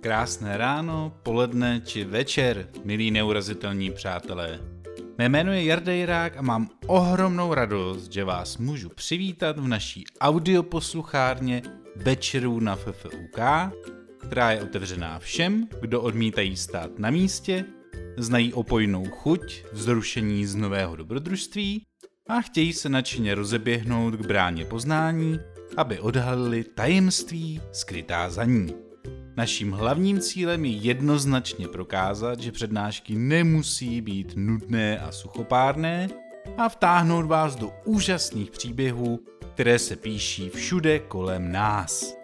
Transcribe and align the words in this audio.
Krásné 0.00 0.54
ráno, 0.56 1.18
poledne 1.22 1.82
či 1.82 2.04
večer, 2.04 2.70
milí 2.84 3.10
neurazitelní 3.10 3.90
přátelé. 3.90 4.60
Mé 5.18 5.28
jméno 5.28 5.52
je 5.52 5.64
Jarda 5.64 5.92
Jirák 5.92 6.36
a 6.36 6.42
mám 6.42 6.68
ohromnou 6.86 7.54
radost, 7.54 8.12
že 8.12 8.24
vás 8.24 8.58
můžu 8.58 8.88
přivítat 8.88 9.58
v 9.58 9.68
naší 9.68 10.04
audioposluchárně 10.20 11.62
Večerů 11.96 12.60
na 12.60 12.76
FFUK, 12.76 13.38
která 14.18 14.52
je 14.52 14.62
otevřená 14.62 15.18
všem, 15.18 15.68
kdo 15.80 16.02
odmítají 16.02 16.56
stát 16.56 16.98
na 16.98 17.10
místě, 17.10 17.64
znají 18.16 18.52
opojnou 18.52 19.04
chuť 19.04 19.64
vzrušení 19.72 20.46
z 20.46 20.54
nového 20.54 20.96
dobrodružství 20.96 21.82
a 22.28 22.40
chtějí 22.40 22.72
se 22.72 22.88
nadšeně 22.88 23.34
rozeběhnout 23.34 24.14
k 24.14 24.26
bráně 24.26 24.64
poznání, 24.64 25.38
aby 25.76 26.00
odhalili 26.00 26.64
tajemství 26.64 27.60
skrytá 27.72 28.30
za 28.30 28.44
ní. 28.44 28.87
Naším 29.38 29.72
hlavním 29.72 30.20
cílem 30.20 30.64
je 30.64 30.70
jednoznačně 30.70 31.68
prokázat, 31.68 32.40
že 32.40 32.52
přednášky 32.52 33.14
nemusí 33.14 34.00
být 34.00 34.32
nudné 34.36 34.98
a 34.98 35.12
suchopárné 35.12 36.08
a 36.56 36.68
vtáhnout 36.68 37.26
vás 37.26 37.56
do 37.56 37.72
úžasných 37.84 38.50
příběhů, 38.50 39.20
které 39.54 39.78
se 39.78 39.96
píší 39.96 40.50
všude 40.50 40.98
kolem 40.98 41.52
nás. 41.52 42.14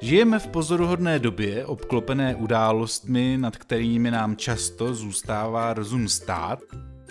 Žijeme 0.00 0.38
v 0.38 0.46
pozoruhodné 0.46 1.18
době, 1.18 1.66
obklopené 1.66 2.34
událostmi, 2.34 3.38
nad 3.40 3.56
kterými 3.56 4.10
nám 4.10 4.36
často 4.36 4.94
zůstává 4.94 5.74
rozum 5.74 6.08
stát. 6.08 6.58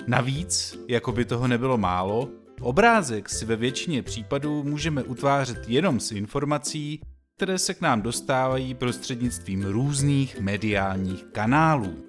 Navíc, 0.08 0.80
jako 0.88 1.12
by 1.12 1.26
toho 1.26 1.48
nebylo 1.48 1.78
málo, 1.78 2.30
obrázek 2.62 3.30
si 3.30 3.46
ve 3.46 3.56
většině 3.56 4.04
případů 4.04 4.64
můžeme 4.64 5.04
utvářet 5.04 5.60
jenom 5.68 6.00
s 6.00 6.12
informací, 6.12 7.02
které 7.42 7.58
se 7.58 7.74
k 7.74 7.82
nám 7.82 8.02
dostávají 8.02 8.74
prostřednictvím 8.74 9.64
různých 9.64 10.40
mediálních 10.40 11.24
kanálů. 11.24 12.06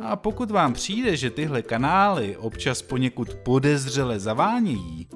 A 0.00 0.16
pokud 0.16 0.50
vám 0.50 0.72
přijde, 0.72 1.16
že 1.16 1.30
tyhle 1.30 1.62
kanály 1.62 2.36
občas 2.36 2.82
poněkud 2.82 3.34
podezřele 3.34 4.20
zavánějí 4.20 5.08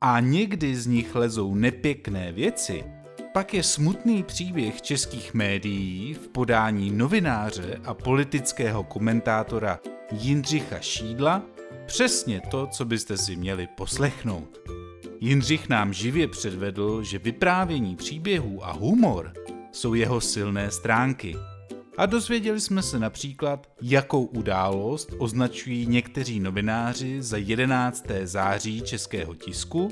a 0.00 0.20
někdy 0.20 0.76
z 0.76 0.86
nich 0.86 1.14
lezou 1.14 1.54
nepěkné 1.54 2.32
věci, 2.32 2.84
pak 3.32 3.54
je 3.54 3.62
smutný 3.62 4.22
příběh 4.22 4.82
českých 4.82 5.34
médií 5.34 6.14
v 6.14 6.28
podání 6.28 6.90
novináře 6.90 7.80
a 7.84 7.94
politického 7.94 8.84
komentátora 8.84 9.80
Jindřicha 10.12 10.80
Šídla 10.80 11.42
přesně 11.86 12.40
to, 12.50 12.66
co 12.66 12.84
byste 12.84 13.16
si 13.16 13.36
měli 13.36 13.66
poslechnout. 13.76 14.81
Jindřich 15.24 15.68
nám 15.68 15.92
živě 15.92 16.28
předvedl, 16.28 17.02
že 17.02 17.18
vyprávění 17.18 17.96
příběhů 17.96 18.66
a 18.66 18.72
humor 18.72 19.32
jsou 19.72 19.94
jeho 19.94 20.20
silné 20.20 20.70
stránky. 20.70 21.36
A 21.96 22.06
dozvěděli 22.06 22.60
jsme 22.60 22.82
se 22.82 22.98
například, 22.98 23.72
jakou 23.82 24.24
událost 24.24 25.10
označují 25.18 25.86
někteří 25.86 26.40
novináři 26.40 27.22
za 27.22 27.36
11. 27.36 28.06
září 28.24 28.82
českého 28.82 29.34
tisku, 29.34 29.88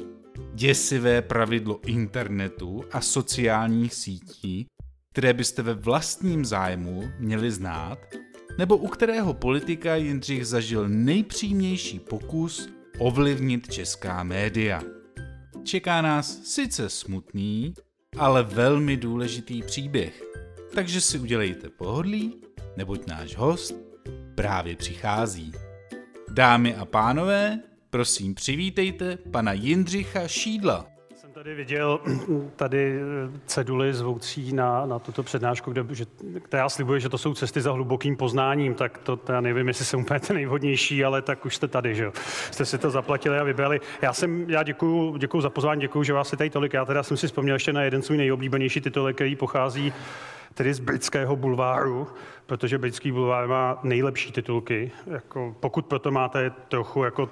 děsivé 0.55 1.23
pravidlo 1.23 1.81
internetu 1.87 2.85
a 2.93 3.01
sociálních 3.01 3.95
sítí, 3.95 4.67
které 5.13 5.33
byste 5.33 5.63
ve 5.63 5.75
vlastním 5.75 6.45
zájmu 6.45 7.11
měli 7.19 7.51
znát, 7.51 7.99
nebo 8.59 8.77
u 8.77 8.89
kterého 8.89 9.35
politika 9.35 9.95
Jindřich 9.95 10.47
zažil 10.47 10.89
nejpřímější 10.89 11.99
pokus 11.99 12.69
ovlivnit 12.99 13.73
česká 13.73 14.23
média. 14.23 15.00
Čeká 15.65 16.03
nás 16.03 16.43
sice 16.45 16.89
smutný, 16.89 17.75
ale 18.19 18.43
velmi 18.43 18.97
důležitý 18.97 19.63
příběh. 19.63 20.23
Takže 20.75 21.01
si 21.01 21.19
udělejte 21.19 21.69
pohodlí, 21.69 22.35
neboť 22.77 23.07
náš 23.07 23.37
host 23.37 23.75
právě 24.35 24.77
přichází. 24.77 25.53
Dámy 26.31 26.75
a 26.75 26.85
pánové, 26.85 27.61
prosím 27.91 28.35
přivítejte 28.35 29.17
pana 29.17 29.53
Jindřicha 29.53 30.29
Šídla 30.29 30.90
tady 31.41 31.55
viděl 31.55 32.01
tady 32.57 32.95
eh, 32.95 33.41
ceduly 33.47 33.95
zvoucí 33.95 34.53
na, 34.53 34.87
na 34.87 34.99
tuto 34.99 35.23
přednášku, 35.23 35.73
kde, 35.73 35.85
že, 35.95 36.05
která 36.43 36.69
slibuje, 36.69 37.01
že 37.01 37.09
to 37.09 37.19
jsou 37.19 37.35
cesty 37.35 37.61
za 37.61 37.73
hlubokým 37.73 38.17
poznáním, 38.17 38.75
tak 38.75 38.99
to, 38.99 39.19
já 39.29 39.41
nevím, 39.41 39.69
jestli 39.69 39.85
jsem 39.85 40.01
úplně 40.01 40.21
ten 40.21 40.37
nejvhodnější, 40.37 41.05
ale 41.05 41.23
tak 41.23 41.47
už 41.47 41.57
jste 41.57 41.69
tady, 41.69 41.95
že 41.95 42.05
jo. 42.05 42.13
Jste 42.51 42.65
si 42.65 42.79
to 42.79 42.91
zaplatili 42.91 43.39
a 43.39 43.43
vybrali. 43.43 43.81
Já 44.03 44.13
jsem, 44.13 44.51
já 44.51 44.63
děkuju, 44.63 45.17
děkuju 45.17 45.41
za 45.41 45.51
pozvání, 45.51 45.81
děkuju, 45.81 46.05
že 46.05 46.13
vás 46.13 46.33
je 46.33 46.39
tady 46.39 46.51
tolik. 46.51 46.73
Já 46.73 46.85
teda 46.85 47.03
jsem 47.03 47.17
si 47.17 47.27
vzpomněl 47.27 47.57
ještě 47.57 47.73
na 47.73 47.83
jeden 47.83 48.03
svůj 48.03 48.19
nejoblíbenější 48.19 48.81
titul, 48.81 49.13
který 49.13 49.37
pochází 49.37 49.93
tedy 50.55 50.75
z 50.75 50.79
britského 50.79 51.37
bulváru, 51.37 52.07
protože 52.47 52.79
britský 52.79 53.13
bulvár 53.13 53.49
má 53.49 53.79
nejlepší 53.83 54.33
titulky. 54.33 54.91
Jako, 55.07 55.57
pokud 55.61 55.87
proto 55.87 56.11
máte 56.11 56.51
trochu 56.69 57.05
jako 57.05 57.31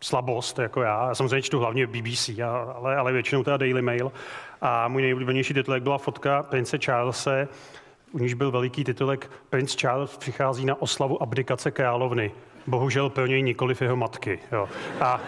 slabost, 0.00 0.58
jako 0.58 0.82
já. 0.82 1.08
Já 1.08 1.14
samozřejmě 1.14 1.42
čtu 1.42 1.58
hlavně 1.58 1.86
BBC, 1.86 2.30
ale, 2.74 2.96
ale 2.96 3.12
většinou 3.12 3.42
teda 3.42 3.56
Daily 3.56 3.82
Mail. 3.82 4.12
A 4.60 4.88
můj 4.88 5.02
nejoblíbenější 5.02 5.54
titulek 5.54 5.82
byla 5.82 5.98
fotka 5.98 6.42
prince 6.42 6.78
Charlese, 6.78 7.48
u 8.12 8.18
níž 8.18 8.34
byl 8.34 8.50
veliký 8.50 8.84
titulek 8.84 9.30
Prince 9.50 9.76
Charles 9.76 10.16
přichází 10.16 10.66
na 10.66 10.82
oslavu 10.82 11.22
abdikace 11.22 11.70
královny. 11.70 12.32
Bohužel 12.66 13.10
pro 13.10 13.26
něj 13.26 13.42
nikoliv 13.42 13.82
jeho 13.82 13.96
matky. 13.96 14.38
Jo. 14.52 14.68
A 15.00 15.20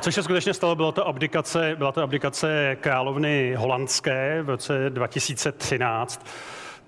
Což 0.00 0.14
se 0.14 0.22
skutečně 0.22 0.54
stalo, 0.54 0.76
byla 0.76 0.92
to 0.92 1.06
abdikace, 1.06 1.74
byla 1.78 1.92
to 1.92 2.02
abdikace 2.02 2.76
královny 2.80 3.54
holandské 3.58 4.42
v 4.42 4.48
roce 4.48 4.90
2013 4.90 6.26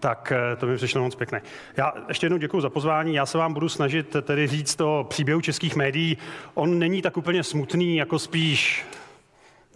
tak 0.01 0.33
eh, 0.33 0.57
to 0.57 0.67
mi 0.67 0.77
přišlo 0.77 1.03
moc 1.03 1.15
pěkné. 1.15 1.43
Já 1.77 1.93
ještě 2.09 2.25
jednou 2.25 2.39
děkuji 2.39 2.61
za 2.61 2.71
pozvání. 2.71 3.15
Já 3.15 3.27
se 3.27 3.39
vám 3.39 3.55
budu 3.55 3.69
snažit 3.69 4.17
tedy 4.23 4.47
říct 4.47 4.81
o 4.81 5.07
příběhu 5.09 5.41
českých 5.41 5.77
médií. 5.77 6.19
On 6.55 6.79
není 6.79 7.03
tak 7.03 7.17
úplně 7.17 7.43
smutný, 7.43 7.97
jako 7.97 8.19
spíš 8.19 8.87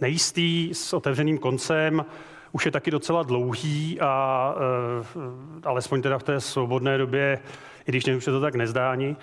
nejistý, 0.01 0.69
s 0.73 0.93
otevřeným 0.93 1.37
koncem. 1.37 2.05
Už 2.51 2.65
je 2.65 2.71
taky 2.71 2.91
docela 2.91 3.23
dlouhý 3.23 3.99
a 4.01 4.53
uh, 4.55 5.21
alespoň 5.63 6.01
teda 6.01 6.17
v 6.17 6.23
té 6.23 6.39
svobodné 6.39 6.97
době, 6.97 7.39
i 7.87 7.91
když 7.91 8.07
už 8.07 8.23
se 8.23 8.31
to 8.31 8.41
tak 8.41 8.55
nezdá 8.55 8.91
ani. 8.91 9.15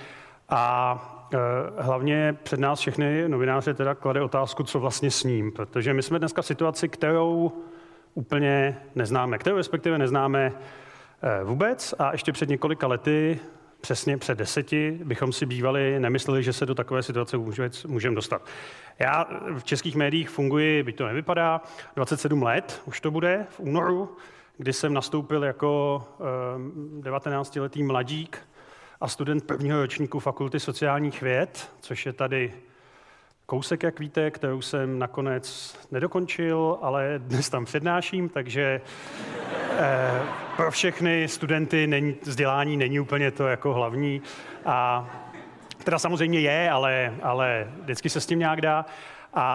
A 0.49 0.95
uh, 1.35 1.41
hlavně 1.85 2.37
před 2.43 2.61
nás 2.61 2.81
všechny 2.81 3.29
novináře 3.29 3.75
teda 3.75 3.95
klade 3.95 4.21
otázku, 4.23 4.63
co 4.63 4.81
vlastně 4.81 5.11
s 5.11 5.25
ním, 5.25 5.53
protože 5.53 5.95
my 5.95 6.03
jsme 6.03 6.19
dneska 6.19 6.43
v 6.43 6.47
situaci, 6.47 6.89
kterou 6.89 7.53
úplně 8.15 8.77
neznáme, 8.95 9.39
kterou 9.39 9.57
respektive 9.57 9.99
neznáme 9.99 10.53
vůbec 11.45 11.95
a 11.99 12.13
ještě 12.13 12.33
před 12.33 12.49
několika 12.49 12.87
lety, 12.87 13.41
přesně 13.81 14.19
před 14.19 14.39
deseti, 14.39 14.99
bychom 15.05 15.33
si 15.33 15.47
bývali 15.47 16.01
nemysleli, 16.01 16.43
že 16.43 16.53
se 16.53 16.67
do 16.67 16.75
takové 16.75 17.03
situace 17.03 17.37
můžeme 17.87 18.15
dostat. 18.15 18.47
Já 18.99 19.27
v 19.59 19.65
českých 19.65 19.97
médiích 19.97 20.31
funguji, 20.31 20.83
byť 20.83 20.97
to 20.97 21.07
nevypadá, 21.07 21.61
27 21.97 22.43
let, 22.43 22.83
už 22.85 23.01
to 23.01 23.11
bude 23.11 23.47
v 23.51 23.61
únoru, 23.61 24.17
kdy 24.59 24.73
jsem 24.73 24.95
nastoupil 24.95 25.45
jako 25.45 26.05
19-letý 27.01 27.81
eh, 27.81 27.85
mladík 27.85 28.39
a 29.01 29.09
student 29.09 29.45
prvního 29.47 29.81
ročníku 29.81 30.19
Fakulty 30.21 30.61
sociálních 30.61 31.23
věd, 31.23 31.71
což 31.81 32.07
je 32.07 32.13
tady 32.13 32.55
kousek, 33.53 33.83
jak 33.83 34.01
víte, 34.01 34.31
kterou 34.31 34.61
jsem 34.61 34.99
nakonec 34.99 35.77
nedokončil, 35.91 36.79
ale 36.83 37.15
dnes 37.19 37.51
tam 37.51 37.65
přednáším, 37.65 38.29
takže 38.29 38.81
eh, 39.79 40.23
pro 40.57 40.71
všechny 40.71 41.29
studenty 41.29 41.87
není, 41.87 42.15
vzdělání 42.23 42.77
není 42.77 43.01
úplně 43.01 43.31
to 43.31 43.47
jako 43.47 43.75
hlavní. 43.75 44.23
A 44.65 45.11
teda 45.85 45.99
samozřejmě 45.99 46.41
je, 46.41 46.71
ale, 46.71 47.15
ale 47.23 47.73
vždycky 47.83 48.11
se 48.11 48.21
s 48.21 48.27
tím 48.27 48.39
nějak 48.39 48.61
dá. 48.61 48.87
A 49.35 49.47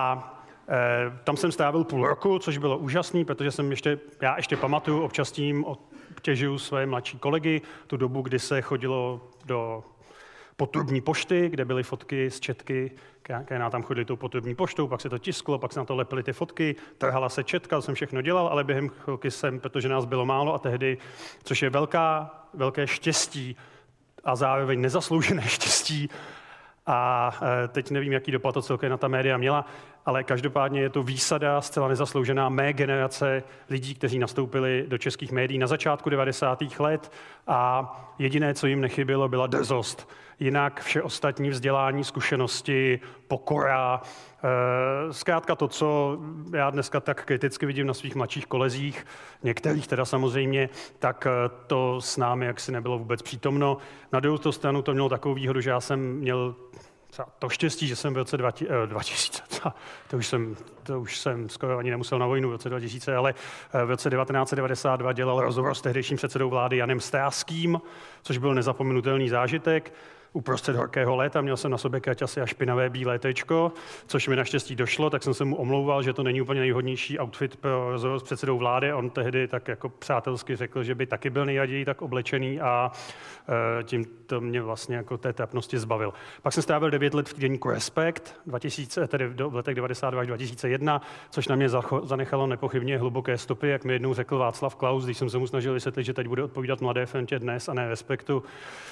e, 0.70 1.20
tam 1.24 1.38
jsem 1.38 1.52
strávil 1.52 1.84
půl 1.84 2.08
roku, 2.08 2.40
což 2.40 2.58
bylo 2.58 2.78
úžasný, 2.78 3.26
protože 3.26 3.52
jsem 3.52 3.72
ještě, 3.72 4.00
já 4.22 4.38
ještě 4.38 4.58
pamatuju, 4.58 5.02
občas 5.02 5.32
tím 5.32 5.66
obtěžuju 5.66 6.58
své 6.58 6.86
mladší 6.86 7.20
kolegy, 7.20 7.62
tu 7.88 7.98
dobu, 7.98 8.22
kdy 8.22 8.40
se 8.40 8.62
chodilo 8.62 9.22
do 9.46 9.84
potrubní 10.58 11.02
pošty, 11.02 11.50
kde 11.50 11.66
byly 11.66 11.84
fotky 11.84 12.32
z 12.32 12.40
četky, 12.40 12.92
které 13.22 13.60
nám 13.60 13.72
tam 13.72 13.84
chodili 13.84 14.06
tou 14.06 14.16
potrubní 14.16 14.56
poštou, 14.56 14.88
pak 14.88 15.02
se 15.02 15.10
to 15.10 15.18
tisklo, 15.18 15.60
pak 15.60 15.74
se 15.74 15.80
na 15.80 15.86
to 15.86 15.96
lepily 15.96 16.24
ty 16.24 16.34
fotky, 16.34 16.76
trhala 16.98 17.30
se 17.30 17.44
četka, 17.44 17.76
to 17.76 17.82
jsem 17.82 17.96
všechno 17.96 18.22
dělal, 18.22 18.48
ale 18.48 18.64
během 18.64 18.90
chvilky 18.90 19.32
jsem, 19.32 19.60
protože 19.60 19.90
nás 19.90 20.06
bylo 20.06 20.26
málo 20.26 20.54
a 20.54 20.60
tehdy, 20.60 20.98
což 21.44 21.62
je 21.62 21.70
velká, 21.70 22.32
velké 22.54 22.88
štěstí 22.88 23.56
a 24.24 24.36
zároveň 24.36 24.82
nezasloužené 24.82 25.42
štěstí, 25.48 26.10
a 26.88 27.32
e, 27.64 27.68
teď 27.68 27.92
nevím, 27.92 28.14
jaký 28.14 28.32
dopad 28.32 28.52
to 28.52 28.62
celkem 28.62 28.90
na 28.90 28.98
ta 28.98 29.08
média 29.08 29.38
měla, 29.38 29.66
ale 30.08 30.24
každopádně 30.24 30.82
je 30.82 30.90
to 30.90 31.04
výsada 31.04 31.62
zcela 31.62 31.88
nezasloužená 31.88 32.50
mé 32.50 32.74
generace 32.74 33.44
lidí, 33.70 33.96
kteří 33.96 34.20
nastoupili 34.20 34.86
do 34.88 34.98
českých 34.98 35.32
médií 35.32 35.58
na 35.60 35.68
začátku 35.68 36.10
90. 36.10 36.64
let 36.80 37.12
a 37.48 37.92
jediné, 38.20 38.54
co 38.54 38.68
jim 38.68 38.82
nechybělo, 38.82 39.30
byla 39.30 39.48
drzost. 39.48 40.10
Jinak 40.40 40.82
vše 40.82 41.02
ostatní 41.02 41.50
vzdělání, 41.50 42.04
zkušenosti, 42.04 43.00
pokora, 43.28 44.02
eh, 44.04 45.14
zkrátka 45.14 45.56
to, 45.56 45.68
co 45.68 46.20
já 46.54 46.70
dneska 46.70 47.00
tak 47.00 47.26
kriticky 47.26 47.66
vidím 47.66 47.88
na 47.88 47.94
svých 47.94 48.16
mladších 48.16 48.46
kolezích, 48.46 49.06
některých 49.44 49.88
teda 49.88 50.06
samozřejmě, 50.06 50.70
tak 51.00 51.28
eh, 51.28 51.50
to 51.68 52.02
s 52.02 52.18
námi 52.18 52.46
jaksi 52.46 52.72
nebylo 52.72 52.98
vůbec 52.98 53.22
přítomno. 53.22 53.78
Na 54.12 54.20
druhou 54.20 54.52
stranu 54.52 54.82
to 54.82 54.94
mělo 54.94 55.10
takovou 55.10 55.36
výhodu, 55.36 55.62
že 55.62 55.70
já 55.70 55.80
jsem 55.80 56.00
měl 56.00 56.56
třeba 57.18 57.30
to 57.40 57.50
štěstí, 57.50 57.88
že 57.88 57.96
jsem 57.96 58.14
v 58.14 58.18
roce 58.18 58.38
2000, 58.38 59.44
eh, 59.66 59.72
to 60.08 60.18
už 60.18 60.28
jsem, 60.28 60.56
to 60.84 61.02
už 61.02 61.18
jsem 61.20 61.50
skoro 61.50 61.78
ani 61.78 61.90
nemusel 61.90 62.20
na 62.20 62.28
vojnu 62.28 62.50
v 62.50 62.52
roce 62.52 62.70
2000, 62.70 63.16
ale 63.16 63.34
eh, 63.74 63.86
v 63.86 63.90
roce 63.90 64.10
1992 64.10 65.14
dělal 65.14 65.42
rozhovor 65.42 65.76
s 65.76 65.82
tehdejším 65.82 66.18
předsedou 66.18 66.50
vlády 66.50 66.78
Janem 66.78 67.00
Stráským, 67.00 67.82
což 68.22 68.38
byl 68.38 68.54
nezapomenutelný 68.54 69.30
zážitek 69.30 69.94
uprostřed 70.38 70.76
horkého 70.76 71.16
léta, 71.16 71.42
měl 71.42 71.58
jsem 71.58 71.72
na 71.72 71.78
sobě 71.78 72.00
kraťasy 72.00 72.42
a 72.42 72.46
špinavé 72.46 72.90
bílé 72.90 73.20
tečko, 73.20 73.72
což 74.08 74.28
mi 74.28 74.36
naštěstí 74.36 74.76
došlo, 74.76 75.10
tak 75.10 75.24
jsem 75.24 75.34
se 75.34 75.46
mu 75.46 75.56
omlouval, 75.56 76.04
že 76.04 76.14
to 76.14 76.24
není 76.24 76.42
úplně 76.42 76.60
nejhodnější 76.60 77.20
outfit 77.20 77.56
pro 77.56 77.92
rozhovor 77.92 78.20
s 78.20 78.24
předsedou 78.24 78.58
vlády. 78.58 78.94
On 78.94 79.10
tehdy 79.10 79.48
tak 79.48 79.68
jako 79.68 79.90
přátelsky 79.90 80.56
řekl, 80.56 80.84
že 80.84 80.96
by 80.96 81.06
taky 81.06 81.30
byl 81.30 81.46
nejraději 81.46 81.86
tak 81.86 82.02
oblečený 82.02 82.60
a 82.62 82.92
e, 83.80 83.84
tím 83.84 84.06
to 84.26 84.42
mě 84.42 84.62
vlastně 84.62 84.96
jako 84.96 85.18
té 85.18 85.34
trapnosti 85.34 85.80
zbavil. 85.80 86.14
Pak 86.42 86.54
jsem 86.54 86.64
strávil 86.64 86.90
9 86.90 87.14
let 87.14 87.30
v 87.30 87.34
týdeníku 87.34 87.70
Respekt, 87.70 88.36
2000, 88.46 89.08
tedy 89.08 89.28
v 89.28 89.56
letech 89.56 89.76
92 89.76 90.22
až 90.22 90.28
2001, 90.28 91.02
což 91.30 91.48
na 91.48 91.56
mě 91.56 91.70
zanechalo 92.04 92.48
nepochybně 92.48 92.98
hluboké 92.98 93.38
stopy, 93.38 93.68
jak 93.68 93.84
mi 93.84 93.94
jednou 93.94 94.14
řekl 94.14 94.38
Václav 94.38 94.76
Klaus, 94.76 95.06
když 95.06 95.18
jsem 95.18 95.30
se 95.30 95.38
mu 95.38 95.48
snažil 95.48 95.74
vysvětlit, 95.74 96.04
že 96.04 96.14
teď 96.14 96.28
bude 96.28 96.44
odpovídat 96.44 96.82
Mladé 96.82 97.06
frontě 97.06 97.40
dnes 97.40 97.70
a 97.70 97.74
ne 97.74 97.90
Respektu, 97.90 98.44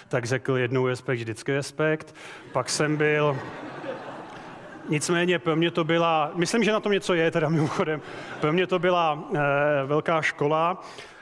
tak 0.10 0.26
řekl 0.26 0.58
jednou 0.58 0.88
Respekt 0.88 1.20
vždycky 1.36 1.54
respekt. 1.54 2.16
Pak 2.52 2.70
jsem 2.70 2.98
byl 2.98 3.38
Nicméně 4.90 5.40
pro 5.40 5.56
mě 5.56 5.72
to 5.72 5.84
byla, 5.84 6.32
myslím, 6.36 6.64
že 6.64 6.72
na 6.72 6.80
tom 6.80 6.92
něco 6.92 7.14
je, 7.14 7.32
teda 7.32 7.50
mimochodem, 7.50 8.02
pro 8.42 8.54
mě 8.54 8.68
to 8.68 8.80
byla 8.80 9.24
e, 9.34 9.40
velká 9.86 10.22
škola. 10.22 10.82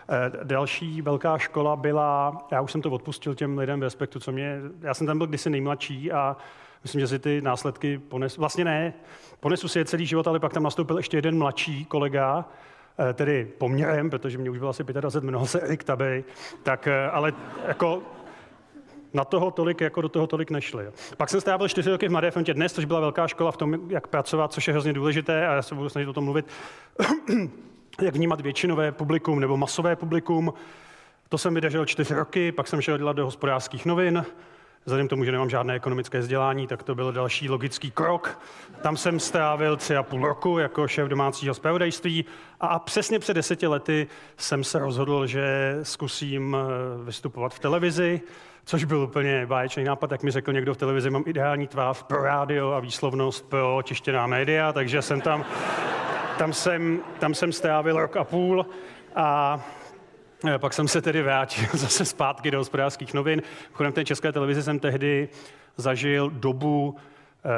E, 0.09 0.43
další 0.43 1.01
velká 1.01 1.37
škola 1.37 1.75
byla, 1.75 2.37
já 2.51 2.61
už 2.61 2.71
jsem 2.71 2.81
to 2.81 2.91
odpustil 2.91 3.35
těm 3.35 3.57
lidem 3.57 3.79
v 3.79 3.83
respektu, 3.83 4.19
co 4.19 4.31
mě, 4.31 4.59
já 4.81 4.93
jsem 4.93 5.07
tam 5.07 5.17
byl 5.17 5.27
kdysi 5.27 5.49
nejmladší 5.49 6.11
a 6.11 6.37
myslím, 6.83 7.01
že 7.01 7.07
si 7.07 7.19
ty 7.19 7.41
následky 7.41 7.97
ponesu, 7.97 8.41
vlastně 8.41 8.65
ne, 8.65 8.93
ponesu 9.39 9.67
si 9.67 9.79
je 9.79 9.85
celý 9.85 10.05
život, 10.05 10.27
ale 10.27 10.39
pak 10.39 10.53
tam 10.53 10.63
nastoupil 10.63 10.97
ještě 10.97 11.17
jeden 11.17 11.37
mladší 11.37 11.85
kolega, 11.85 12.45
e, 13.09 13.13
tedy 13.13 13.47
poměrem, 13.57 14.09
protože 14.09 14.37
mě 14.37 14.49
už 14.49 14.57
bylo 14.57 14.69
asi 14.69 14.83
25, 14.83 15.25
jmenoval 15.25 15.47
se 15.47 15.61
Erik 15.61 15.83
Tabej, 15.83 16.23
tak 16.63 16.87
ale 17.11 17.33
jako 17.67 18.01
na 19.13 19.25
toho 19.25 19.51
tolik, 19.51 19.81
jako 19.81 20.01
do 20.01 20.09
toho 20.09 20.27
tolik 20.27 20.51
nešli. 20.51 20.87
Pak 21.17 21.29
jsem 21.29 21.41
strávil 21.41 21.67
čtyři 21.67 21.89
roky 21.89 22.07
v 22.07 22.11
Mladé 22.11 22.31
frontě 22.31 22.53
dnes, 22.53 22.73
což 22.73 22.85
byla 22.85 22.99
velká 22.99 23.27
škola 23.27 23.51
v 23.51 23.57
tom, 23.57 23.91
jak 23.91 24.07
pracovat, 24.07 24.53
což 24.53 24.67
je 24.67 24.73
hrozně 24.73 24.93
důležité 24.93 25.47
a 25.47 25.53
já 25.53 25.61
se 25.61 25.75
budu 25.75 25.89
snažit 25.89 26.07
o 26.07 26.13
tom 26.13 26.23
mluvit, 26.23 26.45
jak 28.01 28.15
vnímat 28.15 28.41
většinové 28.41 28.91
publikum 28.91 29.39
nebo 29.39 29.57
masové 29.57 29.95
publikum. 29.95 30.53
To 31.29 31.37
jsem 31.37 31.53
vydržel 31.53 31.85
čtyři 31.85 32.13
roky, 32.13 32.51
pak 32.51 32.67
jsem 32.67 32.81
šel 32.81 32.97
dělat 32.97 33.15
do 33.15 33.25
hospodářských 33.25 33.85
novin, 33.85 34.25
Vzhledem 34.85 35.07
tomu, 35.07 35.23
že 35.23 35.31
nemám 35.31 35.49
žádné 35.49 35.73
ekonomické 35.73 36.19
vzdělání, 36.19 36.67
tak 36.67 36.83
to 36.83 36.95
byl 36.95 37.11
další 37.11 37.49
logický 37.49 37.91
krok. 37.91 38.39
Tam 38.81 38.97
jsem 38.97 39.19
strávil 39.19 39.77
tři 39.77 39.95
a 39.95 40.03
půl 40.03 40.27
roku 40.27 40.57
jako 40.59 40.87
šéf 40.87 41.07
domácího 41.07 41.53
zpravodajství 41.53 42.25
a 42.59 42.79
přesně 42.79 43.19
před 43.19 43.33
deseti 43.33 43.67
lety 43.67 44.07
jsem 44.37 44.63
se 44.63 44.79
rozhodl, 44.79 45.27
že 45.27 45.79
zkusím 45.83 46.57
eh, 46.59 47.03
vystupovat 47.03 47.53
v 47.53 47.59
televizi 47.59 48.21
což 48.65 48.83
byl 48.83 49.01
úplně 49.01 49.45
báječný 49.45 49.83
nápad, 49.83 50.11
jak 50.11 50.23
mi 50.23 50.31
řekl 50.31 50.53
někdo 50.53 50.73
v 50.73 50.77
televizi, 50.77 51.09
mám 51.09 51.23
ideální 51.25 51.67
tvář 51.67 52.03
pro 52.03 52.23
rádio 52.23 52.71
a 52.71 52.79
výslovnost 52.79 53.49
pro 53.49 53.79
čištěná 53.83 54.27
média, 54.27 54.73
takže 54.73 55.01
jsem 55.01 55.21
tam, 55.21 55.45
tam 56.37 56.53
jsem, 56.53 56.99
tam 57.19 57.33
jsem 57.33 57.51
strávil 57.51 57.99
rok 57.99 58.17
a 58.17 58.23
půl 58.23 58.65
a 59.15 59.59
e, 60.47 60.59
pak 60.59 60.73
jsem 60.73 60.87
se 60.87 61.01
tedy 61.01 61.21
vrátil 61.21 61.67
zase 61.73 62.05
zpátky 62.05 62.51
do 62.51 62.57
hospodářských 62.57 63.13
novin. 63.13 63.41
Chodem 63.73 63.93
té 63.93 64.05
české 64.05 64.31
televizi 64.31 64.63
jsem 64.63 64.79
tehdy 64.79 65.29
zažil 65.77 66.29
dobu 66.29 66.95
eh, 66.95 67.49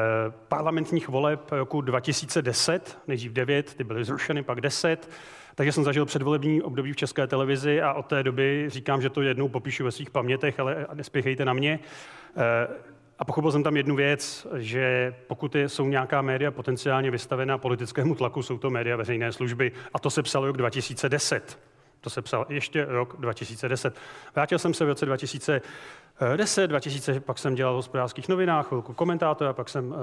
parlamentních 0.48 1.10
voleb 1.10 1.52
roku 1.52 1.82
2010, 1.82 2.98
nejdřív 3.08 3.32
9, 3.32 3.74
ty 3.74 3.84
byly 3.84 4.06
zrušeny, 4.06 4.44
pak 4.44 4.62
10. 4.62 5.10
Takže 5.56 5.72
jsem 5.72 5.84
zažil 5.84 6.06
předvolební 6.06 6.62
období 6.62 6.94
v 6.94 6.96
české 6.96 7.28
televizi 7.28 7.82
a 7.82 7.94
od 7.94 8.06
té 8.06 8.24
doby 8.24 8.66
říkám, 8.68 9.02
že 9.02 9.10
to 9.10 9.22
jednou 9.22 9.48
popíšu 9.48 9.84
ve 9.84 9.92
svých 9.92 10.10
pamětech, 10.10 10.60
ale 10.60 10.88
nespěchejte 10.94 11.46
na 11.46 11.54
mě. 11.54 11.80
Eh, 12.38 12.68
a 13.20 13.26
pochopil 13.26 13.52
jsem 13.52 13.64
tam 13.64 13.78
jednu 13.78 13.96
věc, 13.96 14.48
že 14.58 15.16
pokud 15.28 15.56
jsou 15.56 15.88
nějaká 15.88 16.22
média 16.22 16.52
potenciálně 16.52 17.12
vystavená 17.12 17.58
politickému 17.58 18.16
tlaku, 18.16 18.44
jsou 18.44 18.58
to 18.58 18.70
média 18.70 18.98
veřejné 18.98 19.32
služby. 19.32 19.72
A 19.94 20.00
to 20.00 20.10
se 20.10 20.24
psalo 20.24 20.48
rok 20.48 20.58
2010. 20.58 21.60
To 22.06 22.10
se 22.10 22.22
psal 22.22 22.46
ještě 22.50 22.86
rok 22.86 23.16
2010. 23.20 23.96
Vrátil 24.36 24.60
jsem 24.60 24.74
se 24.74 24.86
v 24.86 24.88
roce 24.88 25.06
2010, 25.06 26.68
2000, 26.68 27.20
pak 27.20 27.38
jsem 27.38 27.56
dělal 27.56 27.74
v 27.74 27.76
hospodářských 27.76 28.30
novinách, 28.30 28.68
chvilku 28.68 28.94
komentátora, 28.94 29.54
pak 29.54 29.70
jsem 29.70 29.88
uh, 29.88 29.96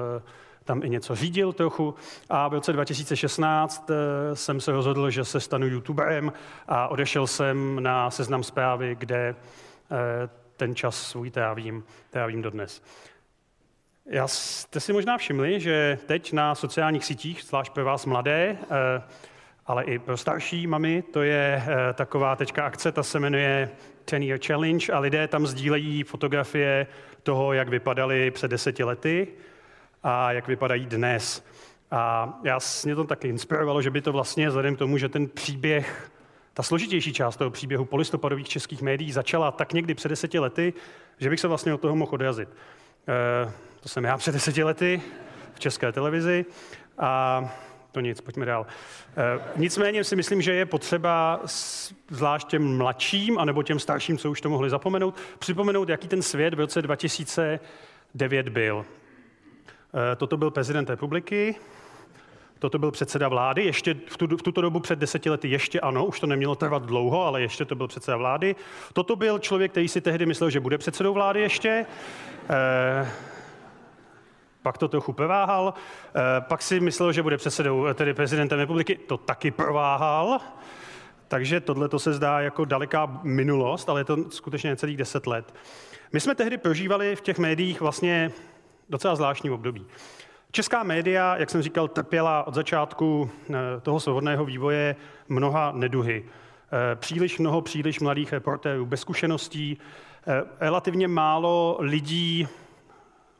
tam 0.65 0.83
i 0.83 0.91
něco 0.91 1.15
řídil 1.15 1.53
trochu. 1.53 1.95
A 2.31 2.49
v 2.49 2.53
roce 2.53 2.73
2016 2.73 3.91
eh, 3.91 4.37
jsem 4.37 4.61
se 4.61 4.73
rozhodl, 4.73 5.11
že 5.11 5.25
se 5.25 5.41
stanu 5.41 5.67
youtuberem 5.67 6.33
a 6.69 6.89
odešel 6.89 7.27
jsem 7.27 7.83
na 7.83 8.11
seznam 8.11 8.43
zprávy, 8.43 8.97
kde 8.99 9.29
eh, 9.29 10.29
ten 10.57 10.75
čas 10.75 11.03
svůj 11.03 11.31
trávím, 11.31 11.85
trávím 12.11 12.43
dodnes. 12.43 12.83
Já 14.07 14.29
jste 14.29 14.81
si 14.81 14.93
možná 14.93 15.19
všimli, 15.19 15.61
že 15.61 15.99
teď 16.07 16.33
na 16.33 16.55
sociálních 16.55 17.05
sítích, 17.05 17.43
zvlášť 17.43 17.73
pro 17.73 17.85
vás 17.85 18.07
mladé, 18.07 18.59
eh, 18.63 19.03
ale 19.67 19.85
i 19.85 19.99
pro 19.99 20.17
starší 20.17 20.67
mami, 20.67 21.03
to 21.03 21.23
je 21.23 21.62
taková 21.94 22.37
teďka 22.37 22.64
akce, 22.64 22.93
ta 22.93 23.03
se 23.03 23.20
jmenuje 23.20 23.70
Ten 24.05 24.23
Year 24.23 24.41
Challenge 24.47 24.93
a 24.93 24.99
lidé 24.99 25.29
tam 25.29 25.47
sdílejí 25.47 26.03
fotografie 26.03 26.87
toho, 27.23 27.53
jak 27.53 27.69
vypadali 27.69 28.31
před 28.31 28.50
deseti 28.50 28.85
lety 28.85 29.29
a 30.03 30.32
jak 30.32 30.49
vypadají 30.49 30.87
dnes. 30.87 31.44
A 31.91 32.32
já 32.44 32.59
mě 32.85 32.94
to 32.94 33.05
taky 33.05 33.29
inspirovalo, 33.29 33.82
že 33.82 33.91
by 33.91 34.00
to 34.00 34.12
vlastně 34.12 34.49
vzhledem 34.49 34.76
k 34.76 34.79
tomu, 34.79 34.99
že 34.99 35.09
ten 35.09 35.29
příběh, 35.29 36.11
ta 36.55 36.62
složitější 36.62 37.12
část 37.12 37.37
toho 37.37 37.50
příběhu 37.50 37.85
polistopadových 37.85 38.49
českých 38.49 38.82
médií 38.82 39.12
začala 39.12 39.50
tak 39.50 39.73
někdy 39.73 39.94
před 39.94 40.08
deseti 40.08 40.38
lety, 40.38 40.73
že 41.19 41.31
bych 41.31 41.41
se 41.41 41.49
vlastně 41.49 41.75
od 41.75 41.81
toho 41.81 41.97
mohl 41.97 42.15
odrazit. 42.15 42.49
E, 42.49 43.53
to 43.81 43.88
jsem 43.88 44.05
já 44.05 44.17
před 44.17 44.32
deseti 44.32 44.62
lety 44.62 45.03
v 45.55 45.61
české 45.61 45.93
televizi 45.93 46.44
a 46.99 47.44
to 47.93 48.00
nic, 48.00 48.21
pojďme 48.21 48.47
dál. 48.47 48.67
E, 49.17 49.41
nicméně 49.56 50.05
si 50.05 50.17
myslím, 50.17 50.43
že 50.43 50.53
je 50.53 50.67
potřeba 50.67 51.41
zvlášť 52.08 52.49
těm 52.49 52.77
mladším, 52.77 53.39
anebo 53.39 53.63
těm 53.63 53.79
starším, 53.79 54.19
co 54.19 54.31
už 54.31 54.41
to 54.41 54.51
mohli 54.51 54.70
zapomenout, 54.70 55.15
připomenout, 55.39 55.89
jaký 55.89 56.08
ten 56.08 56.22
svět 56.22 56.55
v 56.55 56.61
roce 56.61 56.82
2009 56.82 58.49
byl. 58.49 58.84
Eh, 59.94 60.17
toto 60.17 60.37
byl 60.37 60.51
prezident 60.51 60.91
republiky, 60.91 61.55
toto 62.58 62.79
byl 62.79 62.91
předseda 62.91 63.29
vlády, 63.29 63.65
ještě 63.65 63.96
v, 64.06 64.17
tu, 64.17 64.37
v 64.37 64.43
tuto 64.43 64.61
dobu 64.61 64.81
před 64.81 64.99
deseti 64.99 65.31
lety 65.31 65.49
ještě 65.49 65.81
ano, 65.81 66.05
už 66.05 66.20
to 66.20 66.27
nemělo 66.27 66.55
trvat 66.55 66.82
dlouho, 66.82 67.25
ale 67.25 67.43
ještě 67.43 67.65
to 67.65 67.75
byl 67.75 67.89
předseda 67.89 68.17
vlády. 68.17 68.56
Toto 68.93 69.17
byl 69.17 69.39
člověk, 69.39 69.70
který 69.70 69.89
si 69.89 70.01
tehdy 70.01 70.27
myslel, 70.27 70.51
že 70.51 70.61
bude 70.61 70.79
předsedou 70.79 71.15
vlády 71.15 71.41
ještě. 71.41 71.87
E, 72.51 73.08
pak 74.63 74.79
to 74.79 74.89
trochu 74.89 75.13
prováhal, 75.13 75.75
e, 76.17 76.41
pak 76.41 76.63
si 76.63 76.81
myslel, 76.81 77.13
že 77.13 77.23
bude 77.23 77.37
předsedou, 77.37 77.87
tedy 77.95 78.15
prezidentem 78.15 78.59
republiky, 78.59 78.95
to 78.95 79.17
taky 79.17 79.51
prováhal. 79.51 80.41
Takže 81.29 81.61
tohle 81.61 81.89
to 81.89 81.99
se 81.99 82.13
zdá 82.13 82.41
jako 82.41 82.65
daleká 82.65 83.21
minulost, 83.23 83.89
ale 83.89 84.01
je 84.01 84.05
to 84.05 84.31
skutečně 84.31 84.71
necelých 84.71 84.97
deset 84.97 85.27
let. 85.27 85.55
My 86.13 86.21
jsme 86.21 86.35
tehdy 86.35 86.59
prožívali 86.59 87.17
v 87.17 87.21
těch 87.21 87.39
médiích 87.39 87.81
vlastně 87.81 88.33
docela 88.89 89.17
zvláštní 89.17 89.51
období. 89.51 89.87
Česká 90.51 90.83
média, 90.83 91.37
jak 91.37 91.51
jsem 91.51 91.63
říkal, 91.63 91.89
trpěla 91.89 92.47
od 92.47 92.55
začátku 92.55 93.31
eh, 93.51 93.55
toho 93.83 94.01
svobodného 94.01 94.45
vývoje 94.45 94.97
mnoha 95.29 95.73
neduhy. 95.73 96.25
Eh, 96.25 96.97
příliš 96.97 97.39
mnoho, 97.39 97.63
příliš 97.63 98.01
mladých 98.01 98.33
reportérů 98.33 98.87
bez 98.87 99.01
zkušeností, 99.01 99.79
eh, 100.27 100.43
relativně 100.61 101.09
málo 101.09 101.77
lidí 101.81 102.49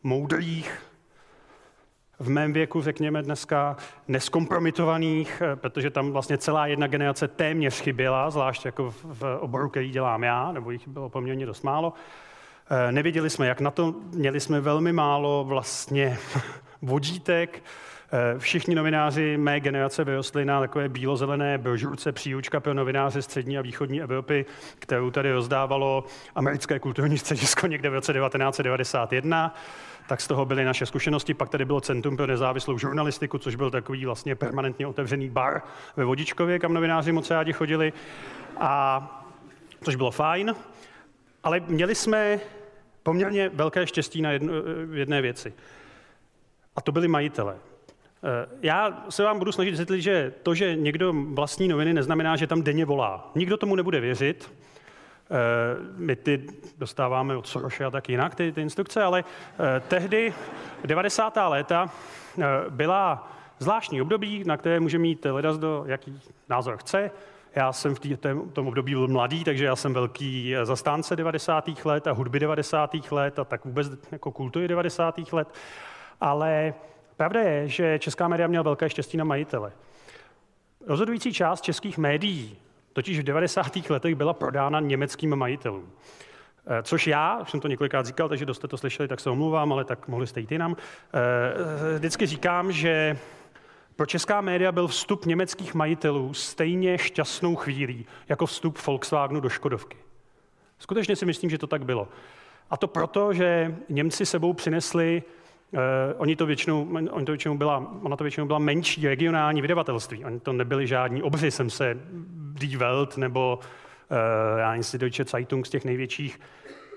moudrých, 0.03 0.92
v 2.23 2.29
mém 2.29 2.53
věku, 2.53 2.83
řekněme 2.83 3.23
dneska, 3.23 3.77
neskompromitovaných, 4.09 5.43
protože 5.55 5.91
tam 5.91 6.11
vlastně 6.11 6.39
celá 6.39 6.67
jedna 6.67 6.87
generace 6.87 7.29
téměř 7.29 7.81
chyběla, 7.81 8.31
zvlášť 8.31 8.65
jako 8.65 8.95
v 9.05 9.39
oboru, 9.41 9.69
který 9.69 9.91
dělám 9.91 10.25
já, 10.25 10.53
nebo 10.53 10.71
jich 10.71 10.89
bylo 10.89 11.09
poměrně 11.09 11.47
dost 11.47 11.63
málo. 11.63 11.93
Nevěděli 12.91 13.31
jsme, 13.31 13.47
jak 13.47 13.61
na 13.61 13.71
to, 13.71 13.95
měli 14.15 14.41
jsme 14.41 14.61
velmi 14.61 14.93
málo 14.93 15.45
vlastně 15.45 16.19
vodítek, 16.83 17.63
Eh, 18.15 18.39
všichni 18.39 18.75
novináři 18.75 19.37
mé 19.37 19.61
generace 19.61 20.05
vyrostli 20.05 20.45
na 20.45 20.61
takové 20.61 20.89
bílozelené 20.89 21.59
brožurce 21.59 22.13
příučka 22.13 22.61
pro 22.61 22.75
novináře 22.75 23.23
střední 23.23 23.59
a 23.59 23.63
východní 23.63 24.03
Evropy, 24.03 24.47
kterou 24.79 25.11
tady 25.11 25.33
rozdávalo 25.33 26.05
americké 26.35 26.79
kulturní 26.79 27.19
středisko 27.19 27.67
někde 27.67 27.91
v 27.91 27.95
roce 27.95 28.13
1991 28.13 29.55
tak 30.09 30.21
z 30.21 30.27
toho 30.27 30.45
byly 30.45 30.65
naše 30.65 30.87
zkušenosti. 30.87 31.35
Pak 31.35 31.49
tady 31.49 31.65
bylo 31.65 31.81
Centrum 31.81 32.17
pro 32.17 32.27
nezávislou 32.27 32.79
žurnalistiku, 32.79 33.39
což 33.39 33.55
byl 33.55 33.71
takový 33.71 34.05
vlastně 34.05 34.35
permanentně 34.35 34.87
otevřený 34.87 35.31
bar 35.31 35.63
ve 35.97 36.05
Vodičkově, 36.05 36.59
kam 36.59 36.75
novináři 36.75 37.13
moc 37.13 37.31
rádi 37.31 37.53
chodili, 37.53 37.93
a 38.57 39.25
což 39.83 39.97
bylo 39.97 40.11
fajn. 40.11 40.55
Ale 41.43 41.61
měli 41.61 41.95
jsme 41.95 42.41
poměrně 43.03 43.49
velké 43.49 43.87
štěstí 43.87 44.23
na 44.23 44.31
jedno, 44.31 44.53
jedné 44.93 45.23
věci. 45.23 45.53
A 46.77 46.81
to 46.81 46.93
byli 46.93 47.09
majitele. 47.09 47.57
Eh, 48.25 48.49
já 48.63 49.05
se 49.09 49.23
vám 49.23 49.39
budu 49.39 49.53
snažit 49.53 49.71
vysvětlit, 49.71 50.01
že 50.01 50.33
to, 50.43 50.55
že 50.55 50.77
někdo 50.77 51.13
vlastní 51.13 51.69
noviny, 51.69 51.95
neznamená, 51.95 52.37
že 52.37 52.47
tam 52.47 52.63
denně 52.63 52.85
volá. 52.85 53.31
Nikdo 53.35 53.57
tomu 53.57 53.77
nebude 53.77 54.01
věřit. 54.01 54.53
Eh, 55.33 55.37
my 55.97 56.17
ty 56.17 56.47
dostáváme 56.79 57.37
od 57.37 57.47
Soroše 57.47 57.85
a 57.85 57.91
tak 57.91 58.09
jinak, 58.09 58.35
ty, 58.35 58.53
ty 58.53 58.63
instrukce, 58.63 59.03
ale 59.03 59.25
eh, 59.25 59.81
tehdy, 59.89 60.35
90. 60.85 61.37
léta, 61.49 61.91
byla 62.69 63.33
zvláštní 63.59 64.03
období, 64.03 64.45
na 64.47 64.57
které 64.57 64.81
může 64.81 64.99
mít 64.99 65.25
ledas 65.25 65.59
do 65.59 65.85
jaký 65.87 66.21
názor 66.49 66.77
chce. 66.77 67.11
Já 67.55 67.73
jsem 67.73 67.95
v 67.95 68.01
tý, 68.01 68.17
tom 68.53 68.67
období 68.67 68.95
byl 68.95 69.09
mladý, 69.09 69.45
takže 69.45 69.65
já 69.65 69.77
jsem 69.77 69.95
velký 69.95 70.55
zastánce 70.63 71.17
90. 71.17 71.85
let 71.85 72.07
a 72.07 72.13
hudby 72.13 72.41
90. 72.41 72.91
let 73.11 73.39
a 73.39 73.45
tak 73.45 73.65
vůbec 73.65 73.89
jako 74.13 74.31
kultury 74.33 74.69
90. 74.69 75.33
let. 75.33 75.49
Ale 76.21 76.75
Pravda 77.23 77.41
je, 77.41 77.69
že 77.69 77.99
česká 77.99 78.29
média 78.29 78.49
měla 78.49 78.63
velké 78.63 78.91
štěstí 78.91 79.17
na 79.17 79.25
majitele. 79.25 79.73
Rozhodující 80.87 81.33
část 81.33 81.61
českých 81.61 81.99
médií 81.99 82.57
totiž 82.93 83.19
v 83.19 83.23
90. 83.23 83.91
letech 83.91 84.15
byla 84.15 84.33
prodána 84.33 84.81
německým 84.81 85.37
majitelům. 85.37 85.93
Eh, 86.67 86.83
což 86.83 87.07
já, 87.07 87.39
už 87.39 87.51
jsem 87.51 87.61
to 87.61 87.69
několikrát 87.69 88.07
říkal, 88.07 88.29
takže 88.29 88.47
dost 88.47 88.57
jste 88.57 88.69
to 88.69 88.77
slyšeli, 88.77 89.09
tak 89.09 89.21
se 89.21 89.31
omlouvám, 89.31 89.73
ale 89.73 89.85
tak 89.85 90.09
mohli 90.09 90.27
jste 90.27 90.41
jít 90.41 90.53
jinam. 90.53 90.77
Eh, 90.77 91.99
vždycky 91.99 92.27
říkám, 92.27 92.73
že 92.73 93.19
pro 93.97 94.07
česká 94.07 94.41
média 94.41 94.73
byl 94.73 94.89
vstup 94.89 95.27
německých 95.27 95.75
majitelů 95.75 96.35
stejně 96.35 96.99
šťastnou 96.99 97.57
chvílí, 97.57 98.07
jako 98.29 98.47
vstup 98.47 98.87
Volkswagenu 98.87 99.41
do 99.41 99.49
Škodovky. 99.49 99.97
Skutečně 100.79 101.17
si 101.17 101.27
myslím, 101.27 101.51
že 101.51 101.59
to 101.59 101.67
tak 101.67 101.85
bylo. 101.85 102.09
A 102.71 102.77
to 102.77 102.87
proto, 102.87 103.33
že 103.33 103.77
Němci 103.89 104.27
sebou 104.27 104.53
přinesli 104.53 105.23
oni 106.17 106.37
to 106.37 106.47
většinou, 106.47 106.89
oni 107.11 107.27
to 107.27 107.33
většinou 107.33 107.57
byla, 107.57 107.93
ona 108.03 108.17
to 108.17 108.25
většinou 108.25 108.47
byla 108.47 108.59
menší 108.59 109.09
regionální 109.09 109.63
vydavatelství. 109.63 110.25
Oni 110.25 110.41
to 110.41 110.53
nebyli 110.53 110.87
žádní 110.87 111.23
obři, 111.23 111.51
jsem 111.51 111.71
se 111.71 111.97
Die 112.33 112.79
Welt 112.79 113.17
nebo 113.17 113.59
uh, 113.59 114.59
já 114.59 114.83
si 114.83 114.99
Deutsche 114.99 115.25
Zeitung 115.25 115.67
z 115.67 115.71
těch 115.71 115.85
největších 115.85 116.41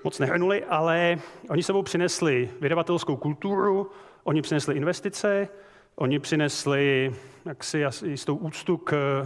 moc 0.04 0.18
nehrnuli, 0.18 0.64
ale 0.64 1.18
oni 1.50 1.62
sebou 1.62 1.82
přinesli 1.82 2.50
vydavatelskou 2.60 3.16
kulturu, 3.16 3.90
oni 4.24 4.42
přinesli 4.42 4.74
investice, 4.74 5.48
oni 5.96 6.18
přinesli 6.18 7.14
jaksi 7.44 7.84
jistou 8.04 8.36
úctu 8.36 8.76
k 8.76 9.22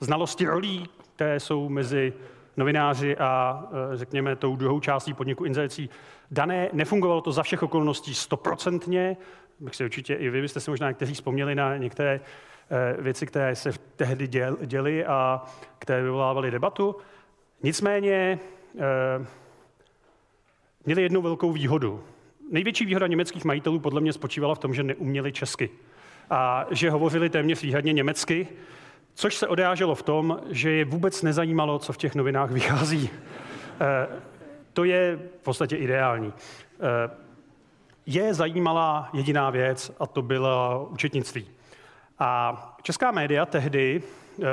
znalosti 0.00 0.46
rolí, 0.46 0.88
které 1.14 1.40
jsou 1.40 1.68
mezi 1.68 2.12
novináři 2.58 3.16
a 3.16 3.62
řekněme 3.94 4.36
tou 4.36 4.56
druhou 4.56 4.80
částí 4.80 5.14
podniku 5.14 5.44
inzercí 5.44 5.90
dané. 6.30 6.68
Nefungovalo 6.72 7.20
to 7.20 7.32
za 7.32 7.42
všech 7.42 7.62
okolností 7.62 8.14
stoprocentně. 8.14 9.16
Bych 9.60 9.74
si 9.74 9.84
určitě 9.84 10.14
i 10.14 10.30
vy 10.30 10.40
byste 10.40 10.60
si 10.60 10.70
možná 10.70 10.88
někteří 10.88 11.14
vzpomněli 11.14 11.54
na 11.54 11.76
některé 11.76 12.20
eh, 12.70 13.02
věci, 13.02 13.26
které 13.26 13.56
se 13.56 13.72
tehdy 13.96 14.28
děly 14.66 15.06
a 15.06 15.42
které 15.78 16.02
vyvolávaly 16.02 16.50
debatu. 16.50 16.96
Nicméně 17.62 18.38
eh, 18.78 19.26
měli 20.84 21.02
jednu 21.02 21.22
velkou 21.22 21.52
výhodu. 21.52 22.04
Největší 22.50 22.86
výhoda 22.86 23.06
německých 23.06 23.44
majitelů 23.44 23.78
podle 23.78 24.00
mě 24.00 24.12
spočívala 24.12 24.54
v 24.54 24.58
tom, 24.58 24.74
že 24.74 24.82
neuměli 24.82 25.32
česky 25.32 25.70
a 26.30 26.66
že 26.70 26.90
hovořili 26.90 27.30
téměř 27.30 27.62
výhradně 27.62 27.92
německy, 27.92 28.48
což 29.18 29.36
se 29.36 29.46
odráželo 29.46 29.94
v 29.94 30.02
tom, 30.02 30.40
že 30.50 30.70
je 30.70 30.84
vůbec 30.84 31.22
nezajímalo, 31.22 31.78
co 31.78 31.92
v 31.92 31.96
těch 31.96 32.14
novinách 32.14 32.50
vychází. 32.50 33.10
Eh, 33.80 34.06
to 34.72 34.84
je 34.84 35.16
v 35.16 35.42
podstatě 35.42 35.76
ideální. 35.76 36.32
Eh, 36.80 37.10
je 38.06 38.34
zajímalá 38.34 39.08
jediná 39.12 39.50
věc 39.50 39.92
a 40.00 40.06
to 40.06 40.22
bylo 40.22 40.88
účetnictví. 40.90 41.48
A 42.18 42.76
česká 42.82 43.10
média 43.10 43.46
tehdy 43.46 44.02
eh, 44.02 44.44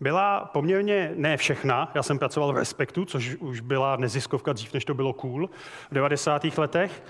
byla 0.00 0.50
poměrně 0.52 1.12
ne 1.14 1.36
všechna. 1.36 1.90
Já 1.94 2.02
jsem 2.02 2.18
pracoval 2.18 2.52
v 2.52 2.56
Respektu, 2.56 3.04
což 3.04 3.34
už 3.34 3.60
byla 3.60 3.96
neziskovka 3.96 4.52
dřív, 4.52 4.74
než 4.74 4.84
to 4.84 4.94
bylo 4.94 5.12
cool 5.12 5.50
v 5.90 5.94
90. 5.94 6.58
letech. 6.58 7.02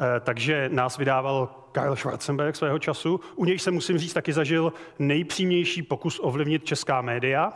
Eh, 0.00 0.20
takže 0.20 0.68
nás 0.72 0.98
vydával 0.98 1.48
Karl 1.72 1.96
Schwarzenberg 1.96 2.56
svého 2.56 2.78
času. 2.78 3.20
U 3.36 3.44
něj 3.44 3.58
se 3.58 3.70
musím 3.70 3.98
říct 3.98 4.12
taky 4.12 4.32
zažil 4.32 4.72
nejpřímější 4.98 5.82
pokus 5.82 6.20
ovlivnit 6.22 6.64
česká 6.64 7.02
média. 7.02 7.52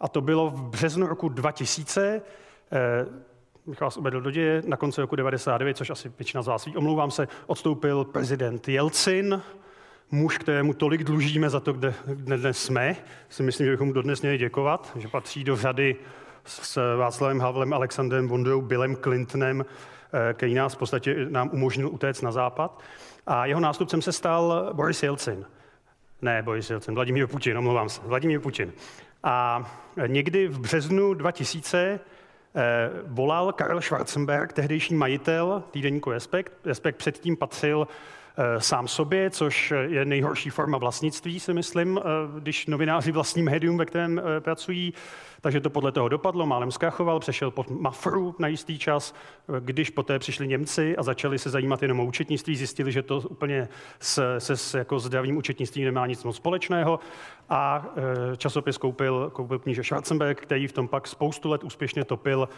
A 0.00 0.08
to 0.08 0.20
bylo 0.20 0.50
v 0.50 0.62
březnu 0.62 1.06
roku 1.06 1.28
2000 1.28 2.22
bych 3.66 3.80
vás 3.80 3.96
uvedl 3.96 4.20
do 4.20 4.30
děje, 4.30 4.62
na 4.66 4.76
konci 4.76 5.00
roku 5.00 5.16
99, 5.16 5.76
což 5.76 5.90
asi 5.90 6.12
většina 6.18 6.42
z 6.42 6.46
vás 6.46 6.64
ví, 6.64 6.76
omlouvám 6.76 7.10
se, 7.10 7.28
odstoupil 7.46 8.04
prezident 8.04 8.68
Jelcin, 8.68 9.42
muž, 10.10 10.38
kterému 10.38 10.74
tolik 10.74 11.04
dlužíme 11.04 11.50
za 11.50 11.60
to, 11.60 11.72
kde, 11.72 11.94
kde 12.06 12.38
dnes 12.38 12.58
jsme. 12.58 12.96
Si 13.28 13.42
myslím, 13.42 13.66
že 13.66 13.70
bychom 13.70 13.86
mu 13.86 13.92
dodnes 13.92 14.22
měli 14.22 14.38
děkovat, 14.38 14.92
že 14.96 15.08
patří 15.08 15.44
do 15.44 15.56
řady 15.56 15.96
s 16.44 16.96
Václavem 16.96 17.40
Havlem, 17.40 17.72
Alexandrem 17.72 18.28
Vondrou, 18.28 18.60
Billem 18.60 18.96
Clintonem, 18.96 19.64
eh, 19.68 19.95
který 20.32 20.54
nás 20.54 20.74
v 20.74 20.78
podstatě 20.78 21.26
nám 21.28 21.50
umožnil 21.52 21.88
utéct 21.88 22.22
na 22.22 22.32
západ. 22.32 22.82
A 23.26 23.46
jeho 23.46 23.60
nástupcem 23.60 24.02
se 24.02 24.12
stal 24.12 24.70
Boris 24.72 25.02
Jelcin. 25.02 25.44
Ne, 26.22 26.42
Boris 26.42 26.70
Jelcin, 26.70 26.94
Vladimír 26.94 27.26
Putin, 27.26 27.58
omlouvám 27.58 27.88
se, 27.88 28.00
Vladimír 28.04 28.40
Putin. 28.40 28.72
A 29.22 29.64
někdy 30.06 30.48
v 30.48 30.60
březnu 30.60 31.14
2000 31.14 32.00
Eh, 32.56 32.90
volal 33.06 33.52
Karel 33.52 33.80
Schwarzenberg, 33.80 34.52
tehdejší 34.52 34.94
majitel 34.94 35.62
týdeníku 35.70 36.10
Respekt. 36.10 36.52
Respekt 36.64 36.96
předtím 36.96 37.36
patřil 37.36 37.88
eh, 37.88 37.94
sám 38.58 38.88
sobě, 38.88 39.30
což 39.30 39.72
je 39.88 40.04
nejhorší 40.04 40.50
forma 40.50 40.78
vlastnictví, 40.78 41.40
si 41.40 41.54
myslím, 41.54 41.98
eh, 41.98 42.02
když 42.40 42.66
novináři 42.66 43.12
vlastní 43.12 43.42
médium, 43.42 43.76
ve 43.76 43.86
kterém 43.86 44.22
pracují. 44.40 44.94
Takže 45.40 45.60
to 45.60 45.70
podle 45.70 45.92
toho 45.92 46.08
dopadlo, 46.08 46.46
málem 46.46 46.70
zkrachoval, 46.70 47.20
přešel 47.20 47.50
pod 47.50 47.70
Mafru 47.70 48.34
na 48.38 48.48
jistý 48.48 48.78
čas. 48.78 49.14
Když 49.60 49.90
poté 49.90 50.18
přišli 50.18 50.48
Němci 50.48 50.96
a 50.96 51.02
začali 51.02 51.38
se 51.38 51.50
zajímat 51.50 51.82
jenom 51.82 52.00
o 52.00 52.04
účetnictví, 52.04 52.56
zjistili, 52.56 52.92
že 52.92 53.02
to 53.02 53.16
úplně 53.16 53.68
se, 54.00 54.40
se 54.40 54.56
s 54.56 54.74
jako 54.74 54.98
zdravým 54.98 55.36
účetnictvím 55.36 55.84
nemá 55.84 56.06
nic 56.06 56.24
moc 56.24 56.36
společného 56.36 57.00
a 57.48 57.86
časopis 58.36 58.78
koupil, 58.78 59.30
koupil 59.32 59.58
kníže 59.58 59.84
Schwarzenberg, 59.84 60.40
který 60.40 60.66
v 60.66 60.72
tom 60.72 60.88
pak 60.88 61.06
spoustu 61.06 61.50
let 61.50 61.64
úspěšně 61.64 62.04
topil 62.04 62.48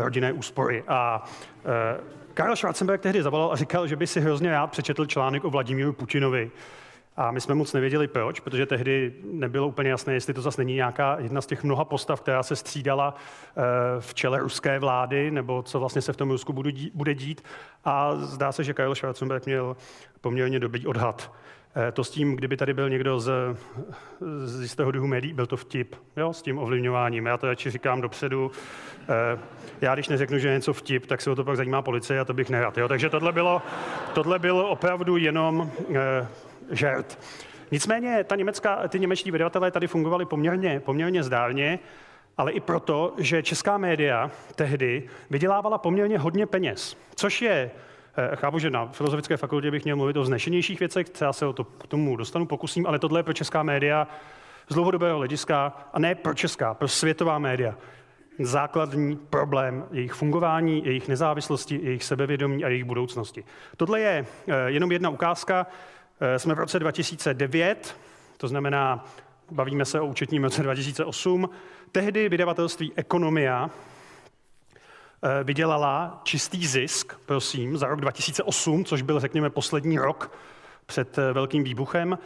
rodinné 0.00 0.32
úspory. 0.32 0.84
A 0.88 1.24
Karel 2.34 2.56
Schwarzenberg 2.56 3.00
tehdy 3.00 3.22
zavolal 3.22 3.52
a 3.52 3.56
říkal, 3.56 3.86
že 3.86 3.96
by 3.96 4.06
si 4.06 4.20
hrozně 4.20 4.50
rád 4.50 4.66
přečetl 4.66 5.06
článek 5.06 5.44
o 5.44 5.50
Vladimíru 5.50 5.92
Putinovi. 5.92 6.50
A 7.16 7.30
my 7.30 7.40
jsme 7.40 7.54
moc 7.54 7.72
nevěděli 7.72 8.08
proč, 8.08 8.40
protože 8.40 8.66
tehdy 8.66 9.14
nebylo 9.24 9.68
úplně 9.68 9.90
jasné, 9.90 10.14
jestli 10.14 10.34
to 10.34 10.42
zase 10.42 10.60
není 10.60 10.74
nějaká 10.74 11.16
jedna 11.20 11.40
z 11.40 11.46
těch 11.46 11.64
mnoha 11.64 11.84
postav, 11.84 12.20
která 12.20 12.42
se 12.42 12.56
střídala 12.56 13.14
v 14.00 14.14
čele 14.14 14.38
ruské 14.38 14.78
vlády, 14.78 15.30
nebo 15.30 15.62
co 15.62 15.80
vlastně 15.80 16.02
se 16.02 16.12
v 16.12 16.16
tom 16.16 16.30
Rusku 16.30 16.52
bude 16.94 17.14
dít. 17.14 17.44
A 17.84 18.16
zdá 18.16 18.52
se, 18.52 18.64
že 18.64 18.74
Karel 18.74 18.94
Schwarzenberg 18.94 19.46
měl 19.46 19.76
poměrně 20.20 20.60
dobrý 20.60 20.86
odhad. 20.86 21.32
Eh, 21.76 21.92
to 21.92 22.04
s 22.04 22.10
tím, 22.10 22.36
kdyby 22.36 22.56
tady 22.56 22.74
byl 22.74 22.90
někdo 22.90 23.20
z, 23.20 23.32
z 24.44 24.62
jistého 24.62 24.90
druhu 24.90 25.06
médií, 25.06 25.32
byl 25.32 25.46
to 25.46 25.56
vtip, 25.56 25.96
jo, 26.16 26.32
s 26.32 26.42
tím 26.42 26.58
ovlivňováním. 26.58 27.26
Já 27.26 27.36
to 27.36 27.46
radši 27.46 27.70
říkám 27.70 28.00
dopředu. 28.00 28.50
Eh, 29.08 29.38
já 29.80 29.94
když 29.94 30.08
neřeknu, 30.08 30.38
že 30.38 30.48
je 30.48 30.54
něco 30.54 30.72
vtip, 30.72 31.06
tak 31.06 31.20
se 31.20 31.30
o 31.30 31.34
to 31.34 31.44
pak 31.44 31.56
zajímá 31.56 31.82
policie 31.82 32.20
a 32.20 32.24
to 32.24 32.34
bych 32.34 32.50
nerad. 32.50 32.78
Jo. 32.78 32.88
Takže 32.88 33.10
tohle 33.10 33.32
bylo, 33.32 33.62
tohle 34.14 34.38
bylo 34.38 34.68
opravdu 34.68 35.16
jenom 35.16 35.70
eh, 35.94 36.26
žert. 36.70 37.18
Nicméně 37.70 38.24
ta 38.24 38.36
německá, 38.36 38.88
ty 38.88 39.00
němečtí 39.00 39.30
vydavatelé 39.30 39.70
tady 39.70 39.86
fungovali 39.86 40.24
poměrně, 40.24 40.80
poměrně 40.80 41.22
zdárně, 41.22 41.78
ale 42.38 42.52
i 42.52 42.60
proto, 42.60 43.14
že 43.18 43.42
česká 43.42 43.78
média 43.78 44.30
tehdy 44.54 45.08
vydělávala 45.30 45.78
poměrně 45.78 46.18
hodně 46.18 46.46
peněz, 46.46 46.96
což 47.14 47.42
je 47.42 47.70
chápu, 48.34 48.58
že 48.58 48.70
na 48.70 48.86
filozofické 48.86 49.36
fakultě 49.36 49.70
bych 49.70 49.84
měl 49.84 49.96
mluvit 49.96 50.16
o 50.16 50.24
znešenějších 50.24 50.80
věcech, 50.80 51.06
já 51.20 51.32
se 51.32 51.46
o 51.46 51.52
to 51.52 51.64
k 51.64 51.86
tomu 51.86 52.16
dostanu, 52.16 52.46
pokusím, 52.46 52.86
ale 52.86 52.98
tohle 52.98 53.18
je 53.18 53.22
pro 53.22 53.32
česká 53.32 53.62
média 53.62 54.08
z 54.68 54.74
dlouhodobého 54.74 55.18
hlediska, 55.18 55.72
a 55.92 55.98
ne 55.98 56.14
pro 56.14 56.34
česká, 56.34 56.74
pro 56.74 56.88
světová 56.88 57.38
média, 57.38 57.74
základní 58.38 59.16
problém 59.16 59.84
jejich 59.90 60.12
fungování, 60.12 60.84
jejich 60.84 61.08
nezávislosti, 61.08 61.80
jejich 61.82 62.04
sebevědomí 62.04 62.64
a 62.64 62.68
jejich 62.68 62.84
budoucnosti. 62.84 63.44
Tohle 63.76 64.00
je 64.00 64.26
eh, 64.48 64.54
jenom 64.66 64.92
jedna 64.92 65.10
ukázka. 65.10 65.66
Jsme 66.36 66.54
v 66.54 66.58
roce 66.58 66.78
2009, 66.78 67.96
to 68.36 68.48
znamená, 68.48 69.04
bavíme 69.50 69.84
se 69.84 70.00
o 70.00 70.06
účetním 70.06 70.44
roce 70.44 70.62
2008. 70.62 71.50
Tehdy 71.92 72.28
vydavatelství 72.28 72.92
Ekonomia 72.96 73.70
Eh, 73.70 73.91
vydělala 75.44 76.20
čistý 76.24 76.66
zisk, 76.66 77.14
prosím, 77.26 77.76
za 77.76 77.86
rok 77.86 78.00
2008, 78.00 78.84
což 78.84 79.02
byl, 79.02 79.20
řekněme, 79.20 79.50
poslední 79.50 79.98
rok 79.98 80.32
před 80.86 81.18
eh, 81.18 81.32
velkým 81.32 81.64
výbuchem, 81.64 82.18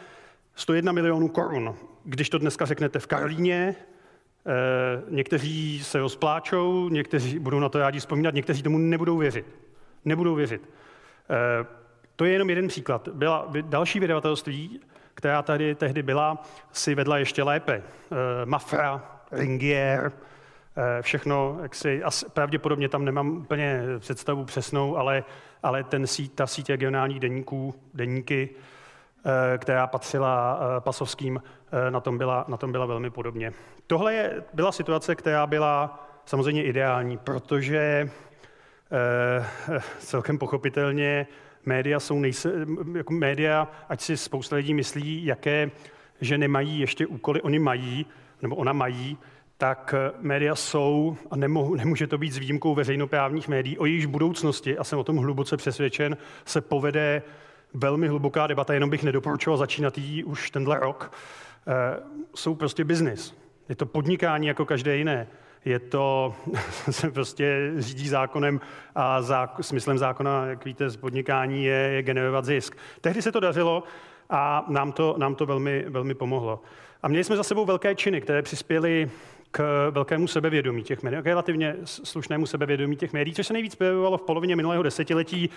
101 0.54 0.92
milionů 0.92 1.28
korun. 1.28 1.74
Když 2.04 2.30
to 2.30 2.38
dneska 2.38 2.64
řeknete 2.64 2.98
v 2.98 3.06
Karlíně, 3.06 3.74
eh, 3.76 5.02
někteří 5.08 5.84
se 5.84 5.98
rozpláčou, 5.98 6.88
někteří 6.88 7.38
budou 7.38 7.60
na 7.60 7.68
to 7.68 7.78
rádi 7.78 8.00
vzpomínat, 8.00 8.34
někteří 8.34 8.62
tomu 8.62 8.78
nebudou 8.78 9.16
věřit. 9.16 9.46
Nebudou 10.04 10.34
věřit. 10.34 10.70
To 12.16 12.24
je 12.24 12.32
jenom 12.32 12.50
jeden 12.50 12.68
příklad. 12.68 13.08
Byla 13.12 13.48
další 13.60 14.00
vydavatelství, 14.00 14.80
která 15.14 15.42
tady 15.42 15.74
tehdy 15.74 16.02
byla, 16.02 16.42
si 16.72 16.94
vedla 16.94 17.18
ještě 17.18 17.42
lépe. 17.42 17.82
Mafra, 18.44 19.20
Ringier, 19.32 20.12
Eh, 20.12 20.26
všechno, 21.00 21.58
jak 21.62 21.74
si, 21.74 22.02
asi, 22.02 22.26
pravděpodobně 22.28 22.88
tam 22.88 23.04
nemám 23.04 23.36
úplně 23.36 23.82
představu 23.98 24.44
přesnou, 24.44 24.96
ale, 24.96 25.24
ale 25.62 25.84
ten 25.84 26.06
síť, 26.06 26.32
ta 26.32 26.46
síť 26.46 26.70
regionálních 26.70 27.20
deníků, 27.20 27.74
deníky, 27.94 28.48
eh, 28.54 29.58
která 29.58 29.86
patřila 29.86 30.60
eh, 30.60 30.80
pasovským, 30.80 31.42
na 31.90 32.00
tom 32.00 32.18
byla, 32.18 32.44
na 32.48 32.56
tom 32.56 32.72
byla 32.72 32.86
velmi 32.86 33.10
podobně. 33.10 33.52
Tohle 33.86 34.14
je, 34.14 34.42
byla 34.54 34.72
situace, 34.72 35.14
která 35.14 35.46
byla 35.46 36.06
samozřejmě 36.24 36.64
ideální, 36.64 37.18
protože 37.18 38.10
celkem 39.98 40.38
pochopitelně 40.38 41.26
média 41.66 42.00
jsou 42.00 42.20
nejse, 42.20 42.52
jako 42.96 43.12
média, 43.12 43.68
ať 43.88 44.00
si 44.00 44.16
spousta 44.16 44.56
lidí 44.56 44.74
myslí, 44.74 45.24
jaké, 45.24 45.70
že 46.20 46.38
nemají 46.38 46.80
ještě 46.80 47.06
úkoly, 47.06 47.42
oni 47.42 47.58
mají, 47.58 48.06
nebo 48.42 48.56
ona 48.56 48.72
mají, 48.72 49.18
tak 49.58 49.94
eh, 49.96 50.12
média 50.18 50.54
jsou, 50.54 51.16
a 51.30 51.36
nemohu, 51.36 51.74
nemůže 51.74 52.06
to 52.06 52.18
být 52.18 52.32
s 52.32 52.38
výjimkou 52.38 52.74
veřejnoprávních 52.74 53.48
médií, 53.48 53.78
o 53.78 53.86
jejíž 53.86 54.06
budoucnosti, 54.06 54.78
a 54.78 54.84
jsem 54.84 54.98
o 54.98 55.04
tom 55.04 55.16
hluboce 55.16 55.56
přesvědčen, 55.56 56.16
se 56.44 56.60
povede 56.60 57.22
velmi 57.74 58.08
hluboká 58.08 58.46
debata, 58.46 58.74
jenom 58.74 58.90
bych 58.90 59.02
nedoporučoval 59.02 59.56
začínat 59.56 59.98
jí 59.98 60.24
už 60.24 60.50
tenhle 60.50 60.78
rok, 60.80 61.12
e, 61.66 62.00
jsou 62.34 62.54
prostě 62.54 62.84
biznis. 62.84 63.34
Je 63.68 63.76
to 63.76 63.86
podnikání 63.86 64.46
jako 64.46 64.64
každé 64.64 64.96
jiné. 64.96 65.26
Je 65.64 65.78
to, 65.78 66.34
se 66.90 67.10
prostě 67.10 67.72
řídí 67.78 68.08
zákonem 68.08 68.60
a 68.94 69.22
zák, 69.22 69.56
smyslem 69.60 69.98
zákona, 69.98 70.46
jak 70.46 70.64
víte, 70.64 70.90
z 70.90 70.96
podnikání 70.96 71.64
je, 71.64 71.74
je 71.74 72.02
generovat 72.02 72.44
zisk. 72.44 72.76
Tehdy 73.00 73.22
se 73.22 73.32
to 73.32 73.40
dařilo 73.40 73.82
a 74.30 74.64
nám 74.68 74.92
to, 74.92 75.14
nám 75.18 75.34
to 75.34 75.46
velmi, 75.46 75.84
velmi 75.88 76.14
pomohlo. 76.14 76.62
A 77.02 77.08
měli 77.08 77.24
jsme 77.24 77.36
za 77.36 77.42
sebou 77.42 77.64
velké 77.64 77.94
činy, 77.94 78.20
které 78.20 78.42
přispěly 78.42 79.10
k 79.50 79.90
velkému 79.90 80.26
sebevědomí 80.26 80.82
těch 80.82 81.02
médií, 81.02 81.22
k 81.22 81.26
relativně 81.26 81.76
slušnému 81.84 82.46
sebevědomí 82.46 82.96
těch 82.96 83.12
médií, 83.12 83.34
což 83.34 83.46
se 83.46 83.52
nejvíc 83.52 83.74
projevovalo 83.74 84.18
v 84.18 84.22
polovině 84.22 84.56
minulého 84.56 84.82
desetiletí. 84.82 85.50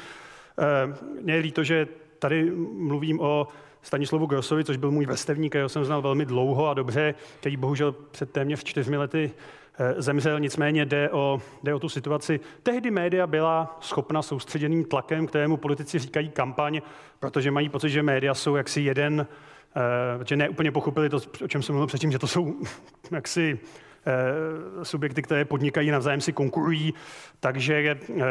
Eh, 0.60 0.96
mě 1.22 1.34
je 1.34 1.42
líto, 1.42 1.64
že 1.64 1.88
tady 2.20 2.52
mluvím 2.78 3.20
o 3.20 3.48
Stanislavu 3.82 4.26
Grossovi, 4.26 4.64
což 4.64 4.78
byl 4.78 4.92
můj 4.92 5.06
vrstevník, 5.06 5.52
kterého 5.52 5.70
jsem 5.70 5.86
znal 5.86 6.02
velmi 6.02 6.26
dlouho 6.26 6.68
a 6.68 6.74
dobře, 6.74 7.16
který 7.40 7.58
bohužel 7.58 7.92
před 7.92 8.32
téměř 8.32 8.64
čtyřmi 8.64 8.98
lety 8.98 9.32
eh, 9.80 10.02
zemřel, 10.02 10.40
nicméně 10.40 10.86
jde 10.86 11.10
o, 11.10 11.42
jde 11.64 11.74
o 11.74 11.80
tu 11.80 11.90
situaci. 11.90 12.40
Tehdy 12.64 12.92
média 12.92 13.28
byla 13.28 13.78
schopna 13.82 14.22
soustředěným 14.22 14.86
tlakem, 14.86 15.28
kterému 15.28 15.58
politici 15.58 16.00
říkají 16.00 16.30
kampaň, 16.30 16.82
protože 17.20 17.52
mají 17.52 17.70
pocit, 17.70 17.90
že 17.90 18.04
média 18.04 18.34
jsou 18.34 18.56
jaksi 18.56 18.82
jeden, 18.82 19.28
eh, 19.76 20.26
že 20.26 20.36
neúplně 20.36 20.72
pochopili 20.72 21.10
to, 21.10 21.20
o 21.44 21.48
čem 21.48 21.64
jsem 21.64 21.74
mluvil 21.74 21.88
předtím, 21.88 22.12
že 22.12 22.20
to 22.20 22.28
jsou 22.28 22.56
jaksi 23.12 23.60
Eh, 24.06 24.86
subjekty, 24.86 25.22
které 25.22 25.46
podnikají, 25.46 25.92
navzájem 25.92 26.22
si 26.22 26.34
konkurují, 26.34 26.94
takže 27.40 27.76
eh, 27.76 28.24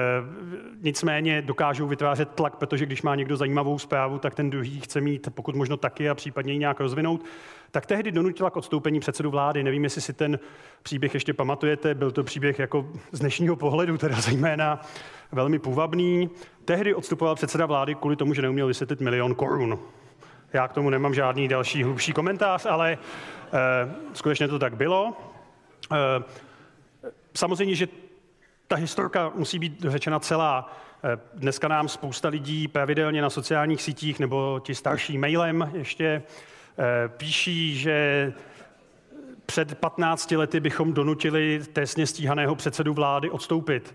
nicméně 0.82 1.42
dokážou 1.42 1.86
vytvářet 1.86 2.28
tlak, 2.28 2.56
protože 2.56 2.86
když 2.86 3.02
má 3.02 3.14
někdo 3.14 3.36
zajímavou 3.36 3.78
zprávu, 3.78 4.18
tak 4.18 4.34
ten 4.34 4.50
druhý 4.50 4.80
chce 4.80 5.00
mít 5.00 5.28
pokud 5.34 5.56
možno 5.56 5.76
taky 5.76 6.08
a 6.08 6.14
případně 6.14 6.52
ji 6.52 6.58
nějak 6.58 6.80
rozvinout. 6.80 7.24
Tak 7.70 7.86
tehdy 7.86 8.12
donutila 8.12 8.50
k 8.50 8.56
odstoupení 8.56 9.00
předsedu 9.00 9.30
vlády. 9.30 9.62
Nevím, 9.62 9.84
jestli 9.84 10.00
si 10.00 10.12
ten 10.12 10.38
příběh 10.82 11.14
ještě 11.14 11.34
pamatujete. 11.34 11.94
Byl 11.94 12.10
to 12.10 12.24
příběh 12.24 12.58
jako 12.58 12.88
z 13.12 13.18
dnešního 13.18 13.56
pohledu, 13.56 13.98
teda 13.98 14.16
zejména 14.20 14.80
velmi 15.32 15.58
půvabný. 15.58 16.30
Tehdy 16.64 16.94
odstupoval 16.94 17.34
předseda 17.34 17.66
vlády 17.66 17.94
kvůli 17.94 18.16
tomu, 18.16 18.34
že 18.34 18.42
neuměl 18.42 18.66
vysvětlit 18.66 19.00
milion 19.00 19.34
korun. 19.34 19.78
Já 20.52 20.68
k 20.68 20.72
tomu 20.72 20.90
nemám 20.90 21.14
žádný 21.14 21.48
další 21.48 21.82
hlubší 21.82 22.12
komentář, 22.12 22.66
ale 22.66 22.92
e, 22.92 22.98
skutečně 24.14 24.48
to 24.48 24.58
tak 24.58 24.76
bylo. 24.76 25.16
Eh, 25.92 26.22
samozřejmě, 27.34 27.74
že 27.74 27.88
ta 28.66 28.76
historka 28.76 29.32
musí 29.34 29.58
být 29.58 29.84
řečena 29.88 30.20
celá. 30.20 30.76
Eh, 31.04 31.18
dneska 31.34 31.68
nám 31.68 31.88
spousta 31.88 32.28
lidí 32.28 32.68
pravidelně 32.68 33.22
na 33.22 33.30
sociálních 33.30 33.82
sítích 33.82 34.18
nebo 34.18 34.60
ti 34.64 34.74
starší 34.74 35.18
mailem 35.18 35.70
ještě 35.74 36.22
píší, 37.08 37.78
že 37.78 38.32
před 39.46 39.78
15 39.78 40.36
lety 40.36 40.60
bychom 40.60 40.92
donutili 40.92 41.60
trestně 41.72 42.06
stíhaného 42.06 42.54
předsedu 42.54 42.94
vlády 42.94 43.30
odstoupit. 43.30 43.94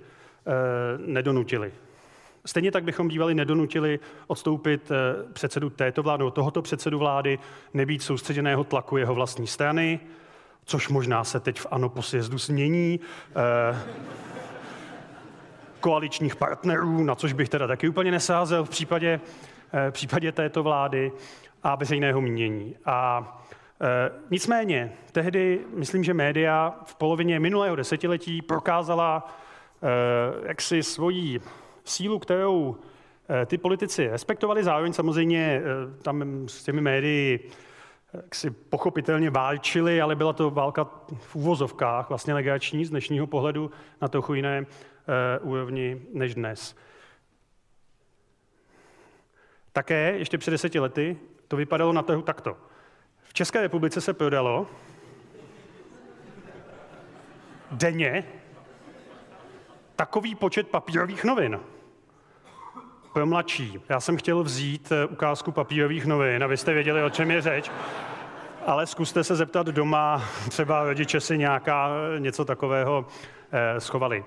Nedonutili. 0.98 1.74
Stejně 2.46 2.72
tak 2.72 2.84
bychom 2.84 3.08
bývali 3.08 3.36
nedonutili 3.36 4.00
odstoupit 4.28 4.92
předsedu 5.34 5.70
této 5.70 6.04
vlády, 6.04 6.24
tohoto 6.34 6.62
předsedu 6.62 7.00
vlády, 7.00 7.40
nebýt 7.74 8.02
soustředěného 8.02 8.64
tlaku 8.64 8.98
jeho 8.98 9.16
vlastní 9.16 9.48
strany, 9.48 10.00
což 10.66 10.90
možná 10.90 11.24
se 11.24 11.40
teď 11.40 11.60
v 11.60 11.68
ANO 11.72 11.90
po 11.90 12.02
sjezdu 12.02 12.38
změní, 12.38 13.00
eh, 13.36 13.80
koaličních 15.80 16.36
partnerů, 16.36 17.04
na 17.04 17.16
což 17.16 17.34
bych 17.34 17.50
teda 17.50 17.68
taky 17.68 17.90
úplně 17.90 18.12
nesázel 18.12 18.66
v 18.66 18.70
případě, 18.70 19.20
eh, 19.74 19.92
v 19.92 19.94
případě 19.94 20.32
této 20.32 20.64
vlády 20.64 21.12
a 21.64 21.76
veřejného 21.76 22.22
mínění. 22.22 22.76
A 22.86 23.28
eh, 23.82 24.12
nicméně, 24.30 24.94
tehdy 25.12 25.60
myslím, 25.76 26.04
že 26.04 26.14
média 26.14 26.76
v 26.86 26.96
polovině 26.96 27.40
minulého 27.40 27.76
desetiletí 27.76 28.42
prokázala 28.42 29.28
jaksi 30.44 30.84
svoji 30.84 31.42
sílu, 31.86 32.20
kterou 32.20 32.78
ty 33.46 33.58
politici 33.58 34.08
respektovali. 34.08 34.64
Zároveň 34.64 34.94
samozřejmě 34.94 35.62
tam 36.02 36.48
s 36.48 36.64
těmi 36.64 36.82
médii 36.82 37.50
jak 38.14 38.36
si 38.36 38.52
pochopitelně 38.52 39.30
válčili, 39.30 40.02
ale 40.02 40.16
byla 40.16 40.34
to 40.34 40.50
válka 40.50 40.84
v 41.18 41.36
úvozovkách, 41.36 42.10
vlastně 42.10 42.34
legační 42.34 42.86
z 42.86 42.90
dnešního 42.90 43.28
pohledu 43.28 43.72
na 44.02 44.08
trochu 44.08 44.34
jiné 44.34 44.66
úrovni 45.42 46.02
než 46.14 46.36
dnes. 46.36 46.76
Také 49.72 50.18
ještě 50.18 50.38
před 50.38 50.52
deseti 50.52 50.80
lety 50.80 51.18
to 51.48 51.56
vypadalo 51.56 51.94
na 51.94 52.02
trhu 52.02 52.22
takto. 52.22 52.58
V 53.24 53.34
České 53.34 53.62
republice 53.62 54.02
se 54.02 54.14
prodalo 54.14 54.68
denně 57.72 58.24
takový 59.96 60.36
počet 60.36 60.68
papírových 60.68 61.24
novin. 61.24 61.60
Pro 63.14 63.26
mladší. 63.26 63.80
Já 63.90 64.00
jsem 64.00 64.18
chtěl 64.18 64.44
vzít 64.44 64.92
eh, 64.92 65.06
ukázku 65.06 65.52
papírových 65.52 66.06
novin, 66.06 66.44
abyste 66.44 66.74
věděli, 66.74 67.04
o 67.04 67.10
čem 67.10 67.32
je 67.32 67.42
řeč. 67.42 67.72
Ale 68.66 68.88
zkuste 68.88 69.24
se 69.24 69.36
zeptat 69.36 69.68
doma, 69.68 70.24
třeba 70.50 70.84
rodiče 70.84 71.20
si 71.20 71.38
nějaká 71.38 71.90
něco 72.20 72.46
takového 72.46 73.06
eh, 73.52 73.82
schovali. 73.82 74.24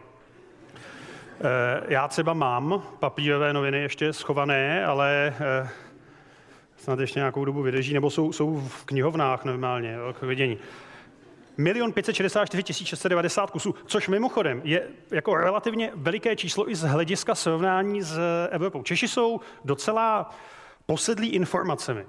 Eh, 1.41 1.83
já 1.89 2.09
třeba 2.09 2.33
mám 2.35 2.83
papírové 3.01 3.53
noviny 3.53 3.79
ještě 3.79 4.13
schované, 4.13 4.85
ale 4.85 5.35
eh, 5.41 5.69
snad 6.77 7.01
ještě 7.01 7.21
nějakou 7.21 7.45
dobu 7.45 7.63
vydrží, 7.63 7.95
nebo 7.95 8.11
jsou, 8.11 8.33
jsou 8.33 8.61
v 8.61 8.85
knihovnách 8.85 9.45
normálně, 9.45 9.97
k 10.21 10.23
vidění. 10.23 10.59
Milion 11.57 11.93
564 11.93 12.85
690 12.85 13.51
kusů, 13.51 13.75
což 13.87 14.09
mimochodem 14.09 14.61
je 14.65 14.89
jako 15.11 15.35
relativně 15.35 15.93
veliké 15.95 16.37
číslo 16.37 16.71
i 16.71 16.75
z 16.75 16.83
hlediska 16.83 17.35
srovnání 17.35 18.03
s 18.03 18.19
Evropou. 18.51 18.83
Češi 18.83 19.09
jsou 19.09 19.41
docela 19.65 20.31
posedlí 20.87 21.29
informacemi. 21.29 22.07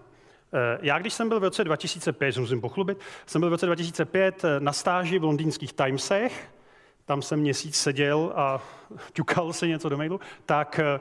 Eh, 0.53 0.77
já, 0.81 0.99
když 0.99 1.13
jsem 1.13 1.29
byl 1.29 1.39
v 1.39 1.43
roce 1.43 1.63
2005, 1.63 2.31
že 2.31 2.41
musím 2.41 2.61
pochlubit, 2.61 2.99
jsem 3.25 3.41
byl 3.41 3.49
v 3.49 3.51
roce 3.51 3.65
2005 3.65 4.43
eh, 4.43 4.59
na 4.59 4.73
stáži 4.73 5.19
v 5.19 5.23
londýnských 5.23 5.73
Timesech, 5.73 6.49
tam 7.05 7.21
jsem 7.21 7.39
měsíc 7.39 7.75
seděl 7.75 8.33
a 8.35 8.61
ťukal 9.13 9.53
se 9.53 9.67
něco 9.67 9.89
do 9.89 9.97
mailu, 9.97 10.19
tak 10.45 10.79
eh, 10.79 10.99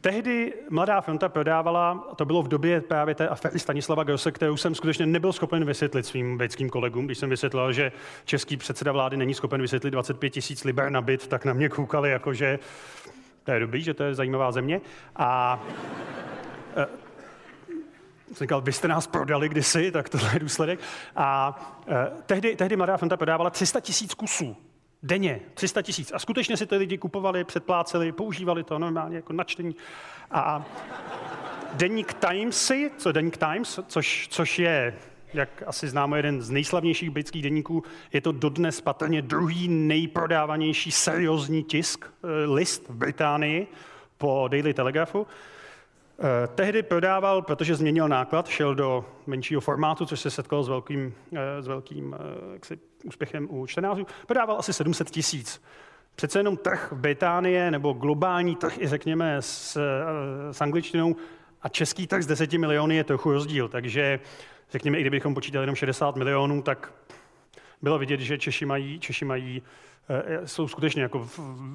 Tehdy 0.00 0.54
Mladá 0.70 1.00
fronta 1.00 1.28
prodávala, 1.28 2.08
to 2.16 2.24
bylo 2.24 2.42
v 2.42 2.48
době 2.48 2.80
právě 2.80 3.14
té 3.14 3.28
aféry 3.28 3.58
Stanislava 3.58 4.04
Grosse, 4.04 4.32
kterou 4.32 4.56
jsem 4.56 4.74
skutečně 4.74 5.06
nebyl 5.06 5.32
schopen 5.32 5.64
vysvětlit 5.64 6.06
svým 6.06 6.38
britským 6.38 6.70
kolegům. 6.70 7.06
Když 7.06 7.18
jsem 7.18 7.30
vysvětlil, 7.30 7.72
že 7.72 7.92
český 8.24 8.56
předseda 8.56 8.92
vlády 8.92 9.16
není 9.16 9.34
schopen 9.34 9.60
vysvětlit 9.60 9.90
25 9.90 10.30
tisíc 10.30 10.64
liber 10.64 10.90
na 10.90 11.02
byt, 11.02 11.26
tak 11.26 11.44
na 11.44 11.52
mě 11.52 11.68
koukali 11.68 12.10
jako, 12.10 12.34
že 12.34 12.58
to 13.44 13.52
je 13.52 13.60
dobrý, 13.60 13.82
že 13.82 13.94
to 13.94 14.04
je 14.04 14.14
zajímavá 14.14 14.52
země. 14.52 14.80
A 15.16 15.60
jsem 18.32 18.44
říkal, 18.44 18.60
vy 18.60 18.72
jste 18.72 18.88
nás 18.88 19.06
prodali 19.06 19.48
kdysi, 19.48 19.90
tak 19.90 20.08
tohle 20.08 20.30
je 20.32 20.38
důsledek. 20.38 20.80
A 21.16 21.60
eh, 21.88 22.10
tehdy, 22.26 22.56
tehdy 22.56 22.76
Mladá 22.76 22.96
fronta 22.96 23.16
prodávala 23.16 23.50
300 23.50 23.80
tisíc 23.80 24.14
kusů 24.14 24.56
denně, 25.02 25.40
300 25.54 25.82
tisíc. 25.82 26.12
A 26.14 26.18
skutečně 26.18 26.56
si 26.56 26.66
to 26.66 26.76
lidi 26.76 26.98
kupovali, 26.98 27.44
předpláceli, 27.44 28.12
používali 28.12 28.64
to 28.64 28.78
normálně 28.78 29.16
jako 29.16 29.32
načtení. 29.32 29.76
A 30.30 30.64
deník 31.74 32.12
Timesy, 32.12 32.90
co 32.98 33.12
deník 33.12 33.36
Times, 33.36 33.80
což, 33.86 34.28
což 34.30 34.58
je 34.58 34.94
jak 35.34 35.62
asi 35.66 35.88
známo, 35.88 36.16
jeden 36.16 36.42
z 36.42 36.50
nejslavnějších 36.50 37.10
britských 37.10 37.42
denníků. 37.42 37.84
Je 38.12 38.20
to 38.20 38.32
dodnes 38.32 38.80
patrně 38.80 39.22
druhý 39.22 39.68
nejprodávanější 39.68 40.90
seriózní 40.90 41.64
tisk, 41.64 42.04
eh, 42.04 42.46
list 42.46 42.88
v 42.88 42.94
Británii 42.94 43.66
po 44.18 44.48
Daily 44.48 44.74
Telegraphu. 44.74 45.26
Eh, 46.22 46.46
tehdy 46.54 46.82
prodával, 46.82 47.42
protože 47.42 47.74
změnil 47.74 48.08
náklad, 48.08 48.48
šel 48.48 48.74
do 48.74 49.04
menšího 49.26 49.60
formátu, 49.60 50.06
což 50.06 50.20
se 50.20 50.30
setkalo 50.30 50.62
s 50.62 50.68
velkým, 50.68 51.14
eh, 51.36 51.62
s 51.62 51.66
velkým 51.66 52.16
jaksi, 52.52 52.78
úspěchem 53.04 53.48
u 53.50 53.66
čtenářů, 53.66 54.06
prodával 54.26 54.58
asi 54.58 54.72
700 54.72 55.10
tisíc. 55.10 55.62
Přece 56.14 56.38
jenom 56.38 56.56
trh 56.56 56.92
Británie 56.96 57.70
nebo 57.70 57.92
globální 57.92 58.56
trh 58.56 58.78
i 58.78 58.88
řekněme 58.88 59.36
s, 59.42 59.78
s 60.50 60.60
angličtinou 60.60 61.16
a 61.62 61.68
český 61.68 62.06
trh 62.06 62.22
z 62.22 62.26
10 62.26 62.58
miliony 62.58 62.96
je 62.96 63.04
trochu 63.04 63.32
rozdíl, 63.32 63.68
takže 63.68 64.20
řekněme, 64.70 64.98
i 64.98 65.00
kdybychom 65.00 65.34
počítali 65.34 65.62
jenom 65.62 65.76
60 65.76 66.16
milionů, 66.16 66.62
tak 66.62 66.92
bylo 67.82 67.98
vidět, 67.98 68.20
že 68.20 68.38
Češi 68.38 68.66
mají, 68.66 69.00
Češi 69.00 69.24
mají 69.24 69.62
eh, 70.08 70.46
jsou 70.46 70.68
skutečně 70.68 71.02
jako 71.02 71.28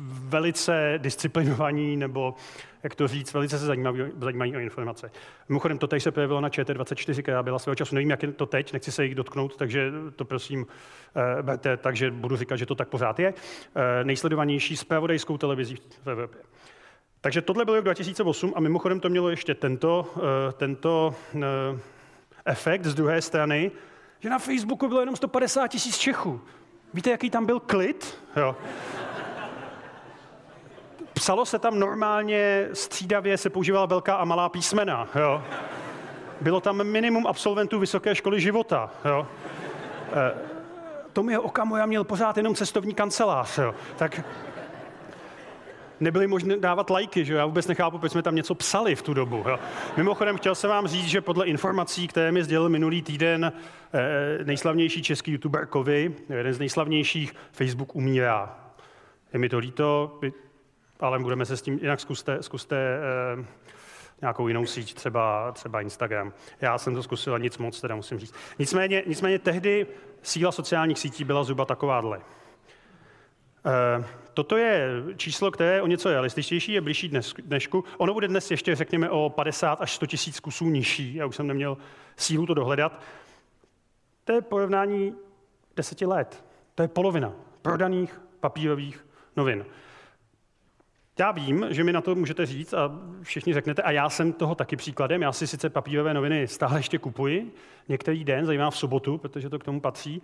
velice 0.10 0.94
disciplinovaní, 0.98 1.98
nebo 1.98 2.36
jak 2.84 2.96
to 2.96 3.08
říct, 3.08 3.34
velice 3.34 3.60
se 3.60 3.66
zajímaví, 3.66 4.04
zajímají 4.22 4.56
o 4.56 4.60
informace. 4.60 5.12
Mimochodem, 5.50 5.78
to 5.78 5.88
teď 5.88 6.04
se 6.04 6.12
projevilo 6.12 6.42
na 6.42 6.50
ČT24, 6.50 7.22
která 7.22 7.44
byla 7.44 7.60
svého 7.60 7.76
času. 7.76 7.96
Nevím, 7.96 8.10
jak 8.10 8.24
je 8.24 8.32
to 8.32 8.46
teď, 8.46 8.74
nechci 8.74 8.92
se 8.92 9.06
jich 9.06 9.16
dotknout, 9.16 9.58
takže 9.58 9.92
to 10.16 10.26
prosím 10.26 10.68
eh, 11.16 11.44
berte, 11.44 11.78
takže 11.78 12.12
budu 12.12 12.38
říkat, 12.38 12.56
že 12.56 12.66
to 12.66 12.76
tak 12.76 12.88
pořád 12.88 13.20
je. 13.20 13.34
Eh, 13.76 14.04
nejsledovanější 14.04 14.78
spravodajskou 14.78 15.38
televizí 15.38 15.78
v 16.04 16.08
Evropě. 16.08 16.42
Takže 17.22 17.42
tohle 17.42 17.66
bylo 17.66 17.76
rok 17.76 17.84
2008 17.84 18.54
a 18.56 18.60
mimochodem 18.60 19.00
to 19.00 19.10
mělo 19.10 19.30
ještě 19.30 19.56
tento, 19.56 20.14
tento 20.58 21.16
efekt 22.46 22.86
z 22.86 22.94
druhé 22.94 23.22
strany, 23.22 23.72
že 24.20 24.30
na 24.30 24.40
Facebooku 24.40 24.88
bylo 24.88 25.00
jenom 25.00 25.16
150 25.16 25.68
tisíc 25.68 25.98
Čechů. 25.98 26.42
Víte, 26.94 27.10
jaký 27.10 27.30
tam 27.30 27.46
byl 27.46 27.60
klid? 27.60 28.18
Jo. 28.36 28.56
Psalo 31.14 31.46
se 31.46 31.60
tam 31.60 31.80
normálně, 31.80 32.68
střídavě 32.74 33.38
se 33.38 33.50
používala 33.50 33.86
velká 33.86 34.16
a 34.16 34.26
malá 34.26 34.50
písmena. 34.50 35.08
Jo. 35.16 35.44
Bylo 36.42 36.62
tam 36.62 36.84
minimum 36.84 37.28
absolventů 37.28 37.80
vysoké 37.80 38.16
školy 38.16 38.42
života. 38.42 38.90
Jo. 39.06 39.28
E, 40.14 40.34
Tomio 41.14 41.42
Okamura 41.42 41.86
měl 41.86 42.04
pořád 42.04 42.38
jenom 42.38 42.56
cestovní 42.56 42.94
kancelář. 42.94 43.58
Jo. 43.58 43.76
Tak 43.96 44.22
nebyly 46.00 46.28
možné 46.28 46.58
dávat 46.58 46.90
lajky, 46.90 47.26
že 47.26 47.34
já 47.34 47.46
vůbec 47.46 47.68
nechápu, 47.68 47.98
proč 47.98 48.12
jsme 48.12 48.22
tam 48.22 48.36
něco 48.36 48.56
psali 48.56 48.96
v 48.96 49.02
tu 49.02 49.14
dobu. 49.14 49.44
Jo. 49.48 49.60
Mimochodem, 49.98 50.38
chtěl 50.38 50.56
jsem 50.56 50.70
vám 50.70 50.88
říct, 50.88 51.08
že 51.08 51.22
podle 51.22 51.46
informací, 51.46 52.08
které 52.08 52.32
mi 52.32 52.44
sdělil 52.44 52.70
minulý 52.70 53.02
týden 53.02 53.54
eh, 53.94 54.44
nejslavnější 54.44 55.04
český 55.04 55.32
youtuber 55.32 55.66
Kovy, 55.66 56.16
jeden 56.30 56.54
z 56.54 56.60
nejslavnějších, 56.60 57.34
Facebook 57.52 57.96
umírá. 57.96 58.60
Je 59.34 59.40
mi 59.40 59.50
to 59.50 59.58
líto, 59.58 60.20
ale 61.00 61.20
budeme 61.20 61.46
se 61.46 61.58
s 61.58 61.62
tím, 61.62 61.80
jinak 61.82 62.00
zkuste, 62.00 62.38
zkuste 62.44 62.78
eh, 62.78 63.46
nějakou 64.22 64.48
jinou 64.48 64.66
síť, 64.66 64.94
třeba, 64.94 65.52
třeba 65.52 65.82
Instagram. 65.82 66.34
Já 66.62 66.78
jsem 66.78 66.96
to 66.96 67.04
zkusil 67.04 67.36
a 67.36 67.38
nic 67.38 67.58
moc, 67.58 67.82
teda 67.82 67.96
musím 67.96 68.20
říct. 68.20 68.36
Nicméně, 68.60 69.04
nicméně 69.08 69.40
tehdy 69.40 69.88
síla 70.22 70.52
sociálních 70.52 71.00
sítí 71.00 71.24
byla 71.24 71.44
zhruba 71.44 71.66
takováhle. 71.66 72.22
Eh, 73.66 74.06
toto 74.36 74.58
je 74.58 74.90
číslo, 75.18 75.52
které 75.52 75.76
je 75.76 75.82
o 75.82 75.88
něco 75.88 76.10
realističtější, 76.10 76.72
je 76.72 76.82
blížší 76.82 77.10
dnes, 77.10 77.34
dnešku. 77.44 77.84
Ono 77.98 78.14
bude 78.14 78.28
dnes 78.28 78.52
ještě, 78.52 78.76
řekněme, 78.76 79.10
o 79.10 79.30
50 79.30 79.82
až 79.82 79.92
100 79.96 80.06
tisíc 80.06 80.40
kusů 80.40 80.70
nižší. 80.70 81.16
Já 81.16 81.26
už 81.26 81.36
jsem 81.36 81.48
neměl 81.48 81.78
sílu 82.18 82.46
to 82.46 82.54
dohledat. 82.54 83.02
To 84.24 84.34
je 84.34 84.42
porovnání 84.42 85.16
deseti 85.76 86.06
let. 86.06 86.46
To 86.76 86.82
je 86.82 86.88
polovina 86.88 87.32
prodaných 87.62 88.22
papírových 88.40 89.06
novin. 89.36 89.66
Já 91.20 91.32
vím, 91.32 91.66
že 91.70 91.84
mi 91.84 91.94
na 91.94 92.02
to 92.02 92.16
můžete 92.16 92.46
říct 92.46 92.74
a 92.74 93.00
všichni 93.22 93.54
řeknete, 93.54 93.82
a 93.82 93.92
já 93.92 94.10
jsem 94.10 94.34
toho 94.34 94.56
taky 94.56 94.76
příkladem. 94.76 95.22
Já 95.22 95.32
si 95.32 95.48
sice 95.48 95.70
papírové 95.70 96.14
noviny 96.14 96.48
stále 96.48 96.80
ještě 96.80 96.98
kupuji, 96.98 97.54
některý 97.88 98.24
den, 98.24 98.46
zejména 98.46 98.72
v 98.72 98.78
sobotu, 98.78 99.18
protože 99.18 99.50
to 99.50 99.60
k 99.60 99.64
tomu 99.64 99.82
patří, 99.82 100.22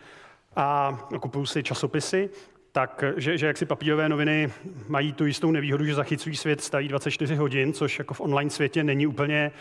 a 0.56 0.98
kupuju 1.22 1.46
si 1.46 1.64
časopisy 1.64 2.30
tak, 2.72 3.04
že, 3.18 3.38
že 3.38 3.48
jaksi 3.48 3.66
papírové 3.66 4.10
noviny 4.10 4.52
mají 4.88 5.14
tu 5.14 5.26
jistou 5.26 5.52
nevýhodu, 5.52 5.86
že 5.86 5.96
zachycují 5.96 6.36
svět 6.36 6.62
stají 6.62 6.88
24 6.88 7.36
hodin, 7.36 7.74
což 7.74 8.00
jako 8.00 8.14
v 8.14 8.22
online 8.22 8.50
světě 8.50 8.84
není 8.84 9.08
úplně, 9.08 9.52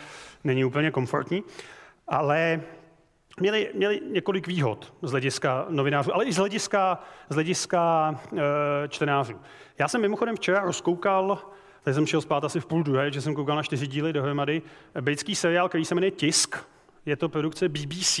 není 0.43 0.65
úplně 0.65 0.91
komfortní. 0.91 1.43
Ale 2.07 2.61
měli, 3.39 3.71
měli 3.73 4.01
několik 4.11 4.47
výhod 4.47 4.93
z 5.01 5.11
hlediska 5.11 5.65
novinářů, 5.69 6.15
ale 6.15 6.25
i 6.25 6.33
z 6.33 6.37
hlediska, 6.37 7.03
z 7.29 7.33
hlediska 7.33 8.15
e, 8.37 8.87
čtenářů. 8.87 9.39
Já 9.79 9.87
jsem 9.87 10.01
mimochodem 10.01 10.35
včera 10.35 10.59
rozkoukal, 10.59 11.37
tady 11.83 11.93
jsem 11.93 12.05
šel 12.05 12.21
spát 12.21 12.43
asi 12.43 12.59
v 12.59 12.65
půl 12.65 12.83
druhé, 12.83 13.11
že 13.11 13.21
jsem 13.21 13.35
koukal 13.35 13.55
na 13.55 13.63
čtyři 13.63 13.87
díly 13.87 14.13
dohromady, 14.13 14.61
britský 15.01 15.35
seriál, 15.35 15.69
který 15.69 15.85
se 15.85 15.95
jmenuje 15.95 16.11
Tisk. 16.11 16.55
Je 17.05 17.15
to 17.15 17.29
produkce 17.29 17.69
BBC, 17.69 18.19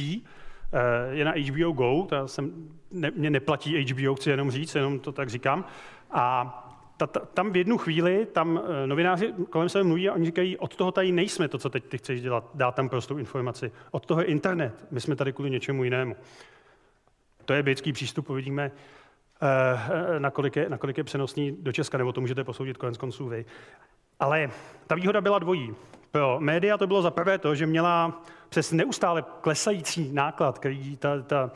je 1.11 1.25
na 1.25 1.33
HBO 1.37 1.71
Go, 1.71 2.05
to 2.09 2.27
jsem, 2.27 2.69
ne, 2.91 3.11
mě 3.15 3.29
neplatí 3.29 3.83
HBO, 3.83 4.15
chci 4.15 4.29
jenom 4.29 4.51
říct, 4.51 4.75
jenom 4.75 4.99
to 4.99 5.11
tak 5.11 5.29
říkám. 5.29 5.65
A 6.11 6.57
ta, 6.97 7.07
ta, 7.07 7.19
tam 7.19 7.51
v 7.51 7.57
jednu 7.57 7.77
chvíli, 7.77 8.27
tam 8.31 8.61
eh, 8.63 8.87
novináři 8.87 9.33
kolem 9.49 9.69
sebe 9.69 9.83
mluví 9.83 10.09
a 10.09 10.13
oni 10.13 10.25
říkají, 10.25 10.57
od 10.57 10.75
toho 10.75 10.91
tady 10.91 11.11
nejsme 11.11 11.47
to, 11.47 11.57
co 11.57 11.69
teď 11.69 11.83
ty 11.85 11.97
chceš 11.97 12.21
dělat, 12.21 12.49
dát 12.53 12.75
tam 12.75 12.89
prostou 12.89 13.17
informaci. 13.17 13.71
Od 13.91 14.05
toho 14.05 14.21
je 14.21 14.27
internet, 14.27 14.85
my 14.91 15.01
jsme 15.01 15.15
tady 15.15 15.33
kvůli 15.33 15.49
něčemu 15.49 15.83
jinému. 15.83 16.15
To 17.45 17.53
je 17.53 17.63
britský 17.63 17.93
přístup, 17.93 18.29
uvidíme, 18.29 18.71
eh, 19.41 20.19
nakolik 20.19 20.55
je, 20.55 20.69
nakolik 20.69 20.97
je 20.97 21.03
přenosný 21.03 21.57
do 21.59 21.71
Česka, 21.71 21.97
nebo 21.97 22.13
to 22.13 22.21
můžete 22.21 22.43
posoudit 22.43 22.77
konec 22.77 22.97
konců 22.97 23.27
vy. 23.27 23.45
Ale 24.19 24.49
ta 24.87 24.95
výhoda 24.95 25.21
byla 25.21 25.39
dvojí. 25.39 25.75
Pro 26.11 26.39
média 26.39 26.77
to 26.77 26.87
bylo 26.87 27.01
za 27.01 27.11
prvé 27.11 27.37
to, 27.37 27.55
že 27.55 27.65
měla 27.65 28.21
přes 28.49 28.71
neustále 28.71 29.23
klesající 29.41 30.13
náklad, 30.13 30.59
který 30.59 30.97
ta, 30.97 31.21
ta, 31.21 31.51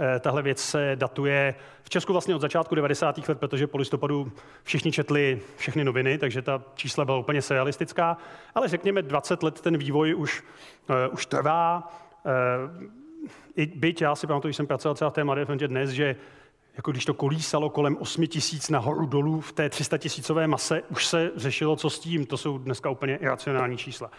eh, 0.00 0.20
tahle 0.20 0.42
věc 0.42 0.62
se 0.62 0.92
datuje 0.94 1.54
v 1.82 1.90
Česku 1.90 2.12
vlastně 2.12 2.34
od 2.34 2.40
začátku 2.40 2.74
90. 2.74 3.28
let, 3.28 3.40
protože 3.40 3.66
po 3.66 3.78
listopadu 3.78 4.32
všichni 4.62 4.92
četli 4.92 5.40
všechny 5.56 5.84
noviny, 5.84 6.18
takže 6.18 6.42
ta 6.42 6.62
čísla 6.74 7.04
byla 7.04 7.18
úplně 7.18 7.42
surrealistická. 7.42 8.16
Ale 8.54 8.68
řekněme, 8.68 9.02
20 9.02 9.42
let 9.42 9.60
ten 9.60 9.78
vývoj 9.78 10.14
už, 10.14 10.44
uh, 10.88 10.96
už 11.12 11.26
trvá. 11.26 11.92
Uh, 12.24 12.84
i 13.56 13.66
byť 13.66 14.02
já 14.02 14.14
si 14.14 14.26
pamatuju, 14.26 14.52
že 14.52 14.56
jsem 14.56 14.66
pracoval 14.66 14.94
třeba 14.94 15.10
v 15.10 15.14
té 15.14 15.24
Mladé 15.24 15.44
dnes, 15.44 15.90
že 15.90 16.16
jako 16.80 16.90
když 16.90 17.04
to 17.04 17.14
kolísalo 17.14 17.70
kolem 17.70 17.96
8 17.96 18.26
tisíc 18.26 18.70
nahoru 18.70 19.06
dolů 19.06 19.40
v 19.40 19.52
té 19.52 19.68
300 19.68 19.98
tisícové 19.98 20.46
mase, 20.46 20.82
už 20.90 21.06
se 21.06 21.30
řešilo, 21.36 21.76
co 21.76 21.90
s 21.90 21.98
tím. 21.98 22.26
To 22.26 22.36
jsou 22.36 22.58
dneska 22.58 22.90
úplně 22.90 23.16
iracionální 23.16 23.76
čísla. 23.76 24.10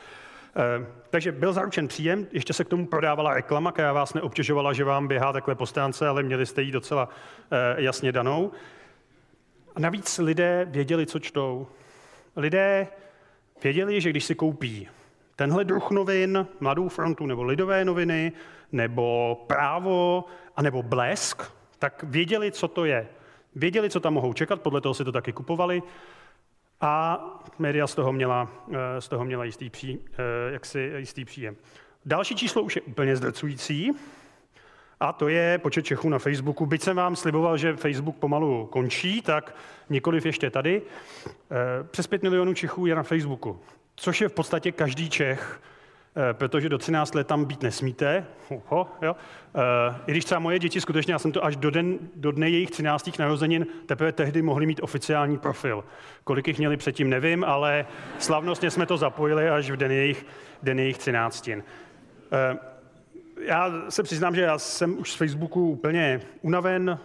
E, 0.55 0.85
takže 1.09 1.31
byl 1.31 1.53
zaručen 1.53 1.87
příjem, 1.87 2.27
ještě 2.31 2.53
se 2.53 2.63
k 2.63 2.67
tomu 2.67 2.87
prodávala 2.87 3.33
reklama, 3.33 3.71
která 3.71 3.93
vás 3.93 4.13
neobtěžovala, 4.13 4.73
že 4.73 4.83
vám 4.83 5.07
běhá 5.07 5.33
takhle 5.33 5.55
po 5.55 5.65
stránce, 5.65 6.07
ale 6.07 6.23
měli 6.23 6.45
jste 6.45 6.61
ji 6.61 6.71
docela 6.71 7.09
e, 7.51 7.81
jasně 7.81 8.11
danou. 8.11 8.51
A 9.75 9.79
navíc 9.79 10.17
lidé 10.17 10.67
věděli, 10.69 11.05
co 11.05 11.19
čtou. 11.19 11.67
Lidé 12.35 12.87
věděli, 13.63 14.01
že 14.01 14.09
když 14.09 14.23
si 14.25 14.35
koupí 14.35 14.87
tenhle 15.35 15.65
druh 15.65 15.91
novin, 15.91 16.47
Mladou 16.59 16.89
frontu 16.89 17.25
nebo 17.25 17.43
Lidové 17.43 17.85
noviny, 17.85 18.31
nebo 18.71 19.37
Právo, 19.47 20.25
anebo 20.55 20.83
Blesk, 20.83 21.60
tak 21.81 22.03
věděli, 22.03 22.51
co 22.51 22.67
to 22.67 22.85
je. 22.85 23.07
Věděli, 23.55 23.89
co 23.89 23.99
tam 23.99 24.13
mohou 24.13 24.33
čekat, 24.33 24.61
podle 24.61 24.81
toho 24.81 24.93
si 24.93 25.03
to 25.03 25.11
taky 25.11 25.33
kupovali 25.33 25.83
a 26.81 27.19
média 27.59 27.87
z 27.87 27.95
toho 27.95 28.13
měla, 28.13 28.51
eh, 28.71 29.01
z 29.01 29.07
toho 29.07 29.25
měla 29.25 29.43
jistý, 29.43 29.69
pří, 29.69 29.99
eh, 30.13 30.53
jaksi, 30.53 30.91
jistý 30.97 31.25
příjem. 31.25 31.55
Další 32.05 32.35
číslo 32.35 32.61
už 32.61 32.75
je 32.75 32.81
úplně 32.81 33.15
zdrcující, 33.15 33.91
a 34.99 35.13
to 35.13 35.27
je 35.27 35.57
počet 35.57 35.85
Čechů 35.85 36.09
na 36.09 36.19
Facebooku. 36.19 36.65
Byť 36.65 36.81
jsem 36.81 36.95
vám 36.95 37.15
sliboval, 37.15 37.57
že 37.57 37.75
Facebook 37.75 38.15
pomalu 38.15 38.65
končí, 38.65 39.21
tak 39.21 39.55
nikoliv 39.89 40.25
ještě 40.25 40.49
tady. 40.49 40.81
Eh, 40.81 41.33
přes 41.91 42.07
5 42.07 42.23
milionů 42.23 42.53
Čechů 42.53 42.85
je 42.85 42.95
na 42.95 43.03
Facebooku, 43.03 43.59
což 43.95 44.21
je 44.21 44.29
v 44.29 44.33
podstatě 44.33 44.71
každý 44.71 45.09
Čech, 45.09 45.61
protože 46.33 46.69
do 46.69 46.77
13 46.77 47.15
let 47.15 47.27
tam 47.27 47.45
být 47.45 47.63
nesmíte. 47.63 48.25
Uho, 48.49 48.87
jo. 49.01 49.15
Eh, 49.55 49.95
I 50.07 50.11
když 50.11 50.25
třeba 50.25 50.39
moje 50.39 50.59
děti, 50.59 50.81
skutečně 50.81 51.13
já 51.13 51.19
jsem 51.19 51.31
to 51.31 51.45
až 51.45 51.55
do, 51.55 51.71
den, 51.71 51.99
do 52.15 52.31
dne 52.31 52.49
jejich 52.49 52.71
13. 52.71 53.19
narozenin 53.19 53.67
teprve 53.85 54.11
tehdy 54.11 54.41
mohli 54.41 54.65
mít 54.65 54.79
oficiální 54.83 55.37
profil. 55.37 55.83
Kolik 56.23 56.47
jich 56.47 56.57
měli 56.57 56.77
předtím, 56.77 57.09
nevím, 57.09 57.43
ale 57.43 57.85
slavnostně 58.19 58.71
jsme 58.71 58.85
to 58.85 58.97
zapojili 58.97 59.49
až 59.49 59.71
v 59.71 59.77
den 59.77 59.91
jejich, 59.91 60.25
den 60.63 60.79
jejich 60.79 60.97
13. 60.97 61.49
Já 63.41 63.73
se 63.89 64.03
přiznám, 64.03 64.35
že 64.35 64.41
já 64.41 64.57
jsem 64.59 64.99
už 64.99 65.11
z 65.11 65.15
Facebooku 65.15 65.69
úplně 65.69 66.21
unaven, 66.41 66.99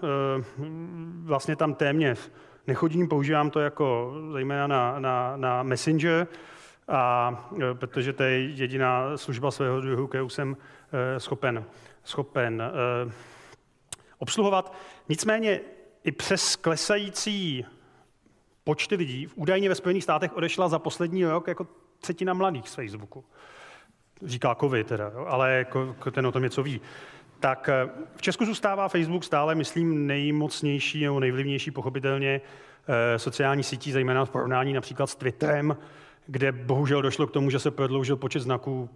vlastně 1.24 1.56
tam 1.56 1.74
téměř 1.74 2.30
nechodím, 2.66 3.08
používám 3.08 3.50
to 3.50 3.60
jako 3.60 4.14
zejména 4.32 4.66
na, 4.66 4.98
na, 4.98 5.36
na 5.36 5.62
Messenger, 5.62 6.26
a, 6.88 7.50
protože 7.74 8.12
to 8.12 8.22
je 8.22 8.40
jediná 8.40 9.16
služba 9.16 9.50
svého 9.50 9.80
druhu, 9.80 10.06
kterou 10.06 10.28
jsem 10.28 10.56
schopen, 11.18 11.64
schopen 12.04 12.62
obsluhovat. 14.18 14.76
Nicméně 15.08 15.60
i 16.04 16.12
přes 16.12 16.56
klesající 16.56 17.64
počty 18.64 18.94
lidí, 18.94 19.28
údajně 19.34 19.68
ve 19.68 19.74
Spojených 19.74 20.02
státech 20.02 20.36
odešla 20.36 20.68
za 20.68 20.78
poslední 20.78 21.24
rok 21.24 21.48
jako 21.48 21.66
třetina 21.98 22.34
mladých 22.34 22.68
z 22.68 22.74
Facebooku. 22.74 23.24
Říká 24.22 24.54
COVID 24.54 24.86
teda, 24.86 25.12
ale 25.26 25.66
ten 26.12 26.26
o 26.26 26.32
tom 26.32 26.42
něco 26.42 26.62
ví. 26.62 26.80
Tak 27.40 27.70
v 28.16 28.22
Česku 28.22 28.44
zůstává 28.44 28.88
Facebook 28.88 29.24
stále, 29.24 29.54
myslím, 29.54 30.06
nejmocnější 30.06 31.04
nebo 31.04 31.20
nejvlivnější 31.20 31.70
pochopitelně 31.70 32.40
sociální 33.16 33.62
sítí, 33.62 33.92
zejména 33.92 34.24
v 34.24 34.30
porovnání 34.30 34.72
například 34.72 35.06
s 35.06 35.14
Twitterem, 35.14 35.76
kde 36.26 36.52
bohužel 36.52 37.02
došlo 37.02 37.26
k 37.26 37.30
tomu, 37.30 37.50
že 37.50 37.58
se 37.58 37.70
prodloužil 37.70 38.16
počet 38.16 38.40
znaků, 38.40 38.90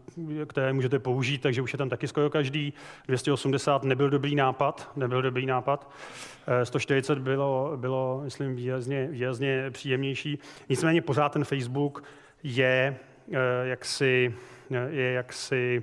které 0.47 0.73
můžete 0.73 0.99
použít, 0.99 1.43
takže 1.43 1.63
už 1.63 1.73
je 1.73 1.79
tam 1.79 1.89
taky 1.89 2.09
skoro 2.09 2.31
každý. 2.31 2.73
280 3.07 3.85
nebyl 3.85 4.11
dobrý 4.11 4.35
nápad, 4.35 4.91
nebyl 4.97 5.23
dobrý 5.23 5.47
nápad. 5.47 5.91
140 6.65 7.19
eh, 7.19 7.21
bylo, 7.21 7.73
bylo 7.77 8.21
myslím, 8.25 8.57
výrazně, 8.57 9.07
výrazně 9.07 9.71
příjemnější. 9.71 10.39
Nicméně 10.69 11.03
pořád 11.03 11.33
ten 11.33 11.45
Facebook 11.45 12.05
je 12.43 12.97
eh, 13.33 13.37
jaksi, 13.69 14.35
je 14.89 15.13
jaksi 15.13 15.83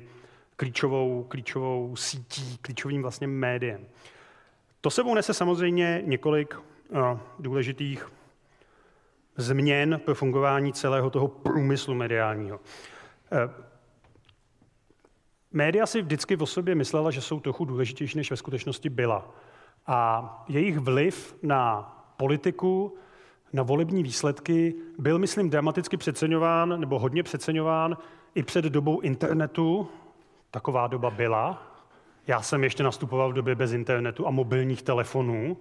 klíčovou, 0.55 1.23
klíčovou 1.23 1.95
sítí, 1.95 2.57
klíčovým 2.61 3.01
vlastně 3.01 3.27
médiem. 3.27 3.85
To 4.81 4.89
sebou 4.89 5.15
nese 5.15 5.33
samozřejmě 5.33 6.01
několik 6.05 6.55
důležitých 7.39 8.07
změn 9.37 10.01
pro 10.05 10.15
fungování 10.15 10.73
celého 10.73 11.09
toho 11.09 11.27
průmyslu 11.27 11.93
mediálního. 11.93 12.59
Eh, 13.31 13.49
média 15.51 15.85
si 15.85 16.01
vždycky 16.01 16.35
v 16.35 16.45
sobě 16.45 16.75
myslela, 16.75 17.11
že 17.11 17.21
jsou 17.21 17.39
trochu 17.39 17.65
důležitější, 17.65 18.17
než 18.17 18.31
ve 18.31 18.37
skutečnosti 18.37 18.89
byla. 18.89 19.29
A 19.87 20.45
jejich 20.47 20.79
vliv 20.79 21.35
na 21.43 21.93
politiku, 22.17 22.97
na 23.53 23.63
volební 23.63 24.03
výsledky 24.03 24.75
byl, 24.97 25.19
myslím, 25.19 25.49
dramaticky 25.49 25.97
přeceňován, 25.97 26.79
nebo 26.79 26.99
hodně 26.99 27.23
přeceňován 27.23 27.97
i 28.35 28.43
před 28.43 28.65
dobou 28.65 28.99
internetu. 28.99 29.87
Taková 30.51 30.87
doba 30.87 31.09
byla. 31.09 31.63
Já 32.27 32.41
jsem 32.41 32.63
ještě 32.63 32.83
nastupoval 32.83 33.29
v 33.29 33.33
době 33.33 33.55
bez 33.55 33.71
internetu 33.71 34.27
a 34.27 34.31
mobilních 34.31 34.83
telefonů, 34.83 35.57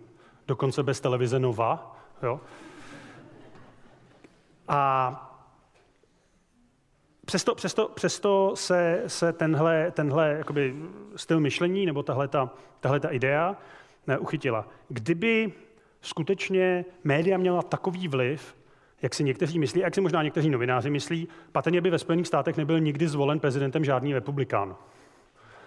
dokonce 0.47 0.83
bez 0.83 1.01
televize 1.01 1.39
Nova. 1.39 1.97
Jo. 2.23 2.41
A 4.69 5.23
Přesto, 7.27 7.55
přesto, 7.55 7.89
přesto 7.95 8.53
se, 8.57 9.03
se 9.07 9.33
tenhle, 9.33 9.91
tenhle 9.91 10.35
jakoby 10.39 10.75
styl 11.17 11.41
myšlení 11.41 11.87
nebo 11.87 12.03
tahle 12.03 12.29
ta, 12.29 12.51
tahle 12.81 13.01
ta 13.01 13.09
idea 13.09 13.57
uchytila. 14.19 14.69
Kdyby 14.89 15.53
skutečně 16.01 16.85
média 17.05 17.39
měla 17.39 17.63
takový 17.63 18.09
vliv, 18.09 18.57
jak 19.03 19.15
si 19.15 19.25
někteří 19.25 19.59
myslí, 19.59 19.81
jak 19.81 19.95
si 19.95 20.01
možná 20.01 20.23
někteří 20.23 20.51
novináři 20.51 20.91
myslí, 20.91 21.29
patrně 21.53 21.81
by 21.81 21.91
ve 21.91 21.99
Spojených 21.99 22.27
státech 22.27 22.57
nebyl 22.57 22.81
nikdy 22.81 23.09
zvolen 23.09 23.41
prezidentem 23.41 23.85
žádný 23.85 24.15
republikán. 24.15 24.77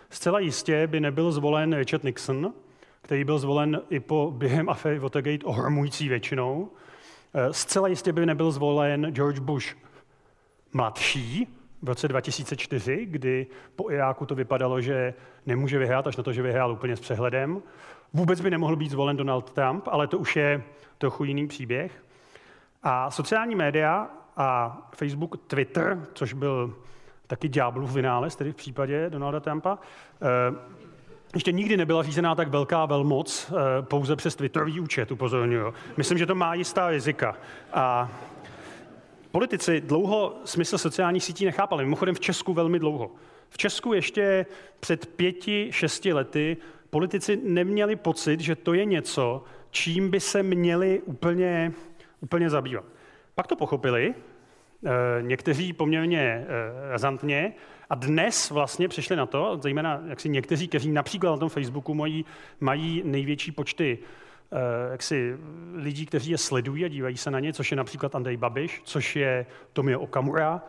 Zcela 0.09 0.39
jistě 0.39 0.87
by 0.87 0.99
nebyl 0.99 1.31
zvolen 1.31 1.73
Richard 1.73 2.03
Nixon, 2.03 2.53
který 3.01 3.23
byl 3.23 3.39
zvolen 3.39 3.81
i 3.89 3.99
po 3.99 4.33
během 4.37 4.69
aféry 4.69 4.99
Watergate 4.99 5.45
ohromující 5.45 6.09
většinou, 6.09 6.69
Eh, 6.71 6.88
zcela 7.51 7.87
jistě 7.87 8.13
by 8.13 8.25
nebyl 8.25 8.51
zvolen 8.51 9.05
George 9.11 9.39
Bush 9.39 9.75
mladší 10.73 11.47
v 11.81 11.87
roce 11.87 12.07
2004, 12.07 13.05
kdy 13.05 13.47
po 13.75 13.91
Iráku 13.91 14.25
to 14.25 14.35
vypadalo, 14.35 14.81
že 14.81 15.13
nemůže 15.45 15.79
vyhrát, 15.79 16.07
až 16.07 16.17
na 16.17 16.23
to, 16.23 16.33
že 16.33 16.41
vyhrál 16.41 16.71
úplně 16.71 16.95
s 16.95 16.99
přehledem. 16.99 17.61
Vůbec 18.13 18.41
by 18.41 18.49
nemohl 18.49 18.75
být 18.75 18.91
zvolen 18.91 19.17
Donald 19.17 19.51
Trump, 19.51 19.87
ale 19.87 20.07
to 20.07 20.17
už 20.17 20.35
je 20.35 20.63
trochu 20.97 21.23
jiný 21.23 21.47
příběh. 21.47 22.03
A 22.83 23.11
sociální 23.11 23.55
média 23.55 24.09
a 24.37 24.77
Facebook, 24.95 25.37
Twitter, 25.47 26.07
což 26.13 26.33
byl 26.33 26.75
taky 27.27 27.49
ďáblův 27.49 27.93
vynález, 27.93 28.35
tedy 28.35 28.51
v 28.51 28.55
případě 28.55 29.09
Donalda 29.09 29.39
Trumpa, 29.39 29.79
eh, 30.21 30.27
ještě 31.33 31.51
nikdy 31.51 31.77
nebyla 31.77 32.03
řízená 32.03 32.35
tak 32.35 32.47
velká 32.47 32.85
velmoc 32.85 33.51
eh, 33.51 33.81
pouze 33.81 34.15
přes 34.15 34.35
Twitterový 34.35 34.79
účet, 34.79 35.11
upozorňuji. 35.11 35.73
Myslím, 35.97 36.17
že 36.17 36.25
to 36.25 36.35
má 36.35 36.53
jistá 36.53 36.89
rizika. 36.89 37.37
A 37.73 38.11
politici 39.31 39.81
dlouho 39.81 40.35
smysl 40.45 40.77
sociálních 40.77 41.23
sítí 41.23 41.45
nechápali. 41.45 41.83
Mimochodem 41.83 42.15
v 42.15 42.19
Česku 42.19 42.53
velmi 42.53 42.79
dlouho. 42.79 43.11
V 43.49 43.57
Česku 43.57 43.93
ještě 43.93 44.45
před 44.79 45.05
pěti, 45.05 45.67
šesti 45.71 46.13
lety 46.13 46.57
politici 46.89 47.39
neměli 47.43 47.95
pocit, 47.95 48.39
že 48.39 48.55
to 48.55 48.73
je 48.73 48.85
něco, 48.85 49.43
čím 49.71 50.09
by 50.09 50.19
se 50.19 50.43
měli 50.43 51.01
úplně, 51.05 51.71
úplně 52.21 52.49
zabývat. 52.49 52.85
Pak 53.35 53.47
to 53.47 53.55
pochopili, 53.55 54.13
eh, 54.85 54.89
někteří 55.21 55.73
poměrně 55.73 56.19
eh, 56.19 56.45
razantně, 56.89 57.53
a 57.89 57.95
dnes 57.95 58.49
vlastně 58.51 58.87
přišli 58.87 59.15
na 59.15 59.25
to, 59.25 59.59
zejména 59.61 60.01
jaksi 60.07 60.29
někteří, 60.29 60.67
kteří 60.67 60.91
například 60.91 61.31
na 61.31 61.37
tom 61.37 61.49
Facebooku 61.49 61.93
mají, 61.93 62.25
mají 62.59 63.01
největší 63.05 63.51
počty 63.51 63.97
uh, 64.49 64.59
jaksi, 64.91 65.37
lidí, 65.73 66.05
kteří 66.05 66.31
je 66.31 66.37
sledují 66.37 66.85
a 66.85 66.87
dívají 66.87 67.17
se 67.17 67.31
na 67.31 67.39
ně, 67.39 67.53
což 67.53 67.71
je 67.71 67.77
například 67.77 68.15
Andrej 68.15 68.37
Babiš, 68.37 68.81
což 68.85 69.15
je 69.15 69.45
Tomio 69.73 69.99
Okamura, 69.99 70.61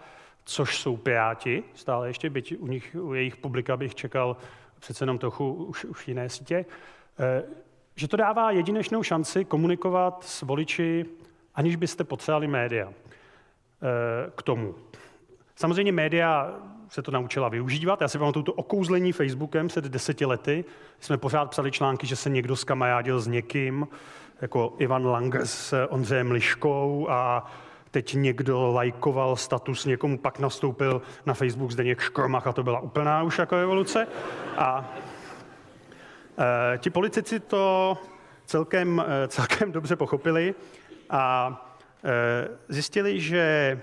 což 0.44 0.78
jsou 0.78 0.96
Piráti, 0.96 1.62
stále 1.74 2.08
ještě, 2.08 2.30
byť 2.30 2.54
u, 2.58 2.66
nich, 2.66 2.96
u 3.00 3.14
jejich 3.14 3.36
publika 3.36 3.76
bych 3.76 3.94
čekal 3.94 4.36
přece 4.78 5.02
jenom 5.02 5.18
trochu 5.18 5.52
už, 5.52 5.84
už 5.84 6.08
jiné 6.08 6.28
sítě, 6.28 6.64
uh, 7.18 7.50
že 7.96 8.08
to 8.08 8.16
dává 8.16 8.50
jedinečnou 8.50 9.02
šanci 9.02 9.44
komunikovat 9.44 10.24
s 10.24 10.42
voliči, 10.42 11.06
aniž 11.54 11.76
byste 11.76 12.04
potřebovali 12.04 12.46
média 12.46 12.86
uh, 12.88 12.94
k 14.36 14.42
tomu. 14.42 14.74
Samozřejmě 15.56 15.92
média 15.92 16.60
se 16.90 17.02
to 17.02 17.10
naučila 17.10 17.48
využívat. 17.48 18.00
Já 18.00 18.08
si 18.08 18.18
pamatuju 18.18 18.42
to 18.42 18.52
okouzlení 18.52 19.12
Facebookem 19.12 19.68
před 19.68 19.84
deseti 19.84 20.26
lety. 20.26 20.64
Jsme 21.00 21.16
pořád 21.18 21.50
psali 21.50 21.70
články, 21.70 22.06
že 22.06 22.16
se 22.16 22.30
někdo 22.30 22.56
skamarádil 22.56 23.20
s 23.20 23.26
někým, 23.26 23.88
jako 24.40 24.74
Ivan 24.78 25.06
Langer 25.06 25.46
s 25.46 25.86
Ondřejem 25.88 26.30
Liškou 26.30 27.06
a 27.10 27.46
teď 27.90 28.14
někdo 28.14 28.72
lajkoval 28.72 29.36
status 29.36 29.84
někomu, 29.84 30.18
pak 30.18 30.38
nastoupil 30.38 31.02
na 31.26 31.34
Facebook 31.34 31.70
Zdeněk 31.70 32.00
Škromach 32.00 32.46
a 32.46 32.52
to 32.52 32.62
byla 32.62 32.80
úplná 32.80 33.22
už 33.22 33.38
jako 33.38 33.56
revoluce. 33.56 34.06
A 34.56 34.94
e, 36.74 36.78
ti 36.78 36.90
politici 36.90 37.40
to 37.40 37.98
celkem, 38.46 39.04
e, 39.06 39.28
celkem 39.28 39.72
dobře 39.72 39.96
pochopili 39.96 40.54
a 41.10 41.54
e, 42.04 42.48
zjistili, 42.68 43.20
že, 43.20 43.80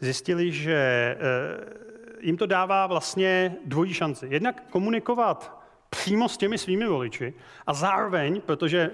zjistili, 0.00 0.52
že 0.52 0.74
e, 0.74 1.85
jim 2.26 2.36
to 2.36 2.46
dává 2.46 2.86
vlastně 2.86 3.56
dvojí 3.64 3.94
šanci. 3.94 4.26
Jednak 4.30 4.62
komunikovat 4.70 5.62
přímo 5.90 6.28
s 6.28 6.36
těmi 6.36 6.58
svými 6.58 6.86
voliči 6.86 7.34
a 7.66 7.74
zároveň, 7.74 8.40
protože 8.40 8.90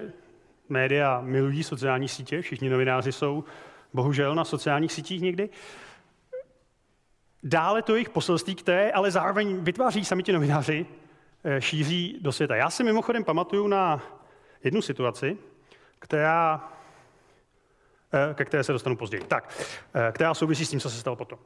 média 0.69 1.21
milují 1.21 1.63
sociální 1.63 2.07
sítě, 2.07 2.41
všichni 2.41 2.69
novináři 2.69 3.11
jsou 3.11 3.43
bohužel 3.93 4.35
na 4.35 4.45
sociálních 4.45 4.91
sítích 4.91 5.21
někdy, 5.21 5.49
dále 7.43 7.81
to 7.81 7.95
jejich 7.95 8.09
poselství, 8.09 8.55
které 8.55 8.91
ale 8.91 9.11
zároveň 9.11 9.57
vytváří 9.63 10.05
sami 10.05 10.23
ti 10.23 10.31
novináři, 10.31 10.85
eh, 11.43 11.61
šíří 11.61 12.17
do 12.21 12.31
světa. 12.31 12.55
Já 12.55 12.69
si 12.69 12.83
mimochodem 12.83 13.23
pamatuju 13.23 13.67
na 13.67 14.01
jednu 14.63 14.81
situaci, 14.81 15.37
která 15.99 16.72
ke 18.33 18.45
které 18.45 18.63
se 18.63 18.71
dostanu 18.71 18.95
později. 18.95 19.23
Tak, 19.27 19.49
eh, 19.93 20.11
která 20.11 20.33
souvisí 20.33 20.65
s 20.65 20.69
tím, 20.69 20.79
co 20.79 20.89
se 20.89 20.99
stalo 20.99 21.15
potom. 21.15 21.39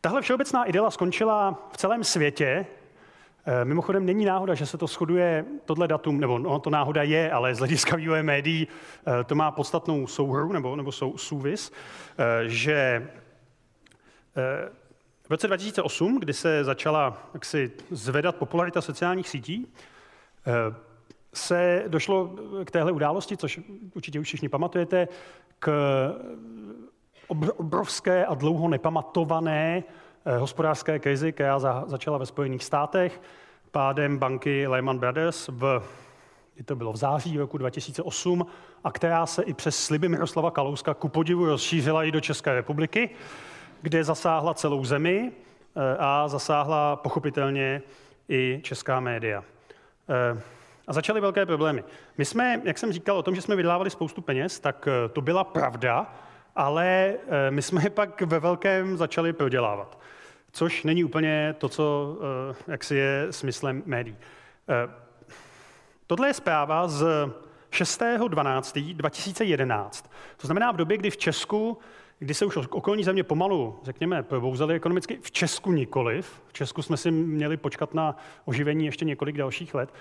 Tahle 0.00 0.22
všeobecná 0.22 0.64
idela 0.64 0.90
skončila 0.90 1.68
v 1.72 1.76
celém 1.76 2.04
světě. 2.04 2.66
Eh, 3.46 3.64
mimochodem 3.64 4.06
není 4.06 4.24
náhoda, 4.24 4.54
že 4.54 4.66
se 4.66 4.78
to 4.78 4.86
shoduje, 4.86 5.44
tohle 5.64 5.88
datum, 5.88 6.20
nebo 6.20 6.38
no, 6.38 6.58
to 6.58 6.70
náhoda 6.70 7.02
je, 7.02 7.32
ale 7.32 7.54
z 7.54 7.58
hlediska 7.58 7.96
vývoje 7.96 8.22
médií 8.22 8.68
to 9.26 9.34
má 9.34 9.50
podstatnou 9.50 10.06
souhru 10.06 10.52
nebo, 10.52 10.76
nebo 10.76 10.92
sou, 10.92 11.18
souvis, 11.18 11.72
že 12.46 13.08
v 15.26 15.30
roce 15.30 15.46
2008, 15.46 16.20
kdy 16.20 16.32
se 16.32 16.64
začala 16.64 17.18
jaksi 17.34 17.72
zvedat 17.90 18.36
popularita 18.36 18.80
sociálních 18.80 19.28
sítí, 19.28 19.72
se 21.34 21.84
došlo 21.88 22.36
k 22.64 22.70
téhle 22.70 22.92
události, 22.92 23.36
což 23.36 23.60
určitě 23.94 24.20
už 24.20 24.26
všichni 24.26 24.48
pamatujete, 24.48 25.08
k 25.64 25.70
obrovské 27.56 28.26
a 28.26 28.34
dlouho 28.34 28.68
nepamatované 28.68 29.82
hospodářské 30.38 30.98
krizi, 30.98 31.32
která 31.32 31.58
za, 31.58 31.84
začala 31.86 32.18
ve 32.18 32.26
Spojených 32.26 32.64
státech, 32.64 33.20
pádem 33.70 34.18
banky 34.18 34.66
Lehman 34.66 34.98
Brothers 34.98 35.48
v 35.52 35.82
to 36.64 36.76
bylo 36.76 36.92
v 36.92 36.96
září 36.96 37.38
roku 37.38 37.58
2008, 37.58 38.46
a 38.84 38.92
která 38.92 39.26
se 39.26 39.42
i 39.42 39.54
přes 39.54 39.84
sliby 39.84 40.08
Miroslava 40.08 40.50
Kalouska 40.50 40.94
ku 40.94 41.08
podivu 41.08 41.46
rozšířila 41.46 42.04
i 42.04 42.12
do 42.12 42.20
České 42.20 42.54
republiky, 42.54 43.10
kde 43.82 44.04
zasáhla 44.04 44.54
celou 44.54 44.84
zemi 44.84 45.32
eh, 45.32 45.96
a 45.98 46.28
zasáhla 46.28 46.96
pochopitelně 46.96 47.82
i 48.28 48.60
česká 48.62 49.00
média. 49.00 49.44
Eh, 50.84 50.86
a 50.86 50.92
začaly 50.92 51.20
velké 51.20 51.46
problémy. 51.46 51.84
My 52.18 52.24
jsme, 52.24 52.60
jak 52.64 52.78
jsem 52.78 52.92
říkal 52.92 53.16
o 53.16 53.22
tom, 53.22 53.34
že 53.34 53.42
jsme 53.42 53.56
vydávali 53.56 53.90
spoustu 53.90 54.22
peněz, 54.22 54.60
tak 54.60 54.88
eh, 54.88 55.08
to 55.08 55.20
byla 55.20 55.44
pravda, 55.44 56.14
ale 56.56 57.14
my 57.50 57.62
jsme 57.62 57.82
je 57.82 57.90
pak 57.90 58.22
ve 58.22 58.40
velkém 58.40 58.96
začali 58.96 59.32
prodělávat. 59.32 59.98
Což 60.52 60.84
není 60.84 61.04
úplně 61.04 61.54
to, 61.58 61.68
co 61.68 62.16
jak 62.68 62.84
si 62.84 62.96
je 62.96 63.26
smyslem 63.30 63.82
médií. 63.86 64.16
Tohle 66.06 66.28
je 66.28 66.34
zpráva 66.34 66.88
z 66.88 67.04
6.12.2011. 67.70 70.04
To 70.36 70.46
znamená 70.46 70.72
v 70.72 70.76
době, 70.76 70.96
kdy 70.96 71.10
v 71.10 71.16
Česku, 71.16 71.78
kdy 72.18 72.34
se 72.34 72.46
už 72.46 72.56
okolní 72.56 73.04
země 73.04 73.24
pomalu, 73.24 73.78
řekněme, 73.82 74.22
probouzely 74.22 74.74
ekonomicky, 74.74 75.18
v 75.22 75.30
Česku 75.30 75.72
nikoliv. 75.72 76.42
V 76.46 76.52
Česku 76.52 76.82
jsme 76.82 76.96
si 76.96 77.10
měli 77.10 77.56
počkat 77.56 77.94
na 77.94 78.16
oživení 78.44 78.86
ještě 78.86 79.04
několik 79.04 79.36
dalších 79.36 79.74
let. 79.74 79.94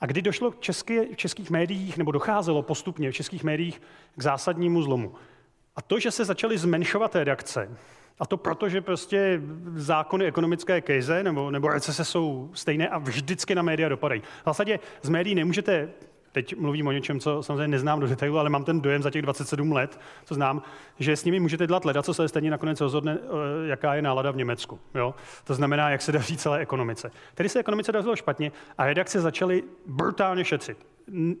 A 0.00 0.06
kdy 0.06 0.22
došlo 0.22 0.50
k 0.50 0.60
české, 0.60 1.06
v 1.06 1.16
českých 1.16 1.50
médiích, 1.50 1.96
nebo 1.96 2.12
docházelo 2.12 2.62
postupně 2.62 3.10
v 3.10 3.14
českých 3.14 3.44
médiích 3.44 3.82
k 4.16 4.22
zásadnímu 4.22 4.82
zlomu. 4.82 5.14
A 5.76 5.82
to, 5.82 5.98
že 5.98 6.10
se 6.10 6.24
začaly 6.24 6.58
zmenšovat 6.58 7.16
redakce, 7.16 7.68
a 8.18 8.26
to 8.26 8.36
proto, 8.36 8.68
že 8.68 8.80
prostě 8.80 9.40
zákony 9.74 10.26
ekonomické 10.26 10.80
krize 10.80 11.22
nebo, 11.22 11.50
nebo 11.50 11.68
recese 11.68 12.04
jsou 12.04 12.50
stejné 12.54 12.88
a 12.88 12.98
vždycky 12.98 13.54
na 13.54 13.62
média 13.62 13.88
dopadají. 13.88 14.20
V 14.20 14.44
zásadě 14.46 14.78
z 15.02 15.08
médií 15.08 15.34
nemůžete 15.34 15.88
teď 16.34 16.56
mluvím 16.56 16.86
o 16.86 16.92
něčem, 16.92 17.20
co 17.20 17.42
samozřejmě 17.42 17.68
neznám 17.68 18.00
do 18.00 18.06
detailu, 18.06 18.38
ale 18.38 18.50
mám 18.50 18.64
ten 18.64 18.80
dojem 18.80 19.02
za 19.02 19.10
těch 19.10 19.22
27 19.22 19.72
let, 19.72 20.00
co 20.24 20.34
znám, 20.34 20.62
že 20.98 21.16
s 21.16 21.24
nimi 21.24 21.40
můžete 21.40 21.66
dělat 21.66 21.84
leda, 21.84 22.02
co 22.02 22.14
se 22.14 22.28
stejně 22.28 22.50
nakonec 22.50 22.80
rozhodne, 22.80 23.18
eh, 23.22 23.68
jaká 23.68 23.94
je 23.94 24.02
nálada 24.02 24.30
v 24.30 24.36
Německu. 24.36 24.78
Jo? 24.94 25.14
To 25.44 25.54
znamená, 25.54 25.90
jak 25.90 26.02
se 26.02 26.12
daří 26.12 26.36
celé 26.36 26.58
ekonomice. 26.58 27.10
Tedy 27.34 27.48
se 27.48 27.58
ekonomice 27.58 27.92
dařilo 27.92 28.16
špatně 28.16 28.52
a 28.78 28.86
redakce 28.86 29.20
začaly 29.20 29.62
brutálně 29.86 30.44
šetřit. 30.44 30.86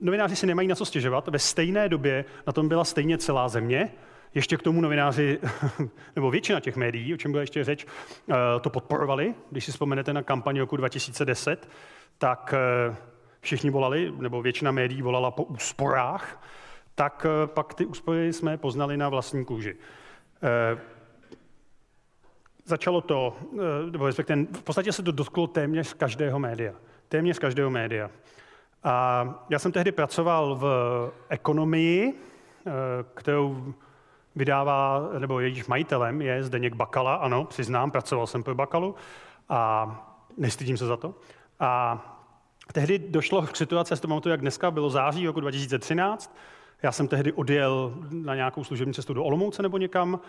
Novináři 0.00 0.36
si 0.36 0.46
nemají 0.46 0.68
na 0.68 0.74
co 0.74 0.84
stěžovat, 0.84 1.28
ve 1.28 1.38
stejné 1.38 1.88
době 1.88 2.24
na 2.46 2.52
tom 2.52 2.68
byla 2.68 2.84
stejně 2.84 3.18
celá 3.18 3.48
země, 3.48 3.90
ještě 4.34 4.56
k 4.56 4.62
tomu 4.62 4.80
novináři, 4.80 5.38
nebo 6.16 6.30
většina 6.30 6.60
těch 6.60 6.76
médií, 6.76 7.14
o 7.14 7.16
čem 7.16 7.30
byla 7.32 7.40
ještě 7.40 7.64
řeč, 7.64 7.86
eh, 8.30 8.34
to 8.60 8.70
podporovali. 8.70 9.34
Když 9.50 9.64
si 9.64 9.72
vzpomenete 9.72 10.12
na 10.12 10.22
kampaň 10.22 10.58
roku 10.58 10.76
2010, 10.76 11.68
tak 12.18 12.54
eh, 12.56 13.13
všichni 13.44 13.70
volali, 13.70 14.12
nebo 14.18 14.42
většina 14.42 14.70
médií 14.70 15.02
volala 15.02 15.30
po 15.30 15.44
úsporách, 15.44 16.42
tak 16.94 17.26
eh, 17.26 17.46
pak 17.46 17.74
ty 17.74 17.86
úspory 17.86 18.32
jsme 18.32 18.56
poznali 18.56 18.96
na 18.96 19.08
vlastní 19.08 19.44
kůži. 19.44 19.76
Začalo 22.64 23.00
to, 23.00 23.36
nebo 23.90 24.06
respektive 24.06 24.44
v 24.52 24.62
podstatě 24.62 24.92
se 24.92 25.02
to 25.02 25.12
dotklo 25.12 25.46
téměř 25.46 25.94
každého 25.94 26.38
média. 26.38 26.72
Téměř 27.08 27.38
každého 27.38 27.70
média. 27.70 28.10
A 28.84 29.24
já 29.50 29.58
jsem 29.58 29.72
tehdy 29.72 29.92
pracoval 29.92 30.54
v 30.54 30.66
ekonomii, 31.28 32.14
kterou 33.14 33.74
vydává, 34.36 35.08
nebo 35.18 35.40
jejíž 35.40 35.66
majitelem 35.66 36.22
je 36.22 36.42
Zdeněk 36.42 36.74
Bakala, 36.74 37.14
ano, 37.14 37.44
přiznám, 37.44 37.90
pracoval 37.90 38.26
jsem 38.26 38.42
pro 38.42 38.54
Bakalu 38.54 38.94
a 39.48 39.88
nestydím 40.36 40.76
se 40.76 40.86
za 40.86 40.96
to. 40.96 41.14
A 41.60 42.13
tehdy 42.72 42.98
došlo 42.98 43.42
k 43.42 43.56
situaci, 43.56 43.92
já 43.92 43.96
si 43.96 44.02
to 44.02 44.08
pamatuju, 44.08 44.30
jak 44.30 44.40
dneska, 44.40 44.70
bylo 44.70 44.90
září 44.90 45.26
roku 45.26 45.40
2013, 45.40 46.36
já 46.82 46.92
jsem 46.92 47.08
tehdy 47.08 47.32
odjel 47.32 47.94
na 48.10 48.34
nějakou 48.34 48.64
služební 48.64 48.94
cestu 48.94 49.14
do 49.14 49.24
Olomouce 49.24 49.62
nebo 49.62 49.78
někam, 49.78 50.20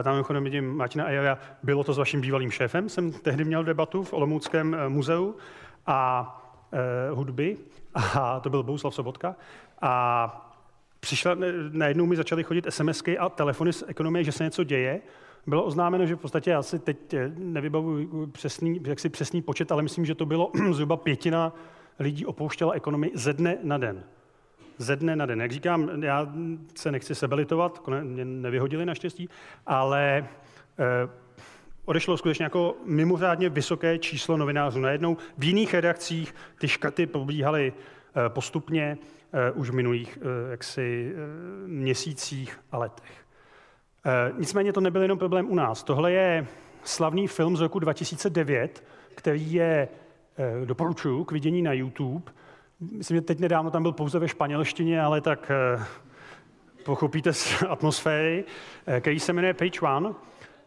eh, 0.00 0.02
tam 0.02 0.12
mimochodem 0.12 0.44
vidím 0.44 0.76
Martina 0.76 1.08
Ejera, 1.08 1.38
bylo 1.62 1.84
to 1.84 1.92
s 1.92 1.98
vaším 1.98 2.20
bývalým 2.20 2.50
šéfem, 2.50 2.88
jsem 2.88 3.12
tehdy 3.12 3.44
měl 3.44 3.64
debatu 3.64 4.04
v 4.04 4.12
Olomouckém 4.12 4.74
eh, 4.74 4.88
muzeu 4.88 5.36
a 5.86 6.30
eh, 6.72 7.10
hudby, 7.10 7.56
a 7.94 8.40
to 8.40 8.50
byl 8.50 8.62
Bouslav 8.62 8.94
Sobotka, 8.94 9.36
a 9.82 10.50
přišla, 11.00 11.36
najednou 11.70 12.06
mi 12.06 12.16
začaly 12.16 12.44
chodit 12.44 12.66
SMSky 12.68 13.18
a 13.18 13.28
telefony 13.28 13.72
z 13.72 13.84
ekonomie, 13.86 14.24
že 14.24 14.32
se 14.32 14.44
něco 14.44 14.64
děje. 14.64 15.00
Bylo 15.46 15.64
oznámeno, 15.64 16.06
že 16.06 16.16
v 16.16 16.18
podstatě 16.18 16.50
já 16.50 16.62
si 16.62 16.78
teď 16.78 17.14
eh, 17.14 17.32
nevybavuji 17.36 18.26
přesný, 18.32 18.80
jaksi 18.86 19.08
přesný 19.08 19.42
počet, 19.42 19.72
ale 19.72 19.82
myslím, 19.82 20.06
že 20.06 20.14
to 20.14 20.26
bylo 20.26 20.50
zhruba 20.70 20.96
pětina 20.96 21.52
lidí 21.98 22.26
opouštěla 22.26 22.72
ekonomii 22.72 23.12
ze 23.14 23.32
dne 23.32 23.58
na 23.62 23.78
den. 23.78 24.04
Ze 24.78 24.96
dne 24.96 25.16
na 25.16 25.26
den. 25.26 25.40
Jak 25.40 25.52
říkám, 25.52 26.02
já 26.02 26.32
se 26.74 26.92
nechci 26.92 27.14
sebelitovat, 27.14 27.88
mě 28.02 28.24
nevyhodili 28.24 28.86
naštěstí, 28.86 29.28
ale 29.66 30.28
eh, 30.78 31.08
odešlo 31.84 32.16
skutečně 32.16 32.44
jako 32.44 32.76
mimořádně 32.84 33.48
vysoké 33.48 33.98
číslo 33.98 34.36
novinářů. 34.36 34.80
Najednou 34.80 35.16
v 35.38 35.44
jiných 35.44 35.74
redakcích 35.74 36.34
ty 36.58 36.68
škrty 36.68 37.06
probíhaly 37.06 37.72
eh, 37.72 38.28
postupně. 38.28 38.98
Eh, 39.36 39.50
už 39.50 39.70
v 39.70 39.74
minulých 39.74 40.18
eh, 40.20 40.50
jaksi, 40.50 41.14
eh, 41.14 41.68
měsících 41.68 42.60
a 42.72 42.78
letech. 42.78 43.23
Nicméně 44.38 44.72
to 44.72 44.80
nebyl 44.80 45.02
jenom 45.02 45.18
problém 45.18 45.50
u 45.50 45.54
nás. 45.54 45.82
Tohle 45.82 46.12
je 46.12 46.46
slavný 46.84 47.26
film 47.26 47.56
z 47.56 47.60
roku 47.60 47.78
2009, 47.78 48.84
který 49.14 49.52
je, 49.52 49.88
doporučuji, 50.64 51.24
k 51.24 51.32
vidění 51.32 51.62
na 51.62 51.72
YouTube. 51.72 52.32
Myslím, 52.80 53.16
že 53.16 53.20
teď 53.20 53.38
nedávno 53.38 53.70
tam 53.70 53.82
byl 53.82 53.92
pouze 53.92 54.18
ve 54.18 54.28
španělštině, 54.28 55.02
ale 55.02 55.20
tak 55.20 55.50
pochopíte 56.84 57.32
z 57.32 57.62
atmosféry, 57.68 58.44
který 59.00 59.20
se 59.20 59.32
jmenuje 59.32 59.54
Page 59.54 59.80
One, 59.80 60.14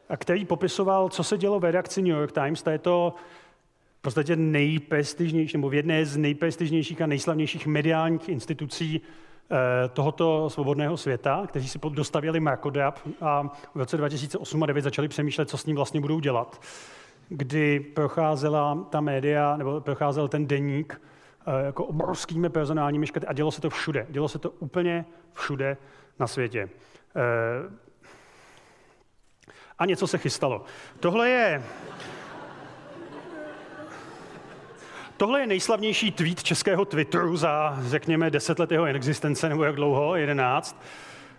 a 0.09 0.17
který 0.17 0.45
popisoval, 0.45 1.09
co 1.09 1.23
se 1.23 1.37
dělo 1.37 1.59
v 1.59 1.63
redakci 1.63 2.01
New 2.01 2.17
York 2.17 2.31
Times. 2.31 2.63
To 2.63 2.69
je 2.69 2.79
to 2.79 3.13
v 3.99 4.01
podstatě 4.01 4.35
nejprestižnější, 4.35 5.57
nebo 5.57 5.69
v 5.69 5.73
jedné 5.73 6.05
z 6.05 6.17
nejprestižnějších 6.17 7.01
a 7.01 7.07
nejslavnějších 7.07 7.67
mediálních 7.67 8.29
institucí 8.29 9.01
eh, 9.01 9.07
tohoto 9.93 10.49
svobodného 10.49 10.97
světa, 10.97 11.43
kteří 11.47 11.69
si 11.69 11.79
dostavěli 11.89 12.39
Markodap 12.39 12.99
a 13.21 13.43
v 13.75 13.79
roce 13.79 13.97
2008 13.97 14.63
a 14.63 14.65
2009 14.65 14.81
začali 14.81 15.07
přemýšlet, 15.07 15.49
co 15.49 15.57
s 15.57 15.65
ním 15.65 15.75
vlastně 15.75 16.01
budou 16.01 16.19
dělat, 16.19 16.61
kdy 17.29 17.79
procházela 17.79 18.87
ta 18.89 19.01
média, 19.01 19.57
nebo 19.57 19.81
procházel 19.81 20.27
ten 20.27 20.47
deník 20.47 21.01
eh, 21.47 21.65
jako 21.65 21.85
obrovskými 21.85 22.49
personálními 22.49 23.07
škrty 23.07 23.27
a 23.27 23.33
dělo 23.33 23.51
se 23.51 23.61
to 23.61 23.69
všude. 23.69 24.07
Dělo 24.09 24.27
se 24.27 24.39
to 24.39 24.49
úplně 24.49 25.05
všude 25.33 25.77
na 26.19 26.27
světě. 26.27 26.69
Eh, 27.15 27.87
a 29.79 29.85
něco 29.85 30.07
se 30.07 30.17
chystalo. 30.17 30.63
Tohle 30.99 31.29
je 31.29 31.63
Tohle 35.17 35.39
je 35.39 35.47
nejslavnější 35.47 36.11
tweet 36.11 36.43
českého 36.43 36.85
Twitteru 36.85 37.37
za, 37.37 37.77
řekněme, 37.81 38.29
deset 38.29 38.59
let 38.59 38.71
jeho 38.71 38.85
existence, 38.85 39.49
nebo 39.49 39.63
jak 39.63 39.75
dlouho, 39.75 40.15
jedenáct. 40.15 40.81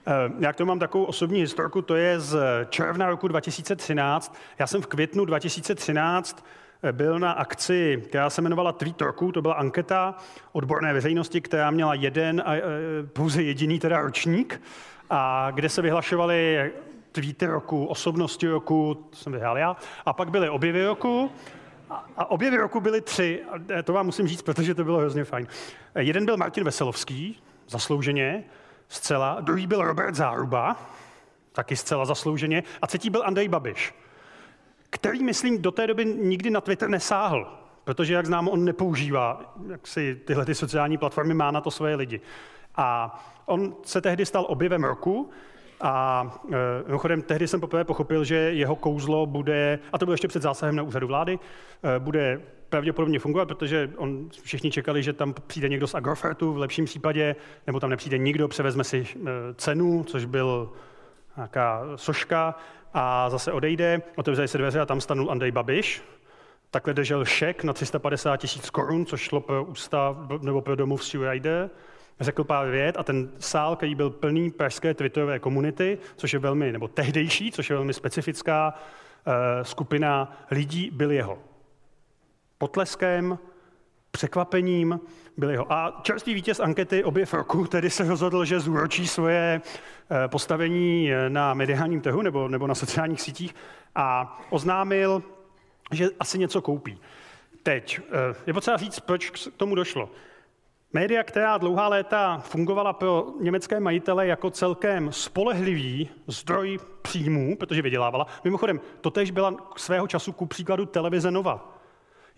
Eh, 0.07 0.13
já 0.39 0.53
k 0.53 0.57
tomu 0.57 0.69
mám 0.69 0.79
takovou 0.79 1.05
osobní 1.05 1.41
historku, 1.41 1.83
to 1.83 1.97
je 1.97 2.21
z 2.21 2.39
června 2.71 3.07
roku 3.07 3.29
2013. 3.29 4.37
Já 4.59 4.67
jsem 4.67 4.83
v 4.83 4.87
květnu 4.87 5.25
2013 5.25 6.47
eh, 6.83 6.93
byl 6.93 7.19
na 7.19 7.33
akci, 7.33 8.03
která 8.09 8.31
se 8.31 8.41
jmenovala 8.41 8.73
Tweet 8.73 9.01
roku, 9.01 9.33
to 9.33 9.43
byla 9.43 9.55
anketa 9.55 10.15
odborné 10.53 10.93
veřejnosti, 10.93 11.41
která 11.41 11.71
měla 11.71 11.95
jeden 11.95 12.43
a 12.47 12.55
eh, 12.55 12.63
pouze 13.13 13.43
jediný 13.43 13.79
teda 13.79 14.01
ročník, 14.01 14.63
a 15.11 15.51
kde 15.55 15.69
se 15.69 15.83
vyhlašovaly 15.83 16.73
tweety 17.13 17.47
roku, 17.47 17.87
osobnosti 17.87 18.49
roku, 18.49 19.07
to 19.11 19.17
jsem 19.17 19.33
vyhrál 19.33 19.59
já, 19.59 19.77
a 20.07 20.13
pak 20.13 20.31
byly 20.31 20.49
objevy 20.49 20.85
roku, 20.85 21.31
a 22.17 22.31
objevy 22.31 22.57
roku 22.57 22.81
byly 22.81 23.01
tři, 23.01 23.43
a 23.79 23.83
to 23.83 23.93
vám 23.93 24.07
musím 24.07 24.29
říct, 24.29 24.43
protože 24.43 24.75
to 24.75 24.85
bylo 24.85 24.99
hrozně 24.99 25.25
fajn. 25.25 25.47
Jeden 25.99 26.25
byl 26.25 26.37
Martin 26.37 26.65
Veselovský, 26.65 27.43
zaslouženě, 27.69 28.45
zcela. 28.89 29.41
Druhý 29.41 29.67
byl 29.67 29.83
Robert 29.83 30.15
Záruba, 30.15 30.77
taky 31.53 31.77
zcela 31.77 32.05
zaslouženě. 32.05 32.63
A 32.83 32.87
třetí 32.87 33.11
byl 33.11 33.23
Andrej 33.27 33.49
Babiš, 33.49 33.95
který, 34.91 35.23
myslím, 35.23 35.63
do 35.63 35.71
té 35.71 35.87
doby 35.87 36.05
nikdy 36.05 36.51
na 36.51 36.61
Twitter 36.61 36.89
nesáhl, 36.89 37.59
protože, 37.85 38.15
jak 38.15 38.27
znám, 38.27 38.49
on 38.49 38.65
nepoužívá 38.65 39.55
jak 39.71 39.87
si 39.87 40.21
tyhle 40.25 40.45
ty 40.45 40.55
sociální 40.55 40.99
platformy, 40.99 41.35
má 41.35 41.51
na 41.51 41.61
to 41.61 41.71
svoje 41.71 41.97
lidi. 41.97 42.21
A 42.77 43.19
on 43.47 43.75
se 43.83 44.01
tehdy 44.01 44.27
stal 44.27 44.47
objevem 44.49 44.85
roku, 44.85 45.31
a 45.81 46.25
e, 46.53 46.57
mimochodem, 46.87 47.23
tehdy 47.23 47.49
jsem 47.49 47.61
poprvé 47.61 47.85
pochopil, 47.85 48.25
že 48.25 48.35
jeho 48.37 48.77
kouzlo 48.77 49.27
bude, 49.27 49.79
a 49.93 49.99
to 49.99 50.07
bylo 50.07 50.15
ještě 50.15 50.29
před 50.29 50.43
zásahem 50.43 50.77
na 50.77 50.83
úřadu 50.83 51.07
vlády, 51.07 51.39
e, 51.97 51.99
bude 51.99 52.41
pravděpodobně 52.69 53.19
fungovat, 53.19 53.49
protože 53.49 53.91
on, 53.97 54.29
všichni 54.43 54.71
čekali, 54.71 55.03
že 55.03 55.13
tam 55.13 55.35
přijde 55.47 55.69
někdo 55.69 55.87
z 55.87 55.95
Agrofertu 55.95 56.53
v 56.53 56.59
lepším 56.59 56.85
případě, 56.85 57.37
nebo 57.67 57.81
tam 57.81 57.91
nepřijde 57.91 58.19
nikdo, 58.19 58.49
převezme 58.49 58.85
si 58.85 59.07
e, 59.17 59.55
cenu, 59.55 60.05
což 60.05 60.25
byl 60.25 60.73
nějaká 61.37 61.83
soška, 61.97 62.55
a 62.95 63.31
zase 63.31 63.53
odejde, 63.53 64.03
otevře 64.17 64.49
se 64.49 64.59
dveře 64.59 64.81
a 64.81 64.87
tam 64.87 65.01
stanul 65.01 65.31
Andrej 65.31 65.51
Babiš. 65.51 66.03
Takhle 66.71 66.95
držel 66.95 67.25
šek 67.25 67.65
na 67.65 67.73
350 67.73 68.37
tisíc 68.37 68.71
korun, 68.71 69.07
což 69.07 69.21
šlo 69.21 69.41
pro 69.41 69.65
ústav 69.65 70.17
nebo 70.41 70.61
pro 70.61 70.77
domov 70.77 71.05
Stewrider. 71.05 71.71
Řekl 72.21 72.45
pár 72.45 72.71
vět 72.71 72.97
a 72.99 73.03
ten 73.03 73.31
sál, 73.39 73.77
který 73.77 73.95
byl 73.95 74.11
plný 74.11 74.51
pražské 74.51 74.95
twitterové 74.95 75.39
komunity, 75.39 75.99
což 76.17 76.33
je 76.33 76.39
velmi, 76.39 76.73
nebo 76.73 76.89
tehdejší, 76.89 77.53
což 77.53 77.71
je 77.71 77.77
velmi 77.77 77.95
specifická 77.95 78.75
uh, 78.75 79.33
skupina 79.63 80.37
lidí, 80.51 80.91
byl 80.93 81.11
jeho 81.11 81.39
potleskem, 82.59 83.39
překvapením, 84.11 85.01
byl 85.37 85.51
jeho. 85.51 85.73
A 85.73 86.01
čerstvý 86.03 86.35
vítěz 86.35 86.61
ankety 86.61 87.05
objev 87.05 87.35
roku 87.35 87.67
tedy 87.67 87.91
se 87.91 88.09
rozhodl, 88.09 88.45
že 88.45 88.61
zúročí 88.61 89.09
svoje 89.09 89.61
eh, 89.61 90.29
postavení 90.29 91.13
eh, 91.13 91.31
na 91.31 91.55
mediálním 91.55 92.01
trhu 92.01 92.23
nebo, 92.23 92.49
nebo 92.49 92.67
na 92.67 92.75
sociálních 92.75 93.21
sítích 93.21 93.55
a 93.95 94.39
oznámil, 94.51 95.23
že 95.93 96.09
asi 96.21 96.39
něco 96.39 96.63
koupí. 96.63 97.01
Teď 97.63 98.01
je 98.47 98.53
potřeba 98.53 98.77
říct, 98.77 99.01
proč 99.01 99.31
k 99.31 99.39
tomu 99.57 99.75
došlo. 99.75 100.11
Média, 100.93 101.23
která 101.23 101.59
dlouhá 101.59 101.89
léta 101.89 102.39
fungovala 102.45 102.93
pro 102.93 103.27
německé 103.41 103.81
majitele 103.81 104.27
jako 104.27 104.51
celkem 104.51 105.13
spolehlivý 105.13 106.09
zdroj 106.27 106.79
příjmů, 107.03 107.57
protože 107.57 107.83
vydělávala. 107.83 108.27
Mimochodem, 108.45 108.81
totež 109.01 109.31
byla 109.31 109.55
svého 109.77 110.07
času 110.07 110.33
ku 110.33 110.47
příkladu 110.47 110.87
televize 110.87 111.31
Nova. 111.31 111.79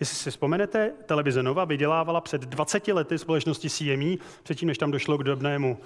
Jestli 0.00 0.16
si 0.16 0.30
vzpomenete, 0.30 0.92
televize 1.06 1.42
Nova 1.42 1.64
vydělávala 1.64 2.20
před 2.20 2.40
20 2.40 2.88
lety 2.88 3.18
společnosti 3.18 3.70
CME, 3.70 4.16
předtím, 4.42 4.68
než 4.68 4.78
tam 4.78 4.90
došlo 4.90 5.18
k 5.18 5.24
drobnému 5.24 5.78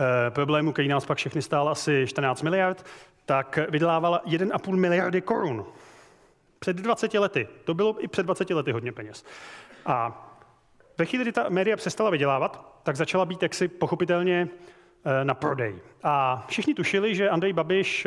eh, 0.00 0.30
problému, 0.30 0.72
který 0.72 0.88
nás 0.88 1.06
pak 1.06 1.18
všechny 1.18 1.42
stál 1.42 1.68
asi 1.68 2.06
14 2.06 2.42
miliard, 2.42 2.86
tak 3.26 3.58
vydělávala 3.70 4.22
1,5 4.26 4.76
miliardy 4.76 5.20
korun. 5.20 5.64
Před 6.58 6.76
20 6.76 7.14
lety. 7.14 7.48
To 7.64 7.74
bylo 7.74 8.04
i 8.04 8.08
před 8.08 8.22
20 8.22 8.50
lety 8.50 8.72
hodně 8.72 8.92
peněz. 8.92 9.24
A 9.86 10.26
ve 11.00 11.06
chvíli, 11.06 11.24
kdy 11.24 11.32
ta 11.32 11.48
média 11.48 11.76
přestala 11.76 12.10
vydělávat, 12.10 12.80
tak 12.82 12.96
začala 12.96 13.24
být 13.24 13.42
jaksi 13.42 13.68
pochopitelně 13.68 14.48
eh, 15.04 15.24
na 15.24 15.34
prodej. 15.34 15.74
A 16.02 16.44
všichni 16.48 16.74
tušili, 16.74 17.14
že 17.14 17.30
Andrej 17.30 17.52
Babiš 17.52 18.06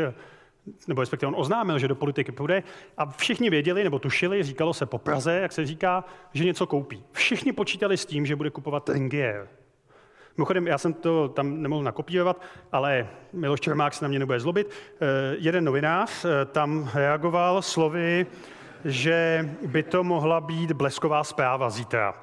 nebo 0.88 1.02
respektive 1.02 1.28
on 1.28 1.36
oznámil, 1.38 1.80
že 1.80 1.88
do 1.88 1.96
politiky 1.96 2.32
půjde 2.32 2.64
a 2.98 3.06
všichni 3.06 3.50
věděli, 3.50 3.84
nebo 3.84 4.00
tušili, 4.00 4.44
říkalo 4.44 4.74
se 4.74 4.86
po 4.86 4.98
Praze, 4.98 5.34
jak 5.34 5.52
se 5.52 5.66
říká, 5.66 6.04
že 6.34 6.46
něco 6.46 6.68
koupí. 6.68 7.04
Všichni 7.12 7.54
počítali 7.54 7.98
s 7.98 8.06
tím, 8.06 8.26
že 8.26 8.36
bude 8.36 8.50
kupovat 8.50 8.90
Ringier. 8.90 9.48
Mimochodem, 10.38 10.68
já 10.68 10.78
jsem 10.78 10.94
to 10.94 11.30
tam 11.30 11.62
nemohl 11.62 11.84
nakopírovat, 11.84 12.42
ale 12.72 13.08
Miloš 13.34 13.60
Čermák 13.60 13.94
se 13.94 14.06
na 14.06 14.10
mě 14.10 14.20
nebude 14.20 14.40
zlobit. 14.40 14.70
Eh, 14.70 15.06
jeden 15.40 15.64
novinář 15.64 16.26
eh, 16.26 16.46
tam 16.46 16.90
reagoval 16.94 17.62
slovy, 17.62 18.26
že 18.86 19.50
by 19.66 19.84
to 19.84 20.04
mohla 20.04 20.42
být 20.42 20.72
blesková 20.72 21.24
zpráva 21.24 21.70
zítra. 21.70 22.14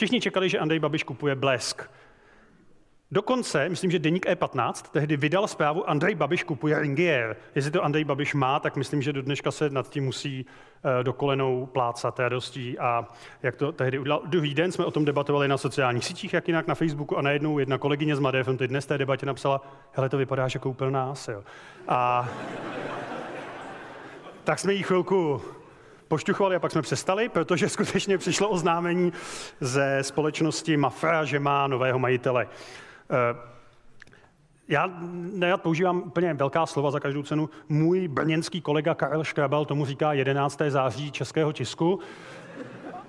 Všichni 0.00 0.20
čekali, 0.20 0.48
že 0.48 0.58
Andrej 0.58 0.78
Babiš 0.78 1.04
kupuje 1.04 1.34
blesk. 1.34 1.90
Dokonce, 3.10 3.68
myslím, 3.68 3.90
že 3.90 3.98
deník 3.98 4.26
E15 4.26 4.72
tehdy 4.92 5.16
vydal 5.16 5.48
zprávu 5.48 5.90
Andrej 5.90 6.14
Babiš 6.14 6.42
kupuje 6.44 6.78
Ringier. 6.78 7.36
Jestli 7.54 7.70
to 7.70 7.84
Andrej 7.84 8.04
Babiš 8.04 8.34
má, 8.34 8.60
tak 8.60 8.76
myslím, 8.76 9.02
že 9.02 9.12
do 9.12 9.22
dneška 9.22 9.50
se 9.50 9.70
nad 9.70 9.90
tím 9.90 10.04
musí 10.04 10.46
uh, 10.46 11.04
do 11.04 11.12
kolenou 11.12 11.66
plácat 11.66 12.18
radostí. 12.18 12.78
A 12.78 13.08
jak 13.42 13.56
to 13.56 13.72
tehdy 13.72 13.98
udělal. 13.98 14.22
Druhý 14.26 14.54
den 14.54 14.72
jsme 14.72 14.84
o 14.84 14.90
tom 14.90 15.04
debatovali 15.04 15.48
na 15.48 15.58
sociálních 15.58 16.04
sítích, 16.04 16.34
jak 16.34 16.48
jinak 16.48 16.66
na 16.66 16.74
Facebooku 16.74 17.18
a 17.18 17.22
najednou 17.22 17.58
jedna 17.58 17.78
kolegyně 17.78 18.16
z 18.16 18.20
Mladé 18.20 18.44
fronty 18.44 18.68
dnes 18.68 18.86
té 18.86 18.98
debatě 18.98 19.26
napsala, 19.26 19.60
hele, 19.92 20.08
to 20.08 20.16
vypadá, 20.16 20.48
že 20.48 20.58
koupil 20.58 20.90
nás. 20.90 21.28
Jo. 21.28 21.42
A 21.88 22.28
tak 24.44 24.58
jsme 24.58 24.72
jí 24.72 24.82
chvilku 24.82 25.42
pošťuchovali 26.10 26.56
a 26.56 26.58
pak 26.58 26.72
jsme 26.72 26.82
přestali, 26.82 27.28
protože 27.28 27.68
skutečně 27.76 28.18
přišlo 28.18 28.48
oznámení 28.48 29.12
ze 29.60 29.98
společnosti 30.02 30.76
Mafra, 30.76 31.24
že 31.24 31.38
má 31.38 31.66
nového 31.66 31.98
majitele. 31.98 32.46
Eh, 33.10 33.50
já 34.68 34.90
nerad 35.32 35.62
používám 35.62 36.02
úplně 36.06 36.34
velká 36.34 36.66
slova 36.66 36.90
za 36.90 37.00
každou 37.00 37.22
cenu. 37.22 37.50
Můj 37.68 38.08
brněnský 38.08 38.60
kolega 38.60 38.94
Karel 38.94 39.24
Škrabal 39.24 39.64
tomu 39.64 39.84
říká 39.86 40.12
11. 40.12 40.60
září 40.70 41.10
českého 41.10 41.52
tisku, 41.52 42.00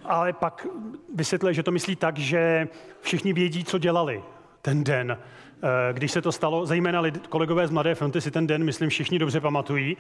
ale 0.05 0.33
pak 0.33 0.67
vysvětluje, 1.15 1.53
že 1.53 1.63
to 1.63 1.71
myslí 1.71 1.95
tak, 1.95 2.17
že 2.17 2.67
všichni 3.01 3.33
vědí, 3.33 3.63
co 3.63 3.77
dělali 3.77 4.23
ten 4.61 4.83
den. 4.83 5.17
Eh, 5.17 5.93
když 5.93 6.11
se 6.11 6.21
to 6.21 6.31
stalo, 6.31 6.65
zejména 6.65 7.03
kolegové 7.29 7.67
z 7.67 7.71
Mladé 7.71 7.95
fronty 7.95 8.21
si 8.21 8.31
ten 8.31 8.47
den, 8.47 8.63
myslím, 8.63 8.89
všichni 8.89 9.19
dobře 9.19 9.39
pamatují. 9.39 9.97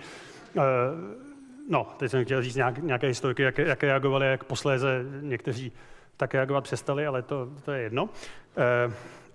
No, 1.69 1.87
teď 1.97 2.11
jsem 2.11 2.25
chtěl 2.25 2.41
říct 2.41 2.55
nějak, 2.55 2.77
nějaké 2.77 3.07
historiky, 3.07 3.43
jak, 3.43 3.57
jak 3.57 3.83
reagovali, 3.83 4.27
jak 4.27 4.43
posléze 4.43 5.05
někteří 5.21 5.71
tak 6.17 6.33
reagovat 6.33 6.63
přestali, 6.63 7.07
ale 7.07 7.21
to, 7.21 7.49
to 7.65 7.71
je 7.71 7.81
jedno. 7.81 8.09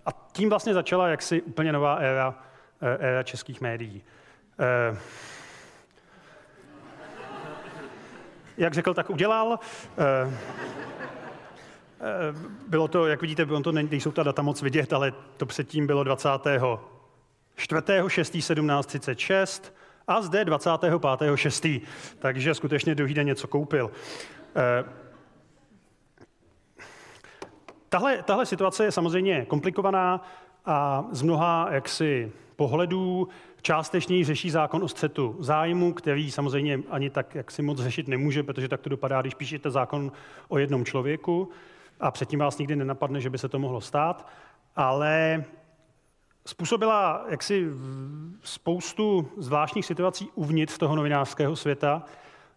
A 0.07 0.11
tím 0.33 0.49
vlastně 0.49 0.75
začala 0.75 1.09
jaksi 1.09 1.43
úplně 1.43 1.73
nová 1.73 1.95
éra, 1.95 2.35
eh, 2.83 2.97
éra 3.01 3.23
českých 3.23 3.61
médií. 3.61 4.03
Eh, 4.59 4.99
jak 8.59 8.75
řekl, 8.75 8.95
tak 8.95 9.11
udělal. 9.11 9.59
Eh, 9.99 10.31
bylo 12.69 12.89
to, 12.89 13.07
jak 13.07 13.21
vidíte, 13.21 13.45
bylo 13.45 13.61
to, 13.61 13.73
nejsou 13.73 14.13
ta 14.13 14.23
data 14.23 14.43
moc 14.43 14.63
vidět, 14.63 14.93
ale 14.93 15.13
to 15.37 15.47
předtím 15.47 15.87
bylo 15.87 16.05
20. 16.05 16.29
4.6.1736 17.57 19.73
a 20.07 20.23
zde 20.23 20.45
25.6. 20.45 21.81
Takže 22.19 22.55
skutečně 22.55 22.95
druhý 22.95 23.15
den 23.15 23.27
něco 23.27 23.49
koupil. 23.49 23.91
Tahle, 27.89 28.23
tahle 28.23 28.47
situace 28.47 28.85
je 28.85 28.93
samozřejmě 28.93 29.45
komplikovaná 29.45 30.23
a 30.65 31.05
z 31.11 31.23
mnoha 31.23 31.69
jaksi 31.71 32.33
pohledů 32.57 33.29
částečně 33.63 34.25
řeší 34.25 34.51
zákon 34.51 34.83
o 34.83 34.89
střetu 34.89 35.37
zájmu, 35.39 35.93
který 35.93 36.31
samozřejmě 36.31 36.81
ani 36.91 37.11
tak 37.11 37.35
jak 37.35 37.51
si 37.51 37.63
moc 37.63 37.79
řešit 37.79 38.09
nemůže, 38.09 38.43
protože 38.43 38.69
tak 38.69 38.81
to 38.81 38.89
dopadá, 38.89 39.21
když 39.21 39.35
píšete 39.35 39.71
zákon 39.71 40.13
o 40.49 40.59
jednom 40.59 40.85
člověku 40.85 41.51
a 42.01 42.11
předtím 42.11 42.39
vás 42.39 42.59
nikdy 42.59 42.77
nenapadne, 42.77 43.21
že 43.21 43.31
by 43.31 43.39
se 43.39 43.49
to 43.49 43.59
mohlo 43.59 43.81
stát, 43.81 44.29
ale 44.77 45.45
způsobila 46.47 47.25
jaksi 47.29 47.67
spoustu 48.43 49.29
zvláštních 49.37 49.87
situací 49.87 50.29
uvnitř 50.35 50.79
toho 50.79 50.97
novinářského 50.97 51.57
světa, 51.57 52.03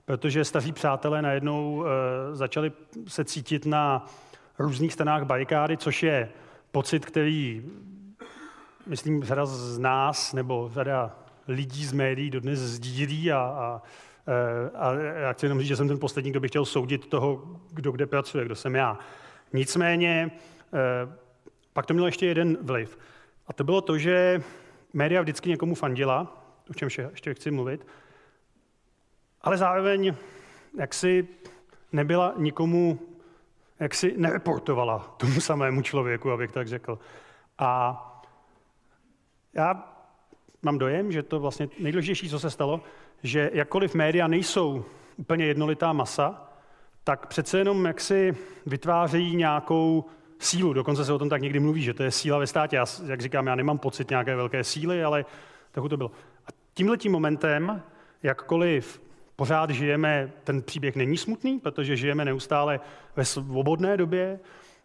protože 0.06 0.46
staří 0.46 0.72
přátelé 0.72 1.22
najednou 1.22 1.86
e, 1.86 1.90
začali 2.36 2.72
se 3.08 3.26
cítit 3.26 3.66
na 3.66 4.06
různých 4.60 4.94
stranách 4.94 5.24
barikády, 5.24 5.78
což 5.78 6.04
je 6.04 6.30
pocit, 6.72 7.06
který, 7.06 7.66
myslím, 8.88 9.24
řada 9.24 9.46
z 9.46 9.78
nás 9.78 10.34
nebo 10.34 10.72
řada 10.74 11.16
lidí 11.48 11.86
z 11.86 11.94
médií 11.94 12.30
dodnes 12.30 12.60
sdílí 12.60 13.32
a, 13.32 13.40
a, 13.40 13.82
e, 14.28 14.70
a 14.78 14.94
já 14.94 15.34
chci 15.34 15.46
jenom 15.46 15.60
říct, 15.60 15.68
že 15.68 15.76
jsem 15.76 15.88
ten 15.88 16.00
poslední, 16.00 16.32
kdo 16.32 16.40
by 16.40 16.48
chtěl 16.48 16.66
soudit 16.66 17.08
toho, 17.08 17.44
kdo 17.72 17.92
kde 17.92 18.06
pracuje, 18.06 18.46
kdo 18.46 18.56
jsem 18.56 18.76
já. 18.76 19.00
Nicméně, 19.54 20.32
e, 20.74 21.18
pak 21.74 21.86
to 21.86 21.94
mělo 21.94 22.08
ještě 22.08 22.26
jeden 22.26 22.58
vliv. 22.62 22.98
A 23.50 23.54
to 23.54 23.64
bylo 23.64 23.82
to, 23.82 23.98
že 23.98 24.42
média 24.94 25.22
vždycky 25.22 25.50
někomu 25.50 25.76
fandila, 25.76 26.44
o 26.70 26.74
čem 26.74 26.90
ještě 27.12 27.34
chci 27.34 27.52
mluvit, 27.52 27.88
ale 29.42 29.58
zároveň 29.58 30.16
jaksi 30.78 31.28
nebyla 31.92 32.34
nikomu 32.38 33.00
jak 33.80 33.96
si 33.96 34.14
nereportovala 34.18 35.16
tomu 35.18 35.42
samému 35.42 35.82
člověku, 35.82 36.32
abych 36.32 36.52
tak 36.52 36.68
řekl. 36.68 37.00
A 37.58 37.96
já 39.54 39.94
mám 40.62 40.78
dojem, 40.78 41.12
že 41.12 41.24
to 41.24 41.40
vlastně 41.40 41.70
nejdůležitější, 41.80 42.30
co 42.30 42.40
se 42.40 42.50
stalo, 42.50 42.82
že 43.24 43.52
jakkoliv 43.54 43.96
média 43.96 44.28
nejsou 44.28 44.86
úplně 45.18 45.46
jednolitá 45.46 45.94
masa, 45.94 46.50
tak 47.04 47.28
přece 47.28 47.58
jenom 47.58 47.86
jak 47.86 48.02
si 48.02 48.36
vytvářejí 48.66 49.36
nějakou 49.36 50.06
sílu. 50.40 50.74
Dokonce 50.74 51.06
se 51.06 51.14
o 51.14 51.20
tom 51.20 51.30
tak 51.30 51.42
někdy 51.42 51.60
mluví, 51.60 51.82
že 51.82 51.94
to 51.94 52.04
je 52.04 52.12
síla 52.12 52.38
ve 52.38 52.48
státě. 52.48 52.76
Já, 52.76 52.86
jak 53.06 53.22
říkám, 53.22 53.48
já 53.48 53.56
nemám 53.56 53.78
pocit 53.78 54.10
nějaké 54.10 54.36
velké 54.36 54.64
síly, 54.64 55.04
ale 55.04 55.26
tak 55.72 55.84
to 55.90 55.98
bylo. 55.98 56.12
A 56.48 56.50
tímhletím 56.74 57.12
momentem, 57.12 57.82
jakkoliv 58.24 59.02
Pořád 59.40 59.70
žijeme, 59.70 60.32
ten 60.44 60.62
příběh 60.62 60.96
není 60.96 61.18
smutný, 61.18 61.60
protože 61.60 61.96
žijeme 61.96 62.26
neustále 62.26 62.80
ve 63.16 63.26
svobodné 63.26 63.98
době 63.98 64.40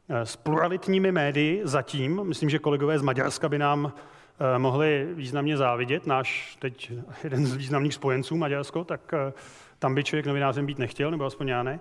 eh, 0.08 0.26
s 0.26 0.36
pluralitními 0.36 1.12
médii 1.12 1.60
zatím. 1.64 2.24
Myslím, 2.24 2.50
že 2.50 2.58
kolegové 2.58 2.98
z 2.98 3.02
Maďarska 3.02 3.48
by 3.48 3.58
nám 3.58 3.92
eh, 3.92 4.58
mohli 4.58 5.08
významně 5.14 5.56
závidět. 5.56 6.06
Náš 6.06 6.56
teď 6.60 6.92
jeden 7.24 7.46
z 7.46 7.56
významných 7.56 7.94
spojenců 7.94 8.36
Maďarsko, 8.36 8.84
tak 8.84 9.14
eh, 9.14 9.32
tam 9.78 9.94
by 9.94 10.04
člověk 10.04 10.26
novinářem 10.26 10.66
být 10.66 10.78
nechtěl, 10.78 11.10
nebo 11.10 11.24
aspoň 11.24 11.48
já 11.48 11.62
ne. 11.62 11.80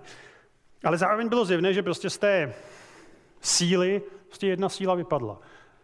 Ale 0.84 0.98
zároveň 0.98 1.28
bylo 1.28 1.44
zjevné, 1.44 1.74
že 1.74 1.82
prostě 1.82 2.10
z 2.10 2.18
té 2.18 2.54
síly, 3.44 4.02
prostě 4.26 4.46
jedna 4.46 4.68
síla 4.68 4.94
vypadla. 4.94 5.38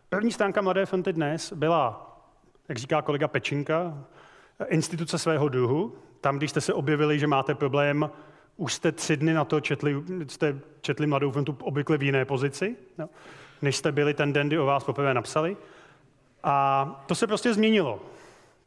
První 0.08 0.32
stránka 0.32 0.62
Mladé 0.62 0.86
fronty 0.86 1.12
dnes 1.12 1.52
byla, 1.52 2.16
jak 2.68 2.78
říká 2.78 3.02
kolega 3.02 3.28
Pečinka, 3.28 4.04
instituce 4.66 5.18
svého 5.18 5.48
druhu. 5.48 5.94
Tam, 6.20 6.38
když 6.38 6.50
jste 6.50 6.60
se 6.60 6.74
objevili, 6.74 7.18
že 7.18 7.26
máte 7.26 7.54
problém, 7.54 8.10
už 8.56 8.74
jste 8.74 8.92
tři 8.92 9.16
dny 9.16 9.34
na 9.34 9.44
to 9.44 9.60
četli, 9.60 10.02
jste 10.28 10.58
četli 10.80 11.06
Mladou 11.06 11.30
frontu 11.30 11.56
obvykle 11.60 11.98
v 11.98 12.02
jiné 12.02 12.24
pozici, 12.24 12.76
no, 12.98 13.08
než 13.62 13.76
jste 13.76 13.92
byli 13.92 14.14
ten 14.14 14.32
den, 14.32 14.46
kdy 14.46 14.58
o 14.58 14.66
vás 14.66 14.84
poprvé 14.84 15.14
napsali. 15.14 15.56
A 16.42 17.04
to 17.06 17.14
se 17.14 17.26
prostě 17.26 17.54
změnilo. 17.54 18.00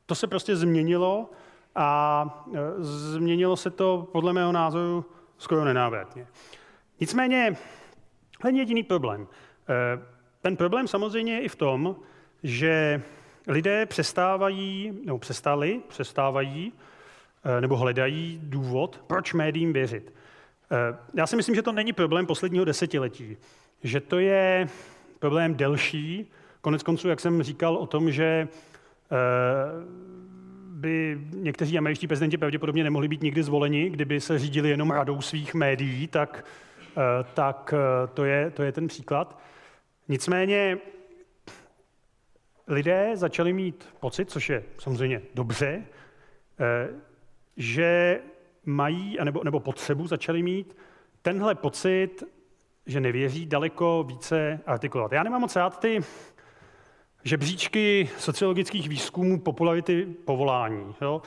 To 0.05 0.15
se 0.15 0.27
prostě 0.27 0.55
změnilo 0.55 1.29
a 1.75 2.45
e, 2.53 2.83
změnilo 2.83 3.57
se 3.57 3.69
to 3.69 4.07
podle 4.11 4.33
mého 4.33 4.51
názoru 4.51 5.05
skoro 5.37 5.65
nenávratně. 5.65 6.27
Nicméně, 6.99 7.55
ten 8.43 8.55
jediný 8.55 8.83
problém. 8.83 9.27
E, 9.69 9.99
ten 10.41 10.57
problém 10.57 10.87
samozřejmě 10.87 11.33
je 11.33 11.41
i 11.41 11.47
v 11.47 11.55
tom, 11.55 11.95
že 12.43 13.01
lidé 13.47 13.85
přestávají, 13.85 14.93
nebo 15.05 15.19
přestali, 15.19 15.81
přestávají, 15.87 16.73
e, 17.43 17.61
nebo 17.61 17.77
hledají 17.77 18.39
důvod, 18.43 19.03
proč 19.07 19.33
médiím 19.33 19.73
věřit. 19.73 20.13
Já 21.13 21.27
si 21.27 21.35
myslím, 21.35 21.55
že 21.55 21.61
to 21.61 21.71
není 21.71 21.93
problém 21.93 22.25
posledního 22.25 22.65
desetiletí, 22.65 23.37
že 23.83 24.01
to 24.01 24.19
je 24.19 24.67
problém 25.19 25.55
delší, 25.55 26.31
konec 26.61 26.83
konců, 26.83 27.09
jak 27.09 27.19
jsem 27.19 27.43
říkal 27.43 27.75
o 27.75 27.87
tom, 27.87 28.11
že 28.11 28.47
by 30.83 31.21
někteří 31.33 31.77
američtí 31.77 32.07
prezidenti 32.07 32.37
pravděpodobně 32.37 32.83
nemohli 32.83 33.07
být 33.07 33.21
nikdy 33.21 33.43
zvoleni, 33.43 33.89
kdyby 33.89 34.21
se 34.21 34.39
řídili 34.39 34.69
jenom 34.69 34.91
radou 34.91 35.21
svých 35.21 35.53
médií, 35.53 36.07
tak, 36.07 36.45
eh, 36.45 36.72
tak 37.33 37.73
eh, 37.73 38.07
to, 38.07 38.25
je, 38.25 38.51
to 38.51 38.63
je 38.63 38.71
ten 38.71 38.87
příklad. 38.87 39.39
Nicméně 40.07 40.77
lidé 42.67 43.11
začali 43.13 43.53
mít 43.53 43.89
pocit, 43.99 44.31
což 44.31 44.49
je 44.49 44.63
samozřejmě 44.79 45.21
dobře, 45.33 45.83
eh, 46.59 46.89
že 47.57 48.21
mají, 48.65 49.17
nebo, 49.23 49.43
nebo 49.43 49.59
potřebu 49.59 50.07
začali 50.07 50.43
mít 50.43 50.77
tenhle 51.21 51.55
pocit, 51.55 52.23
že 52.85 52.99
nevěří 52.99 53.45
daleko 53.45 54.03
více 54.07 54.59
artikulovat. 54.65 55.11
Já 55.11 55.23
nemám 55.23 55.41
moc 55.41 55.55
rád 55.55 55.79
ty 55.79 55.99
žebříčky 57.23 58.09
sociologických 58.17 58.89
výzkumů 58.89 59.39
popularity 59.39 60.05
povolání. 60.05 60.95
Jo? 61.01 61.21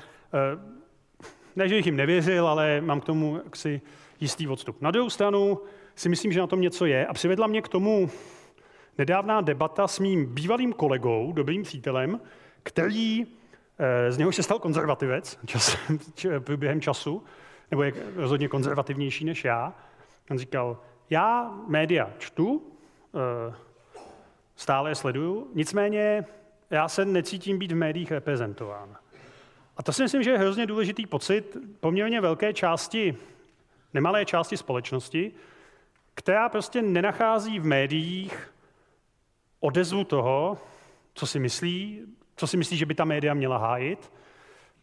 Ne, 1.56 1.68
že 1.68 1.74
bych 1.74 1.86
jim 1.86 1.96
nevěřil, 1.96 2.48
ale 2.48 2.80
mám 2.80 3.00
k 3.00 3.04
tomu 3.04 3.40
jaksi 3.44 3.80
jistý 4.20 4.48
odstup. 4.48 4.82
Na 4.82 4.90
druhou 4.90 5.10
stranu 5.10 5.60
si 5.94 6.08
myslím, 6.08 6.32
že 6.32 6.40
na 6.40 6.46
tom 6.46 6.60
něco 6.60 6.86
je 6.86 7.06
a 7.06 7.12
přivedla 7.12 7.46
mě 7.46 7.62
k 7.62 7.68
tomu 7.68 8.10
nedávná 8.98 9.40
debata 9.40 9.88
s 9.88 9.98
mým 9.98 10.34
bývalým 10.34 10.72
kolegou, 10.72 11.32
dobrým 11.32 11.62
přítelem, 11.62 12.20
který 12.62 13.26
eh, 13.78 14.12
z 14.12 14.18
něho 14.18 14.32
se 14.32 14.42
stal 14.42 14.58
konzervativec 14.58 15.38
čas, 15.46 15.76
během 16.56 16.80
času, 16.80 17.24
nebo 17.70 17.82
je 17.82 17.92
rozhodně 18.16 18.48
konzervativnější 18.48 19.24
než 19.24 19.44
já. 19.44 19.74
On 20.30 20.38
říkal, 20.38 20.80
já 21.10 21.54
média 21.66 22.10
čtu, 22.18 22.62
eh, 23.14 23.54
stále 24.56 24.90
je 24.90 24.94
sleduju, 24.94 25.50
nicméně 25.54 26.24
já 26.70 26.88
se 26.88 27.04
necítím 27.04 27.58
být 27.58 27.72
v 27.72 27.76
médiích 27.76 28.12
reprezentován. 28.12 28.96
A 29.76 29.82
to 29.82 29.92
si 29.92 30.02
myslím, 30.02 30.22
že 30.22 30.30
je 30.30 30.38
hrozně 30.38 30.66
důležitý 30.66 31.06
pocit 31.06 31.56
poměrně 31.80 32.20
velké 32.20 32.52
části, 32.52 33.16
nemalé 33.94 34.24
části 34.24 34.56
společnosti, 34.56 35.32
která 36.14 36.48
prostě 36.48 36.82
nenachází 36.82 37.60
v 37.60 37.64
médiích 37.64 38.52
odezvu 39.60 40.04
toho, 40.04 40.58
co 41.14 41.26
si 41.26 41.38
myslí, 41.38 42.02
co 42.36 42.46
si 42.46 42.56
myslí, 42.56 42.76
že 42.76 42.86
by 42.86 42.94
ta 42.94 43.04
média 43.04 43.34
měla 43.34 43.56
hájit. 43.56 44.12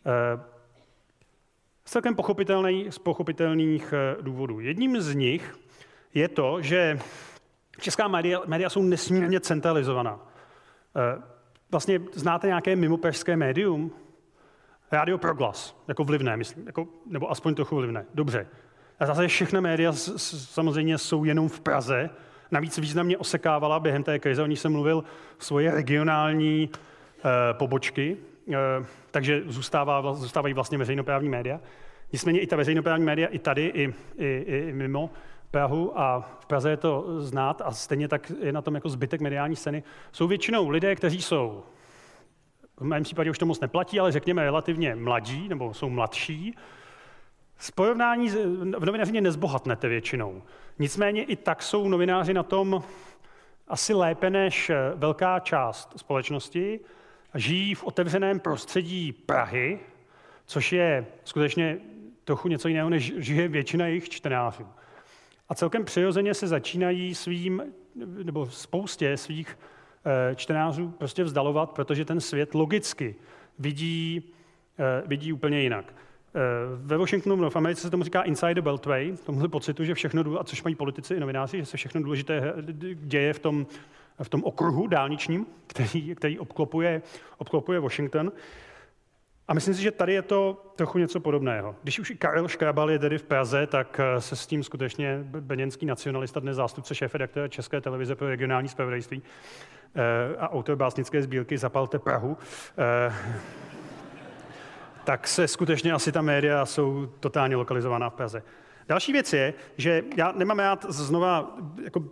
Eh, 0.05 0.43
z 1.85 1.91
celkem 1.91 2.15
pochopitelných, 2.15 2.93
z 2.93 2.97
pochopitelných 2.97 3.93
eh, 3.93 4.21
důvodů. 4.21 4.59
Jedním 4.59 5.01
z 5.01 5.15
nich 5.15 5.59
je 6.13 6.27
to, 6.27 6.61
že 6.61 6.99
Česká 7.79 8.07
média, 8.07 8.41
média 8.45 8.69
jsou 8.69 8.81
nesmírně 8.81 9.39
centralizovaná. 9.39 10.19
Eh, 10.95 11.21
vlastně 11.71 12.01
znáte 12.13 12.47
nějaké 12.47 12.75
mimopeřské 12.75 13.37
médium? 13.37 13.91
Rádio 14.93 15.17
Proglas, 15.17 15.83
jako 15.87 16.03
vlivné, 16.03 16.37
myslím, 16.37 16.65
jako, 16.67 16.87
nebo 17.05 17.31
aspoň 17.31 17.55
trochu 17.55 17.75
vlivné. 17.75 18.05
Dobře. 18.13 18.47
A 18.99 19.05
zase 19.05 19.27
všechny 19.27 19.61
média 19.61 19.91
samozřejmě 19.93 20.97
jsou 20.97 21.23
jenom 21.23 21.49
v 21.49 21.59
Praze. 21.59 22.09
Navíc 22.51 22.77
významně 22.77 23.17
osekávala 23.17 23.79
během 23.79 24.03
té 24.03 24.19
krize, 24.19 24.43
o 24.43 24.45
ní 24.45 24.55
jsem 24.55 24.71
mluvil, 24.71 25.03
svoje 25.39 25.71
regionální 25.71 26.69
e, 26.69 27.53
pobočky, 27.53 28.17
e, 28.51 28.55
takže 29.11 29.41
zůstává, 29.45 30.13
zůstávají 30.13 30.53
vlastně 30.53 30.77
veřejnoprávní 30.77 31.29
média. 31.29 31.59
Nicméně 32.13 32.39
i 32.39 32.47
ta 32.47 32.55
veřejnoprávní 32.55 33.05
média, 33.05 33.27
i 33.27 33.39
tady, 33.39 33.65
i, 33.65 33.93
i, 34.17 34.45
i 34.47 34.73
mimo, 34.73 35.09
Prahu 35.51 35.99
a 35.99 36.19
v 36.39 36.45
Praze 36.45 36.69
je 36.69 36.77
to 36.77 37.21
znát 37.21 37.61
a 37.65 37.71
stejně 37.71 38.07
tak 38.07 38.31
je 38.39 38.53
na 38.53 38.61
tom 38.61 38.75
jako 38.75 38.89
zbytek 38.89 39.21
mediální 39.21 39.55
scény, 39.55 39.83
jsou 40.11 40.27
většinou 40.27 40.69
lidé, 40.69 40.95
kteří 40.95 41.21
jsou, 41.21 41.63
v 42.77 42.83
mém 42.83 43.03
případě 43.03 43.29
už 43.29 43.37
to 43.37 43.45
moc 43.45 43.59
neplatí, 43.59 43.99
ale 43.99 44.11
řekněme 44.11 44.43
relativně 44.43 44.95
mladí 44.95 45.49
nebo 45.49 45.73
jsou 45.73 45.89
mladší, 45.89 46.55
z 47.57 47.71
porovnání 47.71 48.29
v 48.29 48.85
novinařině 48.85 49.21
nezbohatnete 49.21 49.87
většinou. 49.87 50.43
Nicméně 50.79 51.23
i 51.23 51.35
tak 51.35 51.63
jsou 51.63 51.87
novináři 51.87 52.33
na 52.33 52.43
tom 52.43 52.83
asi 53.67 53.93
lépe 53.93 54.29
než 54.29 54.71
velká 54.95 55.39
část 55.39 55.93
společnosti. 55.95 56.79
Žijí 57.35 57.75
v 57.75 57.83
otevřeném 57.83 58.39
prostředí 58.39 59.11
Prahy, 59.11 59.79
což 60.45 60.73
je 60.73 61.05
skutečně 61.23 61.77
trochu 62.23 62.47
něco 62.47 62.67
jiného, 62.67 62.89
než 62.89 63.13
žije 63.17 63.47
většina 63.47 63.87
jejich 63.87 64.09
čtenářů. 64.09 64.67
A 65.49 65.55
celkem 65.55 65.85
přirozeně 65.85 66.33
se 66.33 66.47
začínají 66.47 67.15
svým, 67.15 67.63
nebo 68.23 68.49
spoustě 68.49 69.17
svých 69.17 69.57
čtenářů 70.35 70.89
prostě 70.97 71.23
vzdalovat, 71.23 71.71
protože 71.71 72.05
ten 72.05 72.21
svět 72.21 72.55
logicky 72.55 73.15
vidí, 73.59 74.33
eh, 74.79 75.03
vidí 75.07 75.33
úplně 75.33 75.61
jinak. 75.61 75.93
Eh, 76.35 76.39
ve 76.75 76.97
Washingtonu, 76.97 77.35
no, 77.35 77.49
v 77.49 77.55
Americe 77.55 77.81
se 77.81 77.89
tomu 77.89 78.03
říká 78.03 78.21
inside 78.21 78.53
the 78.53 78.61
beltway, 78.61 79.17
tomuhle 79.25 79.49
pocitu, 79.49 79.83
že 79.83 79.93
všechno, 79.93 80.39
a 80.39 80.43
což 80.43 80.63
mají 80.63 80.75
politici 80.75 81.13
i 81.13 81.19
novináři, 81.19 81.57
že 81.57 81.65
se 81.65 81.77
všechno 81.77 82.03
důležité 82.03 82.53
děje 82.93 83.33
v 83.33 83.39
tom, 83.39 83.65
v 84.23 84.29
tom 84.29 84.43
okruhu 84.43 84.87
dálničním, 84.87 85.45
který, 85.67 86.15
který 86.15 86.39
obklopuje, 86.39 87.01
obklopuje 87.37 87.79
Washington. 87.79 88.31
A 89.47 89.53
myslím 89.53 89.73
si, 89.73 89.81
že 89.81 89.91
tady 89.91 90.13
je 90.13 90.21
to 90.21 90.71
trochu 90.75 90.97
něco 90.97 91.19
podobného. 91.19 91.75
Když 91.83 91.99
už 91.99 92.13
Karel 92.17 92.47
Škrabal 92.47 92.91
je 92.91 92.99
tedy 92.99 93.17
v 93.17 93.23
Praze, 93.23 93.67
tak 93.67 93.99
eh, 93.99 94.21
se 94.21 94.35
s 94.35 94.47
tím 94.47 94.63
skutečně 94.63 95.19
beněnský 95.23 95.85
nacionalista, 95.85 96.39
dnes 96.39 96.55
zástupce 96.55 97.07
redaktora 97.13 97.47
České 97.47 97.81
televize 97.81 98.15
pro 98.15 98.27
regionální 98.27 98.67
spravodajství 98.67 99.21
eh, 99.21 99.82
a 100.39 100.49
autor 100.49 100.75
básnické 100.75 101.21
sbírky 101.21 101.57
Zapalte 101.57 101.99
Prahu, 101.99 102.37
eh, 102.77 103.13
tak 105.03 105.27
se 105.27 105.47
skutečně 105.47 105.93
asi 105.93 106.11
ta 106.11 106.21
média 106.21 106.65
jsou 106.65 107.05
totálně 107.19 107.55
lokalizovaná 107.55 108.09
v 108.09 108.13
Praze. 108.13 108.43
Další 108.87 109.11
věc 109.11 109.33
je, 109.33 109.53
že 109.77 110.03
já 110.17 110.31
nemám 110.31 110.59
rád 110.59 110.85
znova 110.89 111.55
jako 111.83 112.03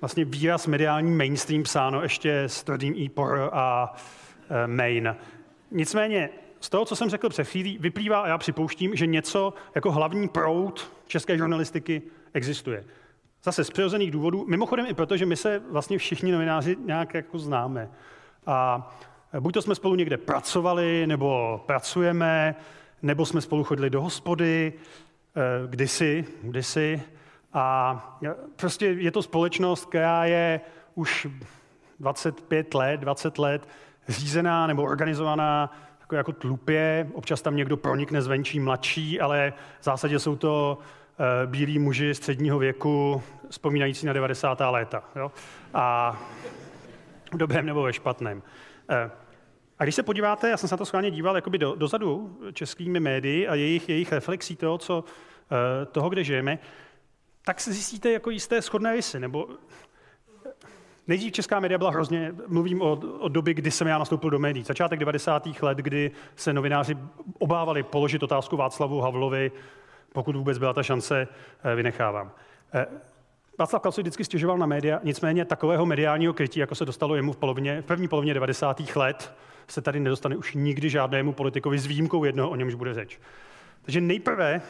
vlastně 0.00 0.24
výraz 0.24 0.66
mediální 0.66 1.10
mainstream 1.10 1.62
psáno 1.62 2.02
ještě 2.02 2.42
s 2.42 2.64
tvrdým 2.64 2.94
e 2.94 3.10
a 3.52 3.94
main. 4.66 5.16
Nicméně 5.70 6.30
z 6.60 6.68
toho, 6.68 6.84
co 6.84 6.96
jsem 6.96 7.10
řekl 7.10 7.28
před 7.28 7.44
chvílí, 7.44 7.78
vyplývá, 7.78 8.20
a 8.20 8.28
já 8.28 8.38
připouštím, 8.38 8.96
že 8.96 9.06
něco 9.06 9.54
jako 9.74 9.92
hlavní 9.92 10.28
proud 10.28 10.92
české 11.06 11.38
žurnalistiky 11.38 12.02
existuje. 12.32 12.84
Zase 13.42 13.64
z 13.64 13.70
přirozených 13.70 14.10
důvodů, 14.10 14.44
mimochodem 14.48 14.86
i 14.88 14.94
proto, 14.94 15.16
že 15.16 15.26
my 15.26 15.36
se 15.36 15.62
vlastně 15.70 15.98
všichni 15.98 16.32
novináři 16.32 16.76
nějak 16.84 17.14
jako 17.14 17.38
známe. 17.38 17.90
A 18.46 18.90
buď 19.40 19.54
to 19.54 19.62
jsme 19.62 19.74
spolu 19.74 19.94
někde 19.94 20.16
pracovali, 20.16 21.06
nebo 21.06 21.60
pracujeme, 21.66 22.54
nebo 23.02 23.26
jsme 23.26 23.40
spolu 23.40 23.64
chodili 23.64 23.90
do 23.90 24.02
hospody, 24.02 24.72
eh, 25.36 25.66
kdysi, 25.66 26.24
kdysi. 26.42 27.02
A 27.52 28.18
prostě 28.56 28.86
je 28.86 29.10
to 29.10 29.22
společnost, 29.22 29.84
která 29.84 30.24
je 30.24 30.60
už 30.94 31.26
25 32.00 32.74
let, 32.74 33.00
20 33.00 33.38
let 33.38 33.68
řízená 34.08 34.66
nebo 34.66 34.82
organizovaná 34.82 35.72
jako, 36.00 36.16
jako 36.16 36.32
tlupě. 36.32 37.08
Občas 37.14 37.42
tam 37.42 37.56
někdo 37.56 37.76
pronikne 37.76 38.22
zvenčí 38.22 38.60
mladší, 38.60 39.20
ale 39.20 39.52
v 39.80 39.84
zásadě 39.84 40.18
jsou 40.18 40.36
to 40.36 40.78
bílí 41.46 41.78
muži 41.78 42.14
středního 42.14 42.58
věku, 42.58 43.22
vzpomínající 43.50 44.06
na 44.06 44.12
90. 44.12 44.60
léta. 44.70 45.04
Jo? 45.16 45.32
A 45.74 46.16
v 47.32 47.36
dobrém 47.36 47.66
nebo 47.66 47.82
ve 47.82 47.92
špatném. 47.92 48.38
Uh, 48.38 49.10
a 49.78 49.84
když 49.84 49.94
se 49.94 50.02
podíváte, 50.02 50.48
já 50.48 50.56
jsem 50.56 50.68
se 50.68 50.72
na 50.72 50.78
to 50.78 50.86
schválně 50.86 51.10
díval 51.10 51.36
jakoby 51.36 51.58
do, 51.58 51.74
dozadu 51.74 52.38
českými 52.52 53.00
médii 53.00 53.48
a 53.48 53.54
jejich, 53.54 53.88
jejich 53.88 54.12
reflexí 54.12 54.56
toho, 54.56 54.78
co, 54.78 54.98
uh, 54.98 55.06
toho, 55.92 56.08
kde 56.08 56.24
žijeme, 56.24 56.58
tak 57.44 57.60
se 57.60 57.72
zjistíte 57.72 58.12
jako 58.12 58.30
jisté 58.30 58.62
schodné 58.62 58.92
rysy, 58.92 59.20
nebo 59.20 59.48
Nejdřív 61.08 61.32
česká 61.32 61.60
média 61.60 61.78
byla 61.78 61.90
hrozně, 61.90 62.34
mluvím 62.46 62.82
o, 62.82 62.92
o 63.18 63.28
době, 63.28 63.54
kdy 63.54 63.70
jsem 63.70 63.86
já 63.86 63.98
nastoupil 63.98 64.30
do 64.30 64.38
médií, 64.38 64.64
začátek 64.64 64.98
90. 64.98 65.48
let, 65.62 65.78
kdy 65.78 66.10
se 66.36 66.52
novináři 66.52 66.96
obávali 67.38 67.82
položit 67.82 68.22
otázku 68.22 68.56
Václavu 68.56 69.00
Havlovi, 69.00 69.52
pokud 70.12 70.36
vůbec 70.36 70.58
byla 70.58 70.72
ta 70.72 70.82
šance, 70.82 71.28
eh, 71.64 71.74
vynechávám. 71.74 72.30
Eh, 72.74 72.86
Václav 73.58 73.82
Klaus 73.82 73.98
vždycky 73.98 74.24
stěžoval 74.24 74.58
na 74.58 74.66
média, 74.66 75.00
nicméně 75.02 75.44
takového 75.44 75.86
mediálního 75.86 76.32
krytí, 76.32 76.60
jako 76.60 76.74
se 76.74 76.84
dostalo 76.84 77.14
jemu 77.14 77.32
v, 77.32 77.36
polovině, 77.36 77.82
v 77.82 77.84
první 77.84 78.08
polovině 78.08 78.34
90. 78.34 78.96
let, 78.96 79.32
se 79.68 79.80
tady 79.80 80.00
nedostane 80.00 80.36
už 80.36 80.54
nikdy 80.54 80.90
žádnému 80.90 81.32
politikovi 81.32 81.78
s 81.78 81.86
výjimkou 81.86 82.24
jednoho, 82.24 82.50
o 82.50 82.56
němž 82.56 82.74
bude 82.74 82.94
řeč. 82.94 83.18
Takže 83.82 84.00
nejprve 84.00 84.62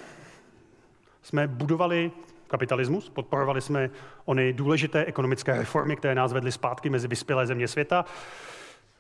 jsme 1.23 1.49
budovali 1.49 2.11
kapitalismus, 2.49 3.09
podporovali 3.09 3.61
jsme 3.61 3.91
ony 4.25 4.53
důležité 4.53 5.05
ekonomické 5.05 5.59
reformy, 5.59 5.97
které 5.97 6.15
nás 6.15 6.33
vedly 6.33 6.53
zpátky 6.53 6.91
mezi 6.91 7.09
vyspělé 7.09 7.47
země 7.47 7.69
světa. 7.69 8.05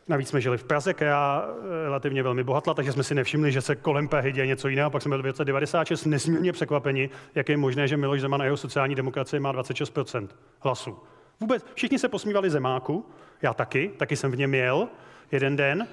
Navíc 0.08 0.28
jsme 0.28 0.40
žili 0.40 0.58
v 0.58 0.64
Praze, 0.64 0.94
která 0.94 1.48
eh, 1.48 1.84
relativně 1.84 2.22
velmi 2.22 2.44
bohatla, 2.44 2.74
takže 2.74 2.92
jsme 2.92 3.02
si 3.02 3.14
nevšimli, 3.14 3.52
že 3.52 3.60
se 3.60 3.76
kolem 3.76 4.08
Prahy 4.08 4.32
děje 4.32 4.46
něco 4.46 4.68
jiného. 4.68 4.90
Pak 4.90 5.02
jsme 5.02 5.10
byli 5.10 5.22
v 5.22 5.26
roce 5.26 5.44
96 5.44 6.04
nesmírně 6.04 6.52
překvapeni, 6.52 7.10
jak 7.34 7.48
je 7.48 7.56
možné, 7.56 7.88
že 7.88 7.96
Miloš 7.96 8.20
Zeman 8.20 8.42
a 8.42 8.44
jeho 8.44 8.56
sociální 8.56 8.94
demokracie 8.94 9.40
má 9.40 9.52
26% 9.52 10.28
hlasů. 10.60 10.98
Vůbec 11.40 11.66
všichni 11.74 11.98
se 11.98 12.08
posmívali 12.08 12.50
Zemáku, 12.50 13.06
já 13.42 13.54
taky, 13.54 13.90
taky 13.96 14.16
jsem 14.16 14.30
v 14.30 14.36
něm 14.36 14.54
jel 14.54 14.88
jeden 15.32 15.56
den. 15.56 15.86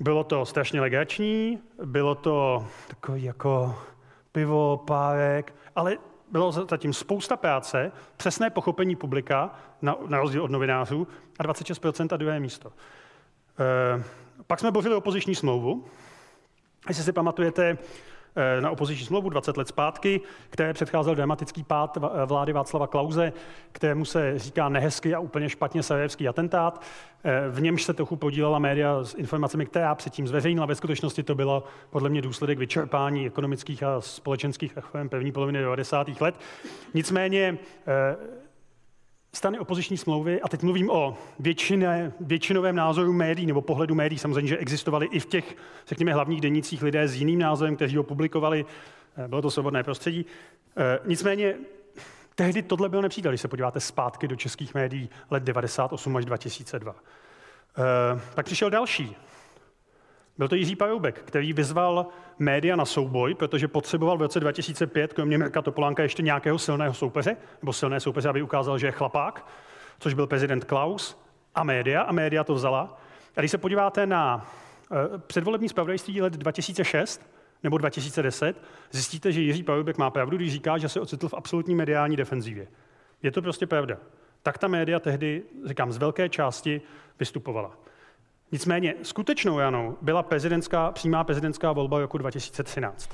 Bylo 0.00 0.24
to 0.24 0.46
strašně 0.46 0.80
legrační, 0.80 1.58
bylo 1.84 2.14
to 2.14 2.66
takový 2.88 3.24
jako 3.24 3.78
pivo, 4.32 4.76
párek, 4.86 5.54
ale 5.76 5.96
bylo 6.32 6.52
zatím 6.52 6.92
spousta 6.92 7.36
práce, 7.36 7.92
přesné 8.16 8.50
pochopení 8.50 8.96
publika, 8.96 9.54
na, 9.82 9.96
na 10.06 10.18
rozdíl 10.18 10.42
od 10.42 10.50
novinářů, 10.50 11.08
a 11.38 11.42
26% 11.42 12.08
a 12.14 12.16
druhé 12.16 12.40
místo. 12.40 12.72
E, 13.58 14.02
pak 14.46 14.60
jsme 14.60 14.70
bořili 14.70 14.94
opoziční 14.94 15.34
smlouvu. 15.34 15.84
Jestli 16.88 17.04
si 17.04 17.12
pamatujete, 17.12 17.78
Eh, 18.38 18.60
na 18.60 18.70
opoziční 18.70 19.06
smlouvu 19.06 19.28
20 19.28 19.56
let 19.56 19.68
zpátky, 19.68 20.20
které 20.50 20.72
předcházel 20.72 21.14
dramatický 21.14 21.64
pád 21.64 21.96
eh, 21.96 22.26
vlády 22.26 22.52
Václava 22.52 22.86
Klauze, 22.86 23.32
kterému 23.72 24.04
se 24.04 24.38
říká 24.38 24.68
nehezky 24.68 25.14
a 25.14 25.18
úplně 25.18 25.48
špatně 25.48 25.82
sarajevský 25.82 26.28
atentát. 26.28 26.82
Eh, 27.24 27.48
v 27.50 27.60
němž 27.60 27.82
se 27.82 27.94
trochu 27.94 28.16
podílela 28.16 28.58
média 28.58 29.04
s 29.04 29.14
informacemi, 29.14 29.66
která 29.66 29.94
předtím 29.94 30.28
zveřejnila. 30.28 30.66
Ve 30.66 30.74
skutečnosti 30.74 31.22
to 31.22 31.34
bylo 31.34 31.64
podle 31.90 32.08
mě 32.08 32.22
důsledek 32.22 32.58
vyčerpání 32.58 33.26
ekonomických 33.26 33.82
a 33.82 34.00
společenských 34.00 34.76
reform 34.76 35.08
první 35.08 35.32
poloviny 35.32 35.58
90. 35.58 36.20
let. 36.20 36.34
Nicméně 36.94 37.58
strany 39.32 39.58
opoziční 39.58 39.96
smlouvy, 39.96 40.40
a 40.40 40.48
teď 40.48 40.62
mluvím 40.62 40.90
o 40.90 41.16
většině, 41.38 42.12
většinovém 42.20 42.76
názoru 42.76 43.12
médií 43.12 43.46
nebo 43.46 43.62
pohledu 43.62 43.94
médií, 43.94 44.18
samozřejmě, 44.18 44.48
že 44.48 44.58
existovali 44.58 45.06
i 45.06 45.20
v 45.20 45.26
těch, 45.26 45.56
řekněme, 45.86 46.12
hlavních 46.12 46.40
denících 46.40 46.82
lidé 46.82 47.08
s 47.08 47.14
jiným 47.14 47.38
názorem, 47.38 47.76
kteří 47.76 47.96
ho 47.96 48.02
publikovali, 48.02 48.64
eh, 49.16 49.28
bylo 49.28 49.42
to 49.42 49.50
svobodné 49.50 49.82
prostředí. 49.82 50.26
Eh, 50.76 50.98
nicméně 51.04 51.54
tehdy 52.34 52.62
tohle 52.62 52.88
byl 52.88 53.02
nepřítel, 53.02 53.32
když 53.32 53.40
se 53.40 53.48
podíváte 53.48 53.80
zpátky 53.80 54.28
do 54.28 54.36
českých 54.36 54.74
médií 54.74 55.10
let 55.30 55.42
98 55.42 56.16
až 56.16 56.24
2002. 56.24 56.94
Eh, 57.78 58.20
pak 58.34 58.46
přišel 58.46 58.70
další, 58.70 59.16
byl 60.38 60.48
to 60.48 60.54
Jiří 60.54 60.76
Paroubek, 60.76 61.22
který 61.24 61.52
vyzval 61.52 62.06
média 62.38 62.76
na 62.76 62.84
souboj, 62.84 63.34
protože 63.34 63.68
potřeboval 63.68 64.18
v 64.18 64.22
roce 64.22 64.40
2005, 64.40 65.12
kromě 65.12 65.38
Mirka 65.38 65.62
Topolánka, 65.62 66.02
ještě 66.02 66.22
nějakého 66.22 66.58
silného 66.58 66.94
soupeře, 66.94 67.36
nebo 67.62 67.72
silné 67.72 68.00
soupeře, 68.00 68.28
aby 68.28 68.42
ukázal, 68.42 68.78
že 68.78 68.86
je 68.86 68.92
chlapák, 68.92 69.46
což 69.98 70.14
byl 70.14 70.26
prezident 70.26 70.64
Klaus 70.64 71.22
a 71.54 71.64
média, 71.64 72.02
a 72.02 72.12
média 72.12 72.44
to 72.44 72.54
vzala. 72.54 73.00
A 73.36 73.40
když 73.40 73.50
se 73.50 73.58
podíváte 73.58 74.06
na 74.06 74.46
uh, 74.90 75.18
předvolební 75.18 75.68
zpravodajství 75.68 76.20
let 76.20 76.32
2006 76.32 77.30
nebo 77.62 77.78
2010, 77.78 78.62
zjistíte, 78.90 79.32
že 79.32 79.40
Jiří 79.40 79.62
Paroubek 79.62 79.98
má 79.98 80.10
pravdu, 80.10 80.36
když 80.36 80.52
říká, 80.52 80.78
že 80.78 80.88
se 80.88 81.00
ocitl 81.00 81.28
v 81.28 81.34
absolutní 81.34 81.74
mediální 81.74 82.16
defenzivě. 82.16 82.68
Je 83.22 83.30
to 83.30 83.42
prostě 83.42 83.66
pravda. 83.66 83.96
Tak 84.42 84.58
ta 84.58 84.68
média 84.68 85.00
tehdy, 85.00 85.42
říkám, 85.64 85.92
z 85.92 85.96
velké 85.96 86.28
části 86.28 86.80
vystupovala. 87.18 87.87
Nicméně 88.52 88.94
skutečnou 89.02 89.58
ranou 89.58 89.96
byla 90.02 90.22
prezidentská, 90.22 90.92
přímá 90.92 91.24
prezidentská 91.24 91.72
volba 91.72 91.98
roku 91.98 92.18
2013. 92.18 93.10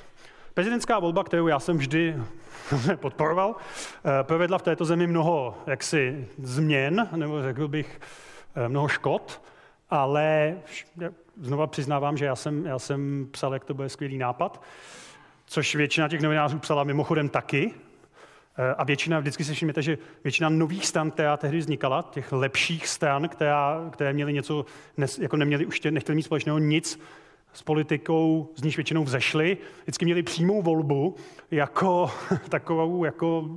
Prezidentská 0.54 0.98
volba, 0.98 1.24
kterou 1.24 1.46
já 1.46 1.60
jsem 1.60 1.78
vždy 1.78 2.16
podporoval, 2.96 3.56
eh, 4.20 4.24
provedla 4.24 4.58
v 4.58 4.62
této 4.62 4.84
zemi 4.84 5.06
mnoho 5.06 5.58
jaksi 5.66 6.28
změn, 6.38 7.08
nebo 7.16 7.42
řekl 7.42 7.68
bych 7.68 8.00
eh, 8.54 8.68
mnoho 8.68 8.88
škod, 8.88 9.42
ale 9.90 10.56
znova 11.40 11.66
přiznávám, 11.66 12.16
že 12.16 12.24
já 12.24 12.36
jsem, 12.36 12.66
já 12.66 12.78
jsem 12.78 13.28
psal, 13.30 13.52
jak 13.52 13.64
to 13.64 13.74
bude 13.74 13.88
skvělý 13.88 14.18
nápad, 14.18 14.62
což 15.46 15.74
většina 15.74 16.08
těch 16.08 16.20
novinářů 16.20 16.58
psala 16.58 16.84
mimochodem 16.84 17.28
taky, 17.28 17.74
a 18.76 18.84
většina, 18.84 19.20
vždycky 19.20 19.44
si 19.44 19.54
všimněte, 19.54 19.82
že 19.82 19.98
většina 20.24 20.48
nových 20.48 20.86
stran, 20.86 21.10
která 21.10 21.36
tehdy 21.36 21.58
vznikala, 21.58 22.08
těch 22.10 22.32
lepších 22.32 22.88
stran, 22.88 23.28
která, 23.28 23.88
které 23.92 24.12
měly 24.12 24.32
něco, 24.32 24.66
jako 25.18 25.36
neměli 25.36 25.66
už 25.66 25.80
tě, 25.80 25.90
nechtěli 25.90 26.16
mít 26.16 26.22
společného 26.22 26.58
nic 26.58 27.00
s 27.52 27.62
politikou, 27.62 28.50
z 28.56 28.62
níž 28.62 28.76
většinou 28.76 29.04
vzešli, 29.04 29.56
vždycky 29.82 30.04
měli 30.04 30.22
přímou 30.22 30.62
volbu 30.62 31.16
jako 31.50 32.10
takovou, 32.48 33.04
jako 33.04 33.48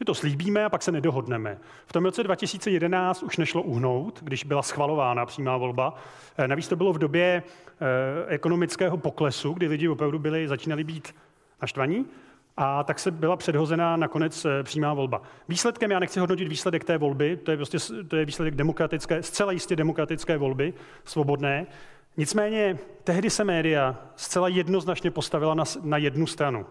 my 0.00 0.06
to 0.06 0.14
slíbíme 0.14 0.64
a 0.64 0.68
pak 0.68 0.82
se 0.82 0.92
nedohodneme. 0.92 1.58
V 1.86 1.92
tom 1.92 2.04
roce 2.04 2.22
2011 2.22 3.22
už 3.22 3.36
nešlo 3.36 3.62
uhnout, 3.62 4.18
když 4.22 4.44
byla 4.44 4.62
schvalována 4.62 5.26
přímá 5.26 5.56
volba. 5.56 5.94
Eh, 6.38 6.48
navíc 6.48 6.68
to 6.68 6.76
bylo 6.76 6.92
v 6.92 6.98
době 6.98 7.42
eh, 7.42 8.34
ekonomického 8.34 8.96
poklesu, 8.96 9.52
kdy 9.52 9.66
lidi 9.66 9.88
opravdu 9.88 10.18
byli, 10.18 10.48
začínali 10.48 10.84
být 10.84 11.14
naštvaní 11.62 12.06
a 12.56 12.84
tak 12.84 12.98
se 12.98 13.10
byla 13.10 13.36
předhozená 13.36 13.96
nakonec 13.96 14.44
eh, 14.44 14.62
přímá 14.62 14.94
volba. 14.94 15.22
Výsledkem, 15.48 15.90
já 15.90 15.98
nechci 15.98 16.20
hodnotit 16.20 16.48
výsledek 16.48 16.84
té 16.84 16.98
volby, 16.98 17.36
to 17.36 17.50
je, 17.50 17.56
prostě, 17.56 17.78
to 18.08 18.16
je 18.16 18.24
výsledek 18.24 18.54
demokratické, 18.54 19.22
zcela 19.22 19.52
jistě 19.52 19.76
demokratické 19.76 20.38
volby, 20.38 20.74
svobodné. 21.04 21.66
Nicméně 22.16 22.78
tehdy 23.04 23.30
se 23.30 23.44
média 23.44 23.96
zcela 24.16 24.48
jednoznačně 24.48 25.10
postavila 25.10 25.54
na, 25.54 25.64
na 25.82 25.96
jednu 25.96 26.26
stranu. 26.26 26.66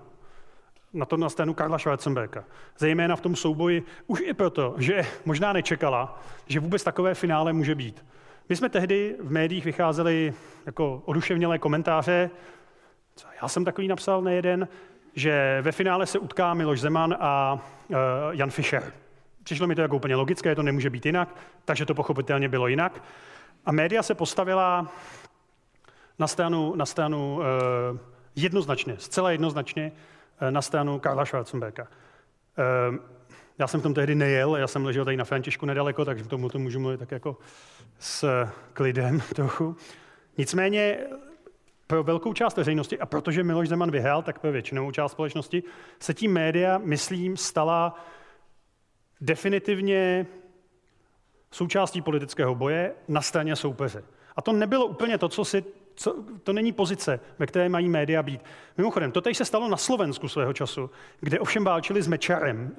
Na 0.94 1.06
to 1.06 1.18
na 1.18 1.30
stranu 1.30 1.54
Karla 1.54 1.78
Schwarzenberga. 1.78 2.44
Zejména 2.78 3.16
v 3.16 3.22
tom 3.22 3.36
souboji, 3.36 3.84
už 4.08 4.22
i 4.26 4.34
proto, 4.34 4.76
že 4.78 5.02
možná 5.26 5.54
nečekala, 5.54 6.22
že 6.48 6.60
vůbec 6.60 6.84
takové 6.84 7.14
finále 7.14 7.54
může 7.54 7.76
být. 7.76 8.06
My 8.50 8.56
jsme 8.56 8.70
tehdy 8.70 9.16
v 9.20 9.32
médiích 9.32 9.66
vycházeli 9.66 10.34
jako 10.66 11.02
oduševnělé 11.06 11.60
komentáře, 11.60 12.30
já 13.42 13.48
jsem 13.48 13.66
takový 13.66 13.88
napsal, 13.88 14.22
nejeden, 14.22 14.68
že 15.16 15.60
ve 15.62 15.72
finále 15.72 16.06
se 16.06 16.20
utká 16.20 16.54
Miloš 16.54 16.82
Zeman 16.82 17.16
a 17.20 17.60
uh, 17.88 17.98
Jan 18.32 18.52
Fischer. 18.52 18.94
Přišlo 19.44 19.68
mi 19.68 19.76
to 19.76 19.82
jako 19.82 19.96
úplně 19.96 20.16
logické, 20.16 20.56
to 20.56 20.64
nemůže 20.64 20.90
být 20.90 21.06
jinak, 21.06 21.36
takže 21.66 21.86
to 21.86 21.94
pochopitelně 21.94 22.50
bylo 22.50 22.68
jinak. 22.68 23.04
A 23.66 23.72
média 23.72 24.04
se 24.04 24.16
postavila 24.16 24.92
na 26.20 26.28
stranu, 26.28 26.76
na 26.76 26.86
stranu 26.86 27.36
uh, 27.36 27.44
jednoznačně, 28.36 28.96
zcela 28.98 29.32
jednoznačně 29.32 29.92
uh, 30.42 30.52
na 30.52 30.62
stranu 30.62 31.00
Karla 31.00 31.26
Schwarzenberga. 31.26 31.88
Já 33.60 33.68
jsem 33.68 33.80
v 33.80 33.84
tom 33.84 33.94
tehdy 33.94 34.16
nejel, 34.16 34.56
já 34.56 34.68
jsem 34.68 34.86
ležel 34.86 35.06
tady 35.06 35.18
na 35.18 35.26
Františku 35.26 35.66
nedaleko, 35.66 36.06
takže 36.06 36.24
tomu 36.24 36.50
to 36.50 36.60
můžu 36.60 36.80
mluvit 36.80 36.98
tak 36.98 37.12
jako 37.12 37.38
s 38.00 38.46
klidem 38.74 39.22
trochu. 39.36 39.76
Nicméně 40.38 40.98
pro 41.88 42.04
velkou 42.04 42.34
část 42.34 42.58
veřejnosti, 42.58 43.00
a 43.00 43.06
protože 43.06 43.44
Miloš 43.44 43.70
Zeman 43.70 43.92
vyhrál, 43.92 44.22
tak 44.22 44.40
pro 44.40 44.52
většinou 44.52 44.92
část 44.92 45.12
společnosti, 45.12 45.64
se 46.00 46.14
tím 46.14 46.34
média, 46.34 46.78
myslím, 46.78 47.38
stala 47.38 48.06
definitivně 49.22 50.28
součástí 51.52 52.02
politického 52.02 52.56
boje 52.56 52.94
na 53.08 53.22
straně 53.22 53.56
soupeře. 53.56 54.04
A 54.36 54.42
to 54.42 54.52
nebylo 54.52 54.86
úplně 54.86 55.18
to, 55.18 55.30
co 55.30 55.46
si 55.46 55.64
co, 55.96 56.16
to 56.44 56.54
není 56.54 56.72
pozice, 56.72 57.20
ve 57.40 57.46
které 57.46 57.70
mají 57.70 57.90
média 57.90 58.24
být. 58.24 58.42
Mimochodem, 58.78 59.12
to 59.12 59.22
tady 59.22 59.36
se 59.36 59.46
stalo 59.46 59.70
na 59.70 59.78
Slovensku 59.78 60.28
svého 60.28 60.54
času, 60.54 60.90
kde 61.20 61.40
ovšem 61.40 61.64
válčili 61.64 62.02
s 62.02 62.08
Mečarem. 62.08 62.76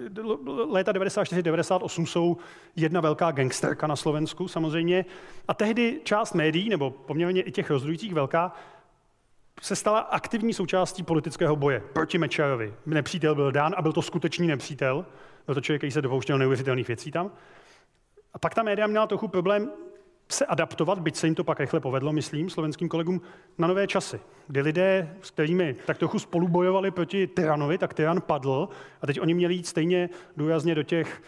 Léta 0.68 0.92
94-98 0.92 2.06
jsou 2.06 2.36
jedna 2.76 3.00
velká 3.00 3.30
gangsterka 3.30 3.86
na 3.86 3.96
Slovensku 3.96 4.48
samozřejmě. 4.48 5.04
A 5.48 5.54
tehdy 5.54 6.00
část 6.04 6.34
médií, 6.34 6.68
nebo 6.68 6.90
poměrně 6.90 7.42
i 7.42 7.52
těch 7.52 7.70
rozhodujících 7.70 8.14
velká, 8.14 8.52
se 9.62 9.76
stala 9.76 9.98
aktivní 9.98 10.54
součástí 10.54 11.02
politického 11.02 11.56
boje 11.56 11.82
proti 11.92 12.18
Mečarovi. 12.18 12.74
Nepřítel 12.86 13.34
byl 13.34 13.52
dán 13.52 13.74
a 13.76 13.82
byl 13.82 13.92
to 13.92 14.02
skutečný 14.02 14.46
nepřítel. 14.46 15.06
Byl 15.46 15.54
to 15.54 15.60
člověk, 15.60 15.80
který 15.80 15.90
se 15.90 16.02
dopouštěl 16.02 16.38
neuvěřitelných 16.38 16.88
věcí 16.88 17.10
tam. 17.10 17.30
A 18.34 18.38
pak 18.38 18.54
ta 18.54 18.62
média 18.62 18.86
měla 18.86 19.06
trochu 19.06 19.28
problém 19.28 19.70
se 20.30 20.46
adaptovat, 20.46 20.98
byť 20.98 21.16
se 21.16 21.26
jim 21.26 21.34
to 21.34 21.44
pak 21.44 21.60
rychle 21.60 21.80
povedlo, 21.80 22.12
myslím, 22.12 22.50
slovenským 22.50 22.88
kolegům, 22.88 23.20
na 23.58 23.68
nové 23.68 23.86
časy, 23.86 24.20
kdy 24.46 24.60
lidé, 24.60 25.16
s 25.22 25.30
kterými 25.30 25.76
tak 25.86 25.98
trochu 25.98 26.18
spolu 26.18 26.48
bojovali 26.48 26.90
proti 26.90 27.26
tyranovi, 27.26 27.78
tak 27.78 27.94
tyran 27.94 28.20
padl 28.20 28.68
a 29.02 29.06
teď 29.06 29.20
oni 29.20 29.34
měli 29.34 29.54
jít 29.54 29.66
stejně 29.66 30.10
důrazně 30.36 30.74
do 30.74 30.82
těch 30.82 31.22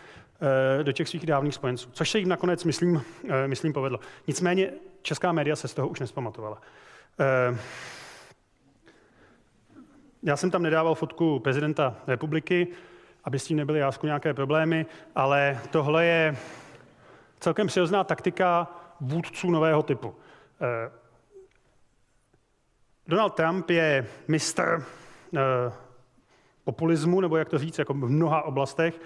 do 0.82 0.92
těch 0.92 1.08
svých 1.08 1.26
dávných 1.26 1.54
spojenců, 1.54 1.90
což 1.92 2.10
se 2.10 2.18
jim 2.18 2.28
nakonec, 2.28 2.64
myslím, 2.64 3.02
myslím 3.46 3.72
povedlo. 3.72 4.00
Nicméně 4.26 4.70
česká 5.02 5.32
média 5.32 5.56
se 5.56 5.68
z 5.68 5.74
toho 5.74 5.88
už 5.88 6.00
nespamatovala. 6.00 6.60
Já 10.22 10.36
jsem 10.36 10.50
tam 10.50 10.62
nedával 10.62 10.94
fotku 10.94 11.38
prezidenta 11.38 11.96
republiky, 12.06 12.68
aby 13.24 13.38
s 13.38 13.44
tím 13.44 13.56
nebyly 13.56 13.78
jásku 13.78 14.06
nějaké 14.06 14.34
problémy, 14.34 14.86
ale 15.14 15.60
tohle 15.70 16.06
je 16.06 16.36
celkem 17.40 17.66
přirozená 17.66 18.04
taktika 18.04 18.68
vůdců 19.00 19.50
nového 19.50 19.82
typu. 19.82 20.14
Eh, 20.60 20.90
Donald 23.06 23.34
Trump 23.34 23.70
je 23.70 24.06
mistr 24.28 24.84
eh, 25.36 25.72
populismu, 26.64 27.20
nebo 27.20 27.36
jak 27.36 27.48
to 27.48 27.58
říct, 27.58 27.78
jako 27.78 27.94
v 27.94 28.10
mnoha 28.10 28.42
oblastech. 28.42 29.00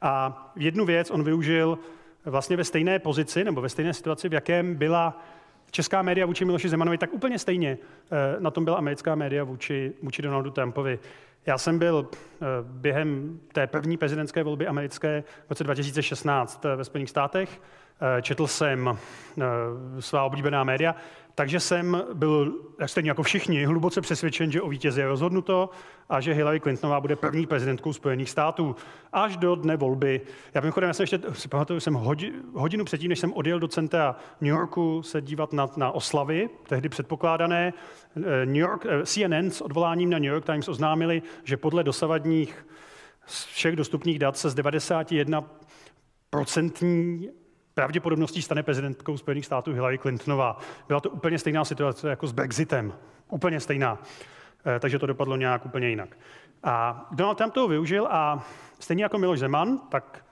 A 0.00 0.52
jednu 0.56 0.84
věc 0.84 1.10
on 1.10 1.24
využil 1.24 1.78
vlastně 2.24 2.56
ve 2.56 2.64
stejné 2.64 2.98
pozici, 2.98 3.44
nebo 3.44 3.60
ve 3.60 3.68
stejné 3.68 3.94
situaci, 3.94 4.28
v 4.28 4.32
jakém 4.32 4.74
byla 4.74 5.22
česká 5.70 6.02
média 6.02 6.26
vůči 6.26 6.44
Miloši 6.44 6.68
Zemanovi, 6.68 6.98
tak 6.98 7.12
úplně 7.12 7.38
stejně 7.38 7.78
eh, 8.12 8.40
na 8.40 8.50
tom 8.50 8.64
byla 8.64 8.76
americká 8.76 9.14
média 9.14 9.44
vůči, 9.44 9.92
vůči 10.02 10.22
Donaldu 10.22 10.50
Trumpovi. 10.50 10.98
Já 11.46 11.58
jsem 11.58 11.78
byl 11.78 12.08
během 12.62 13.40
té 13.52 13.66
první 13.66 13.96
prezidentské 13.96 14.42
volby 14.42 14.66
americké 14.66 15.24
v 15.46 15.50
roce 15.50 15.64
2016 15.64 16.64
ve 16.76 16.84
Spojených 16.84 17.10
státech 17.10 17.60
Eh, 18.02 18.22
četl 18.22 18.46
jsem 18.46 18.88
eh, 18.88 19.42
svá 20.02 20.24
oblíbená 20.24 20.64
média, 20.64 20.94
takže 21.40 21.60
jsem 21.60 22.02
byl, 22.14 22.54
stejně 22.86 23.10
jako 23.10 23.22
všichni, 23.22 23.64
hluboce 23.64 24.00
přesvědčen, 24.00 24.52
že 24.52 24.62
o 24.62 24.68
vítězi 24.68 25.00
je 25.00 25.06
rozhodnuto 25.06 25.70
a 26.08 26.20
že 26.20 26.32
Hillary 26.32 26.60
Clintonová 26.60 27.00
bude 27.00 27.16
první 27.16 27.46
prezidentkou 27.46 27.92
Spojených 27.92 28.30
států 28.30 28.76
až 29.12 29.36
do 29.36 29.54
dne 29.54 29.76
volby. 29.76 30.20
Já 30.54 30.60
mimochodem, 30.60 30.88
já 30.88 30.94
jsem 30.94 31.02
ještě 31.02 31.20
si 31.32 31.48
pamatuju, 31.48 31.80
jsem 31.80 31.94
hodinu 32.54 32.84
předtím, 32.84 33.08
než 33.08 33.18
jsem 33.18 33.32
odjel 33.32 33.60
do 33.60 33.68
centra 33.68 34.16
New 34.40 34.50
Yorku 34.50 35.02
se 35.02 35.20
dívat 35.20 35.52
na, 35.52 35.68
na 35.76 35.90
oslavy, 35.90 36.50
tehdy 36.68 36.88
předpokládané, 36.88 37.72
eh, 38.16 38.46
New 38.46 38.56
York, 38.56 38.86
CNN 39.04 39.50
s 39.50 39.60
odvoláním 39.60 40.10
na 40.10 40.18
New 40.18 40.32
York 40.32 40.46
Times 40.46 40.68
oznámili, 40.68 41.22
že 41.44 41.56
podle 41.56 41.84
dosavadních 41.84 42.66
všech 43.26 43.76
dostupných 43.76 44.18
dat 44.18 44.36
se 44.36 44.50
z 44.50 44.54
91 44.54 45.44
procentní 46.30 47.28
pravděpodobností 47.80 48.42
stane 48.42 48.62
prezidentkou 48.62 49.16
Spojených 49.16 49.46
států 49.46 49.72
Hillary 49.72 49.98
Clintonová. 49.98 50.58
Byla 50.88 51.00
to 51.00 51.10
úplně 51.10 51.38
stejná 51.38 51.64
situace 51.64 52.08
jako 52.08 52.26
s 52.26 52.32
Brexitem. 52.32 52.92
Úplně 53.28 53.60
stejná. 53.60 54.02
Eh, 54.66 54.80
takže 54.80 54.98
to 54.98 55.06
dopadlo 55.06 55.36
nějak 55.36 55.66
úplně 55.66 55.88
jinak. 55.88 56.18
A 56.62 57.08
Donald 57.10 57.34
Trump 57.34 57.54
toho 57.54 57.68
využil 57.68 58.08
a 58.10 58.44
stejně 58.80 59.02
jako 59.02 59.18
Miloš 59.18 59.38
Zeman, 59.38 59.78
tak 59.88 60.24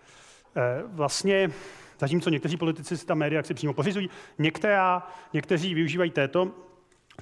eh, 0.57 0.82
vlastně 0.86 1.51
zatímco 1.99 2.30
někteří 2.30 2.57
politici 2.57 2.96
si 2.96 3.07
ta 3.07 3.14
média 3.14 3.42
si 3.42 3.55
přímo 3.55 3.72
pořizují, 3.72 4.11
některá, 4.38 5.09
někteří 5.32 5.74
využívají 5.74 6.11
této, 6.11 6.51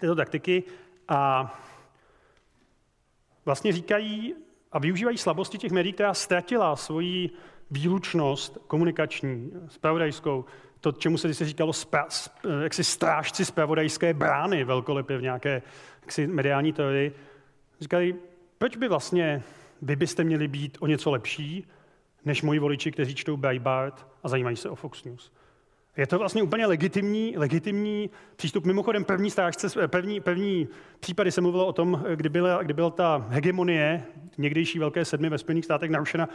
této 0.01 0.15
taktiky 0.15 0.63
a 1.09 1.55
vlastně 3.45 3.73
říkají 3.73 4.35
a 4.73 4.79
využívají 4.79 5.19
slabosti 5.19 5.59
těch 5.59 5.73
médií, 5.73 5.93
která 5.93 6.15
ztratila 6.15 6.77
svoji 6.77 7.31
výlučnost 7.71 8.59
komunikační, 8.67 9.51
spravodajskou, 9.69 10.45
to, 10.81 10.93
čemu 10.93 11.19
se 11.19 11.33
říkalo 11.33 11.73
spra, 11.73 12.07
jaksi 12.63 12.85
strážci 12.85 13.45
spravodajské 13.45 14.15
brány 14.15 14.65
velkolepě 14.65 15.19
v 15.19 15.23
nějaké 15.23 15.63
jaksi 16.03 16.27
mediální 16.27 16.73
teorii, 16.73 17.13
říkali, 17.81 18.15
proč 18.59 18.77
by 18.77 18.89
vlastně 18.89 19.43
vy 19.83 19.97
byste 19.97 20.25
měli 20.25 20.49
být 20.49 20.79
o 20.81 20.87
něco 20.87 21.11
lepší, 21.11 21.67
než 22.25 22.43
moji 22.43 22.59
voliči, 22.59 22.93
kteří 22.93 23.15
čtou 23.15 23.37
Breitbart 23.37 24.07
a 24.23 24.29
zajímají 24.29 24.57
se 24.57 24.69
o 24.71 24.75
Fox 24.75 25.05
News. 25.05 25.33
Je 25.97 26.07
to 26.07 26.19
vlastně 26.19 26.43
úplně 26.43 26.67
legitimní, 26.67 27.35
legitimní 27.37 28.11
přístup. 28.37 28.65
Mimochodem 28.65 29.05
první 29.05 29.31
strážce, 29.31 29.89
první, 29.89 30.21
první 30.21 30.69
případy 31.01 31.33
se 31.33 31.41
mluvilo 31.41 31.67
o 31.67 31.73
tom, 31.73 32.05
kdy 32.15 32.29
byla, 32.29 32.63
kdy 32.63 32.75
byla 32.75 32.91
ta 32.91 33.27
hegemonie 33.29 34.05
někdejší 34.39 34.79
velké 34.79 35.05
sedmi 35.05 35.29
ve 35.29 35.39
Spojených 35.39 35.65
státech 35.65 35.91
narušena 35.91 36.29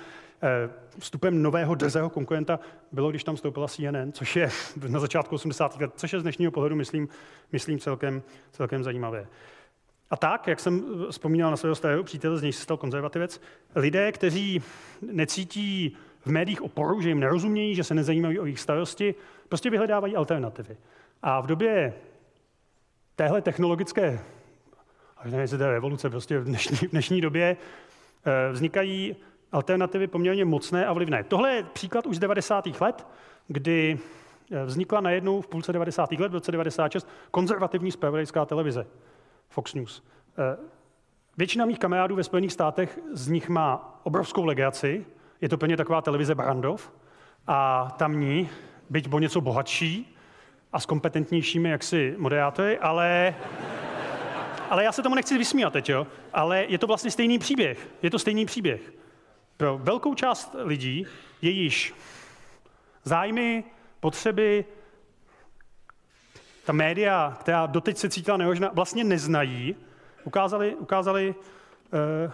eh, 0.43 0.69
vstupem 0.99 1.41
nového 1.41 1.75
drzého 1.75 2.09
konkurenta, 2.09 2.59
bylo, 2.91 3.09
když 3.09 3.23
tam 3.23 3.35
vstoupila 3.35 3.67
CNN, 3.67 4.11
což 4.11 4.35
je 4.35 4.49
na 4.87 4.99
začátku 4.99 5.35
80. 5.35 5.81
let, 5.81 5.91
což 5.95 6.13
je 6.13 6.19
z 6.19 6.23
dnešního 6.23 6.51
pohledu, 6.51 6.75
myslím, 6.75 7.07
myslím 7.51 7.79
celkem, 7.79 8.23
celkem 8.51 8.83
zajímavé. 8.83 9.27
A 10.09 10.17
tak, 10.17 10.47
jak 10.47 10.59
jsem 10.59 10.83
vzpomínal 11.11 11.51
na 11.51 11.57
svého 11.57 11.75
starého 11.75 12.03
přítele, 12.03 12.37
z 12.37 12.41
něj 12.41 12.53
se 12.53 12.63
stal 12.63 12.77
konzervativec, 12.77 13.41
lidé, 13.75 14.11
kteří 14.11 14.61
necítí 15.11 15.97
v 16.25 16.27
médiích 16.27 16.61
oporu, 16.61 17.01
že 17.01 17.09
jim 17.09 17.19
nerozumějí, 17.19 17.75
že 17.75 17.83
se 17.83 17.93
nezajímají 17.95 18.39
o 18.39 18.45
jejich 18.45 18.59
starosti, 18.59 19.15
prostě 19.51 19.69
vyhledávají 19.69 20.15
alternativy. 20.15 20.77
A 21.21 21.41
v 21.41 21.47
době 21.47 21.93
téhle 23.15 23.41
technologické, 23.41 24.19
a 25.17 25.23
nevím, 25.23 25.39
jestli 25.39 25.57
to 25.57 25.63
je 25.63 25.71
revoluce, 25.71 26.09
prostě 26.09 26.39
v 26.39 26.43
dnešní, 26.43 26.77
v 26.77 26.91
dnešní 26.91 27.21
době 27.21 27.57
eh, 28.25 28.51
vznikají 28.51 29.15
alternativy 29.51 30.07
poměrně 30.07 30.45
mocné 30.45 30.85
a 30.85 30.93
vlivné. 30.93 31.23
Tohle 31.23 31.53
je 31.53 31.63
příklad 31.63 32.05
už 32.05 32.15
z 32.15 32.19
90. 32.19 32.81
let, 32.81 33.07
kdy 33.47 33.99
eh, 34.51 34.65
vznikla 34.65 35.01
najednou 35.01 35.41
v 35.41 35.47
půlce 35.47 35.73
90. 35.73 36.11
let, 36.11 36.31
v 36.31 36.33
roce 36.33 36.51
96, 36.51 37.07
konzervativní 37.31 37.91
spravodajská 37.91 38.45
televize, 38.45 38.85
Fox 39.49 39.73
News. 39.73 40.03
Eh, 40.37 40.57
většina 41.37 41.65
mých 41.65 41.79
kamarádů 41.79 42.15
ve 42.15 42.23
Spojených 42.23 42.53
státech 42.53 42.99
z 43.11 43.27
nich 43.27 43.49
má 43.49 43.99
obrovskou 44.03 44.45
legaci, 44.45 45.05
je 45.41 45.49
to 45.49 45.57
plně 45.57 45.77
taková 45.77 46.01
televize 46.01 46.35
Barandov 46.35 46.91
a 47.47 47.87
tamní, 47.97 48.49
byť 48.91 49.07
bo 49.07 49.19
něco 49.19 49.41
bohatší 49.41 50.17
a 50.73 50.79
s 50.79 50.85
kompetentnějšími 50.85 51.69
jaksi 51.69 52.15
moderátory, 52.17 52.79
ale, 52.79 53.35
ale 54.69 54.83
já 54.83 54.91
se 54.91 55.03
tomu 55.03 55.15
nechci 55.15 55.37
vysmívat 55.37 55.73
teď, 55.73 55.89
jo? 55.89 56.07
ale 56.33 56.65
je 56.67 56.77
to 56.77 56.87
vlastně 56.87 57.11
stejný 57.11 57.39
příběh. 57.39 57.87
Je 58.01 58.09
to 58.09 58.19
stejný 58.19 58.45
příběh. 58.45 58.93
Pro 59.57 59.77
velkou 59.77 60.13
část 60.13 60.55
lidí 60.63 61.05
je 61.41 61.49
již 61.49 61.93
zájmy, 63.03 63.63
potřeby, 63.99 64.65
ta 66.65 66.73
média, 66.73 67.37
která 67.39 67.65
doteď 67.65 67.97
se 67.97 68.09
cítila 68.09 68.37
nehožná, 68.37 68.69
vlastně 68.73 69.03
neznají, 69.03 69.75
ukázali, 70.23 70.75
ukázali 70.75 71.35
uh, 71.35 72.31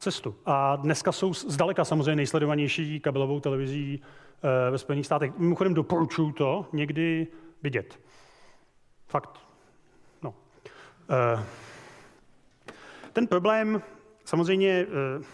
cestu. 0.00 0.34
A 0.46 0.76
dneska 0.76 1.12
jsou 1.12 1.34
zdaleka 1.34 1.84
samozřejmě 1.84 2.16
nejsledovanější 2.16 3.00
kabelovou 3.00 3.40
televizí 3.40 4.02
eh, 4.02 4.70
ve 4.70 4.78
Spojených 4.78 5.06
státech. 5.06 5.32
Mimochodem 5.38 5.74
doporučuju 5.74 6.32
to 6.32 6.66
někdy 6.72 7.26
vidět. 7.62 8.00
Fakt. 9.08 9.40
No. 10.22 10.34
Eh, 11.10 11.44
ten 13.12 13.26
problém 13.26 13.82
samozřejmě, 14.24 14.86
eh, 14.88 15.24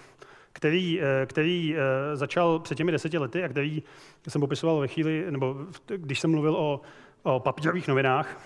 který, 0.52 1.00
který 1.26 1.76
začal 2.14 2.58
před 2.58 2.74
těmi 2.74 2.92
deseti 2.92 3.18
lety 3.18 3.44
a 3.44 3.48
který 3.48 3.82
jsem 4.28 4.40
popisoval 4.40 4.78
ve 4.78 4.88
chvíli, 4.88 5.26
nebo 5.30 5.56
když 5.96 6.20
jsem 6.20 6.30
mluvil 6.30 6.56
o, 6.56 6.80
o 7.22 7.40
papírových 7.40 7.88
novinách, 7.88 8.40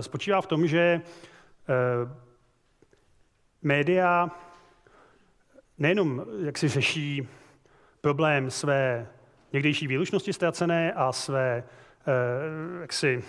spočívá 0.00 0.40
v 0.40 0.46
tom, 0.46 0.66
že 0.66 1.00
média 3.62 4.30
nejenom 5.78 6.24
jak 6.42 6.58
si 6.58 6.68
řeší 6.68 7.28
problém 8.00 8.50
své 8.50 9.06
někdejší 9.52 9.86
výlučnosti 9.86 10.32
ztracené 10.32 10.92
a 10.92 11.12
své 11.12 11.64
eh, 12.06 12.80
jaksi 12.80 13.24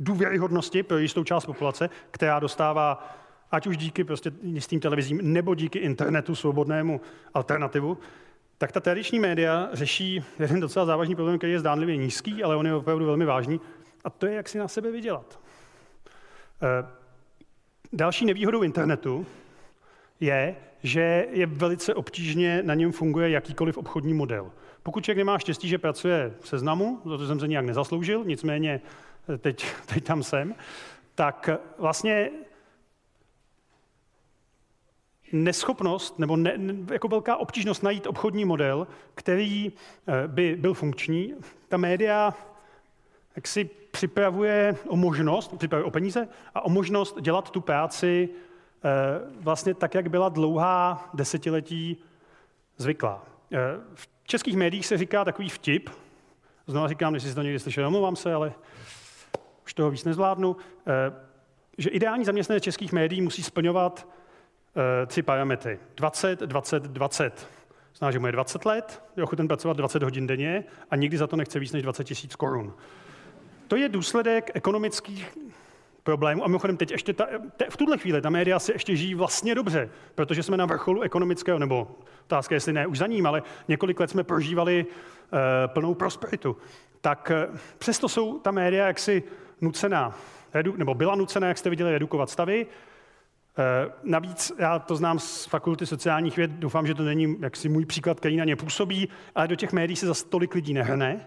důvěryhodnosti 0.00 0.82
pro 0.82 0.98
jistou 0.98 1.24
část 1.24 1.46
populace, 1.46 1.90
která 2.10 2.38
dostává 2.40 3.16
ať 3.50 3.66
už 3.66 3.76
díky 3.76 4.04
prostě 4.04 4.32
jistým 4.42 4.80
televizím 4.80 5.18
nebo 5.22 5.54
díky 5.54 5.78
internetu 5.78 6.34
svobodnému 6.34 7.00
alternativu, 7.34 7.98
tak 8.58 8.72
ta 8.72 8.80
tradiční 8.80 9.18
média 9.18 9.68
řeší 9.72 10.24
jeden 10.38 10.60
docela 10.60 10.86
závažný 10.86 11.14
problém, 11.14 11.38
který 11.38 11.52
je 11.52 11.60
zdánlivě 11.60 11.96
nízký, 11.96 12.44
ale 12.44 12.56
on 12.56 12.66
je 12.66 12.74
opravdu 12.74 13.06
velmi 13.06 13.24
vážný, 13.24 13.60
a 14.04 14.10
to 14.10 14.26
je, 14.26 14.34
jak 14.34 14.48
si 14.48 14.58
na 14.58 14.68
sebe 14.68 14.90
vydělat. 14.90 15.40
Eh, 16.62 16.86
další 17.92 18.26
nevýhodou 18.26 18.62
internetu 18.62 19.26
je, 20.24 20.56
že 20.82 21.26
je 21.30 21.46
velice 21.46 21.94
obtížně 21.94 22.62
na 22.62 22.74
něm 22.74 22.92
funguje 22.92 23.30
jakýkoliv 23.30 23.78
obchodní 23.78 24.14
model. 24.14 24.52
Pokud 24.82 25.04
člověk 25.04 25.18
nemá 25.18 25.38
štěstí, 25.38 25.68
že 25.68 25.78
pracuje 25.78 26.34
v 26.40 26.48
seznamu, 26.48 27.00
za 27.04 27.18
to 27.18 27.26
jsem 27.26 27.40
se 27.40 27.48
nijak 27.48 27.64
nezasloužil, 27.64 28.24
nicméně 28.24 28.80
eh, 29.34 29.38
teď, 29.38 29.66
teď 29.86 30.04
tam 30.04 30.22
jsem, 30.22 30.54
tak 31.14 31.50
vlastně 31.78 32.30
neschopnost 35.32 36.18
nebo 36.18 36.36
ne, 36.36 36.58
jako 36.92 37.08
velká 37.08 37.36
obtížnost 37.36 37.82
najít 37.82 38.06
obchodní 38.06 38.44
model, 38.44 38.86
který 39.14 39.72
eh, 39.72 40.28
by 40.28 40.56
byl 40.56 40.74
funkční. 40.74 41.34
Ta 41.68 41.76
média 41.76 42.34
jak 43.36 43.48
si 43.48 43.64
připravuje 43.64 44.76
o 44.88 44.96
možnost, 44.96 45.56
připravuje 45.58 45.84
o 45.84 45.90
peníze 45.90 46.28
a 46.54 46.64
o 46.64 46.70
možnost 46.70 47.20
dělat 47.20 47.50
tu 47.50 47.60
práci 47.60 48.28
Eh, 48.28 48.53
vlastně 49.40 49.74
tak, 49.74 49.94
jak 49.94 50.08
byla 50.08 50.28
dlouhá 50.28 51.10
desetiletí 51.14 51.96
zvyklá. 52.76 53.24
Eh, 53.52 53.58
v 53.94 54.08
českých 54.26 54.56
médiích 54.56 54.86
se 54.86 54.96
říká 54.96 55.24
takový 55.24 55.48
vtip, 55.48 55.90
znovu 56.66 56.88
říkám, 56.88 57.14
jestli 57.14 57.28
jsi 57.28 57.34
to 57.34 57.42
někdy 57.42 57.58
slyšel, 57.58 57.86
omlouvám 57.86 58.16
se, 58.16 58.34
ale 58.34 58.52
už 59.64 59.74
toho 59.74 59.90
víc 59.90 60.04
nezvládnu, 60.04 60.56
eh, 60.86 61.12
že 61.78 61.90
ideální 61.90 62.24
zaměstnanec 62.24 62.62
českých 62.64 62.92
médií 62.92 63.20
musí 63.20 63.42
splňovat 63.42 64.08
eh, 65.02 65.06
tři 65.06 65.22
parametry. 65.22 65.78
20, 65.96 66.40
20, 66.40 66.82
20. 66.82 67.48
Zná, 67.94 68.10
že 68.10 68.18
mu 68.18 68.26
je 68.26 68.32
20 68.32 68.64
let, 68.64 69.02
je 69.16 69.22
ochoten 69.22 69.48
pracovat 69.48 69.76
20 69.76 70.02
hodin 70.02 70.26
denně 70.26 70.64
a 70.90 70.96
nikdy 70.96 71.18
za 71.18 71.26
to 71.26 71.36
nechce 71.36 71.58
víc 71.58 71.72
než 71.72 71.82
20 71.82 72.04
tisíc 72.04 72.36
korun. 72.36 72.74
To 73.68 73.76
je 73.76 73.88
důsledek 73.88 74.50
ekonomických 74.54 75.38
problémů. 76.04 76.44
A 76.44 76.46
mimochodem 76.46 76.76
teď 76.76 76.90
ještě 76.90 77.12
ta, 77.12 77.26
te, 77.56 77.66
v 77.70 77.76
tuhle 77.76 77.98
chvíli 77.98 78.20
ta 78.20 78.30
média 78.30 78.58
se 78.58 78.72
ještě 78.72 78.96
žijí 78.96 79.14
vlastně 79.14 79.54
dobře, 79.54 79.90
protože 80.14 80.42
jsme 80.42 80.56
na 80.56 80.66
vrcholu 80.66 81.02
ekonomického, 81.02 81.58
nebo 81.58 81.88
otázka, 82.24 82.54
jestli 82.54 82.72
ne 82.72 82.86
už 82.86 82.98
za 82.98 83.06
ním, 83.06 83.26
ale 83.26 83.42
několik 83.68 84.00
let 84.00 84.10
jsme 84.10 84.24
prožívali 84.24 84.86
uh, 84.86 85.38
plnou 85.66 85.94
prosperitu. 85.94 86.56
Tak 87.00 87.32
uh, 87.50 87.56
přesto 87.78 88.08
jsou 88.08 88.38
ta 88.38 88.50
média 88.50 88.86
jaksi 88.86 89.22
nucená, 89.60 90.18
redu, 90.54 90.74
nebo 90.76 90.94
byla 90.94 91.14
nucená, 91.14 91.48
jak 91.48 91.58
jste 91.58 91.70
viděli, 91.70 91.92
redukovat 91.92 92.30
stavy. 92.30 92.66
Uh, 92.66 93.92
navíc, 94.02 94.52
já 94.58 94.78
to 94.78 94.96
znám 94.96 95.18
z 95.18 95.46
fakulty 95.46 95.86
sociálních 95.86 96.36
věd, 96.36 96.50
doufám, 96.50 96.86
že 96.86 96.94
to 96.94 97.02
není 97.02 97.36
jaksi 97.40 97.68
můj 97.68 97.86
příklad, 97.86 98.20
který 98.20 98.36
na 98.36 98.44
ně 98.44 98.56
působí, 98.56 99.08
ale 99.34 99.48
do 99.48 99.56
těch 99.56 99.72
médií 99.72 99.96
se 99.96 100.06
za 100.06 100.14
tolik 100.28 100.54
lidí 100.54 100.74
nehrne, 100.74 101.26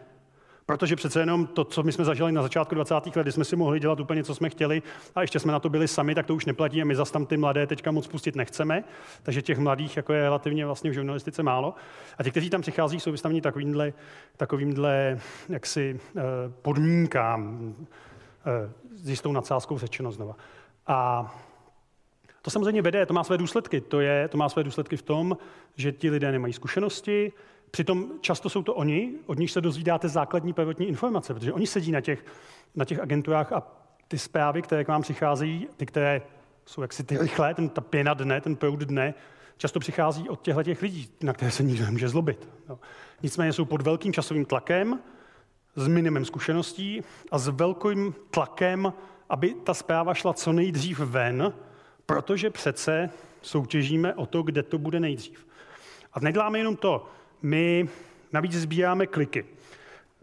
Protože 0.68 0.96
přece 0.96 1.20
jenom 1.20 1.48
to, 1.48 1.64
co 1.64 1.84
my 1.84 1.92
jsme 1.92 2.06
zažili 2.06 2.32
na 2.32 2.42
začátku 2.42 2.76
20. 2.76 2.94
let, 2.94 3.24
kdy 3.24 3.32
jsme 3.32 3.46
si 3.46 3.56
mohli 3.56 3.80
dělat 3.80 4.00
úplně, 4.00 4.24
co 4.24 4.36
jsme 4.36 4.50
chtěli, 4.50 4.82
a 5.16 5.22
ještě 5.22 5.40
jsme 5.40 5.52
na 5.52 5.60
to 5.60 5.70
byli 5.70 5.88
sami, 5.88 6.16
tak 6.16 6.26
to 6.26 6.36
už 6.36 6.46
neplatí 6.46 6.82
a 6.82 6.86
my 6.86 6.96
zase 6.96 7.14
tam 7.14 7.26
ty 7.26 7.38
mladé 7.38 7.68
teďka 7.68 7.92
moc 7.92 8.08
pustit 8.08 8.36
nechceme. 8.36 8.84
Takže 9.24 9.42
těch 9.42 9.60
mladých 9.60 9.98
jako 9.98 10.14
je 10.14 10.22
relativně 10.22 10.66
vlastně 10.66 10.90
v 10.90 10.94
žurnalistice 10.94 11.44
málo. 11.44 11.76
A 12.18 12.24
ti, 12.24 12.32
kteří 12.32 12.50
tam 12.50 12.62
přichází, 12.62 13.00
jsou 13.00 13.12
vystaveni 13.12 13.42
takovýmhle, 13.42 13.94
takovýmhle 14.38 15.20
jaksi, 15.50 16.00
eh, 16.18 16.22
podmínkám, 16.62 17.74
eh, 18.46 18.72
s 18.96 19.10
jistou 19.10 19.32
nadsázkou 19.32 19.78
řečeno 19.78 20.12
znova. 20.12 20.36
A 20.88 21.28
to 22.42 22.52
samozřejmě 22.52 22.82
vede, 22.82 23.06
to 23.06 23.14
má 23.14 23.24
své 23.24 23.38
důsledky. 23.38 23.82
To, 23.82 24.00
je, 24.00 24.28
to 24.28 24.38
má 24.38 24.50
své 24.50 24.64
důsledky 24.64 24.98
v 24.98 25.02
tom, 25.02 25.38
že 25.76 25.92
ti 25.92 26.10
lidé 26.10 26.32
nemají 26.32 26.54
zkušenosti, 26.54 27.32
Přitom 27.72 28.12
často 28.22 28.50
jsou 28.50 28.64
to 28.64 28.76
oni, 28.76 29.14
od 29.26 29.40
nich 29.40 29.52
se 29.52 29.62
dozvídáte 29.62 30.10
základní 30.10 30.54
prvotní 30.54 30.88
informace, 30.88 31.34
protože 31.34 31.54
oni 31.54 31.68
sedí 31.68 31.92
na 31.92 32.02
těch, 32.02 32.26
na 32.76 32.86
těch 32.86 33.00
agenturách 33.00 33.52
a 33.52 33.64
ty 34.08 34.18
zprávy, 34.18 34.62
které 34.62 34.84
k 34.84 34.88
vám 34.88 35.02
přicházejí, 35.02 35.68
ty, 35.78 35.86
které 35.86 36.22
jsou 36.66 36.82
jaksi 36.82 37.04
ty 37.04 37.18
rychlé, 37.18 37.54
ten, 37.54 37.70
ta 37.70 37.82
pěna 37.82 38.14
dne, 38.14 38.42
ten 38.42 38.56
proud 38.56 38.80
dne, 38.80 39.14
často 39.58 39.80
přichází 39.80 40.30
od 40.30 40.42
těchto 40.42 40.64
těch 40.64 40.82
lidí, 40.82 41.10
na 41.24 41.34
které 41.34 41.52
se 41.52 41.64
nikdo 41.64 41.86
nemůže 41.86 42.10
zlobit. 42.10 42.50
No. 42.70 42.80
Nicméně 43.24 43.54
jsou 43.54 43.66
pod 43.66 43.82
velkým 43.82 44.14
časovým 44.14 44.46
tlakem, 44.46 45.00
s 45.76 45.88
minimem 45.88 46.26
zkušeností 46.26 47.02
a 47.32 47.38
s 47.38 47.48
velkým 47.48 48.16
tlakem, 48.32 48.94
aby 49.30 49.54
ta 49.54 49.74
zpráva 49.74 50.14
šla 50.14 50.34
co 50.34 50.54
nejdřív 50.54 51.00
ven, 51.00 51.54
protože 52.06 52.50
přece 52.50 53.10
soutěžíme 53.42 54.14
o 54.14 54.26
to, 54.26 54.44
kde 54.44 54.64
to 54.64 54.78
bude 54.78 55.00
nejdřív. 55.00 55.48
A 56.14 56.20
neděláme 56.20 56.58
jenom 56.58 56.76
to, 56.76 57.08
my 57.42 57.90
navíc 58.34 58.54
sbíráme 58.54 59.08
kliky. 59.08 59.46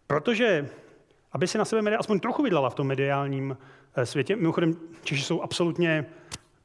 Protože, 0.07 0.69
aby 1.33 1.47
se 1.47 1.59
na 1.59 1.65
sebe 1.65 1.83
média 1.83 2.01
aspoň 2.01 2.21
trochu 2.21 2.43
vydala 2.43 2.71
v 2.71 2.75
tom 2.75 2.87
mediálním 2.87 3.57
eh, 3.97 4.07
světě, 4.07 4.37
mimochodem 4.37 4.77
Češi 5.05 5.23
jsou 5.23 5.43
absolutně 5.43 6.07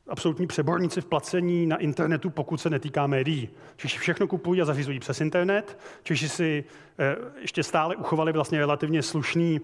absolutní 0.10 0.47
přeborníci 0.47 1.02
v 1.02 1.06
placení 1.06 1.66
na 1.66 1.78
internetu, 1.78 2.30
pokud 2.30 2.62
se 2.62 2.70
netýká 2.70 3.08
médií. 3.08 3.50
Češi 3.76 3.97
všechno 3.97 4.28
kupují 4.28 4.62
a 4.62 4.66
zařizují 4.66 5.00
přes 5.00 5.22
internet. 5.22 5.80
Češi 6.04 6.30
si 6.30 6.64
eh, 7.00 7.16
ještě 7.41 7.64
stále 7.64 7.95
uchovali 7.95 8.32
vlastně 8.32 8.60
relativně 8.60 9.02
slušný, 9.02 9.62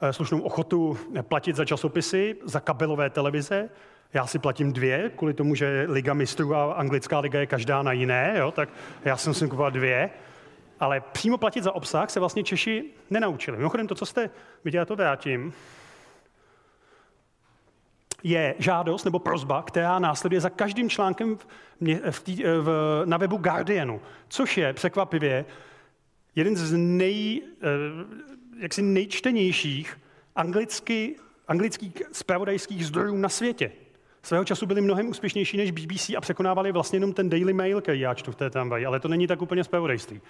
eh, 0.00 0.12
slušnou 0.12 0.40
ochotu 0.40 0.98
platit 1.22 1.56
za 1.56 1.64
časopisy, 1.64 2.36
za 2.44 2.60
kabelové 2.60 3.10
televize. 3.10 3.68
Já 4.14 4.26
si 4.26 4.38
platím 4.38 4.72
dvě, 4.72 5.10
kvůli 5.16 5.34
tomu, 5.34 5.54
že 5.54 5.86
Liga 5.88 6.14
mistrů 6.14 6.54
a 6.54 6.72
anglická 6.72 7.18
liga 7.18 7.40
je 7.40 7.46
každá 7.46 7.82
na 7.82 7.92
jiné, 7.92 8.34
jo, 8.38 8.50
tak 8.50 8.68
já 9.04 9.16
jsem 9.16 9.34
si 9.34 9.48
kupoval 9.48 9.70
dvě. 9.70 10.10
Ale 10.80 11.00
přímo 11.00 11.38
platit 11.38 11.64
za 11.64 11.72
obsah 11.72 12.10
se 12.10 12.20
vlastně 12.20 12.44
Češi 12.44 12.84
nenaučili. 13.10 13.56
Mimochodem 13.56 13.86
to, 13.86 13.94
co 13.94 14.06
jste 14.06 14.30
viděli, 14.64 14.86
to 14.86 14.96
vrátím, 14.96 15.52
je 18.22 18.54
žádost 18.58 19.04
nebo 19.04 19.18
prozba, 19.18 19.62
která 19.62 19.98
následuje 19.98 20.40
za 20.40 20.50
každým 20.50 20.90
článkem 20.90 21.36
v, 21.36 21.46
v 22.10 22.20
tý, 22.20 22.42
v, 22.44 23.02
na 23.04 23.16
webu 23.16 23.36
Guardianu, 23.36 24.00
což 24.28 24.56
je 24.56 24.72
překvapivě 24.72 25.44
jeden 26.34 26.56
z 26.56 26.76
nej, 26.76 27.42
eh, 27.42 27.66
jaksi 28.58 28.82
nejčtenějších 28.82 30.00
anglicky, 30.36 31.16
anglických 31.48 32.02
spravodajských 32.12 32.86
zdrojů 32.86 33.16
na 33.16 33.28
světě 33.28 33.72
svého 34.26 34.44
času 34.44 34.66
byli 34.66 34.80
mnohem 34.80 35.08
úspěšnější 35.08 35.56
než 35.56 35.70
BBC 35.70 36.10
a 36.16 36.20
překonávali 36.20 36.72
vlastně 36.72 36.96
jenom 36.96 37.12
ten 37.12 37.30
Daily 37.30 37.52
Mail, 37.52 37.80
který 37.80 38.00
já 38.00 38.14
čtu 38.14 38.32
v 38.32 38.36
té 38.36 38.50
tramvaji, 38.50 38.86
ale 38.86 39.00
to 39.00 39.08
není 39.08 39.26
tak 39.26 39.42
úplně 39.42 39.64
zpravodajství. 39.64 40.20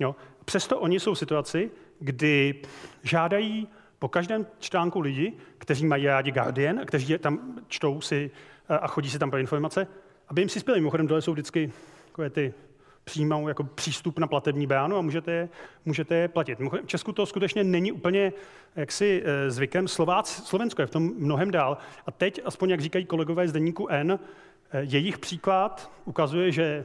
Jo. 0.00 0.16
Přesto 0.44 0.80
oni 0.80 1.00
jsou 1.00 1.14
v 1.14 1.18
situaci, 1.18 1.70
kdy 2.00 2.54
žádají 3.02 3.68
po 3.98 4.08
každém 4.08 4.46
článku 4.58 5.00
lidi, 5.00 5.32
kteří 5.58 5.86
mají 5.86 6.06
rádi 6.06 6.32
Guardian, 6.32 6.80
kteří 6.84 7.18
tam 7.18 7.58
čtou 7.68 8.00
si 8.00 8.30
a 8.68 8.86
chodí 8.86 9.10
si 9.10 9.18
tam 9.18 9.30
pro 9.30 9.40
informace, 9.40 9.86
aby 10.28 10.40
jim 10.40 10.48
přispěli. 10.48 10.80
Mimochodem 10.80 11.06
dole 11.06 11.22
jsou 11.22 11.32
vždycky 11.32 11.72
takové 12.06 12.30
ty 12.30 12.54
přijímou 13.04 13.48
jako 13.48 13.64
přístup 13.64 14.18
na 14.18 14.26
platební 14.26 14.66
bránu 14.66 14.96
a 14.96 15.00
můžete 15.00 15.32
je, 15.32 15.48
můžete 15.84 16.14
je 16.14 16.28
platit. 16.28 16.58
V 16.58 16.86
Česku 16.86 17.12
to 17.12 17.26
skutečně 17.26 17.64
není 17.64 17.92
úplně 17.92 18.32
jaksi 18.76 19.22
eh, 19.24 19.50
zvykem. 19.50 19.88
Slovác, 19.88 20.46
Slovensko 20.46 20.82
je 20.82 20.86
v 20.86 20.90
tom 20.90 21.12
mnohem 21.18 21.50
dál. 21.50 21.78
A 22.06 22.10
teď, 22.10 22.40
aspoň 22.44 22.70
jak 22.70 22.80
říkají 22.80 23.04
kolegové 23.04 23.48
z 23.48 23.52
deníku 23.52 23.88
N, 23.88 24.18
eh, 24.72 24.80
jejich 24.82 25.18
příklad 25.18 25.90
ukazuje, 26.04 26.52
že 26.52 26.84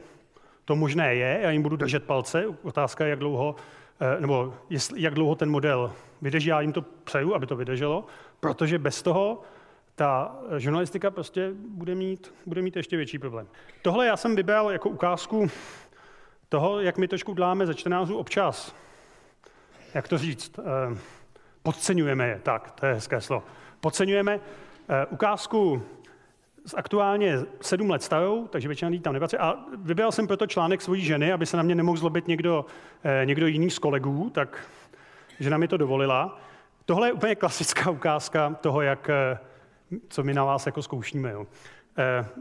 to 0.64 0.76
možné 0.76 1.14
je, 1.14 1.38
já 1.42 1.50
jim 1.50 1.62
budu 1.62 1.76
držet 1.76 2.04
palce. 2.04 2.44
Otázka 2.62 3.04
je, 3.04 3.10
jak 3.10 3.18
dlouho, 3.18 3.56
eh, 4.00 4.20
nebo 4.20 4.54
jestli, 4.70 5.02
jak 5.02 5.14
dlouho 5.14 5.34
ten 5.34 5.50
model 5.50 5.92
vydrží. 6.22 6.48
Já 6.48 6.60
jim 6.60 6.72
to 6.72 6.82
přeju, 7.04 7.34
aby 7.34 7.46
to 7.46 7.56
vydrželo, 7.56 8.04
protože 8.40 8.78
bez 8.78 9.02
toho 9.02 9.42
ta 9.94 10.36
žurnalistika 10.56 11.10
prostě 11.10 11.50
bude 11.68 11.94
mít, 11.94 12.34
bude 12.46 12.62
mít 12.62 12.76
ještě 12.76 12.96
větší 12.96 13.18
problém. 13.18 13.46
Tohle 13.82 14.06
já 14.06 14.16
jsem 14.16 14.36
vybral 14.36 14.70
jako 14.70 14.88
ukázku 14.88 15.50
toho, 16.50 16.80
jak 16.80 16.98
my 16.98 17.08
trošku 17.08 17.34
děláme 17.34 17.66
ze 17.66 17.74
čtenářů 17.74 18.16
občas, 18.16 18.74
jak 19.94 20.08
to 20.08 20.18
říct, 20.18 20.58
eh, 20.58 20.98
podceňujeme 21.62 22.28
je, 22.28 22.40
tak, 22.42 22.70
to 22.70 22.86
je 22.86 22.94
hezké 22.94 23.20
slovo. 23.20 23.42
Podceňujeme 23.80 24.40
eh, 24.88 25.06
ukázku 25.06 25.82
z 26.64 26.74
aktuálně 26.74 27.38
sedm 27.60 27.90
let 27.90 28.02
starou, 28.02 28.46
takže 28.46 28.68
většina 28.68 28.90
lidí 28.90 29.02
tam 29.02 29.14
nepatří. 29.14 29.36
A 29.36 29.54
vybral 29.76 30.12
jsem 30.12 30.26
proto 30.26 30.46
článek 30.46 30.82
svojí 30.82 31.04
ženy, 31.04 31.32
aby 31.32 31.46
se 31.46 31.56
na 31.56 31.62
mě 31.62 31.74
nemohl 31.74 31.98
zlobit 31.98 32.28
někdo, 32.28 32.66
eh, 33.04 33.22
někdo 33.24 33.46
jiný 33.46 33.70
z 33.70 33.78
kolegů, 33.78 34.30
tak 34.30 34.68
žena 35.40 35.58
mi 35.58 35.68
to 35.68 35.76
dovolila. 35.76 36.38
Tohle 36.84 37.08
je 37.08 37.12
úplně 37.12 37.34
klasická 37.34 37.90
ukázka 37.90 38.56
toho, 38.60 38.82
jak, 38.82 39.10
co 40.08 40.22
my 40.22 40.34
na 40.34 40.44
vás 40.44 40.66
jako 40.66 40.82
zkoušíme. 40.82 41.30
Jo. 41.30 41.46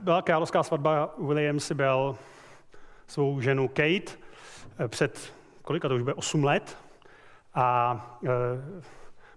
Byla 0.03 0.22
královská 0.22 0.64
svatba 0.64 1.14
William 1.18 1.60
Sibel 1.60 2.16
svou 3.10 3.41
ženu 3.41 3.68
Kate 3.68 4.12
eh, 4.80 4.88
před, 4.88 5.34
kolika 5.62 5.88
to 5.88 5.95
už 5.95 6.01
bude, 6.01 6.14
8 6.14 6.43
let. 6.43 6.78
A 7.53 8.20
e, 8.24 8.30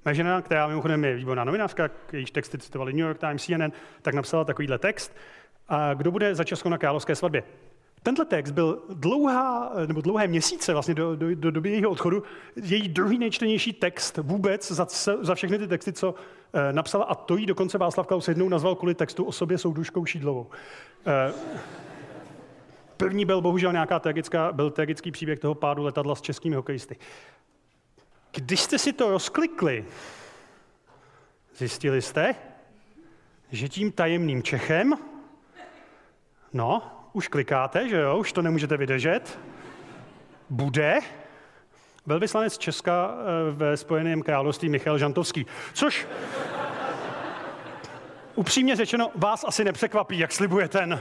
moje 0.05 0.15
žena, 0.15 0.43
která 0.43 0.67
mimochodem 0.67 1.05
je 1.05 1.17
výborná 1.17 1.45
novinářka, 1.45 1.91
jejíž 2.13 2.31
texty 2.31 2.59
citovali 2.59 2.93
New 2.93 3.07
York 3.07 3.19
Times, 3.19 3.45
CNN, 3.45 3.73
tak 4.03 4.15
napsala 4.15 4.45
takovýhle 4.45 4.79
text. 4.79 5.17
A 5.69 5.95
kdo 5.95 6.11
bude 6.11 6.35
za 6.35 6.45
Česko 6.45 6.69
na 6.69 6.79
královské 6.79 7.15
svatbě? 7.15 7.43
Tenhle 8.03 8.25
text 8.25 8.51
byl 8.51 8.83
dlouhá, 8.89 9.73
nebo 9.87 10.01
dlouhé 10.01 10.27
měsíce 10.27 10.73
vlastně 10.73 10.95
do, 10.95 11.17
do, 11.17 11.35
do 11.35 11.51
doby 11.51 11.71
jejího 11.71 11.91
odchodu, 11.91 12.23
její 12.57 12.89
druhý 12.89 13.19
nejčtenější 13.19 13.73
text 13.73 14.19
vůbec 14.19 14.71
za, 14.73 14.87
za 15.21 15.35
všechny 15.35 15.59
ty 15.59 15.69
texty, 15.69 15.93
co 15.93 16.15
e, 16.53 16.73
napsala, 16.73 17.05
a 17.05 17.15
to 17.15 17.37
jí 17.37 17.47
dokonce 17.47 17.79
Václav 17.79 18.07
Klaus 18.07 18.29
jednou 18.29 18.49
nazval 18.49 18.75
kvůli 18.75 18.95
textu 18.95 19.25
o 19.25 19.33
sobě 19.33 19.59
souduškou 19.59 20.07
Šídlovou. 20.07 20.47
E, 21.07 21.33
První 23.03 23.25
byl 23.25 23.41
bohužel 23.41 23.73
nějaká 23.73 23.99
tragická, 23.99 24.53
byl 24.53 24.71
tragický 24.71 25.11
příběh 25.11 25.39
toho 25.39 25.55
pádu 25.55 25.83
letadla 25.83 26.15
s 26.15 26.21
českými 26.21 26.57
hokejisty. 26.57 26.97
Když 28.33 28.61
jste 28.61 28.79
si 28.79 28.93
to 28.93 29.11
rozklikli, 29.11 29.85
zjistili 31.57 32.03
jste, 32.03 32.35
že 33.53 33.69
tím 33.69 33.93
tajemným 33.93 34.43
Čechem, 34.43 34.95
no, 36.53 36.83
už 37.13 37.29
klikáte, 37.29 37.89
že 37.89 37.97
jo, 37.97 38.19
už 38.19 38.33
to 38.33 38.43
nemůžete 38.43 38.77
vydržet, 38.77 39.39
bude 40.51 40.99
velvyslanec 42.07 42.59
Česka 42.59 43.11
eh, 43.11 43.51
ve 43.51 43.77
Spojeném 43.77 44.23
království 44.23 44.69
Michal 44.69 44.99
Žantovský. 44.99 45.47
Což 45.73 46.07
upřímně 48.35 48.77
řečeno 48.77 49.11
vás 49.15 49.45
asi 49.45 49.65
nepřekvapí, 49.65 50.19
jak 50.19 50.33
slibuje 50.33 50.69
ten 50.69 51.01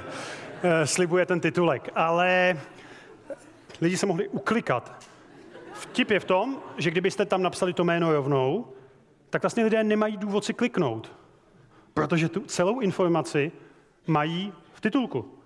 slibuje 0.86 1.26
ten 1.26 1.39
titulek. 1.39 1.89
Ale 1.95 2.57
lidi 3.82 3.97
se 3.97 4.05
mohli 4.05 4.28
uklikat. 4.28 5.07
vtip 5.74 6.12
je 6.12 6.20
v 6.20 6.26
tom, 6.26 6.59
že 6.78 6.91
kdybyste 6.91 7.26
tam 7.26 7.41
napsali 7.41 7.74
to 7.74 7.84
jméno 7.84 8.14
rovnou, 8.14 8.68
tak 9.30 9.41
vlastně 9.41 9.64
lidé 9.64 9.84
nemají 9.84 10.18
důvod 10.18 10.45
si 10.45 10.53
kliknout, 10.53 11.12
protože 11.93 12.30
tu 12.30 12.39
celou 12.39 12.80
informaci 12.80 13.51
mají 14.07 14.53
v 14.74 14.82
titulku. 14.82 15.38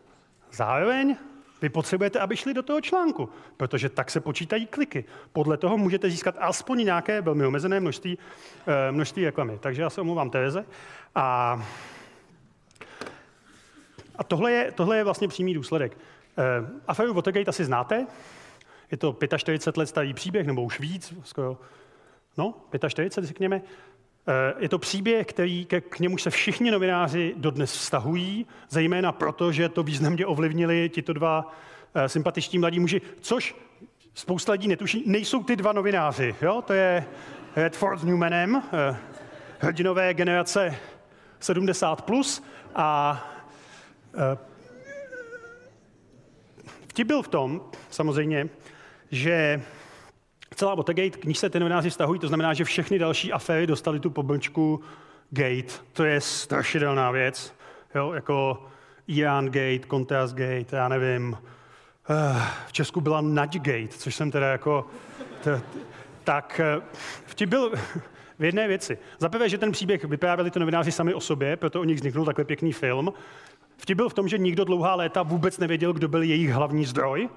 Zároveň 0.51 1.15
vy 1.61 1.69
potřebujete, 1.69 2.19
aby 2.19 2.37
šli 2.37 2.53
do 2.53 2.63
toho 2.63 2.81
článku, 2.81 3.29
protože 3.57 3.89
tak 3.89 4.11
se 4.11 4.19
počítají 4.19 4.65
kliky. 4.65 5.05
Podle 5.33 5.57
toho 5.57 5.77
můžete 5.77 6.09
získat 6.09 6.35
aspoň 6.39 6.85
nějaké 6.85 7.21
velmi 7.21 7.45
omezené 7.45 7.79
množství, 7.79 8.17
eh, 8.67 8.91
množství 8.91 9.25
reklamy. 9.25 9.57
Takže 9.61 9.81
já 9.81 9.89
se 9.89 10.01
omlouvám 10.01 10.29
Tereze. 10.29 10.65
A, 11.15 11.61
a 14.17 14.23
tohle, 14.23 14.51
je, 14.51 14.71
tohle 14.71 14.97
je 14.97 15.03
vlastně 15.03 15.27
přímý 15.27 15.53
důsledek. 15.53 15.97
Eh, 16.37 16.67
aferu 16.87 17.13
Watergate 17.13 17.49
asi 17.49 17.65
znáte. 17.65 18.07
Je 18.91 18.97
to 18.97 19.17
45 19.37 19.77
let 19.77 19.85
starý 19.85 20.13
příběh, 20.13 20.47
nebo 20.47 20.63
už 20.63 20.79
víc, 20.79 21.13
skoro, 21.23 21.57
no, 22.37 22.53
45, 22.87 23.27
řekněme. 23.27 23.61
Eh, 24.27 24.53
je 24.57 24.69
to 24.69 24.79
příběh, 24.79 25.27
který 25.27 25.65
ke, 25.65 25.81
k 25.81 25.99
němu 25.99 26.17
se 26.17 26.29
všichni 26.29 26.71
novináři 26.71 27.33
dodnes 27.37 27.73
vztahují, 27.73 28.45
zejména 28.69 29.11
proto, 29.11 29.51
že 29.51 29.69
to 29.69 29.83
významně 29.83 30.25
ovlivnili 30.25 30.89
tito 30.89 31.13
dva 31.13 31.53
eh, 31.95 32.09
sympatičtí 32.09 32.59
mladí 32.59 32.79
muži, 32.79 33.01
což 33.21 33.55
spousta 34.13 34.51
lidí 34.51 34.67
netuší, 34.67 35.03
nejsou 35.05 35.43
ty 35.43 35.55
dva 35.55 35.71
novináři. 35.73 36.35
Jo? 36.41 36.63
To 36.67 36.73
je 36.73 37.05
Redford 37.55 37.99
s 37.99 38.03
Newmanem, 38.03 38.63
hrdinové 39.59 40.13
generace 40.13 40.75
70+, 41.41 41.95
plus 41.95 42.43
a 42.75 43.34
vtip 46.87 47.07
byl 47.07 47.21
v 47.21 47.27
tom, 47.27 47.61
samozřejmě, 47.89 48.49
že 49.11 49.61
celá 50.55 50.75
Watergate, 50.75 51.17
k 51.17 51.25
níž 51.25 51.37
se 51.37 51.49
ty 51.49 51.59
novináři 51.59 51.89
vztahují, 51.89 52.19
to 52.19 52.27
znamená, 52.27 52.53
že 52.53 52.63
všechny 52.63 52.99
další 52.99 53.33
aféry 53.33 53.67
dostaly 53.67 53.99
tu 53.99 54.09
poblčku 54.09 54.81
Gate. 55.29 55.73
To 55.93 56.03
je 56.03 56.21
strašidelná 56.21 57.11
věc. 57.11 57.53
Jo, 57.95 58.11
jako 58.13 58.65
Iran 59.07 59.45
Gate, 59.45 59.87
Contrast 59.89 60.35
Gate, 60.35 60.75
já 60.77 60.87
nevím. 60.87 61.37
Eh, 62.09 62.41
v 62.67 62.73
Česku 62.73 63.01
byla 63.01 63.21
Nudge 63.21 63.59
Gate, 63.59 63.97
což 63.97 64.15
jsem 64.15 64.31
teda 64.31 64.47
jako... 64.47 64.85
T, 65.43 65.61
tak 66.23 66.59
eh, 66.63 66.81
vtip 67.25 67.49
byl 67.49 67.71
v 68.39 68.43
jedné 68.43 68.67
věci. 68.67 68.97
Za 69.19 69.29
prvé, 69.29 69.49
že 69.49 69.57
ten 69.57 69.71
příběh 69.71 70.03
vyprávěli 70.05 70.51
to 70.51 70.59
novináři 70.59 70.91
sami 70.91 71.13
o 71.13 71.19
sobě, 71.19 71.57
proto 71.57 71.81
o 71.81 71.83
nich 71.83 71.97
vzniknul 71.97 72.25
takhle 72.25 72.45
pěkný 72.45 72.73
film. 72.73 73.13
Vtip 73.77 73.95
byl 73.95 74.09
v 74.09 74.13
tom, 74.13 74.27
že 74.27 74.37
nikdo 74.37 74.63
dlouhá 74.63 74.95
léta 74.95 75.23
vůbec 75.23 75.57
nevěděl, 75.57 75.93
kdo 75.93 76.07
byl 76.07 76.23
jejich 76.23 76.51
hlavní 76.51 76.85
zdroj 76.85 77.29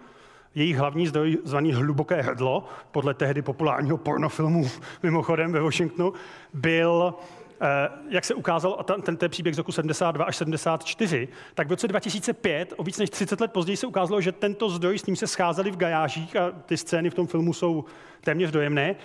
jejich 0.54 0.76
hlavní 0.76 1.06
zdroj, 1.06 1.38
zvaný 1.44 1.72
Hluboké 1.72 2.22
hrdlo, 2.22 2.64
podle 2.90 3.14
tehdy 3.14 3.42
populárního 3.42 3.96
pornofilmu 3.96 4.70
mimochodem 5.02 5.52
ve 5.52 5.60
Washingtonu, 5.60 6.12
byl 6.52 7.14
eh, 7.60 7.66
jak 8.08 8.24
se 8.24 8.34
ukázalo, 8.34 8.80
a 8.80 8.82
ten, 8.82 9.16
ten 9.16 9.30
příběh 9.30 9.54
z 9.54 9.58
roku 9.58 9.72
72 9.72 10.24
až 10.24 10.36
74, 10.36 11.28
tak 11.54 11.66
v 11.66 11.70
roce 11.70 11.88
2005, 11.88 12.74
o 12.76 12.82
víc 12.82 12.98
než 12.98 13.10
30 13.10 13.40
let 13.40 13.52
později, 13.52 13.76
se 13.76 13.86
ukázalo, 13.86 14.20
že 14.20 14.32
tento 14.32 14.70
zdroj, 14.70 14.98
s 14.98 15.06
ním 15.06 15.16
se 15.16 15.26
scházeli 15.26 15.70
v 15.70 15.76
gajážích 15.76 16.36
a 16.36 16.50
ty 16.50 16.76
scény 16.76 17.10
v 17.10 17.14
tom 17.14 17.26
filmu 17.26 17.52
jsou 17.52 17.84
téměř 18.20 18.50
dojemné, 18.50 18.96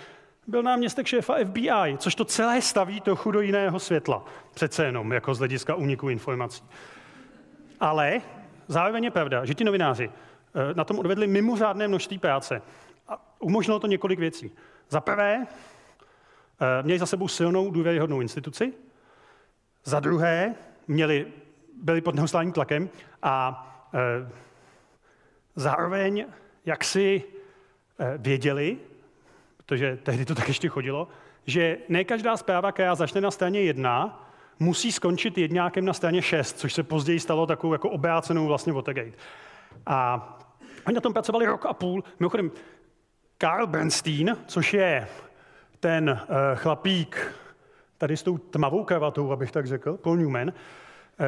byl 0.47 0.63
náměstek 0.63 1.07
šéfa 1.07 1.35
FBI, 1.45 1.97
což 1.97 2.15
to 2.15 2.25
celé 2.25 2.61
staví 2.61 3.01
trochu 3.01 3.31
do 3.31 3.41
jiného 3.41 3.79
světla, 3.79 4.25
přece 4.53 4.85
jenom, 4.85 5.11
jako 5.11 5.33
z 5.33 5.37
hlediska 5.37 5.75
úniku 5.75 6.09
informací. 6.09 6.63
Ale 7.83 8.21
zároveň 8.67 9.03
je 9.03 9.11
pravda, 9.11 9.45
že 9.45 9.53
ti 9.53 9.63
novináři 9.63 10.09
Eh, 10.55 10.73
na 10.73 10.83
tom 10.83 10.99
odvedli 10.99 11.27
mimořádné 11.27 11.87
množství 11.87 12.17
práce. 12.17 12.61
A 13.07 13.35
umožnilo 13.39 13.79
to 13.79 13.87
několik 13.87 14.19
věcí. 14.19 14.51
Za 14.89 15.01
prvé, 15.01 15.47
eh, 16.61 16.83
měli 16.83 16.99
za 16.99 17.05
sebou 17.05 17.27
silnou 17.27 17.71
důvěryhodnou 17.71 18.21
instituci. 18.21 18.73
Za 19.83 19.99
druhé, 19.99 20.55
měli, 20.87 21.27
byli 21.83 22.01
pod 22.01 22.15
neustálým 22.15 22.51
tlakem 22.51 22.89
a 23.23 23.65
e, 23.93 24.29
zároveň 25.55 26.25
jak 26.65 26.83
si 26.83 27.23
věděli, 28.17 28.77
protože 29.57 29.97
tehdy 30.03 30.25
to 30.25 30.35
tak 30.35 30.47
ještě 30.47 30.69
chodilo, 30.69 31.07
že 31.45 31.77
ne 31.89 32.03
každá 32.03 32.37
zpráva, 32.37 32.71
která 32.71 32.95
začne 32.95 33.21
na 33.21 33.31
straně 33.31 33.61
jedna, 33.61 34.27
musí 34.63 34.91
skončit 34.91 35.37
jedňákem 35.37 35.85
na 35.85 35.93
straně 35.93 36.21
6, 36.21 36.59
což 36.59 36.73
se 36.73 36.83
později 36.83 37.19
stalo 37.19 37.45
takovou 37.45 37.73
jako 37.73 37.89
obrácenou 37.89 38.47
vlastně 38.47 38.73
Watergate. 38.73 39.17
A 39.85 40.29
Oni 40.85 40.95
na 40.95 41.01
tom 41.01 41.13
pracovali 41.13 41.45
rok 41.45 41.65
a 41.65 41.73
půl. 41.73 42.03
Mimochodem, 42.19 42.51
Karl 43.37 43.67
Bernstein, 43.67 44.37
což 44.47 44.73
je 44.73 45.07
ten 45.79 46.09
uh, 46.09 46.35
chlapík 46.55 47.33
tady 47.97 48.17
s 48.17 48.23
tou 48.23 48.37
tmavou 48.37 48.83
kravatou, 48.83 49.31
abych 49.31 49.51
tak 49.51 49.67
řekl, 49.67 49.97
Paul 49.97 50.17
Newman, 50.17 50.47
uh, 50.47 50.53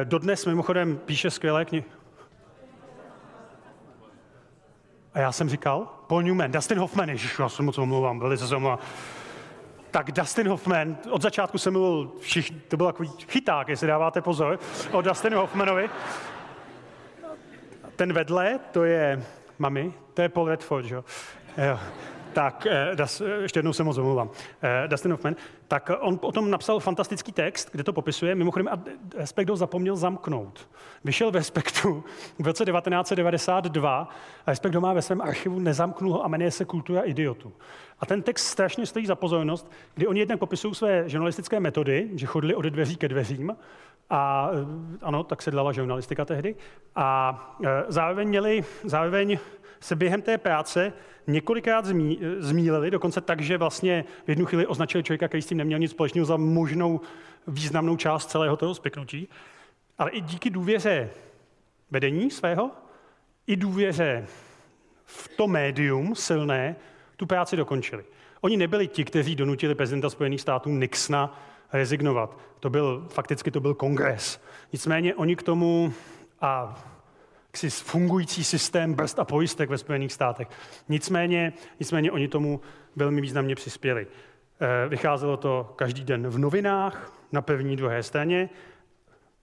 dodnes 0.04 0.46
mimochodem 0.46 0.96
píše 0.96 1.30
skvělé 1.30 1.64
knihy. 1.64 1.84
A 5.14 5.20
já 5.20 5.32
jsem 5.32 5.48
říkal, 5.48 5.88
Paul 6.06 6.22
Newman, 6.22 6.52
Dustin 6.52 6.78
Hoffman, 6.78 7.08
ježiš, 7.08 7.38
já 7.38 7.48
se 7.48 7.62
moc 7.62 7.78
omlouvám, 7.78 8.18
velice 8.18 8.48
se 8.48 8.56
omlouvám. 8.56 8.78
Tak 9.96 10.12
Dustin 10.12 10.48
Hoffman, 10.48 10.96
od 11.10 11.22
začátku 11.22 11.58
jsem 11.58 11.72
mluvil, 11.72 12.12
všichni, 12.20 12.60
to 12.60 12.76
byl 12.76 12.86
takový 12.86 13.10
chyták, 13.28 13.68
jestli 13.68 13.86
dáváte 13.86 14.22
pozor, 14.22 14.58
o 14.92 15.02
Dustinu 15.02 15.38
Hoffmanovi. 15.38 15.90
Ten 17.96 18.12
vedle, 18.12 18.58
to 18.72 18.84
je 18.84 19.24
mami, 19.58 19.92
to 20.14 20.22
je 20.22 20.28
Paul 20.28 20.48
Redford, 20.48 20.84
že 20.84 20.94
jo? 20.94 21.04
Tak, 22.36 22.66
eh, 22.66 22.90
das, 22.94 23.22
ještě 23.40 23.58
jednou 23.58 23.72
se 23.72 23.84
moc 23.84 23.98
omlouvám. 23.98 24.30
Eh, 24.62 24.88
Dustin 24.88 25.10
Hoffman. 25.10 25.36
Tak 25.68 25.90
on 26.00 26.18
o 26.22 26.32
tom 26.32 26.50
napsal 26.50 26.80
fantastický 26.80 27.32
text, 27.32 27.68
kde 27.72 27.84
to 27.84 27.92
popisuje. 27.92 28.34
Mimochodem, 28.34 28.68
a 28.68 28.78
Respekt 29.16 29.48
ho 29.48 29.56
zapomněl 29.56 29.96
zamknout. 29.96 30.68
Vyšel 31.04 31.30
ve 31.30 31.38
Respektu 31.38 32.04
v 32.38 32.46
roce 32.46 32.64
1992 32.64 34.08
a 34.46 34.50
Respekt 34.50 34.74
ho 34.74 34.80
má 34.80 34.92
ve 34.92 35.02
svém 35.02 35.20
archivu, 35.20 35.58
nezamknul 35.58 36.12
ho 36.12 36.24
a 36.24 36.28
jmenuje 36.28 36.50
se 36.50 36.64
Kultura 36.64 37.02
idiotu. 37.02 37.52
A 38.00 38.06
ten 38.06 38.22
text 38.22 38.46
strašně 38.46 38.86
stojí 38.86 39.06
za 39.06 39.14
pozornost, 39.14 39.72
kdy 39.94 40.06
oni 40.06 40.20
jednak 40.20 40.38
popisují 40.38 40.74
své 40.74 41.08
žurnalistické 41.08 41.60
metody, 41.60 42.10
že 42.14 42.26
chodili 42.26 42.54
od 42.54 42.64
dveří 42.64 42.96
ke 42.96 43.08
dveřím, 43.08 43.56
a 44.10 44.50
eh, 44.52 44.98
ano, 45.02 45.24
tak 45.24 45.42
se 45.42 45.50
dala 45.50 45.72
žurnalistika 45.72 46.24
tehdy. 46.24 46.54
A 46.96 47.58
zároveň 47.88 48.28
měli, 48.28 48.64
zároveň 48.84 49.38
se 49.86 49.96
během 49.96 50.22
té 50.22 50.38
práce 50.38 50.92
několikrát 51.26 51.84
zmí, 51.84 52.20
zmílili, 52.38 52.90
dokonce 52.90 53.20
tak, 53.20 53.40
že 53.40 53.58
vlastně 53.58 54.04
v 54.26 54.28
jednu 54.28 54.46
chvíli 54.46 54.66
označili 54.66 55.04
člověka, 55.04 55.28
který 55.28 55.42
s 55.42 55.46
tím 55.46 55.58
neměl 55.58 55.78
nic 55.78 55.90
společného, 55.90 56.26
za 56.26 56.36
možnou 56.36 57.00
významnou 57.46 57.96
část 57.96 58.30
celého 58.30 58.56
toho 58.56 58.74
spiknutí. 58.74 59.28
Ale 59.98 60.10
i 60.10 60.20
díky 60.20 60.50
důvěře 60.50 61.10
vedení 61.90 62.30
svého, 62.30 62.70
i 63.46 63.56
důvěře 63.56 64.26
v 65.04 65.28
to 65.36 65.46
médium 65.46 66.14
silné, 66.14 66.76
tu 67.16 67.26
práci 67.26 67.56
dokončili. 67.56 68.04
Oni 68.40 68.56
nebyli 68.56 68.88
ti, 68.88 69.04
kteří 69.04 69.36
donutili 69.36 69.74
prezidenta 69.74 70.10
Spojených 70.10 70.40
států 70.40 70.70
Nixona 70.70 71.40
rezignovat. 71.72 72.38
To 72.60 72.70
byl, 72.70 73.06
fakticky 73.10 73.50
to 73.50 73.60
byl 73.60 73.74
kongres. 73.74 74.42
Nicméně 74.72 75.14
oni 75.14 75.36
k 75.36 75.42
tomu, 75.42 75.92
a 76.40 76.82
jaksi 77.56 77.70
fungující 77.84 78.44
systém 78.44 78.94
brzd 78.94 79.18
a 79.18 79.24
pojistek 79.24 79.70
ve 79.70 79.78
Spojených 79.78 80.12
státech. 80.12 80.48
Nicméně, 80.88 81.52
nicméně 81.80 82.12
oni 82.12 82.28
tomu 82.28 82.60
velmi 82.96 83.20
významně 83.20 83.54
přispěli. 83.54 84.06
Eh, 84.60 84.88
vycházelo 84.88 85.36
to 85.36 85.72
každý 85.76 86.04
den 86.04 86.28
v 86.28 86.38
novinách, 86.38 87.12
na 87.32 87.42
první, 87.42 87.76
druhé 87.76 88.02
straně, 88.02 88.48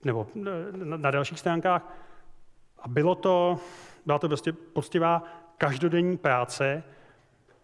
nebo 0.03 0.27
eh, 0.35 0.41
na 0.83 1.11
dalších 1.11 1.39
stránkách. 1.39 1.95
A 2.79 2.87
bylo 2.87 3.15
to, 3.15 3.59
byla 4.05 4.19
to 4.19 4.27
prostě 4.27 4.53
poctivá 4.53 5.23
každodenní 5.57 6.17
práce, 6.17 6.83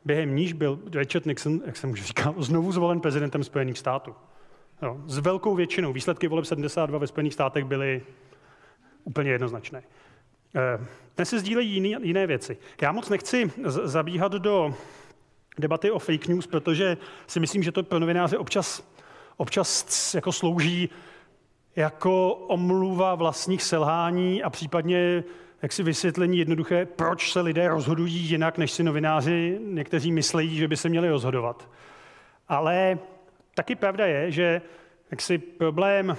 během 0.06 0.36
níž 0.36 0.54
byl 0.54 0.80
Richard 0.94 1.26
Nixon, 1.26 1.62
jak 1.66 1.78
jsem 1.78 1.92
už 1.92 2.04
říkal, 2.04 2.36
znovu 2.38 2.72
zvolen 2.72 3.00
prezidentem 3.00 3.44
Spojených 3.44 3.78
států. 3.78 4.16
Jo, 4.82 4.98
s 5.06 5.18
velkou 5.18 5.56
většinou. 5.56 5.94
Výsledky 5.94 6.28
voleb 6.28 6.46
72 6.46 7.00
ve 7.00 7.08
Spojených 7.08 7.34
státech 7.34 7.66
byly 7.66 8.02
úplně 9.04 9.32
jednoznačné. 9.32 9.84
Eh, 10.56 10.86
dnes 11.16 11.30
se 11.30 11.40
sdílejí 11.40 11.74
jiný, 11.74 11.96
jiné 12.02 12.28
věci. 12.28 12.58
Já 12.82 12.92
moc 12.92 13.10
nechci 13.10 13.52
zabíhat 13.66 14.32
do 14.32 14.74
debaty 15.60 15.92
o 15.92 16.00
fake 16.00 16.28
news, 16.28 16.48
protože 16.48 16.98
si 17.28 17.40
myslím, 17.40 17.64
že 17.64 17.72
to 17.72 17.84
pro 17.84 18.00
novináře 18.00 18.38
občas, 18.38 18.92
občas 19.38 20.14
jako 20.16 20.32
slouží 20.32 20.90
jako 21.76 22.34
omluva 22.34 23.16
vlastních 23.16 23.64
selhání 23.64 24.44
a 24.44 24.50
případně 24.50 25.24
jak 25.62 25.72
si 25.72 25.84
vysvětlení 25.84 26.38
jednoduché, 26.38 26.86
proč 26.86 27.32
se 27.32 27.42
lidé 27.42 27.68
rozhodují 27.68 28.16
jinak, 28.16 28.58
než 28.58 28.72
si 28.72 28.84
novináři 28.84 29.60
někteří 29.64 30.12
myslí, 30.12 30.58
že 30.58 30.68
by 30.68 30.78
se 30.78 30.90
měli 30.90 31.10
rozhodovat. 31.10 31.70
Ale 32.48 33.00
taky 33.56 33.76
pravda 33.76 34.06
je, 34.06 34.32
že 34.32 34.62
jaksi 35.12 35.38
problém 35.38 36.18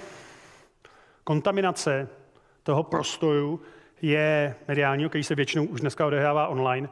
kontaminace 1.23 2.09
toho 2.63 2.83
prostoru 2.83 3.61
je 4.01 4.55
mediálního, 4.67 5.09
který 5.09 5.23
se 5.23 5.35
většinou 5.35 5.65
už 5.65 5.81
dneska 5.81 6.05
odehrává 6.05 6.47
online, 6.47 6.89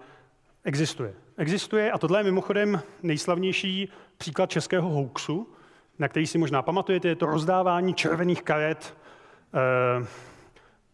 existuje. 0.64 1.14
existuje, 1.38 1.92
a 1.92 1.98
tohle 1.98 2.20
je 2.20 2.24
mimochodem 2.24 2.82
nejslavnější 3.04 3.90
příklad 4.18 4.50
českého 4.50 4.90
hoaxu, 4.90 5.54
na 6.00 6.08
který 6.08 6.28
si 6.28 6.38
možná 6.38 6.62
pamatujete, 6.62 7.08
je 7.08 7.16
to 7.16 7.26
rozdávání 7.26 7.94
červených 7.94 8.44
karet 8.44 8.98
eh, 9.54 10.06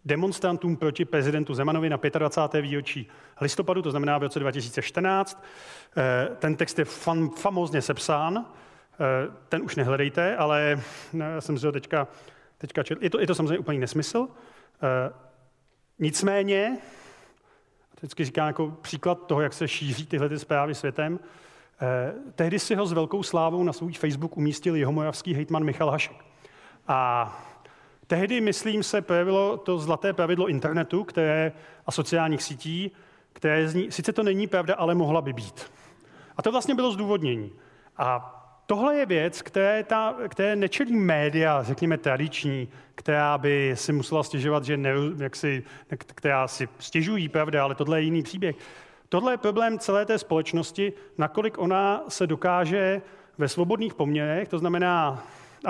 demonstrantům 0.05 0.78
proti 0.78 1.05
prezidentu 1.05 1.53
Zemanovi 1.53 1.89
na 1.89 1.99
25. 2.20 2.61
výročí 2.61 3.07
listopadu, 3.41 3.82
to 3.82 3.91
znamená 3.91 4.18
v 4.18 4.24
roce 4.24 4.39
2014. 4.39 5.43
Eh, 5.97 6.36
ten 6.36 6.55
text 6.55 6.80
je 6.80 6.86
fam, 6.86 7.30
famózně 7.30 7.82
sepsán, 7.82 8.45
eh, 8.45 9.32
ten 9.49 9.61
už 9.61 9.76
nehledejte, 9.76 10.36
ale 10.36 10.80
já 11.13 11.41
jsem 11.41 11.59
si 11.59 11.66
ho 11.66 11.72
teďka, 11.72 12.07
teďka 12.57 12.84
četl. 12.84 13.03
Je 13.03 13.09
to, 13.09 13.20
je 13.20 13.28
to 13.28 13.36
samozřejmě 13.36 13.59
úplný 13.59 13.80
nesmysl. 13.80 14.28
Nicméně, 15.99 16.77
vždycky 17.97 18.25
říkám 18.25 18.47
jako 18.47 18.67
příklad 18.81 19.27
toho, 19.27 19.41
jak 19.41 19.53
se 19.53 19.67
šíří 19.67 20.05
tyhle 20.05 20.29
ty 20.29 20.39
zprávy 20.39 20.75
světem, 20.75 21.19
tehdy 22.35 22.59
si 22.59 22.75
ho 22.75 22.85
s 22.85 22.93
velkou 22.93 23.23
slávou 23.23 23.63
na 23.63 23.73
svůj 23.73 23.93
Facebook 23.93 24.37
umístil 24.37 24.75
jeho 24.75 24.91
mojavský 24.91 25.33
hejtman 25.33 25.63
Michal 25.63 25.91
Hašek. 25.91 26.25
A 26.87 27.31
Tehdy, 28.07 28.41
myslím, 28.41 28.83
se 28.83 29.01
projevilo 29.01 29.57
to 29.57 29.79
zlaté 29.79 30.13
pravidlo 30.13 30.47
internetu 30.47 31.03
které, 31.03 31.51
a 31.85 31.91
sociálních 31.91 32.43
sítí, 32.43 32.91
které 33.33 33.67
zní, 33.67 33.91
sice 33.91 34.13
to 34.13 34.23
není 34.23 34.47
pravda, 34.47 34.75
ale 34.75 34.95
mohla 34.95 35.21
by 35.21 35.33
být. 35.33 35.71
A 36.37 36.41
to 36.41 36.51
vlastně 36.51 36.75
bylo 36.75 36.91
zdůvodnění. 36.91 37.51
A 37.97 38.31
tohle 38.66 38.95
je 38.95 39.05
věc, 39.05 39.41
které, 39.41 39.84
ta, 39.84 40.16
které 40.28 40.55
nečelí 40.55 40.95
média, 40.95 41.63
řekněme 41.63 41.97
tradiční, 41.97 42.68
která 42.95 43.38
by 43.38 43.72
si 43.76 43.93
musela 43.93 44.24
stěžovat, 44.24 44.63
že 44.63 44.78
ne, 44.78 44.91
jak 45.18 45.36
si, 45.36 45.63
která 45.97 46.47
si 46.47 46.70
stěžují, 46.80 47.30
pravda, 47.30 47.63
ale 47.63 47.76
tohle 47.76 47.99
je 47.99 48.03
jiný 48.03 48.24
příběh. 48.24 48.55
Tohle 49.09 49.34
je 49.34 49.38
problém 49.38 49.80
celé 49.80 50.05
té 50.05 50.18
společnosti, 50.18 50.93
nakolik 51.18 51.57
ona 51.57 52.03
se 52.07 52.28
dokáže 52.28 53.01
ve 53.38 53.47
svobodných 53.47 53.93
poměrech, 53.93 54.47
to 54.47 54.59
znamená 54.59 55.24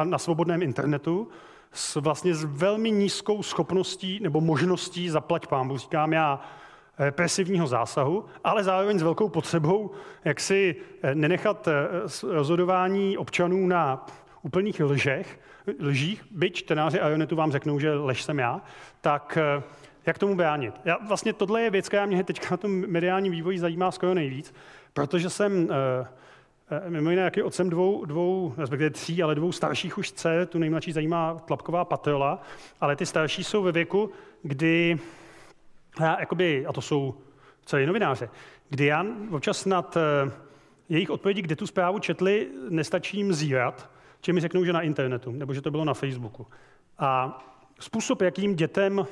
na 0.03 0.17
svobodném 0.17 0.61
internetu, 0.61 1.27
s 1.71 1.95
vlastně 1.95 2.35
s 2.35 2.43
velmi 2.43 2.91
nízkou 2.91 3.43
schopností 3.43 4.19
nebo 4.21 4.41
možností 4.41 5.09
zaplať 5.09 5.47
pámbu, 5.47 5.77
říkám 5.77 6.13
já, 6.13 6.41
represivního 6.99 7.67
zásahu, 7.67 8.25
ale 8.43 8.63
zároveň 8.63 8.99
s 8.99 9.03
velkou 9.03 9.29
potřebou, 9.29 9.91
jak 10.25 10.39
si 10.39 10.75
eh, 11.03 11.15
nenechat 11.15 11.67
eh, 11.67 11.73
rozhodování 12.23 13.17
občanů 13.17 13.67
na 13.67 14.05
úplných 14.41 14.79
lžech, 14.79 15.39
lžích, 15.79 16.23
byť 16.31 16.53
čtenáři 16.53 16.97
Ionetu 16.97 17.35
vám 17.35 17.51
řeknou, 17.51 17.79
že 17.79 17.93
lež 17.93 18.23
jsem 18.23 18.39
já, 18.39 18.61
tak 19.01 19.37
eh, 19.41 19.63
jak 20.05 20.17
tomu 20.17 20.35
bránit? 20.35 20.81
Já, 20.85 20.97
vlastně 21.07 21.33
tohle 21.33 21.61
je 21.61 21.69
věc, 21.69 21.87
která 21.87 22.05
mě 22.05 22.23
teď 22.23 22.51
na 22.51 22.57
tom 22.57 22.71
mediálním 22.71 23.31
vývoji 23.31 23.59
zajímá 23.59 23.91
skoro 23.91 24.13
nejvíc, 24.13 24.53
protože 24.93 25.29
jsem 25.29 25.69
mimo 26.89 27.09
jiné, 27.09 27.21
jaký 27.21 27.41
otcem 27.41 27.69
dvou, 27.69 28.05
dvou, 28.05 28.53
respektive 28.57 28.89
tří, 28.89 29.23
ale 29.23 29.35
dvou 29.35 29.51
starších 29.51 29.97
už 29.97 30.11
dcer, 30.11 30.45
tu 30.45 30.59
nejmladší 30.59 30.91
zajímá 30.91 31.41
tlapková 31.45 31.85
patrola, 31.85 32.41
ale 32.81 32.95
ty 32.95 33.05
starší 33.05 33.43
jsou 33.43 33.63
ve 33.63 33.71
věku, 33.71 34.09
kdy, 34.43 34.99
já, 35.99 36.19
jakoby, 36.19 36.65
a 36.65 36.73
to 36.73 36.81
jsou 36.81 37.15
celý 37.65 37.85
novináře, 37.85 38.29
kdy 38.69 38.85
já 38.85 39.05
občas 39.31 39.65
nad 39.65 39.97
eh, 39.97 40.31
jejich 40.89 41.09
odpovědi, 41.09 41.41
kde 41.41 41.55
tu 41.55 41.67
zprávu 41.67 41.99
četli, 41.99 42.47
nestačí 42.69 43.17
jim 43.17 43.33
zírat, 43.33 43.89
či 44.21 44.33
mi 44.33 44.41
řeknou, 44.41 44.65
že 44.65 44.73
na 44.73 44.81
internetu, 44.81 45.31
nebo 45.31 45.53
že 45.53 45.61
to 45.61 45.71
bylo 45.71 45.85
na 45.85 45.93
Facebooku. 45.93 46.47
A 46.99 47.39
způsob, 47.79 48.21
jakým 48.21 48.55
dětem 48.55 49.07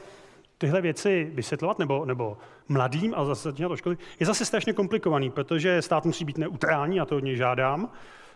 tyhle 0.57 0.81
věci 0.81 1.31
vysvětlovat, 1.33 1.79
nebo, 1.79 2.05
nebo 2.05 2.37
mladým 2.67 3.13
a 3.17 3.25
zase 3.25 3.51
do 3.51 3.75
školy, 3.75 3.97
je 4.19 4.25
zase 4.25 4.45
strašně 4.45 4.73
komplikovaný, 4.73 5.29
protože 5.29 5.81
stát 5.81 6.05
musí 6.05 6.25
být 6.25 6.37
neutrální, 6.37 6.99
a 6.99 7.05
to 7.05 7.17
od 7.17 7.23
něj 7.23 7.35
žádám. 7.35 7.89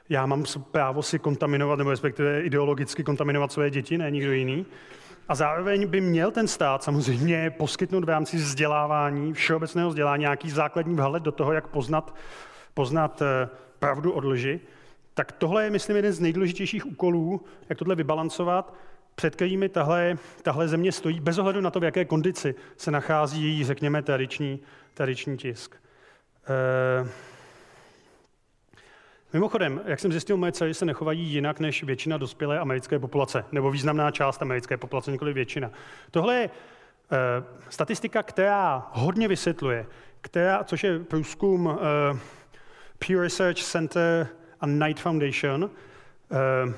Já 0.10 0.26
mám 0.26 0.44
právo 0.72 1.04
si 1.04 1.20
kontaminovat, 1.20 1.78
nebo 1.78 1.90
respektive 1.90 2.42
ideologicky 2.42 3.04
kontaminovat 3.04 3.52
své 3.52 3.70
děti, 3.70 3.98
ne 3.98 4.12
nikdo 4.12 4.32
jiný. 4.32 4.66
A 5.28 5.36
zároveň 5.36 5.88
by 5.88 6.02
měl 6.02 6.32
ten 6.32 6.48
stát 6.48 6.84
samozřejmě 6.84 7.50
poskytnout 7.50 8.04
v 8.04 8.10
rámci 8.10 8.38
vzdělávání, 8.38 9.34
všeobecného 9.34 9.90
vzdělání, 9.90 10.22
nějaký 10.22 10.50
základní 10.50 10.96
vhled 10.96 11.24
do 11.24 11.32
toho, 11.32 11.54
jak 11.54 11.68
poznat, 11.68 12.16
poznat 12.74 13.22
eh, 13.22 13.50
pravdu 13.80 14.12
od 14.12 14.24
lži. 14.24 14.60
Tak 15.14 15.32
tohle 15.32 15.64
je, 15.64 15.70
myslím, 15.70 15.96
jeden 15.96 16.14
z 16.14 16.20
nejdůležitějších 16.20 16.86
úkolů, 16.86 17.42
jak 17.70 17.80
tohle 17.80 17.96
vybalancovat 17.96 18.74
před 19.16 19.36
kterými 19.36 19.70
tahle, 19.70 20.18
tahle 20.42 20.68
země 20.68 20.92
stojí, 20.92 21.20
bez 21.20 21.38
ohledu 21.38 21.62
na 21.62 21.72
to, 21.72 21.80
v 21.80 21.84
jaké 21.84 22.06
kondici 22.06 22.56
se 22.78 22.92
nachází 22.92 23.44
její, 23.44 23.64
řekněme, 23.64 24.02
tradiční, 24.02 24.60
tradiční 24.94 25.38
tisk. 25.38 25.76
E... 26.50 27.28
Mimochodem, 29.34 29.82
jak 29.86 30.00
jsem 30.00 30.12
zjistil, 30.12 30.38
moje 30.38 30.52
dcery 30.52 30.74
se 30.74 30.86
nechovají 30.86 31.24
jinak 31.24 31.60
než 31.60 31.84
většina 31.84 32.18
dospělé 32.18 32.60
americké 32.60 33.00
populace, 33.00 33.46
nebo 33.52 33.72
významná 33.72 34.12
část 34.12 34.42
americké 34.42 34.78
populace, 34.78 35.12
nikoli 35.12 35.34
většina. 35.34 35.72
Tohle 36.12 36.36
je 36.36 36.44
e, 36.46 36.50
statistika, 37.70 38.24
která 38.24 38.88
hodně 38.92 39.28
vysvětluje, 39.28 39.86
která, 40.22 40.64
což 40.64 40.84
je 40.84 41.00
průzkum 41.00 41.70
e, 41.70 42.20
Pew 43.08 43.22
Research 43.22 43.58
Center 43.58 44.28
a 44.62 44.66
Knight 44.66 45.00
Foundation, 45.00 45.70
e, 45.70 46.74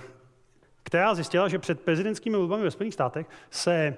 která 0.84 1.16
zjistila, 1.16 1.48
že 1.48 1.60
před 1.60 1.82
prezidentskými 1.82 2.38
volbami 2.38 2.64
ve 2.64 2.72
Spojených 2.72 2.94
státech 2.94 3.28
se 3.50 3.98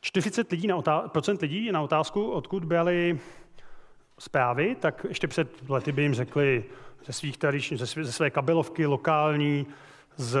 40 0.00 0.50
lidí 0.50 0.66
na 0.66 0.76
otá- 0.76 1.08
procent 1.08 1.42
lidí 1.42 1.72
na 1.72 1.82
otázku, 1.82 2.30
odkud 2.30 2.64
byly 2.64 3.18
zprávy, 4.18 4.76
tak 4.80 5.06
ještě 5.08 5.28
před 5.28 5.70
lety 5.70 5.92
by 5.92 6.02
jim 6.02 6.14
řekli 6.14 6.64
ze 7.06 7.12
svých 7.12 7.38
tradičních, 7.38 7.80
ze, 7.80 7.86
své, 7.86 8.04
ze 8.04 8.12
své 8.12 8.30
kabelovky 8.30 8.86
lokální, 8.86 9.66
z, 10.16 10.38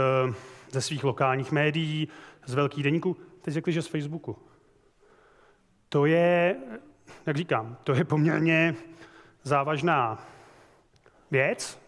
ze 0.70 0.80
svých 0.80 1.04
lokálních 1.04 1.52
médií, 1.52 2.08
z 2.46 2.54
velkých 2.54 2.84
deníků. 2.84 3.16
Teď 3.42 3.54
řekli, 3.54 3.72
že 3.72 3.82
z 3.82 3.86
Facebooku. 3.86 4.36
To 5.88 6.06
je, 6.06 6.56
jak 7.26 7.36
říkám, 7.36 7.76
to 7.84 7.94
je 7.94 8.04
poměrně 8.04 8.74
závažná 9.42 10.26
věc, 11.30 11.80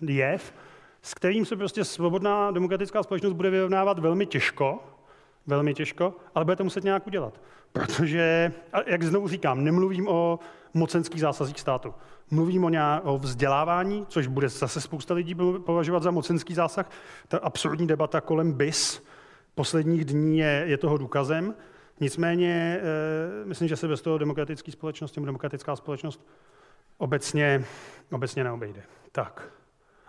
jev, 0.00 0.54
s 1.02 1.14
kterým 1.14 1.44
se 1.44 1.56
prostě 1.56 1.84
svobodná 1.84 2.50
demokratická 2.50 3.02
společnost 3.02 3.32
bude 3.32 3.50
vyrovnávat 3.50 3.98
velmi 3.98 4.26
těžko, 4.26 4.84
velmi 5.46 5.74
těžko, 5.74 6.14
ale 6.34 6.44
budete 6.44 6.62
muset 6.62 6.84
nějak 6.84 7.06
udělat. 7.06 7.40
Protože, 7.72 8.52
jak 8.86 9.02
znovu 9.02 9.28
říkám, 9.28 9.64
nemluvím 9.64 10.08
o 10.08 10.38
mocenských 10.74 11.20
zásazích 11.20 11.60
státu. 11.60 11.94
Mluvím 12.30 12.64
o, 12.64 12.68
nějak, 12.68 13.02
o 13.04 13.18
vzdělávání, 13.18 14.06
což 14.08 14.26
bude 14.26 14.48
zase 14.48 14.80
spousta 14.80 15.14
lidí 15.14 15.34
považovat 15.66 16.02
za 16.02 16.10
mocenský 16.10 16.54
zásah. 16.54 16.90
Ta 17.28 17.38
absurdní 17.38 17.86
debata 17.86 18.20
kolem 18.20 18.52
BIS 18.52 19.02
posledních 19.54 20.04
dní 20.04 20.38
je, 20.38 20.64
je 20.66 20.78
toho 20.78 20.98
důkazem. 20.98 21.54
Nicméně, 22.00 22.80
e, 22.82 23.44
myslím, 23.44 23.68
že 23.68 23.76
se 23.76 23.88
bez 23.88 24.02
toho 24.02 24.18
demokratické 24.18 24.72
společnosti, 24.72 25.20
demokratická 25.20 25.76
společnost 25.76 26.26
obecně, 26.98 27.64
obecně 28.10 28.44
neobejde. 28.44 28.82
Tak. 29.12 29.48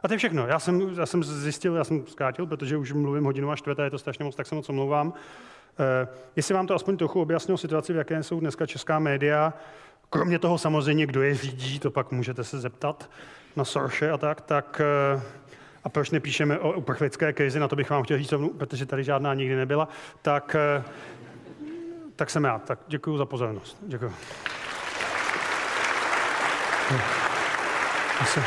A 0.04 0.08
to 0.08 0.14
je 0.14 0.18
všechno. 0.18 0.48
Já 0.48 0.60
jsem, 0.60 0.82
já 0.98 1.06
jsem 1.06 1.24
zjistil, 1.24 1.76
já 1.76 1.84
jsem 1.84 2.08
zkrátil, 2.08 2.46
protože 2.46 2.78
už 2.78 2.94
mluvím 2.94 3.24
hodinu 3.24 3.52
a 3.52 3.56
čtvrté, 3.56 3.84
je 3.84 3.90
to 3.90 3.98
strašně 3.98 4.26
moc, 4.26 4.36
tak 4.36 4.48
se 4.48 4.56
moc 4.56 4.70
omlouvám. 4.70 5.14
Eh, 5.80 6.08
jestli 6.36 6.54
vám 6.54 6.68
to 6.68 6.76
aspoň 6.76 6.98
trochu 6.98 7.22
objasnilo 7.22 7.58
situaci, 7.58 7.94
v 7.94 7.96
jaké 7.96 8.24
jsou 8.24 8.40
dneska 8.40 8.66
česká 8.66 9.00
média, 9.00 9.54
kromě 10.14 10.40
toho 10.40 10.58
samozřejmě, 10.58 11.06
kdo 11.06 11.22
je 11.22 11.36
řídí, 11.36 11.80
to 11.80 11.92
pak 11.92 12.12
můžete 12.12 12.44
se 12.44 12.60
zeptat 12.60 13.10
na 13.56 13.66
Sorše 13.66 14.12
a 14.12 14.18
tak, 14.18 14.42
tak 14.42 14.82
eh, 15.16 15.22
a 15.84 15.90
proč 15.90 16.12
nepíšeme 16.12 16.60
o 16.60 16.72
uprchlické 16.72 17.34
krizi, 17.34 17.60
na 17.60 17.68
to 17.68 17.76
bych 17.76 17.90
vám 17.90 18.04
chtěl 18.04 18.18
říct, 18.18 18.34
protože 18.58 18.86
tady 18.86 19.04
žádná 19.04 19.34
nikdy 19.34 19.56
nebyla, 19.56 19.88
tak, 20.22 20.56
eh, 20.56 20.84
tak 22.16 22.30
jsem 22.30 22.44
já. 22.44 22.60
Tak 22.60 22.80
děkuji 22.88 23.18
za 23.18 23.26
pozornost. 23.26 23.78
Děkuji. 23.88 24.14
Asi. 28.20 28.40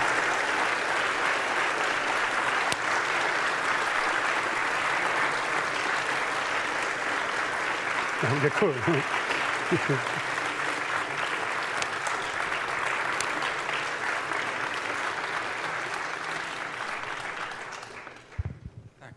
Děkuji. 8.42 8.74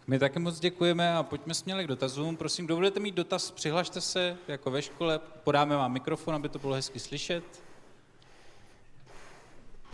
My 0.10 0.20
také 0.20 0.40
moc 0.40 0.60
děkujeme 0.60 1.16
a 1.16 1.24
pojďme 1.24 1.54
směle 1.54 1.84
k 1.84 1.88
dotazům. 1.88 2.38
Prosím, 2.38 2.68
dovolíte 2.68 3.00
mít 3.00 3.16
dotaz, 3.16 3.52
přihlašte 3.52 4.02
se 4.02 4.38
jako 4.48 4.72
ve 4.72 4.82
škole, 4.82 5.20
podáme 5.44 5.76
vám 5.76 5.94
mikrofon, 5.94 6.36
aby 6.36 6.50
to 6.50 6.60
bylo 6.60 6.74
hezky 6.74 7.00
slyšet. 7.00 7.44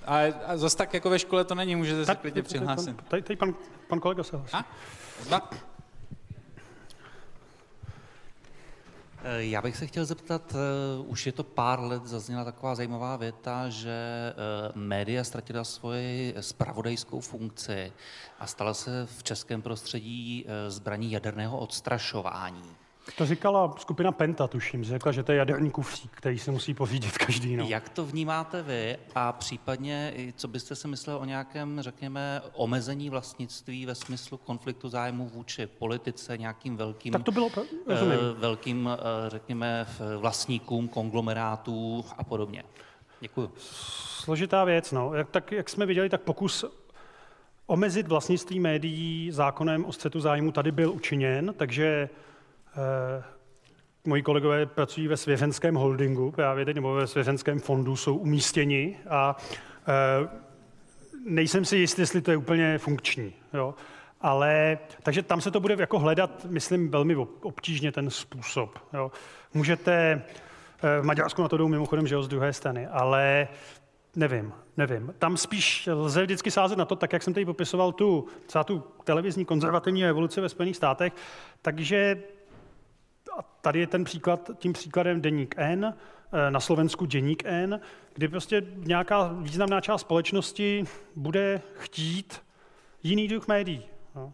A, 0.06 0.20
a 0.46 0.58
zase 0.58 0.78
tak 0.78 0.94
jako 0.94 1.10
ve 1.10 1.20
škole 1.20 1.44
to 1.46 1.56
není, 1.56 1.76
můžete 1.76 2.06
se 2.06 2.16
klidně 2.16 2.42
přihlásit. 2.42 3.02
Tady, 3.08 3.22
tady 3.22 3.38
pan, 3.38 3.56
pan 3.88 4.00
kolega 4.00 4.24
se 4.24 4.38
hlasí. 4.38 4.56
Eh, 5.32 5.40
já 9.38 9.62
bych 9.62 9.78
se 9.78 9.88
chtěl 9.88 10.06
zeptat, 10.06 10.56
eh, 10.56 11.02
už 11.06 11.26
je 11.26 11.32
to 11.32 11.44
pár 11.44 11.80
let, 11.80 12.06
zazněla 12.06 12.44
taková 12.44 12.76
zajímavá 12.76 13.16
věta, 13.16 13.70
že 13.70 13.90
eh, 13.90 14.72
média 14.76 15.24
ztratila 15.24 15.64
svoji 15.64 16.36
spravodajskou 16.40 17.20
funkci 17.20 17.94
a 18.40 18.48
stala 18.48 18.74
se 18.74 19.08
v 19.18 19.24
českém 19.24 19.62
prostředí 19.62 20.46
zbraní 20.68 21.12
jaderného 21.12 21.58
odstrašování. 21.58 22.85
To 23.18 23.26
říkala 23.26 23.76
skupina 23.78 24.12
Penta, 24.12 24.48
tuším. 24.48 24.84
Řekla, 24.84 25.12
že 25.12 25.24
to 25.24 25.32
je 25.32 25.38
jaderní 25.38 25.72
kufřík, 25.72 26.12
který 26.12 26.40
se 26.40 26.52
musí 26.52 26.74
pořídit 26.74 27.18
každý. 27.18 27.56
No. 27.56 27.66
Jak 27.68 27.90
to 27.90 28.06
vnímáte 28.06 28.64
vy 28.64 28.98
a 29.16 29.32
případně, 29.32 30.14
co 30.36 30.48
byste 30.48 30.76
si 30.76 30.88
myslel 30.88 31.18
o 31.18 31.26
nějakém, 31.26 31.82
řekněme, 31.82 32.42
omezení 32.54 33.10
vlastnictví 33.10 33.86
ve 33.86 33.96
smyslu 33.96 34.38
konfliktu 34.38 34.90
zájmu 34.90 35.28
vůči 35.28 35.68
politice, 35.68 36.38
nějakým 36.38 36.78
velkým, 36.78 37.14
tak 37.14 37.24
to 37.24 37.32
bylo, 37.32 37.50
rozumím. 37.88 38.18
velkým 38.38 38.90
řekněme, 39.28 39.88
vlastníkům 40.18 40.88
konglomerátů 40.88 42.06
a 42.18 42.24
podobně? 42.24 42.64
Děkuji. 43.20 43.52
Složitá 44.24 44.64
věc. 44.64 44.92
No. 44.92 45.14
Jak, 45.14 45.30
tak, 45.30 45.52
jak 45.52 45.70
jsme 45.70 45.86
viděli, 45.86 46.10
tak 46.10 46.22
pokus 46.22 46.66
omezit 47.68 48.08
vlastnictví 48.08 48.60
médií 48.60 49.32
zákonem 49.32 49.86
o 49.86 49.92
střetu 49.92 50.20
zájmu 50.20 50.52
tady 50.52 50.72
byl 50.72 50.92
učiněn, 50.92 51.54
takže 51.58 52.10
Eh, 52.10 52.26
moji 54.08 54.22
kolegové 54.22 54.66
pracují 54.66 55.08
ve 55.08 55.18
svěřenském 55.18 55.76
holdingu 55.76 56.32
právě 56.32 56.66
teď, 56.66 56.76
nebo 56.76 56.94
ve 56.94 57.08
svěřenském 57.08 57.60
fondu, 57.60 57.96
jsou 57.96 58.16
umístěni 58.16 58.98
a 59.10 59.38
eh, 59.88 60.28
nejsem 61.26 61.66
si 61.66 61.78
jistý, 61.78 62.02
jestli 62.02 62.22
to 62.22 62.32
je 62.32 62.38
úplně 62.38 62.78
funkční. 62.78 63.34
Jo. 63.54 63.76
Ale, 64.22 64.78
takže 65.04 65.24
tam 65.24 65.42
se 65.42 65.52
to 65.52 65.60
bude 65.60 65.76
jako 65.80 66.00
hledat, 66.00 66.46
myslím, 66.50 66.92
velmi 66.92 67.16
obtížně 67.42 67.92
ten 67.92 68.10
způsob. 68.10 68.80
Jo. 68.94 69.12
Můžete, 69.54 70.22
eh, 70.84 71.02
v 71.02 71.06
Maďarsku 71.06 71.42
na 71.42 71.48
to 71.48 71.58
jdou 71.58 71.68
mimochodem, 71.68 72.08
že 72.08 72.16
jo, 72.16 72.24
z 72.24 72.28
druhé 72.28 72.54
strany, 72.54 72.88
ale 72.88 73.48
nevím, 74.16 74.54
nevím. 74.78 75.14
Tam 75.20 75.38
spíš 75.38 75.90
lze 75.92 76.24
vždycky 76.24 76.52
sázet 76.52 76.78
na 76.78 76.86
to, 76.86 76.96
tak 76.96 77.14
jak 77.14 77.24
jsem 77.24 77.34
tady 77.34 77.46
popisoval 77.46 77.92
tu, 77.92 78.28
celá 78.48 78.64
tu 78.64 78.84
televizní 79.04 79.46
konzervativní 79.46 80.06
evoluci 80.06 80.42
ve 80.42 80.50
Spojených 80.50 80.76
státech, 80.76 81.14
takže 81.62 82.24
a 83.38 83.42
tady 83.62 83.80
je 83.80 83.88
ten 83.88 84.04
příklad, 84.04 84.52
tím 84.58 84.74
příkladem 84.74 85.22
Deník 85.22 85.56
N, 85.58 85.94
eh, 86.34 86.52
na 86.52 86.60
Slovensku 86.60 87.06
Deník 87.06 87.44
N, 87.46 87.80
kdy 88.14 88.28
prostě 88.28 88.64
nějaká 88.78 89.30
významná 89.34 89.82
část 89.82 90.02
společnosti 90.02 90.84
bude 91.16 91.62
chtít 91.74 92.42
jiný 93.04 93.28
druh 93.28 93.48
médií. 93.48 93.84
No. 94.16 94.34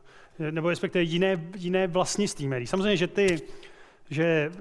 Nebo 0.51 0.69
respektive 0.69 1.03
jiné, 1.03 1.41
jiné 1.55 1.87
vlastnictví 1.87 2.47
médií. 2.47 2.67
Samozřejmě, 2.67 2.97
že 2.97 3.07
ty, 3.07 3.41
že 4.09 4.51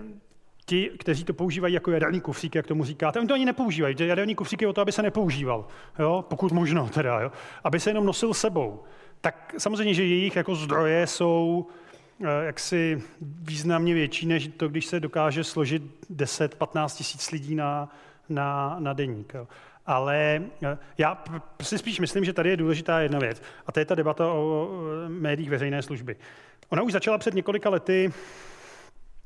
ti, 0.70 0.90
kteří 0.98 1.24
to 1.24 1.34
používají 1.34 1.74
jako 1.74 1.90
jaderní 1.90 2.20
kufřík, 2.20 2.54
jak 2.54 2.66
tomu 2.66 2.84
říkáte, 2.84 3.18
oni 3.18 3.28
to 3.28 3.34
ani 3.34 3.44
nepoužívají. 3.44 3.96
Jaderní 3.98 4.34
kufřík 4.34 4.62
je 4.62 4.68
o 4.68 4.72
to, 4.72 4.80
aby 4.80 4.92
se 4.92 5.02
nepoužíval, 5.02 5.66
jo? 5.98 6.24
pokud 6.28 6.52
možno 6.52 6.88
teda, 6.88 7.20
jo? 7.20 7.32
aby 7.64 7.80
se 7.80 7.90
jenom 7.90 8.06
nosil 8.06 8.34
sebou. 8.34 8.82
Tak 9.20 9.54
samozřejmě, 9.58 9.94
že 9.94 10.04
jejich 10.04 10.36
jako 10.36 10.54
zdroje 10.54 11.06
jsou 11.06 11.66
jaksi 12.42 13.02
významně 13.20 13.94
větší, 13.94 14.26
než 14.26 14.50
to, 14.56 14.68
když 14.68 14.86
se 14.86 15.00
dokáže 15.00 15.44
složit 15.44 15.82
10-15 16.10 16.96
tisíc 16.96 17.30
lidí 17.30 17.54
na, 17.54 17.88
na, 18.28 18.76
na 18.78 18.92
deník. 18.92 19.34
Ale 19.86 20.42
eh, 20.62 20.78
já 20.98 21.24
si 21.62 21.78
spíš 21.78 22.00
myslím, 22.00 22.24
že 22.24 22.32
tady 22.32 22.50
je 22.50 22.56
důležitá 22.56 23.00
jedna 23.00 23.18
věc, 23.18 23.42
a 23.66 23.72
to 23.72 23.78
je 23.78 23.84
ta 23.84 23.94
debata 23.94 24.32
o 24.32 24.70
médiích 25.08 25.50
veřejné 25.50 25.82
služby. 25.82 26.16
Ona 26.68 26.82
už 26.82 26.92
začala 26.92 27.18
před 27.18 27.34
několika 27.34 27.70
lety, 27.70 28.12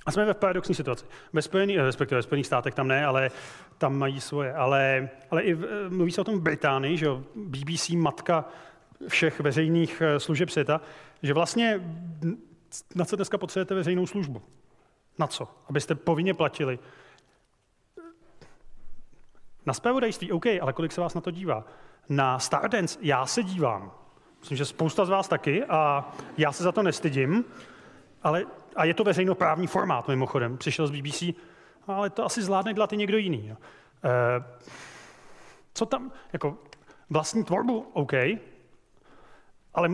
a 0.07 0.11
jsme 0.11 0.25
ve 0.25 0.35
paradoxní 0.35 0.75
situaci. 0.75 1.05
Ve 1.33 1.43
Spojených, 1.43 1.77
eh, 1.77 1.83
respektive 1.83 2.19
ve 2.19 2.23
Spojených 2.23 2.47
státech 2.47 2.75
tam 2.75 2.89
ne, 2.89 3.07
ale 3.07 3.31
tam 3.79 3.99
mají 3.99 4.21
svoje. 4.21 4.55
Ale, 4.55 5.09
ale 5.31 5.43
i 5.43 5.55
v, 5.55 5.91
mluví 5.91 6.13
se 6.13 6.21
o 6.21 6.25
tom 6.25 6.39
v 6.39 6.43
Británii, 6.43 6.97
že 6.97 7.09
BBC 7.35 7.91
matka 7.91 8.45
všech 9.09 9.41
veřejných 9.41 10.03
služeb 10.19 10.51
světa, 10.51 10.81
že 11.23 11.35
vlastně 11.35 11.81
na 12.95 13.05
co 13.05 13.17
dneska 13.17 13.39
potřebujete 13.39 13.75
veřejnou 13.75 14.07
službu? 14.07 14.43
Na 15.19 15.27
co? 15.27 15.49
Abyste 15.69 15.95
povinně 15.95 16.35
platili. 16.35 16.79
Na 19.67 19.75
spravodajství, 19.75 20.33
OK, 20.33 20.47
ale 20.61 20.73
kolik 20.73 20.93
se 20.93 21.01
vás 21.01 21.15
na 21.15 21.21
to 21.21 21.31
dívá? 21.31 21.65
Na 22.09 22.39
Stardance 22.39 22.99
já 23.03 23.27
se 23.27 23.43
dívám. 23.43 23.93
Myslím, 24.41 24.59
že 24.59 24.65
spousta 24.65 25.05
z 25.05 25.09
vás 25.09 25.29
taky 25.29 25.65
a 25.65 26.13
já 26.39 26.53
se 26.53 26.63
za 26.63 26.73
to 26.73 26.83
nestydím, 26.83 27.45
ale, 28.23 28.45
a 28.77 28.85
je 28.85 28.95
to 28.95 29.05
veřejnoprávní 29.05 29.67
formát 29.67 30.09
mimochodem. 30.09 30.59
Přišel 30.59 30.87
z 30.87 30.91
BBC, 30.91 31.23
ale 31.87 32.11
to 32.11 32.25
asi 32.25 32.43
zvládne 32.43 32.75
dělat 32.75 32.93
i 32.93 32.97
někdo 32.97 33.19
jiný. 33.19 33.49
Jo. 33.49 33.57
E, 34.05 34.45
co 35.75 35.87
tam, 35.87 36.13
jako 36.33 36.59
vlastní 37.11 37.45
tvorbu, 37.45 37.91
OK, 37.93 38.13
ale 39.75 39.91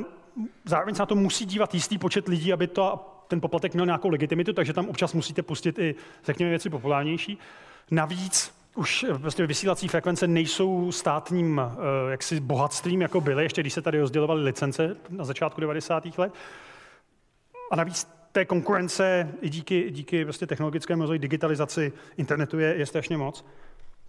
zároveň 0.65 0.95
se 0.95 1.03
na 1.03 1.07
to 1.07 1.15
musí 1.15 1.45
dívat 1.45 1.75
jistý 1.75 1.99
počet 1.99 2.29
lidí, 2.29 2.53
aby 2.53 2.67
to, 2.67 3.07
ten 3.29 3.41
poplatek 3.41 3.75
měl 3.75 3.87
nějakou 3.87 4.09
legitimitu, 4.09 4.53
takže 4.53 4.73
tam 4.73 4.89
občas 4.89 5.15
musíte 5.15 5.43
pustit 5.43 5.79
i, 5.79 5.95
řekněme, 6.25 6.51
věci 6.51 6.71
populárnější. 6.71 7.39
Navíc 7.91 8.61
už 8.75 9.07
prostě 9.21 9.47
vysílací 9.47 9.89
frekvence 9.89 10.27
nejsou 10.27 10.93
státním 10.93 11.59
uh, 11.59 12.11
jaksi 12.11 12.41
bohatstvím, 12.41 13.01
jako 13.01 13.21
byly, 13.21 13.43
ještě 13.43 13.61
když 13.61 13.73
se 13.73 13.83
tady 13.83 14.01
rozdělovaly 14.01 14.43
licence 14.43 14.97
na 15.11 15.25
začátku 15.25 15.61
90. 15.61 16.19
let. 16.19 16.33
A 17.71 17.77
navíc 17.77 18.09
té 18.33 18.45
konkurence 18.45 19.29
i 19.41 19.49
díky, 19.49 19.91
díky 19.91 20.25
prostě 20.25 20.47
technologickému 20.47 21.03
rozvoji, 21.03 21.19
digitalizaci 21.19 21.93
internetu 22.17 22.59
je, 22.59 22.75
je 22.75 22.87
strašně 22.87 23.17
moc. 23.17 23.45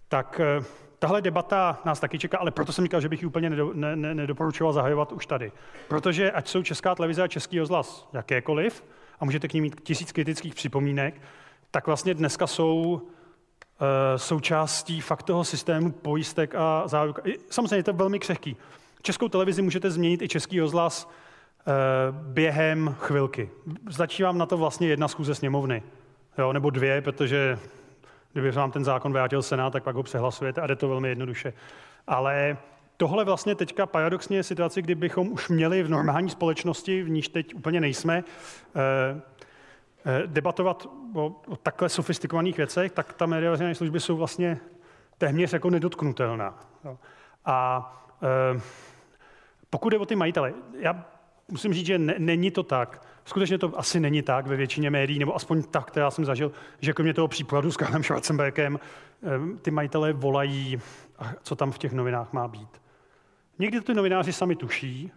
Tak 0.08 0.40
uh, 0.58 0.64
Tahle 1.02 1.22
debata 1.22 1.80
nás 1.84 2.00
taky 2.00 2.18
čeká, 2.18 2.38
ale 2.38 2.50
proto 2.50 2.72
jsem 2.72 2.84
říkal, 2.84 3.00
že 3.00 3.08
bych 3.08 3.22
ji 3.22 3.26
úplně 3.26 3.50
nedo, 3.50 3.70
ne, 3.74 3.96
ne, 3.96 4.14
nedoporučoval 4.14 4.72
zahajovat 4.72 5.12
už 5.12 5.26
tady. 5.26 5.52
Protože 5.88 6.30
ať 6.30 6.48
jsou 6.48 6.62
Česká 6.62 6.94
televize 6.94 7.22
a 7.22 7.28
Český 7.28 7.58
rozhlas 7.58 8.08
jakékoliv, 8.12 8.84
a 9.20 9.24
můžete 9.24 9.48
k 9.48 9.52
ním 9.52 9.62
mít 9.62 9.80
tisíc 9.80 10.12
kritických 10.12 10.54
připomínek, 10.54 11.20
tak 11.70 11.86
vlastně 11.86 12.14
dneska 12.14 12.46
jsou 12.46 12.82
uh, 12.82 13.00
součástí 14.16 15.00
fakt 15.00 15.22
toho 15.22 15.44
systému 15.44 15.92
pojistek 15.92 16.54
a 16.54 16.88
záruk. 16.88 17.20
Samozřejmě 17.50 17.76
je 17.76 17.82
to 17.82 17.92
velmi 17.92 18.18
křehký. 18.18 18.56
Českou 19.02 19.28
televizi 19.28 19.62
můžete 19.62 19.90
změnit 19.90 20.22
i 20.22 20.28
Český 20.28 20.60
rozhlas 20.60 21.06
uh, 21.06 22.16
během 22.16 22.96
chvilky. 22.98 23.50
Stačí 23.90 24.22
vám 24.22 24.38
na 24.38 24.46
to 24.46 24.56
vlastně 24.56 24.88
jedna 24.88 25.08
schůze 25.08 25.34
sněmovny. 25.34 25.82
Jo, 26.38 26.52
nebo 26.52 26.70
dvě, 26.70 27.00
protože 27.00 27.58
Kdyby 28.32 28.50
vám 28.50 28.70
ten 28.70 28.84
zákon 28.84 29.12
vrátil 29.12 29.42
Senát, 29.42 29.72
tak 29.72 29.82
pak 29.82 29.96
ho 29.96 30.02
přehlasujete 30.02 30.60
a 30.60 30.66
jde 30.66 30.76
to 30.76 30.88
velmi 30.88 31.08
jednoduše. 31.08 31.52
Ale 32.06 32.56
tohle 32.96 33.24
vlastně 33.24 33.54
teďka 33.54 33.86
paradoxně 33.86 34.36
je 34.36 34.42
situace, 34.42 34.82
kdybychom 34.82 35.32
už 35.32 35.48
měli 35.48 35.82
v 35.82 35.90
normální 35.90 36.30
společnosti, 36.30 37.02
v 37.02 37.10
níž 37.10 37.28
teď 37.28 37.54
úplně 37.54 37.80
nejsme, 37.80 38.24
eh, 38.76 39.20
eh, 40.04 40.22
debatovat 40.26 40.86
o, 41.14 41.40
o 41.46 41.56
takhle 41.56 41.88
sofistikovaných 41.88 42.56
věcech, 42.56 42.92
tak 42.92 43.12
ta 43.12 43.26
média 43.26 43.50
veřejné 43.50 43.74
služby 43.74 44.00
jsou 44.00 44.16
vlastně 44.16 44.58
téměř 45.18 45.52
jako 45.52 45.70
nedotknutelná. 45.70 46.58
A 47.44 47.88
eh, 48.22 48.60
pokud 49.70 49.92
je 49.92 49.98
o 49.98 50.06
ty 50.06 50.16
majitele, 50.16 50.54
já 50.78 51.04
musím 51.48 51.74
říct, 51.74 51.86
že 51.86 51.98
ne, 51.98 52.14
není 52.18 52.50
to 52.50 52.62
tak. 52.62 53.06
Skutečně 53.24 53.58
to 53.58 53.78
asi 53.78 54.00
není 54.00 54.22
tak 54.22 54.46
ve 54.46 54.56
většině 54.56 54.90
médií, 54.90 55.18
nebo 55.18 55.36
aspoň 55.36 55.62
tak, 55.62 55.86
která 55.86 56.10
jsem 56.10 56.24
zažil, 56.24 56.52
že 56.80 56.92
kromě 56.92 57.14
toho 57.14 57.28
případu 57.28 57.72
s 57.72 57.76
Karlem 57.76 58.02
Schwarzenbergem 58.02 58.80
ty 59.62 59.70
majitelé 59.70 60.12
volají, 60.12 60.80
co 61.42 61.56
tam 61.56 61.72
v 61.72 61.78
těch 61.78 61.92
novinách 61.92 62.32
má 62.32 62.48
být. 62.48 62.82
Někdy 63.58 63.80
to 63.80 63.86
ty 63.86 63.94
novináři 63.94 64.32
sami 64.32 64.56
tuší, 64.56 65.12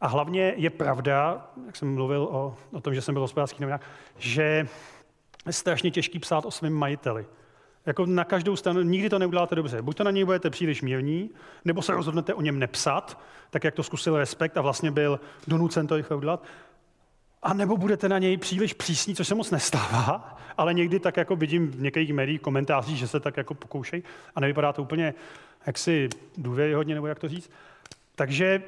a 0.00 0.06
hlavně 0.06 0.54
je 0.56 0.70
pravda, 0.70 1.46
jak 1.66 1.76
jsem 1.76 1.94
mluvil 1.94 2.22
o, 2.22 2.56
o 2.72 2.80
tom, 2.80 2.94
že 2.94 3.02
jsem 3.02 3.14
byl 3.14 3.22
hospodářský 3.22 3.62
novinách, 3.62 3.80
že 4.18 4.42
je 4.42 5.52
strašně 5.52 5.90
těžký 5.90 6.18
psát 6.18 6.44
o 6.44 6.50
svém 6.50 6.72
majiteli. 6.72 7.26
Jako 7.86 8.06
na 8.06 8.24
každou 8.24 8.56
stranu, 8.56 8.82
nikdy 8.82 9.10
to 9.10 9.18
neuděláte 9.18 9.54
dobře. 9.54 9.82
Buď 9.82 9.96
to 9.96 10.04
na 10.04 10.10
něj 10.10 10.24
budete 10.24 10.50
příliš 10.50 10.82
mírní, 10.82 11.30
nebo 11.64 11.82
se 11.82 11.94
rozhodnete 11.94 12.34
o 12.34 12.40
něm 12.40 12.58
nepsat, 12.58 13.20
tak 13.50 13.64
jak 13.64 13.74
to 13.74 13.82
zkusil 13.82 14.16
Respekt 14.16 14.56
a 14.56 14.60
vlastně 14.60 14.90
byl 14.90 15.20
donucen 15.46 15.86
to 15.86 15.96
rychle 15.96 16.16
udělat. 16.16 16.44
A 17.42 17.54
nebo 17.54 17.76
budete 17.76 18.08
na 18.08 18.18
něj 18.18 18.36
příliš 18.36 18.72
přísní, 18.72 19.14
což 19.14 19.28
se 19.28 19.34
moc 19.34 19.50
nestává, 19.50 20.38
ale 20.56 20.74
někdy 20.74 21.00
tak 21.00 21.16
jako 21.16 21.36
vidím 21.36 21.70
v 21.70 21.82
některých 21.82 22.12
médiích 22.12 22.40
komentářích, 22.40 22.98
že 22.98 23.08
se 23.08 23.20
tak 23.20 23.36
jako 23.36 23.54
pokoušejí 23.54 24.02
a 24.34 24.40
nevypadá 24.40 24.72
to 24.72 24.82
úplně 24.82 25.14
jaksi 25.66 26.08
důvěryhodně, 26.36 26.94
nebo 26.94 27.06
jak 27.06 27.18
to 27.18 27.28
říct. 27.28 27.50
Takže 28.14 28.62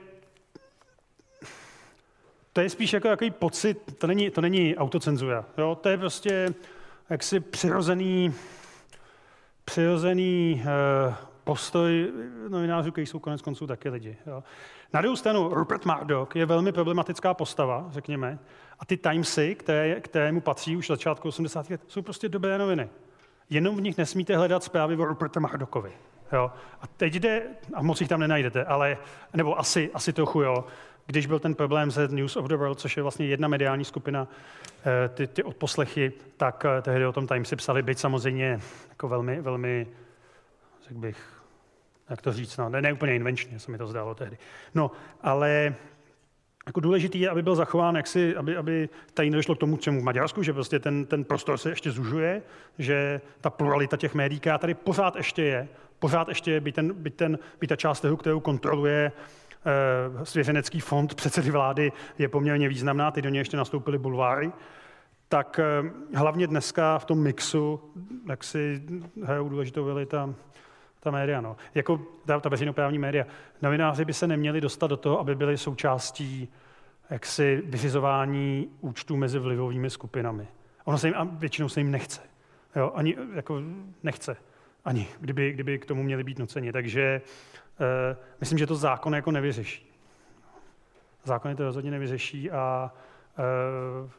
to 2.53 2.61
je 2.61 2.70
spíš 2.70 2.93
jako 2.93 3.09
jaký 3.09 3.31
pocit, 3.31 3.99
to 3.99 4.07
není, 4.07 4.31
to 4.31 4.40
není 4.40 4.77
autocenzura, 4.77 5.44
jo? 5.59 5.78
to 5.81 5.89
je 5.89 5.99
prostě 5.99 6.55
jaksi 7.11 7.40
přirozený 7.40 8.35
přirozený 9.65 10.62
uh, 10.65 11.15
postoj 11.44 12.12
novinářů, 12.49 12.93
kteří 12.93 13.07
jsou 13.07 13.19
konec 13.19 13.43
konců 13.43 13.66
taky 13.66 13.89
lidi. 13.89 14.16
Jo. 14.27 14.43
Na 14.93 15.01
druhou 15.01 15.16
stranu, 15.16 15.49
Rupert 15.55 15.85
Murdoch 15.86 16.36
je 16.36 16.47
velmi 16.47 16.73
problematická 16.73 17.35
postava, 17.35 17.86
řekněme, 17.90 18.39
a 18.83 18.85
ty 18.85 18.97
Timesy, 18.97 19.55
které, 19.55 20.01
které 20.01 20.33
mu 20.33 20.41
patří 20.41 20.77
už 20.77 20.87
začátku 20.87 21.29
80. 21.29 21.71
let, 21.71 21.81
jsou 21.87 22.03
prostě 22.03 22.29
dobré 22.29 22.59
noviny. 22.59 22.89
Jenom 23.51 23.77
v 23.77 23.81
nich 23.81 23.99
nesmíte 23.99 24.37
hledat 24.37 24.65
zprávy 24.65 24.97
o 24.97 25.05
Ruperta 25.05 25.41
Murdochovi. 25.41 25.93
Jo. 26.33 26.53
A 26.81 26.87
teď 26.87 27.15
jde, 27.15 27.43
a 27.75 27.83
moc 27.83 28.01
jich 28.01 28.09
tam 28.09 28.21
nenajdete, 28.21 28.65
ale, 28.65 28.99
nebo 29.35 29.59
asi, 29.59 29.91
asi 29.95 30.13
trochu 30.13 30.43
jo, 30.43 30.65
když 31.07 31.27
byl 31.27 31.39
ten 31.39 31.55
problém 31.55 31.91
se 31.91 32.09
News 32.09 32.37
of 32.37 32.47
the 32.47 32.57
World, 32.57 32.81
což 32.81 32.97
je 32.97 33.03
vlastně 33.03 33.27
jedna 33.27 33.49
mediální 33.49 33.85
skupina, 33.85 34.29
eh, 34.85 35.09
ty, 35.09 35.27
ty 35.27 35.43
odposlechy, 35.43 36.13
tak 36.37 36.65
eh, 36.65 36.83
tehdy 36.83 37.07
o 37.07 37.13
tom 37.13 37.27
Timesy 37.27 37.57
psali, 37.57 37.83
byť 37.83 37.99
samozřejmě 37.99 38.61
jako 38.89 39.09
velmi, 39.09 39.41
velmi, 39.41 39.87
řekl 40.89 41.01
bych, 41.01 41.43
jak 42.11 42.23
to 42.23 42.33
říct, 42.33 42.57
no, 42.57 42.69
ne, 42.69 42.83
ne 42.83 42.93
úplně 42.93 43.15
invenčně 43.15 43.59
se 43.59 43.71
mi 43.71 43.79
to 43.79 43.87
zdálo 43.87 44.15
tehdy. 44.15 44.39
No, 44.75 44.91
ale 45.23 45.75
jako 46.66 46.80
důležitý 46.80 47.20
je, 47.20 47.30
aby 47.30 47.43
byl 47.43 47.55
zachován, 47.55 47.97
jak 47.97 48.06
si, 48.06 48.36
aby, 48.36 48.56
aby 48.56 48.89
tady 49.14 49.30
nedošlo 49.30 49.55
k 49.55 49.59
tomu, 49.59 49.76
čemu 49.76 50.01
v 50.01 50.05
Maďarsku, 50.05 50.43
že 50.43 50.52
prostě 50.52 50.78
ten, 50.78 51.06
ten 51.06 51.24
prostor 51.24 51.59
se 51.59 51.68
ještě 51.70 51.90
zužuje, 51.90 52.43
že 52.78 53.20
ta 53.40 53.51
pluralita 53.51 53.97
těch 53.97 54.14
médií, 54.14 54.40
která 54.40 54.59
tady 54.59 54.74
pořád 54.74 55.16
ještě 55.16 55.43
je, 55.43 55.68
pořád 55.98 56.28
ještě 56.28 56.51
je, 56.51 56.60
by, 56.60 56.72
ten, 56.72 56.94
by, 56.94 57.10
ten, 57.10 57.39
by 57.60 57.66
ta 57.66 57.76
část 57.76 58.01
toho, 58.01 58.16
kterou 58.16 58.40
kontroluje 58.40 59.12
eh, 59.12 60.24
svěřenecký 60.24 60.80
fond 60.80 61.14
předsedy 61.14 61.51
vlády, 61.51 61.93
je 62.18 62.28
poměrně 62.28 62.68
významná, 62.68 63.10
ty 63.10 63.22
do 63.22 63.28
něj 63.28 63.39
ještě 63.39 63.56
nastoupily 63.56 63.98
bulváry, 63.98 64.52
tak 65.28 65.60
eh, 65.62 65.90
hlavně 66.14 66.47
dneska 66.47 66.98
v 66.98 67.05
tom 67.05 67.22
mixu, 67.22 67.80
jak 68.28 68.44
si 68.44 68.82
hrajou 69.24 69.48
důležitou 69.48 69.89
roli 69.89 70.06
ta, 70.06 70.34
ta 71.03 71.11
média, 71.11 71.41
no. 71.41 71.57
Jako 71.74 72.01
ta, 72.27 72.41
ta 72.41 72.49
veřejnoprávní 72.49 72.99
média. 72.99 73.27
Novináři 73.62 74.05
by 74.05 74.12
se 74.12 74.27
neměli 74.27 74.61
dostat 74.61 74.87
do 74.87 74.97
toho, 74.97 75.20
aby 75.20 75.35
byli 75.35 75.59
součástí 75.59 76.49
jaksi 77.11 77.62
vyřizování 77.65 78.69
účtů 78.81 79.16
mezi 79.16 79.39
vlivovými 79.39 79.91
skupinami. 79.91 80.49
Ono 80.85 80.99
se 80.99 81.09
jim, 81.09 81.15
a 81.16 81.24
většinou 81.24 81.69
se 81.69 81.81
jim 81.81 81.91
nechce. 81.91 82.20
Jo, 82.77 82.93
ani 82.95 83.16
jako 83.35 83.61
nechce. 84.03 84.37
Ani, 84.85 85.09
kdyby, 85.20 85.53
kdyby 85.53 85.79
k 85.79 85.87
tomu 85.87 86.03
měli 86.03 86.24
být 86.24 86.39
nuceni. 86.39 86.73
Takže 86.73 87.20
uh, 87.81 88.16
myslím, 88.41 88.59
že 88.59 88.66
to 88.66 88.74
zákon 88.74 89.15
jako 89.15 89.31
nevyřeší. 89.31 89.93
Zákony 91.24 91.55
to 91.55 91.65
rozhodně 91.65 91.91
nevyřeší 91.91 92.51
a 92.51 92.93
uh, 94.05 94.11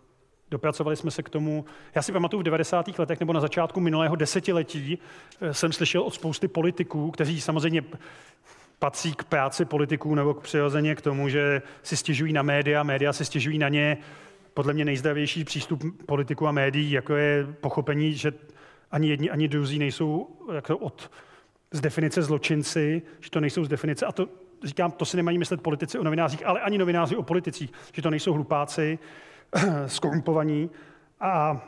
Dopracovali 0.53 0.95
jsme 0.95 1.11
se 1.11 1.23
k 1.23 1.29
tomu. 1.29 1.65
Já 1.95 2.01
si 2.01 2.11
pamatuju 2.11 2.41
v 2.41 2.43
90. 2.43 2.99
letech 2.99 3.19
nebo 3.19 3.33
na 3.33 3.39
začátku 3.39 3.79
minulého 3.79 4.15
desetiletí 4.15 4.99
eh, 5.41 5.53
jsem 5.53 5.73
slyšel 5.73 6.01
od 6.01 6.13
spousty 6.13 6.47
politiků, 6.47 7.11
kteří 7.11 7.41
samozřejmě 7.41 7.83
patří 8.79 9.13
k 9.13 9.23
práci 9.23 9.65
politiků 9.65 10.15
nebo 10.15 10.33
k 10.33 10.43
přirozeně 10.43 10.95
k 10.95 11.01
tomu, 11.01 11.29
že 11.29 11.61
si 11.83 11.97
stěžují 11.97 12.33
na 12.33 12.41
média, 12.41 12.83
média 12.83 13.13
si 13.13 13.25
stěžují 13.25 13.57
na 13.57 13.69
ně. 13.69 13.97
Podle 14.53 14.73
mě 14.73 14.85
nejzdravější 14.85 15.43
přístup 15.43 15.83
politiků 16.05 16.47
a 16.47 16.51
médií, 16.51 16.91
jako 16.91 17.15
je 17.15 17.47
pochopení, 17.61 18.13
že 18.13 18.33
ani 18.91 19.09
jedni, 19.09 19.29
ani 19.29 19.47
druzí 19.47 19.79
nejsou 19.79 20.27
jako 20.53 20.77
od, 20.77 21.11
z 21.71 21.81
definice 21.81 22.21
zločinci, 22.21 23.01
že 23.19 23.29
to 23.29 23.39
nejsou 23.39 23.63
z 23.63 23.67
definice, 23.67 24.05
a 24.05 24.11
to 24.11 24.27
říkám, 24.63 24.91
to 24.91 25.05
si 25.05 25.17
nemají 25.17 25.37
myslet 25.37 25.61
politici 25.61 25.99
o 25.99 26.03
novinářích, 26.03 26.45
ale 26.45 26.61
ani 26.61 26.77
novináři 26.77 27.15
o 27.15 27.23
politicích, 27.23 27.71
že 27.93 28.01
to 28.01 28.09
nejsou 28.09 28.33
hlupáci, 28.33 28.99
skorumpovaní 29.87 30.69
a 31.19 31.61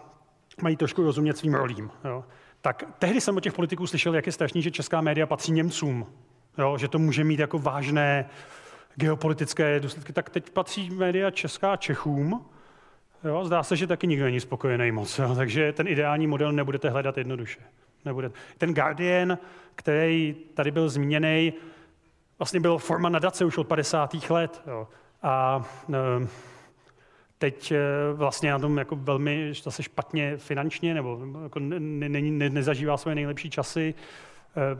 mají 0.61 0.75
trošku 0.75 1.03
rozumět 1.03 1.37
svým 1.37 1.53
rolím. 1.53 1.91
Jo. 2.05 2.25
Tak 2.61 2.83
tehdy 2.99 3.21
jsem 3.21 3.37
od 3.37 3.39
těch 3.39 3.53
politiků 3.53 3.87
slyšel, 3.87 4.15
jak 4.15 4.25
je 4.25 4.31
strašný, 4.31 4.61
že 4.61 4.71
česká 4.71 5.01
média 5.01 5.25
patří 5.25 5.51
Němcům, 5.51 6.05
jo, 6.57 6.77
že 6.77 6.87
to 6.87 6.99
může 6.99 7.23
mít 7.23 7.39
jako 7.39 7.59
vážné 7.59 8.29
geopolitické 8.95 9.79
důsledky. 9.79 10.13
Tak 10.13 10.29
teď 10.29 10.49
patří 10.49 10.89
média 10.89 11.31
česká 11.31 11.75
Čechům, 11.75 12.45
Jo, 13.25 13.45
zdá 13.45 13.63
se, 13.63 13.75
že 13.75 13.87
taky 13.87 14.07
nikdo 14.07 14.25
není 14.25 14.39
spokojený 14.39 14.91
moc, 14.91 15.19
jo, 15.19 15.35
takže 15.35 15.73
ten 15.73 15.87
ideální 15.87 16.27
model 16.27 16.51
nebudete 16.51 16.89
hledat 16.89 17.17
jednoduše. 17.17 17.59
Nebude. 18.05 18.31
Ten 18.57 18.73
Guardian, 18.73 19.37
který 19.75 20.35
tady 20.53 20.71
byl 20.71 20.89
zmíněný, 20.89 21.53
vlastně 22.39 22.59
byl 22.59 22.77
forma 22.77 23.09
nadace 23.09 23.45
už 23.45 23.57
od 23.57 23.67
50. 23.67 24.29
let. 24.29 24.61
Jo. 24.67 24.87
A 25.23 25.65
e, 25.93 26.27
teď 27.37 27.71
eh, 27.71 27.79
vlastně 28.13 28.51
na 28.51 28.59
tom 28.59 28.77
jako 28.77 28.95
velmi 28.95 29.53
zase 29.63 29.83
špatně 29.83 30.37
finančně, 30.37 30.93
nebo 30.93 31.19
jako 31.43 31.59
ne, 31.59 31.79
ne, 31.79 32.21
ne, 32.21 32.49
nezažívá 32.49 32.97
své 32.97 33.15
nejlepší 33.15 33.49
časy. 33.49 33.93
Eh, 34.57 34.79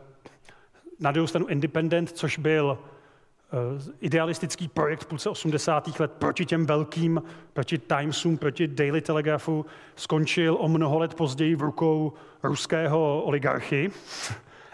na 0.99 1.11
druhou 1.11 1.27
stranu 1.27 1.47
Independent, 1.47 2.11
což 2.11 2.37
byl 2.37 2.77
eh, 2.77 3.91
idealistický 4.01 4.67
projekt 4.67 5.03
v 5.03 5.05
půlce 5.05 5.29
80. 5.29 5.99
let 5.99 6.11
proti 6.11 6.45
těm 6.45 6.65
velkým, 6.65 7.23
proti 7.53 7.77
Timesům, 7.77 8.37
proti 8.37 8.67
Daily 8.67 9.01
Telegraphu, 9.01 9.65
skončil 9.95 10.57
o 10.59 10.67
mnoho 10.67 10.99
let 10.99 11.13
později 11.13 11.55
v 11.55 11.61
rukou 11.61 12.13
ruského 12.43 13.23
oligarchy. 13.23 13.91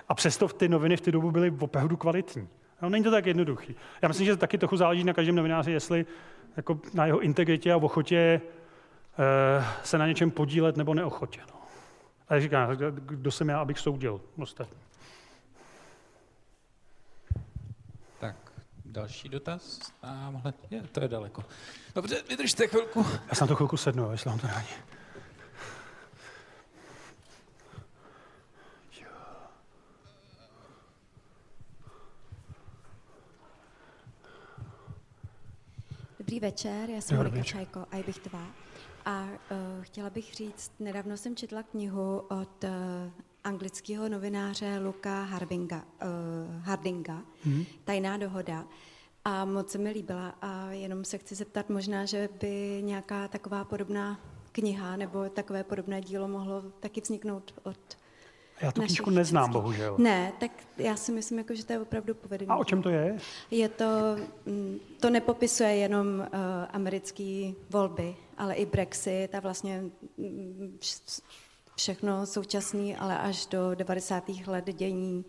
A 0.09 0.13
přesto 0.13 0.47
ty 0.47 0.69
noviny 0.69 0.97
v 0.97 1.01
té 1.01 1.11
dobu 1.11 1.31
byly 1.31 1.53
opravdu 1.59 1.97
kvalitní. 1.97 2.47
No, 2.81 2.89
není 2.89 3.03
to 3.03 3.11
tak 3.11 3.25
jednoduchý. 3.25 3.75
Já 4.01 4.07
myslím, 4.07 4.25
že 4.25 4.37
taky 4.37 4.57
trochu 4.57 4.77
záleží 4.77 5.03
na 5.03 5.13
každém 5.13 5.35
novináři, 5.35 5.71
jestli 5.71 6.05
jako 6.57 6.79
na 6.93 7.05
jeho 7.05 7.19
integritě 7.19 7.73
a 7.73 7.77
ochotě 7.77 8.41
eh, 9.19 9.65
se 9.83 9.97
na 9.97 10.07
něčem 10.07 10.31
podílet 10.31 10.77
nebo 10.77 10.93
neochotě. 10.93 11.41
No. 11.53 11.61
A 12.29 12.39
říkám, 12.39 12.77
kdo 12.91 13.31
jsem 13.31 13.49
já, 13.49 13.59
abych 13.59 13.79
soudil 13.79 14.21
ostatní. 14.37 14.77
Tak, 18.19 18.35
další 18.85 19.29
dotaz. 19.29 19.79
Tamhle, 20.01 20.53
je, 20.69 20.81
to 20.81 21.01
je 21.01 21.07
daleko. 21.07 21.43
Dobře, 21.95 22.23
vydržte 22.29 22.67
chvilku. 22.67 23.05
Já 23.29 23.35
jsem 23.35 23.47
to 23.47 23.55
chvilku 23.55 23.77
sednu, 23.77 24.11
jestli 24.11 24.29
vám 24.29 24.39
to 24.39 24.47
není. 24.47 24.67
Dobrý 36.31 36.39
večer, 36.39 36.89
já 36.89 37.01
jsem 37.01 37.17
Monika 37.17 37.43
Čajko 37.43 37.85
a 37.91 38.03
bych 38.05 38.19
tvá. 38.19 38.47
A 39.05 39.23
uh, 39.23 39.57
chtěla 39.81 40.09
bych 40.09 40.33
říct, 40.33 40.71
nedávno 40.79 41.17
jsem 41.17 41.35
četla 41.35 41.63
knihu 41.63 42.17
od 42.17 42.63
uh, 42.63 42.69
anglického 43.43 44.09
novináře 44.09 44.79
Luka 44.79 45.23
Harbinga, 45.23 45.83
uh, 46.03 46.61
Hardinga, 46.61 47.21
mm-hmm. 47.45 47.65
Tajná 47.83 48.17
dohoda. 48.17 48.67
A 49.25 49.45
moc 49.45 49.71
se 49.71 49.77
mi 49.77 49.91
líbila 49.91 50.35
a 50.41 50.71
jenom 50.71 51.05
se 51.05 51.17
chci 51.17 51.35
zeptat 51.35 51.69
možná, 51.69 52.05
že 52.05 52.29
by 52.41 52.81
nějaká 52.81 53.27
taková 53.27 53.63
podobná 53.65 54.19
kniha 54.51 54.95
nebo 54.95 55.29
takové 55.29 55.63
podobné 55.63 56.01
dílo 56.01 56.27
mohlo 56.27 56.61
taky 56.61 57.01
vzniknout 57.01 57.53
od 57.63 57.97
já 58.61 58.71
tu 58.71 58.81
knížku 58.81 59.09
neznám, 59.09 59.43
českých. 59.43 59.61
bohužel. 59.61 59.95
Ne, 59.97 60.33
tak 60.39 60.51
já 60.77 60.95
si 60.95 61.11
myslím, 61.11 61.37
jako, 61.37 61.55
že 61.55 61.65
to 61.65 61.73
je 61.73 61.79
opravdu 61.79 62.13
povedený. 62.13 62.49
A 62.49 62.57
o 62.57 62.63
čem 62.63 62.81
to 62.81 62.89
je? 62.89 63.17
Je 63.51 63.69
to, 63.69 63.85
mm, 64.45 64.79
to 64.99 65.09
nepopisuje 65.09 65.75
jenom 65.75 66.07
uh, 66.19 66.25
americké 66.69 67.51
volby, 67.69 68.15
ale 68.37 68.53
i 68.53 68.65
Brexit 68.65 69.35
a 69.35 69.39
vlastně 69.39 69.83
mm, 70.17 70.77
všechno 71.75 72.25
současný, 72.25 72.95
ale 72.95 73.17
až 73.17 73.45
do 73.45 73.75
90. 73.75 74.23
let 74.47 74.65
dění 74.73 75.25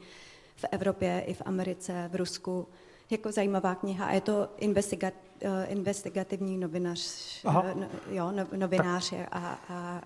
v 0.57 0.65
Evropě 0.71 1.25
i 1.27 1.35
v 1.35 1.43
Americe, 1.45 2.09
v 2.13 2.17
Rusku. 2.17 2.69
Jako 3.11 3.33
zajímavá 3.33 3.75
kniha 3.75 4.07
a 4.07 4.13
je 4.13 4.21
to 4.21 4.49
investigat, 4.59 5.15
uh, 5.45 5.51
investigativní 5.69 6.59
novinař, 6.59 7.01
uh, 7.45 7.55
no, 7.55 7.87
jo, 8.11 8.33
no, 8.33 8.47
novinář 8.57 9.13
a, 9.31 9.59
a 9.69 10.01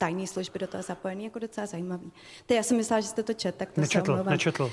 tajné 0.00 0.26
služby 0.26 0.58
do 0.58 0.66
toho 0.66 0.82
zapojený, 0.82 1.24
jako 1.24 1.38
docela 1.38 1.66
zajímavý. 1.66 2.12
Ty, 2.46 2.54
já 2.54 2.62
jsem 2.62 2.76
myslela, 2.76 3.00
že 3.00 3.08
jste 3.08 3.22
to 3.22 3.32
čet, 3.32 3.54
tak 3.54 3.72
to 3.72 3.80
nečetl, 3.80 4.16
se 4.24 4.30
Nečetl, 4.30 4.70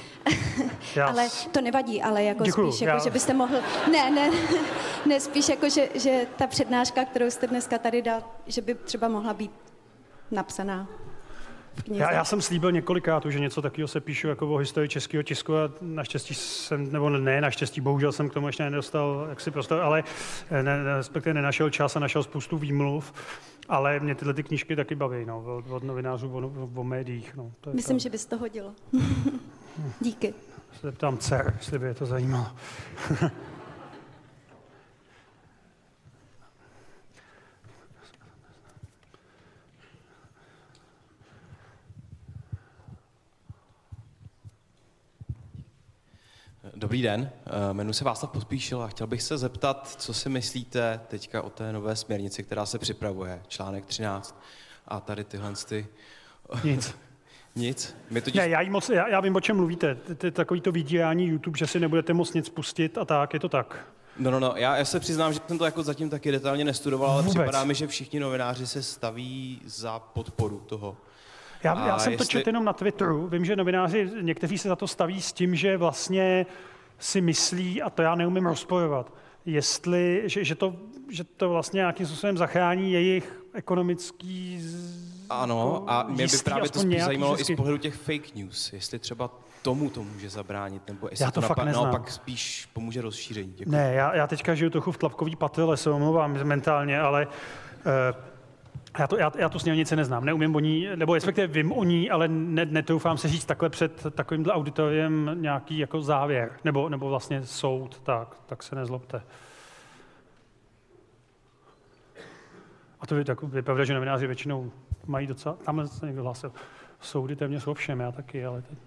Ale 1.05 1.27
to 1.51 1.61
nevadí, 1.61 2.01
ale 2.01 2.23
jako 2.23 2.43
Děkuju, 2.43 2.71
spíš, 2.71 2.81
jako, 2.81 2.97
já... 2.97 3.03
že 3.03 3.09
byste 3.09 3.33
mohl... 3.33 3.55
Ne, 3.91 4.11
ne, 4.11 4.31
ne, 5.05 5.19
spíš 5.19 5.49
jako, 5.49 5.69
že, 5.69 5.89
že 5.95 6.27
ta 6.35 6.47
přednáška, 6.47 7.05
kterou 7.05 7.31
jste 7.31 7.47
dneska 7.47 7.77
tady 7.77 8.01
dal, 8.01 8.23
že 8.47 8.61
by 8.61 8.75
třeba 8.75 9.07
mohla 9.07 9.33
být 9.33 9.51
napsaná 10.31 10.87
já, 11.91 12.11
já 12.11 12.25
jsem 12.25 12.41
slíbil 12.41 12.71
několikrát, 12.71 13.25
že 13.25 13.39
něco 13.39 13.61
takového 13.61 13.87
se 13.87 14.01
píšu 14.01 14.27
jako 14.27 14.47
o 14.47 14.57
historii 14.57 14.89
českého 14.89 15.23
tisku 15.23 15.55
a 15.55 15.71
naštěstí 15.81 16.33
jsem, 16.33 16.91
nebo 16.91 17.09
ne, 17.09 17.41
naštěstí, 17.41 17.81
bohužel 17.81 18.11
jsem 18.11 18.29
k 18.29 18.33
tomu 18.33 18.47
ještě 18.47 18.63
nedostal 18.63 19.25
jaksi 19.29 19.51
prostor, 19.51 19.81
ale 19.81 20.03
ne, 20.61 20.83
respektive 20.97 21.33
nenašel 21.33 21.69
čas 21.69 21.95
a 21.95 21.99
našel 21.99 22.23
spoustu 22.23 22.57
výmluv. 22.57 23.13
Ale 23.69 23.99
mě 23.99 24.15
tyhle 24.15 24.33
ty 24.33 24.43
knížky 24.43 24.75
taky 24.75 24.95
baví, 24.95 25.25
no, 25.25 25.43
od, 25.57 25.71
od 25.71 25.83
novinářů 25.83 26.29
o, 26.29 26.51
o, 26.75 26.83
médiích. 26.83 27.35
No, 27.35 27.51
to 27.61 27.69
je 27.69 27.75
Myslím, 27.75 27.97
to... 27.97 28.03
že 28.03 28.09
bys 28.09 28.25
to 28.25 28.37
hodil. 28.37 28.73
Díky. 30.01 30.33
Se 30.73 30.87
zeptám 30.87 31.17
dcer, 31.17 31.53
jestli 31.57 31.79
by 31.79 31.85
je 31.85 31.93
to 31.93 32.05
zajímalo. 32.05 32.47
Dobrý 46.79 47.01
den, 47.01 47.29
eh, 47.45 47.73
jmenuji 47.73 47.93
se 47.93 48.03
Václav 48.03 48.31
Pospíšil 48.31 48.81
a 48.81 48.87
chtěl 48.87 49.07
bych 49.07 49.23
se 49.23 49.37
zeptat, 49.37 49.95
co 49.97 50.13
si 50.13 50.29
myslíte 50.29 50.99
teďka 51.07 51.41
o 51.41 51.49
té 51.49 51.73
nové 51.73 51.95
směrnici, 51.95 52.43
která 52.43 52.65
se 52.65 52.79
připravuje, 52.79 53.41
článek 53.47 53.85
13 53.85 54.41
a 54.87 54.99
tady 54.99 55.23
tyhle 55.23 55.53
ty... 55.67 55.87
Nic. 56.63 56.95
Nic? 57.55 57.95
My 58.09 58.21
totiž... 58.21 58.37
Ne, 58.39 58.49
já, 58.49 58.61
jí 58.61 58.69
moc, 58.69 58.89
já, 58.89 59.07
já 59.07 59.19
vím, 59.19 59.35
o 59.35 59.39
čem 59.39 59.55
mluvíte. 59.55 59.95
Takový 60.31 60.61
to 60.61 60.71
vydírání 60.71 61.25
YouTube, 61.25 61.57
že 61.57 61.67
si 61.67 61.79
nebudete 61.79 62.13
moc 62.13 62.33
nic 62.33 62.49
pustit 62.49 62.97
a 62.97 63.05
tak, 63.05 63.33
je 63.33 63.39
to 63.39 63.49
tak. 63.49 63.87
No, 64.17 64.31
no, 64.31 64.39
no, 64.39 64.53
já, 64.55 64.77
já 64.77 64.85
se 64.85 64.99
přiznám, 64.99 65.33
že 65.33 65.39
jsem 65.47 65.57
to 65.57 65.65
jako 65.65 65.83
zatím 65.83 66.09
taky 66.09 66.31
detailně 66.31 66.65
nestudoval, 66.65 67.11
ale 67.11 67.21
Vůbec. 67.21 67.33
připadá 67.33 67.63
mi, 67.63 67.75
že 67.75 67.87
všichni 67.87 68.19
novináři 68.19 68.67
se 68.67 68.83
staví 68.83 69.61
za 69.65 69.99
podporu 69.99 70.59
toho. 70.59 70.97
Já, 71.63 71.73
A 71.73 71.87
já 71.87 71.99
jsem 71.99 72.13
to 72.17 72.23
jestli- 72.23 72.27
četl 72.31 72.49
jenom 72.49 72.65
na 72.65 72.73
Twitteru. 72.73 73.27
Vím, 73.27 73.45
že 73.45 73.55
novináři, 73.55 74.09
někteří 74.21 74.57
se 74.57 74.69
za 74.69 74.75
to 74.75 74.87
staví 74.87 75.21
s 75.21 75.33
tím, 75.33 75.55
že 75.55 75.77
vlastně 75.77 76.45
si 76.99 77.21
myslí, 77.21 77.81
a 77.81 77.89
to 77.89 78.01
já 78.01 78.15
neumím 78.15 78.45
rozporovat, 78.45 79.13
jestli, 79.45 80.23
že, 80.25 80.43
že, 80.43 80.55
to, 80.55 80.75
že 81.11 81.23
to 81.23 81.49
vlastně 81.49 81.77
nějakým 81.77 82.05
způsobem 82.05 82.37
zachrání 82.37 82.91
jejich 82.91 83.41
ekonomický 83.53 84.59
Ano, 85.29 85.83
a 85.87 86.03
mě 86.03 86.15
by 86.17 86.23
jistý, 86.23 86.43
právě 86.43 86.69
to 86.69 86.79
spíš 86.79 87.03
zajímalo 87.03 87.33
i 87.33 87.37
zisky. 87.37 87.53
z 87.53 87.55
pohledu 87.57 87.77
těch 87.77 87.95
fake 87.95 88.35
news, 88.35 88.73
jestli 88.73 88.99
třeba 88.99 89.29
tomu 89.61 89.89
to 89.89 90.03
může 90.03 90.29
zabránit, 90.29 90.81
nebo 90.87 91.07
jestli 91.11 91.23
Já 91.25 91.31
to 91.31 91.41
fakt 91.41 91.65
neznám. 91.65 91.83
naopak 91.83 92.11
spíš 92.11 92.69
pomůže 92.73 93.01
rozšíření. 93.01 93.53
Děkuji. 93.57 93.71
Ne, 93.71 93.93
já, 93.93 94.15
já 94.15 94.27
teďka 94.27 94.55
žiju 94.55 94.69
trochu 94.69 94.91
v 94.91 94.97
tlapkový 94.97 95.35
patyle, 95.35 95.77
se 95.77 95.89
omlouvám 95.89 96.33
mentálně, 96.43 96.99
ale 97.01 97.27
uh, 97.27 97.33
já, 98.99 99.07
to, 99.07 99.17
já, 99.17 99.31
já 99.37 99.49
tu 99.49 99.59
směrnici 99.59 99.95
neznám, 99.95 100.25
neumím 100.25 100.55
o 100.55 100.59
ní, 100.59 100.87
nebo 100.95 101.13
respektive 101.13 101.47
vím 101.47 101.71
o 101.71 101.83
ní, 101.83 102.09
ale 102.09 102.27
ne, 102.27 102.65
netoufám 102.65 103.17
se 103.17 103.27
říct 103.27 103.45
takhle 103.45 103.69
před 103.69 104.05
takovýmhle 104.11 104.53
auditoriem 104.53 105.31
nějaký 105.35 105.77
jako 105.77 106.01
závěr, 106.01 106.51
nebo, 106.63 106.89
nebo 106.89 107.09
vlastně 107.09 107.45
soud, 107.45 107.99
tak, 107.99 108.35
tak 108.45 108.63
se 108.63 108.75
nezlobte. 108.75 109.21
A 112.99 113.07
to 113.07 113.15
je, 113.15 113.23
tak, 113.23 113.39
že 113.83 113.93
novináři 113.93 114.27
většinou 114.27 114.71
mají 115.05 115.27
docela, 115.27 115.55
tamhle 115.55 115.87
se 115.87 116.05
někdo 116.05 116.23
hlásil, 116.23 116.51
soudy 116.99 117.35
téměř 117.35 117.67
o 117.67 117.73
všem, 117.73 117.99
já 117.99 118.11
taky, 118.11 118.45
ale 118.45 118.61
teď, 118.61 118.77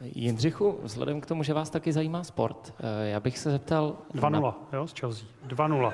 Jindřichu, 0.00 0.78
vzhledem 0.82 1.20
k 1.20 1.26
tomu, 1.26 1.42
že 1.42 1.54
vás 1.54 1.70
taky 1.70 1.92
zajímá 1.92 2.24
sport, 2.24 2.74
eh, 2.80 3.08
já 3.08 3.20
bych 3.20 3.38
se 3.38 3.50
zeptal... 3.50 3.96
2-0, 4.14 4.54
jo, 4.72 4.86
z 4.86 4.92
Chelsea, 5.00 5.26
2-0. 5.46 5.82
Na, 5.82 5.92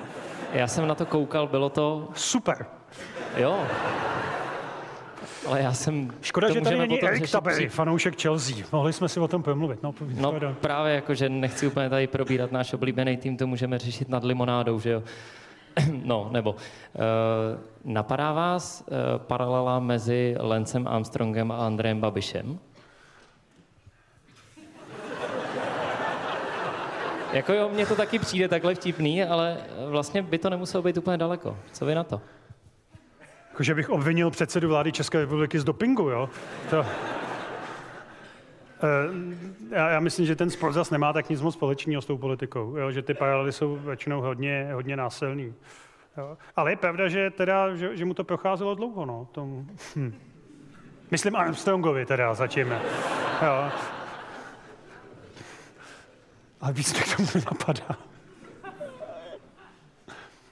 já 0.52 0.66
jsem 0.66 0.86
na 0.88 0.94
to 0.94 1.06
koukal, 1.06 1.46
bylo 1.46 1.70
to... 1.70 2.08
Super. 2.14 2.66
Jo. 3.36 3.58
Ale 5.46 5.60
já 5.62 5.72
jsem... 5.72 6.10
Škoda, 6.22 6.52
že 6.52 6.60
tady 6.60 6.78
není 6.78 7.02
Erik 7.02 7.30
Tabery, 7.30 7.68
fanoušek 7.68 8.22
Chelsea. 8.22 8.56
Mohli 8.72 8.92
jsme 8.92 9.08
si 9.08 9.20
o 9.20 9.28
tom 9.28 9.42
promluvit. 9.42 9.82
No, 9.82 9.94
No 10.20 10.54
právě 10.60 10.94
jako, 10.94 11.14
že 11.14 11.28
nechci 11.28 11.66
úplně 11.66 11.90
tady 11.90 12.06
probírat 12.06 12.52
náš 12.52 12.72
oblíbený 12.72 13.16
tým, 13.16 13.36
to 13.36 13.46
můžeme 13.46 13.78
řešit 13.78 14.08
nad 14.08 14.24
limonádou, 14.24 14.80
že 14.80 14.90
jo? 14.90 15.02
No, 16.04 16.28
nebo 16.32 16.50
uh, 16.50 16.58
napadá 17.84 18.32
vás 18.32 18.84
paralela 19.16 19.80
mezi 19.80 20.36
Lencem 20.38 20.88
Armstrongem 20.88 21.52
a 21.52 21.56
Andrejem 21.56 22.00
Babišem? 22.00 22.58
Jako 27.35 27.52
jo, 27.52 27.69
mně 27.69 27.86
to 27.86 27.97
taky 27.97 28.19
přijde 28.19 28.48
takhle 28.48 28.74
vtipný, 28.74 29.24
ale 29.24 29.56
vlastně 29.89 30.23
by 30.23 30.39
to 30.39 30.51
nemuselo 30.51 30.82
být 30.82 30.97
úplně 30.97 31.19
daleko. 31.19 31.59
Co 31.73 31.86
vy 31.86 31.94
na 31.94 32.05
to? 32.05 32.20
Jako, 33.51 33.62
že 33.62 33.74
bych 33.74 33.90
obvinil 33.90 34.31
předsedu 34.31 34.69
vlády 34.69 34.93
České 34.93 35.20
republiky 35.20 35.61
z 35.61 35.65
dopingu, 35.65 36.09
jo? 36.09 36.28
To... 36.70 36.86
Eh, 38.82 39.66
Já, 39.70 39.90
já 39.90 40.01
myslím, 40.01 40.27
že 40.27 40.36
ten 40.36 40.51
sport 40.51 40.73
zase 40.73 40.94
nemá 40.94 41.12
tak 41.12 41.31
nic 41.31 41.40
moc 41.40 41.55
společného 41.55 42.02
s 42.02 42.06
tou 42.06 42.19
politikou, 42.19 42.77
jo? 42.77 42.90
že 42.90 43.02
ty 43.02 43.15
paralely 43.15 43.52
jsou 43.52 43.77
většinou 43.77 44.20
hodně, 44.20 44.70
hodně 44.73 44.97
násilný. 44.97 45.55
Jo? 46.16 46.36
Ale 46.56 46.73
je 46.73 46.77
pravda, 46.77 47.09
že, 47.09 47.31
teda, 47.31 47.77
že, 47.77 47.97
že 47.97 48.05
mu 48.05 48.15
to 48.15 48.24
procházelo 48.24 48.74
dlouho. 48.74 49.06
No? 49.06 49.28
Tom, 49.32 49.66
hm. 49.97 50.15
Myslím 51.11 51.36
Armstrongovi 51.36 52.06
teda 52.06 52.35
zatím. 52.35 52.74
Jo? 53.43 53.70
Ale 56.64 56.72
víc 56.72 56.92
mě 56.92 57.02
tomu 57.16 57.28
nenapadá. 57.34 57.98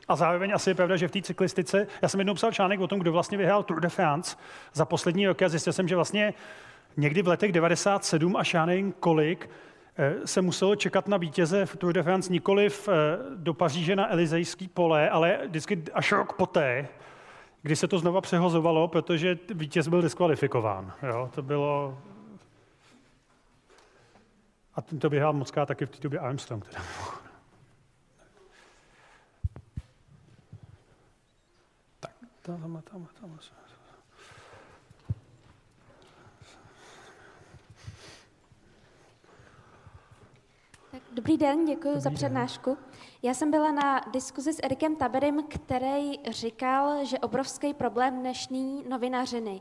A 0.08 0.16
zároveň 0.16 0.52
asi 0.54 0.70
je 0.70 0.74
pravda, 0.74 0.96
že 0.96 1.08
v 1.08 1.10
té 1.10 1.22
cyklistice, 1.22 1.86
já 2.02 2.08
jsem 2.08 2.20
jednou 2.20 2.34
psal 2.34 2.52
článek 2.52 2.80
o 2.80 2.86
tom, 2.86 2.98
kdo 2.98 3.12
vlastně 3.12 3.38
vyhrál 3.38 3.62
Tour 3.62 3.80
de 3.80 3.88
France 3.88 4.36
za 4.72 4.84
poslední 4.84 5.26
roky 5.26 5.44
a 5.44 5.48
zjistil 5.48 5.72
jsem, 5.72 5.88
že 5.88 5.96
vlastně 5.96 6.34
někdy 6.96 7.22
v 7.22 7.28
letech 7.28 7.52
97 7.52 8.36
až 8.36 8.54
já 8.54 8.66
nevím 8.66 8.92
kolik 8.92 9.50
eh, 9.96 10.26
se 10.26 10.42
muselo 10.42 10.76
čekat 10.76 11.08
na 11.08 11.16
vítěze 11.16 11.66
v 11.66 11.76
Tour 11.76 11.92
de 11.92 12.02
France 12.02 12.32
nikoliv 12.32 12.88
eh, 12.88 12.92
do 13.34 13.54
Paříže 13.54 13.96
na 13.96 14.12
Elizejský 14.12 14.68
pole, 14.68 15.10
ale 15.10 15.38
vždycky 15.48 15.82
až 15.94 16.12
rok 16.12 16.32
poté, 16.32 16.88
kdy 17.62 17.76
se 17.76 17.88
to 17.88 17.98
znova 17.98 18.20
přehozovalo, 18.20 18.88
protože 18.88 19.38
vítěz 19.54 19.88
byl 19.88 20.02
diskvalifikován. 20.02 20.92
Jo, 21.02 21.30
to 21.34 21.42
bylo... 21.42 21.98
A 24.74 24.82
ten 24.82 24.98
to 24.98 25.10
vyhrál 25.10 25.32
mocká 25.32 25.66
taky 25.66 25.86
v 25.86 25.90
té 25.90 25.98
době 26.00 26.18
Armstrong. 26.18 26.64
Teda. 26.66 26.82
Tamhle, 32.42 32.82
tamhle, 32.82 33.08
tamhle. 33.20 33.38
Tak, 40.90 41.02
dobrý 41.12 41.36
den, 41.36 41.64
děkuji 41.64 41.88
Dobrý 41.88 42.00
za 42.00 42.10
den. 42.10 42.14
přednášku. 42.14 42.78
Já 43.22 43.34
jsem 43.34 43.50
byla 43.50 43.72
na 43.72 44.00
diskuzi 44.12 44.52
s 44.52 44.60
Erikem 44.62 44.96
Taberem, 44.96 45.42
který 45.48 46.12
říkal, 46.30 47.04
že 47.04 47.18
obrovský 47.18 47.74
problém 47.74 48.20
dnešní 48.20 48.84
novinařiny 48.88 49.60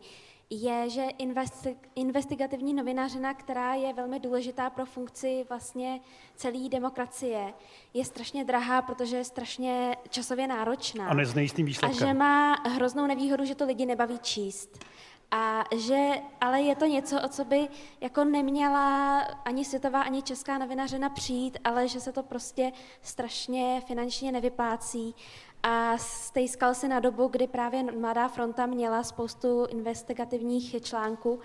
je, 0.54 0.90
že 0.90 1.06
investi- 1.20 1.76
investigativní 1.96 2.74
novinařina, 2.74 3.34
která 3.34 3.74
je 3.74 3.94
velmi 3.94 4.20
důležitá 4.20 4.70
pro 4.70 4.86
funkci 4.86 5.46
vlastně 5.50 6.00
celé 6.36 6.70
demokracie, 6.70 7.54
je 7.94 8.06
strašně 8.06 8.46
drahá, 8.46 8.82
protože 8.82 9.18
je 9.18 9.24
strašně 9.24 9.98
časově 10.10 10.48
náročná. 10.48 11.08
A 11.08 11.14
nejistým 11.14 11.66
A 11.66 11.68
výsledkem. 11.68 12.08
že 12.08 12.14
má 12.14 12.54
hroznou 12.54 13.08
nevýhodu, 13.08 13.46
že 13.46 13.56
to 13.56 13.66
lidi 13.66 13.86
nebaví 13.86 14.20
číst. 14.20 14.86
A 15.34 15.64
že, 15.78 16.10
ale 16.42 16.62
je 16.62 16.76
to 16.76 16.86
něco, 16.86 17.22
o 17.22 17.28
co 17.28 17.46
by 17.46 17.68
jako 18.02 18.24
neměla 18.24 19.20
ani 19.22 19.66
světová, 19.66 20.02
ani 20.02 20.22
česká 20.22 20.58
novinařina 20.58 21.10
přijít, 21.10 21.58
ale 21.64 21.88
že 21.88 22.00
se 22.00 22.12
to 22.12 22.24
prostě 22.24 22.72
strašně 23.02 23.82
finančně 23.88 24.32
nevyplácí. 24.32 25.16
A 25.64 25.98
stejskal 25.98 26.74
si 26.74 26.88
na 26.88 27.00
dobu, 27.00 27.28
kdy 27.28 27.48
právě 27.48 27.84
Mladá 28.00 28.28
fronta 28.28 28.66
měla 28.66 29.04
spoustu 29.04 29.66
investigativních 29.72 30.76
článků 30.84 31.40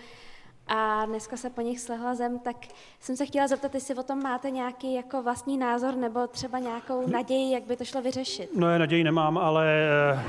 a 0.68 1.04
dneska 1.06 1.36
se 1.36 1.50
po 1.50 1.60
nich 1.60 1.80
slehla 1.80 2.14
zem, 2.14 2.38
tak 2.38 2.56
jsem 3.00 3.16
se 3.16 3.26
chtěla 3.26 3.46
zeptat, 3.48 3.74
jestli 3.74 3.94
o 3.94 4.02
tom 4.02 4.22
máte 4.22 4.50
nějaký 4.50 4.94
jako 4.94 5.22
vlastní 5.22 5.58
názor 5.58 5.94
nebo 5.94 6.26
třeba 6.26 6.58
nějakou 6.58 7.06
naději, 7.10 7.52
jak 7.52 7.62
by 7.62 7.76
to 7.76 7.84
šlo 7.84 8.02
vyřešit. 8.02 8.50
No, 8.56 8.70
já 8.70 8.78
naději 8.78 9.04
nemám, 9.04 9.38
ale... 9.38 9.66
eh, 10.14 10.22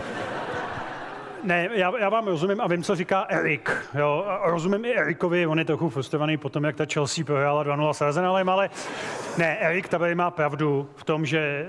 Ne, 1.44 1.70
já, 1.74 1.98
já 1.98 2.10
vám 2.10 2.28
rozumím 2.28 2.62
a 2.62 2.68
vím, 2.68 2.84
co 2.84 2.96
říká 2.96 3.22
Erik. 3.30 3.72
Jo, 4.00 4.26
rozumím 4.44 4.86
i 4.86 4.94
Erikovi, 4.94 5.48
on 5.48 5.60
je 5.60 5.66
trochu 5.66 5.90
frustrovaný 5.90 6.38
po 6.38 6.50
tom, 6.50 6.64
jak 6.64 6.76
ta 6.76 6.86
Chelsea 6.94 7.26
prohrála 7.26 7.64
2-0 7.64 7.94
s 7.94 8.02
Arsenalem, 8.02 8.50
ale 8.50 8.70
ne, 9.38 9.58
Erik 9.60 9.88
tady 9.88 10.16
má 10.16 10.32
pravdu 10.32 10.90
v 10.96 11.04
tom, 11.04 11.26
že 11.26 11.68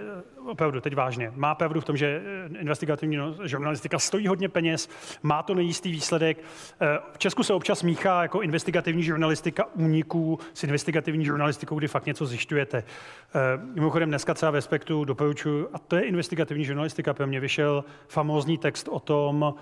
opravdu, 0.49 0.81
teď 0.81 0.95
vážně, 0.95 1.33
má 1.37 1.55
pravdu 1.55 1.81
v 1.81 1.85
tom, 1.85 1.97
že 1.97 2.23
eh, 2.55 2.59
investigativní 2.59 3.17
no- 3.17 3.35
žurnalistika 3.45 3.99
stojí 3.99 4.27
hodně 4.27 4.49
peněz, 4.49 4.89
má 5.23 5.43
to 5.43 5.55
nejistý 5.55 5.91
výsledek. 5.93 6.39
Eh, 6.81 6.99
V 7.13 7.19
Česku 7.19 7.43
se 7.43 7.55
občas 7.55 7.83
míchá 7.83 8.23
jako 8.23 8.41
investigativní 8.43 9.03
žurnalistika 9.03 9.65
úniků 9.75 10.39
s 10.55 10.65
investigativní 10.65 11.25
žurnalistikou, 11.25 11.79
kdy 11.79 11.89
fakt 11.89 12.07
něco 12.07 12.27
zjišťujete. 12.27 12.79
Eh, 12.79 13.41
Mimochodem 13.75 14.09
dneska 14.09 14.35
třeba 14.35 14.51
ve 14.51 14.59
Respektu 14.59 15.05
doporučuji, 15.05 15.69
a 15.73 15.79
to 15.79 15.97
je 15.97 16.03
investigativní 16.03 16.65
žurnalistika, 16.65 17.15
pro 17.15 17.27
mě 17.27 17.41
vyšel 17.41 17.85
famózní 18.09 18.59
text 18.59 18.89
o 18.89 19.01
tom 19.01 19.55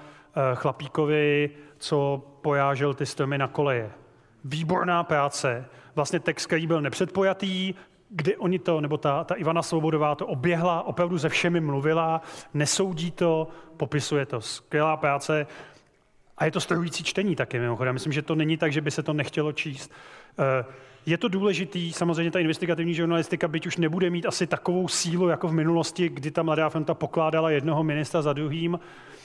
chlapíkovi, 0.55 1.51
co 1.79 2.27
pojážel 2.43 2.95
ty 2.95 3.07
stromy 3.07 3.39
na 3.39 3.49
koleje. 3.49 3.91
Výborná 4.45 5.05
práce, 5.05 5.65
vlastně 5.95 6.21
text, 6.21 6.47
který 6.47 6.67
byl 6.67 6.81
nepředpojatý, 6.81 7.75
kdy 8.09 8.37
oni 8.37 8.59
to, 8.59 8.81
nebo 8.81 8.97
ta, 8.97 9.25
ta 9.25 9.35
Ivana 9.35 9.63
Svobodová 9.63 10.15
to 10.15 10.27
oběhla, 10.27 10.83
opravdu 10.83 11.19
se 11.19 11.29
všemi 11.29 11.61
mluvila, 11.61 12.21
nesoudí 12.55 13.11
to, 13.11 13.49
popisuje 13.77 14.27
to. 14.27 14.41
Skvělá 14.41 14.97
práce. 14.97 15.47
A 16.39 16.45
je 16.45 16.51
to 16.51 16.61
strojující 16.61 17.05
čtení 17.05 17.37
taky, 17.37 17.59
mimochodem. 17.59 17.95
Myslím, 17.95 18.13
že 18.13 18.23
to 18.23 18.35
není 18.35 18.57
tak, 18.57 18.73
že 18.73 18.81
by 18.81 18.91
se 18.91 19.03
to 19.03 19.13
nechtělo 19.13 19.53
číst. 19.53 19.93
Eh, 20.39 20.65
Je 21.07 21.19
to 21.19 21.29
důležitý, 21.29 21.93
samozřejmě 21.93 22.31
ta 22.31 22.39
investigativní 22.39 22.95
žurnalistika, 22.95 23.49
byť 23.49 23.67
už 23.67 23.77
nebude 23.77 24.11
mít 24.11 24.27
asi 24.27 24.47
takovou 24.47 24.89
sílu, 24.89 25.29
jako 25.29 25.49
v 25.49 25.53
minulosti, 25.53 26.09
kdy 26.09 26.31
ta 26.31 26.43
Mladá 26.43 26.69
fronta 26.69 26.95
pokládala 26.95 27.51
jednoho 27.51 27.85
ministra 27.85 28.23
za 28.23 28.33
druhým. 28.33 28.81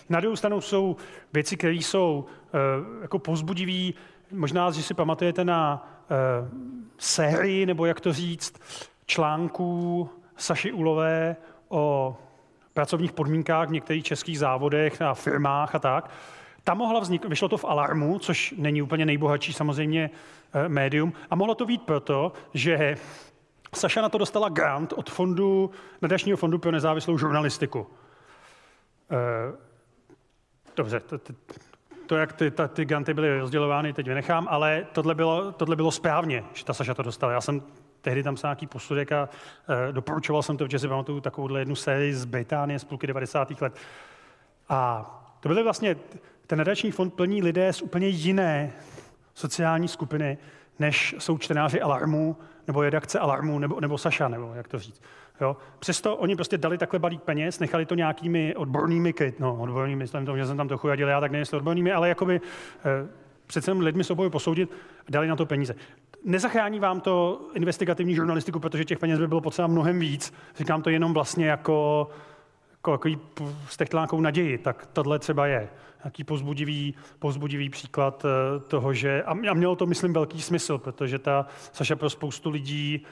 Na 0.09 0.19
druhou 0.19 0.35
stranu 0.35 0.61
jsou 0.61 0.95
věci, 1.33 1.57
které 1.57 1.73
jsou 1.73 2.25
eh, 2.25 2.57
jako 3.01 3.19
povzbudivý. 3.19 3.93
Možná, 4.31 4.71
že 4.71 4.83
si 4.83 4.93
pamatujete 4.93 5.45
na 5.45 5.87
sérii, 6.97 7.65
nebo 7.65 7.85
jak 7.85 7.99
to 7.99 8.13
říct, 8.13 8.61
článků 9.05 10.09
Saši 10.37 10.71
Ulové 10.71 11.35
o 11.69 12.17
pracovních 12.73 13.11
podmínkách 13.11 13.67
v 13.67 13.71
některých 13.71 14.03
českých 14.03 14.39
závodech 14.39 15.01
a 15.01 15.13
firmách 15.13 15.75
a 15.75 15.79
tak. 15.79 16.09
Tam 16.63 16.77
mohla 16.77 16.99
vzniknout, 16.99 17.29
vyšlo 17.29 17.49
to 17.49 17.57
v 17.57 17.65
Alarmu, 17.65 18.19
což 18.19 18.53
není 18.57 18.81
úplně 18.81 19.05
nejbohatší 19.05 19.53
samozřejmě 19.53 20.09
eh, 20.53 20.69
médium, 20.69 21.13
a 21.29 21.35
mohlo 21.35 21.55
to 21.55 21.65
být 21.65 21.81
proto, 21.81 22.33
že 22.53 22.95
Saša 23.73 24.01
na 24.01 24.09
to 24.09 24.17
dostala 24.17 24.49
grant 24.49 24.93
od 24.93 25.09
fondu, 25.09 25.71
nadačního 26.01 26.37
fondu 26.37 26.59
pro 26.59 26.71
nezávislou 26.71 27.17
žurnalistiku. 27.17 27.87
Eh, 29.11 29.57
dobře, 30.75 31.01
to, 32.11 32.17
jak 32.17 32.33
ty, 32.33 32.51
ta, 32.51 32.67
ty 32.67 32.85
granty 32.85 33.13
byly 33.13 33.39
rozdělovány, 33.39 33.93
teď 33.93 34.07
vynechám, 34.07 34.47
ale 34.49 34.85
tohle 34.91 35.15
bylo, 35.15 35.51
tohle 35.51 35.75
bylo 35.75 35.91
správně, 35.91 36.43
že 36.53 36.65
ta 36.65 36.73
Saša 36.73 36.93
to 36.93 37.03
dostala. 37.03 37.31
Já 37.31 37.41
jsem 37.41 37.61
tehdy 38.01 38.23
tam 38.23 38.35
psal 38.35 38.49
nějaký 38.49 38.67
posudek 38.67 39.11
a 39.11 39.29
e, 39.89 39.91
doporučoval 39.91 40.43
jsem 40.43 40.57
to, 40.57 40.65
protože 40.65 40.79
si 40.79 40.87
pamatuju 40.87 41.21
takovouhle 41.21 41.59
jednu 41.59 41.75
sérii 41.75 42.13
z 42.13 42.25
Británie 42.25 42.79
z 42.79 42.83
půlky 42.83 43.07
90. 43.07 43.61
let. 43.61 43.77
A 44.69 45.09
to 45.39 45.49
byly 45.49 45.63
vlastně, 45.63 45.95
ten 46.47 46.57
nadační 46.57 46.91
fond 46.91 47.13
plní 47.13 47.43
lidé 47.43 47.73
z 47.73 47.81
úplně 47.81 48.07
jiné 48.07 48.71
sociální 49.33 49.87
skupiny, 49.87 50.37
než 50.79 51.15
jsou 51.19 51.37
čtenáři 51.37 51.81
Alarmu, 51.81 52.37
nebo 52.67 52.81
redakce 52.81 53.19
Alarmu, 53.19 53.59
nebo, 53.59 53.79
nebo 53.79 53.97
Saša, 53.97 54.27
nebo 54.27 54.53
jak 54.53 54.67
to 54.67 54.79
říct. 54.79 55.01
Jo? 55.41 55.57
Přesto 55.79 56.15
oni 56.15 56.35
prostě 56.35 56.57
dali 56.57 56.77
takhle 56.77 56.99
balík 56.99 57.21
peněz, 57.21 57.59
nechali 57.59 57.85
to 57.85 57.95
nějakými 57.95 58.55
odbornými, 58.55 59.13
no 59.39 59.55
odbornými, 59.55 59.99
myslím 59.99 60.25
to, 60.25 60.37
že 60.37 60.45
jsem 60.45 60.57
tam 60.57 60.67
trochu 60.67 60.87
radil, 60.87 61.07
já 61.07 61.19
tak 61.19 61.31
nejsem 61.31 61.57
odbornými, 61.57 61.91
ale 61.91 62.09
jakoby 62.09 62.35
e, 62.35 62.41
přece 63.47 63.71
lidmi 63.71 64.03
s 64.03 64.15
posoudit 64.29 64.71
dali 65.09 65.27
na 65.27 65.35
to 65.35 65.45
peníze. 65.45 65.75
Nezachrání 66.23 66.79
vám 66.79 67.01
to 67.01 67.41
investigativní 67.53 68.15
žurnalistiku, 68.15 68.59
protože 68.59 68.85
těch 68.85 68.99
peněz 68.99 69.19
by 69.19 69.27
bylo 69.27 69.41
potřeba 69.41 69.67
mnohem 69.67 69.99
víc. 69.99 70.33
Říkám 70.55 70.81
to 70.81 70.89
jenom 70.89 71.13
vlastně 71.13 71.47
jako, 71.47 72.09
jako 72.71 72.91
takový 72.91 73.19
stechtlánkou 73.69 74.21
naději. 74.21 74.57
Tak 74.57 74.87
tohle 74.93 75.19
třeba 75.19 75.47
je 75.47 75.69
nějaký 76.03 76.23
pozbudivý, 76.23 76.95
pozbudivý 77.19 77.69
příklad 77.69 78.25
eh, 78.25 78.59
toho, 78.59 78.93
že... 78.93 79.23
A 79.23 79.33
mělo 79.33 79.75
to, 79.75 79.85
myslím, 79.85 80.13
velký 80.13 80.41
smysl, 80.41 80.77
protože 80.77 81.19
ta 81.19 81.45
Saša 81.73 81.95
pro 81.95 82.09
spoustu 82.09 82.49
lidí 82.49 83.05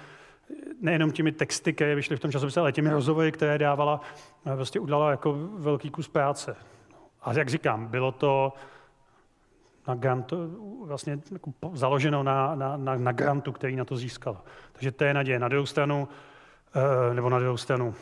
nejenom 0.81 1.11
těmi 1.11 1.31
texty, 1.31 1.73
které 1.73 1.95
vyšly 1.95 2.15
v 2.15 2.19
tom 2.19 2.31
časopise, 2.31 2.59
ale 2.59 2.71
těmi 2.71 2.89
rozhovory, 2.89 3.31
které 3.31 3.57
dávala, 3.57 4.01
eh, 4.45 4.55
prostě 4.55 4.79
udělala 4.79 5.11
jako 5.11 5.33
velký 5.57 5.89
kus 5.89 6.07
práce. 6.07 6.55
A 7.21 7.33
jak 7.33 7.49
říkám, 7.49 7.87
bylo 7.87 8.11
to 8.11 8.53
na 9.87 9.95
grantu, 9.95 10.35
vlastně 10.87 11.19
jako 11.31 11.51
založeno 11.73 12.23
na, 12.23 12.55
na, 12.55 12.77
na, 12.77 12.95
na 12.95 13.11
grantu, 13.11 13.51
který 13.51 13.75
na 13.75 13.85
to 13.85 13.97
získal. 13.97 14.41
Takže 14.73 14.91
to 14.91 15.03
je 15.03 15.13
naděje. 15.13 15.39
Na 15.39 15.47
druhou 15.47 15.65
stranu, 15.65 16.07
uh, 16.75 17.15
nebo 17.15 17.29
na 17.29 17.39
druhou 17.39 17.57
stranu, 17.57 17.95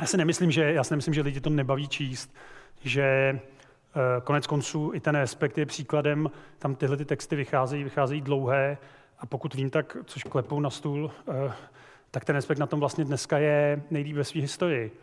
já 0.00 0.06
si 0.06 0.16
nemyslím, 0.16 0.50
že, 0.50 0.72
já 0.72 0.84
si 0.84 0.92
nemyslím, 0.92 1.14
že 1.14 1.22
lidi 1.22 1.40
to 1.40 1.50
nebaví 1.50 1.88
číst, 1.88 2.34
že 2.80 3.38
uh, 3.38 4.24
konec 4.24 4.46
konců 4.46 4.90
i 4.94 5.00
ten 5.00 5.14
respekt 5.14 5.58
je 5.58 5.66
příkladem, 5.66 6.30
tam 6.58 6.74
tyhle 6.74 6.96
ty 6.96 7.04
texty 7.04 7.36
vycházejí, 7.36 7.84
vycházejí 7.84 8.20
dlouhé 8.20 8.78
a 9.22 9.26
pokud 9.26 9.54
vím, 9.54 9.70
tak, 9.70 9.96
což 10.04 10.22
klepou 10.22 10.60
na 10.60 10.70
stůl, 10.70 11.04
uh, 11.26 11.52
tak 12.10 12.24
ten 12.24 12.36
respekt 12.36 12.58
na 12.58 12.66
tom 12.66 12.80
vlastně 12.80 13.04
dneska 13.04 13.38
je 13.38 13.82
nejlíp 13.90 14.16
ve 14.16 14.24
své 14.24 14.40
historii. 14.40 14.96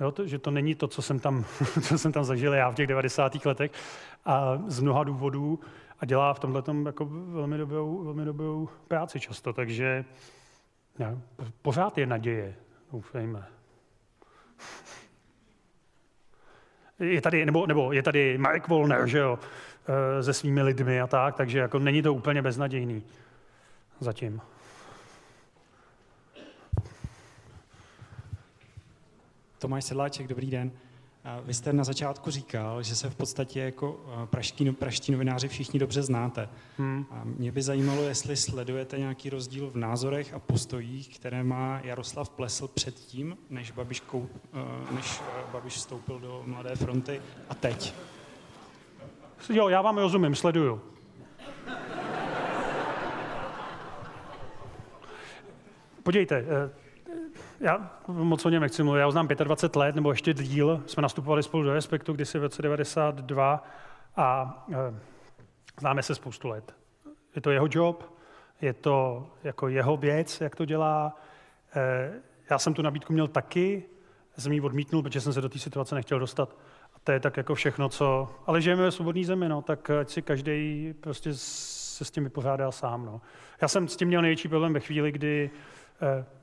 Jo, 0.00 0.12
to, 0.12 0.26
že 0.26 0.38
to 0.38 0.50
není 0.50 0.74
to, 0.74 0.88
co 0.88 1.02
jsem, 1.02 1.18
tam, 1.18 1.44
co 1.82 1.98
jsem 1.98 2.12
tam 2.12 2.24
zažil 2.24 2.54
já 2.54 2.70
v 2.70 2.74
těch 2.74 2.86
90. 2.86 3.44
letech 3.44 3.70
a 4.24 4.58
z 4.66 4.80
mnoha 4.80 5.04
důvodů 5.04 5.60
a 6.00 6.06
dělá 6.06 6.34
v 6.34 6.38
tomhle 6.38 6.62
jako 6.86 7.04
velmi 7.10 7.58
dobrou, 7.58 8.04
velmi 8.04 8.24
dobrou 8.24 8.68
práci 8.88 9.20
často, 9.20 9.52
takže 9.52 10.04
ne, 10.98 11.18
pořád 11.62 11.98
je 11.98 12.06
naděje, 12.06 12.54
doufejme. 12.92 13.46
Je 16.98 17.20
tady, 17.20 17.46
nebo, 17.46 17.66
nebo 17.66 17.92
je 17.92 18.02
tady 18.02 18.38
Mark 18.38 18.68
Volner, 18.68 19.06
že 19.06 19.18
jo, 19.18 19.38
eh, 20.18 20.22
se 20.22 20.32
svými 20.32 20.62
lidmi 20.62 21.00
a 21.00 21.06
tak, 21.06 21.36
takže 21.36 21.58
jako 21.58 21.78
není 21.78 22.02
to 22.02 22.14
úplně 22.14 22.42
beznadějný 22.42 23.02
zatím. 24.00 24.40
Tomáš 29.58 29.84
Sedláček, 29.84 30.26
dobrý 30.26 30.50
den. 30.50 30.72
Vy 31.44 31.54
jste 31.54 31.72
na 31.72 31.84
začátku 31.84 32.30
říkal, 32.30 32.82
že 32.82 32.96
se 32.96 33.10
v 33.10 33.14
podstatě 33.14 33.60
jako 33.60 34.00
praští, 34.24 34.72
praští 34.72 35.12
novináři 35.12 35.48
všichni 35.48 35.80
dobře 35.80 36.02
znáte. 36.02 36.48
Hmm. 36.78 37.06
A 37.10 37.22
mě 37.24 37.52
by 37.52 37.62
zajímalo, 37.62 38.02
jestli 38.02 38.36
sledujete 38.36 38.98
nějaký 38.98 39.30
rozdíl 39.30 39.70
v 39.70 39.76
názorech 39.76 40.34
a 40.34 40.38
postojích, 40.38 41.18
které 41.18 41.44
má 41.44 41.80
Jaroslav 41.84 42.28
Plesl 42.28 42.68
předtím, 42.68 43.36
než 43.50 43.70
Babiš, 43.70 44.00
kou, 44.00 44.28
než 44.90 45.20
Babiš 45.52 45.74
vstoupil 45.74 46.20
do 46.20 46.42
Mladé 46.46 46.76
fronty 46.76 47.22
a 47.48 47.54
teď. 47.54 47.94
Jo, 49.50 49.68
já 49.68 49.82
vám 49.82 49.98
rozumím, 49.98 50.34
sleduju. 50.34 50.80
Podívejte, 56.06 56.36
eh, 56.36 56.70
já 57.60 57.90
moc 58.08 58.44
o 58.44 58.48
něm 58.48 58.62
nechci 58.62 58.82
mluvit, 58.82 59.00
já 59.00 59.06
ho 59.06 59.12
znám 59.12 59.28
25 59.28 59.76
let, 59.80 59.94
nebo 59.94 60.10
ještě 60.10 60.34
díl. 60.34 60.82
Jsme 60.86 61.02
nastupovali 61.02 61.42
spolu 61.42 61.62
do 61.62 61.74
Respektu 61.74 62.12
kdysi 62.12 62.38
v 62.38 62.42
roce 62.42 62.62
92 62.62 63.64
a 64.16 64.66
e, 64.72 65.00
známe 65.80 66.02
se 66.02 66.14
spoustu 66.14 66.48
let. 66.48 66.74
Je 67.34 67.40
to 67.42 67.50
jeho 67.50 67.68
job, 67.70 68.14
je 68.60 68.72
to 68.72 69.26
jako 69.44 69.68
jeho 69.68 69.96
věc, 69.96 70.40
jak 70.40 70.56
to 70.56 70.64
dělá. 70.64 71.16
E, 71.76 72.12
já 72.50 72.58
jsem 72.58 72.74
tu 72.74 72.82
nabídku 72.82 73.12
měl 73.12 73.28
taky, 73.28 73.82
jsem 74.38 74.52
ji 74.52 74.60
odmítnul, 74.60 75.02
protože 75.02 75.20
jsem 75.20 75.32
se 75.32 75.40
do 75.40 75.48
té 75.48 75.58
situace 75.58 75.94
nechtěl 75.94 76.18
dostat. 76.18 76.56
A 76.94 76.98
to 77.04 77.12
je 77.12 77.20
tak 77.20 77.36
jako 77.36 77.54
všechno, 77.54 77.88
co... 77.88 78.28
Ale 78.46 78.60
žijeme 78.60 78.82
ve 78.82 78.90
svobodné 78.90 79.24
zemi, 79.24 79.48
no, 79.48 79.62
tak 79.62 79.90
ať 79.90 80.10
si 80.10 80.22
každý 80.22 80.94
prostě 81.00 81.30
se 81.34 82.04
s 82.04 82.10
tím 82.10 82.24
vypořádá 82.24 82.70
sám. 82.70 83.06
No. 83.06 83.20
Já 83.62 83.68
jsem 83.68 83.88
s 83.88 83.96
tím 83.96 84.08
měl 84.08 84.22
největší 84.22 84.48
problém 84.48 84.72
ve 84.72 84.80
chvíli, 84.80 85.12
kdy 85.12 85.50
Eh, 85.50 85.85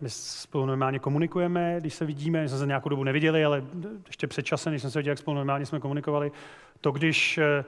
my 0.02 0.10
spolu 0.10 0.66
normálně 0.66 1.00
komunikujeme, 1.00 1.76
když 1.80 1.94
se 1.94 2.06
vidíme, 2.06 2.48
jsme 2.48 2.58
se 2.58 2.66
nějakou 2.66 2.90
dobu 2.90 3.04
neviděli, 3.04 3.46
ale 3.46 3.64
ještě 4.08 4.28
před 4.28 4.44
časem, 4.44 4.74
když 4.74 4.82
jsme 4.82 4.92
se 4.92 5.00
viděli, 5.00 5.12
jak 5.12 5.18
spolu 5.18 5.36
normálně 5.36 5.66
jsme 5.66 5.80
komunikovali, 5.80 6.32
to 6.82 6.92
když 6.92 7.38
eh, 7.38 7.66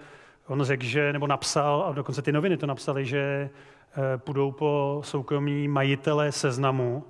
on 0.48 0.64
řekl, 0.64 0.84
že, 0.84 1.14
nebo 1.14 1.28
napsal, 1.28 1.86
a 1.90 1.94
dokonce 1.94 2.22
ty 2.22 2.32
noviny 2.32 2.58
to 2.58 2.66
napsali, 2.66 3.06
že 3.06 3.20
eh, 3.20 4.18
půjdou 4.18 4.52
po 4.52 5.02
soukromí 5.04 5.68
majitele 5.68 6.32
seznamu, 6.32 7.04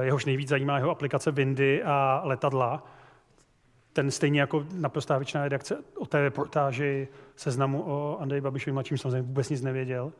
jehož 0.00 0.24
nejvíc 0.24 0.48
zajímá 0.48 0.78
jeho 0.78 0.90
aplikace 0.90 1.30
Windy 1.30 1.82
a 1.82 2.20
letadla, 2.24 2.86
ten 3.92 4.10
stejně 4.10 4.40
jako 4.40 4.66
naprostá 4.74 5.18
většina 5.18 5.44
redakce 5.44 5.76
o 5.98 6.06
té 6.06 6.22
reportáži 6.22 7.08
seznamu 7.36 7.82
o 7.86 8.18
Andreji 8.20 8.40
Babišovi 8.40 8.72
mladším 8.72 8.98
samozřejmě 8.98 9.22
vůbec 9.22 9.50
nic 9.50 9.62
nevěděl, 9.62 10.12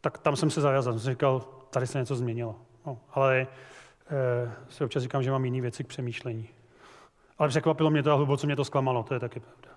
tak 0.00 0.18
tam 0.18 0.36
jsem 0.36 0.50
se 0.50 0.60
zavázal. 0.60 0.98
Jsem 0.98 1.12
říkal, 1.12 1.40
tady 1.70 1.86
se 1.86 1.98
něco 1.98 2.16
změnilo. 2.16 2.56
No, 2.86 2.98
ale 3.10 3.40
e, 3.40 3.46
si 4.68 4.84
občas 4.84 5.02
říkám, 5.02 5.22
že 5.22 5.30
mám 5.30 5.44
jiné 5.44 5.60
věci 5.60 5.84
k 5.84 5.88
přemýšlení. 5.88 6.48
Ale 7.38 7.48
překvapilo 7.48 7.90
mě 7.90 8.02
to 8.02 8.12
a 8.12 8.14
hluboce 8.14 8.46
mě 8.46 8.56
to 8.56 8.64
zklamalo, 8.64 9.02
to 9.02 9.14
je 9.14 9.20
taky 9.20 9.40
pravda. 9.40 9.70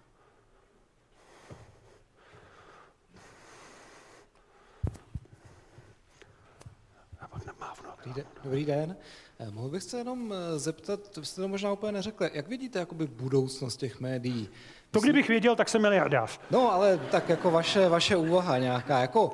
Dobrý 8.05 8.13
den. 8.13 8.25
Dobrý 8.43 8.65
den. 8.65 8.95
Eh, 9.39 9.51
mohl 9.51 9.69
bych 9.69 9.83
se 9.83 9.97
jenom 9.97 10.33
eh, 10.33 10.59
zeptat, 10.59 11.17
vy 11.17 11.25
jste 11.25 11.41
to 11.41 11.47
možná 11.47 11.71
úplně 11.71 11.91
neřekli, 11.91 12.29
jak 12.33 12.47
vidíte 12.47 12.79
jakoby 12.79 13.07
budoucnost 13.07 13.77
těch 13.77 13.99
médií? 13.99 14.49
To 14.93 14.99
kdybych 14.99 15.27
věděl, 15.27 15.55
tak 15.55 15.69
jsem 15.69 15.81
miliardář. 15.81 16.39
No, 16.51 16.73
ale 16.73 16.99
tak 17.11 17.29
jako 17.29 17.51
vaše, 17.51 17.89
vaše 17.89 18.15
úvaha 18.15 18.57
nějaká, 18.57 18.99
jako 18.99 19.33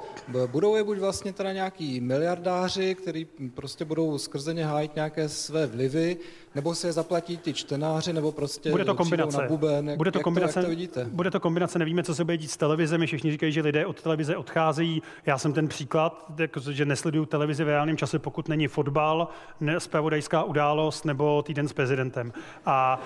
budou 0.52 0.76
je 0.76 0.84
buď 0.84 0.98
vlastně 0.98 1.34
teda 1.34 1.54
nějaký 1.54 2.02
miliardáři, 2.02 2.96
kteří 2.96 3.28
prostě 3.54 3.86
budou 3.86 4.18
skrze 4.18 4.54
ně 4.54 4.66
hájit 4.66 4.96
nějaké 4.96 5.30
své 5.30 5.68
vlivy, 5.68 6.18
nebo 6.56 6.76
se 6.76 6.88
je 6.88 6.94
zaplatí 6.94 7.38
ty 7.38 7.54
čtenáři, 7.54 8.14
nebo 8.14 8.32
prostě 8.32 8.72
bude 8.72 8.86
to 8.86 8.96
kombinace. 8.96 9.42
na 9.42 9.48
buben. 9.48 9.90
Jak, 9.90 9.98
bude 9.98 10.12
to 10.12 10.20
jak 10.20 10.24
kombinace, 10.24 10.54
to, 10.54 10.60
jak 10.60 10.66
to 10.66 10.70
vidíte? 10.70 11.06
Bude 11.12 11.32
to 11.32 11.40
kombinace, 11.40 11.80
nevíme, 11.80 12.04
co 12.04 12.16
se 12.16 12.24
bude 12.24 12.38
dít 12.38 12.52
s 12.52 12.58
televizemi, 12.58 13.08
všichni 13.08 13.32
říkají, 13.32 13.52
že 13.52 13.62
lidé 13.62 13.86
od 13.86 14.02
televize 14.02 14.38
odcházejí. 14.38 15.02
Já 15.26 15.38
jsem 15.38 15.54
ten 15.54 15.68
příklad, 15.68 16.26
jako, 16.38 16.60
že 16.60 16.86
nesleduju 16.86 17.26
televizi 17.26 17.64
v 17.64 17.68
reálném 17.68 17.98
čase, 17.98 18.20
pokud 18.20 18.48
není 18.48 18.68
fotbal, 18.68 19.28
ne, 19.60 19.80
spravodajská 19.80 20.44
událost 20.44 21.06
nebo 21.06 21.42
týden 21.42 21.68
s 21.68 21.74
prezidentem. 21.74 22.34
A 22.66 23.02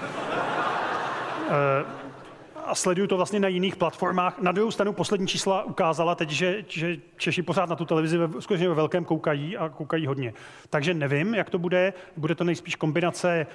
e, 1.49 2.02
a 2.65 2.75
sleduju 2.75 3.07
to 3.07 3.17
vlastně 3.17 3.39
na 3.39 3.47
jiných 3.47 3.75
platformách. 3.75 4.39
Na 4.39 4.51
druhou 4.51 4.71
stranu 4.71 4.93
poslední 4.93 5.27
čísla 5.27 5.63
ukázala 5.63 6.15
teď, 6.15 6.29
že, 6.29 6.65
že 6.67 6.97
Češi 7.17 7.41
pořád 7.41 7.69
na 7.69 7.75
tu 7.75 7.85
televizi 7.85 8.17
ve, 8.17 8.41
skutečně 8.41 8.69
ve 8.69 8.75
velkém 8.75 9.05
koukají 9.05 9.57
a 9.57 9.69
koukají 9.69 10.07
hodně. 10.07 10.33
Takže 10.69 10.93
nevím, 10.93 11.35
jak 11.35 11.49
to 11.49 11.59
bude. 11.59 11.93
Bude 12.17 12.35
to 12.35 12.43
nejspíš 12.43 12.75
kombinace 12.75 13.31
eh, 13.39 13.47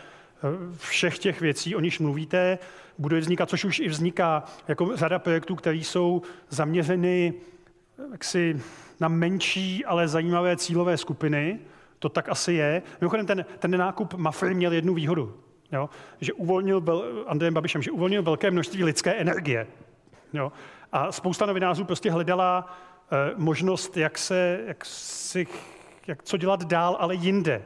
všech 0.79 1.19
těch 1.19 1.41
věcí, 1.41 1.77
o 1.77 1.81
nichž 1.81 1.99
mluvíte, 1.99 2.59
bude 2.99 3.21
vznikat, 3.21 3.49
což 3.49 3.65
už 3.65 3.79
i 3.79 3.89
vzniká, 3.89 4.45
jako 4.69 4.97
řada 4.97 5.19
projektů, 5.19 5.57
které 5.57 5.77
jsou 5.77 6.23
zaměřeny 6.49 7.35
jaksi 8.13 8.63
na 9.01 9.09
menší, 9.09 9.85
ale 9.85 10.09
zajímavé 10.09 10.57
cílové 10.57 10.97
skupiny. 10.97 11.59
To 11.99 12.09
tak 12.09 12.29
asi 12.29 12.53
je. 12.53 12.83
Mimochodem, 13.01 13.27
ten, 13.27 13.45
ten 13.59 13.79
nákup 13.79 14.15
Mafry 14.15 14.55
měl 14.55 14.73
jednu 14.73 14.95
výhodu. 14.95 15.35
Jo? 15.73 15.91
Že 16.21 16.33
uvolnil, 16.33 16.85
Andrejem 17.27 17.55
Babišem, 17.55 17.83
že 17.83 17.91
uvolnil 17.91 18.23
velké 18.23 18.51
množství 18.51 18.85
lidské 18.85 19.15
energie. 19.15 19.67
Jo? 20.33 20.53
A 20.93 21.13
spousta 21.13 21.47
novinářů 21.47 21.85
prostě 21.85 22.11
hledala 22.11 22.77
eh, 23.13 23.33
možnost, 23.37 23.97
jak 23.97 24.19
se, 24.19 24.61
jak 24.67 24.85
si, 24.85 25.47
jak 26.07 26.23
co 26.23 26.37
dělat 26.37 26.65
dál, 26.65 26.97
ale 27.01 27.15
jinde. 27.15 27.63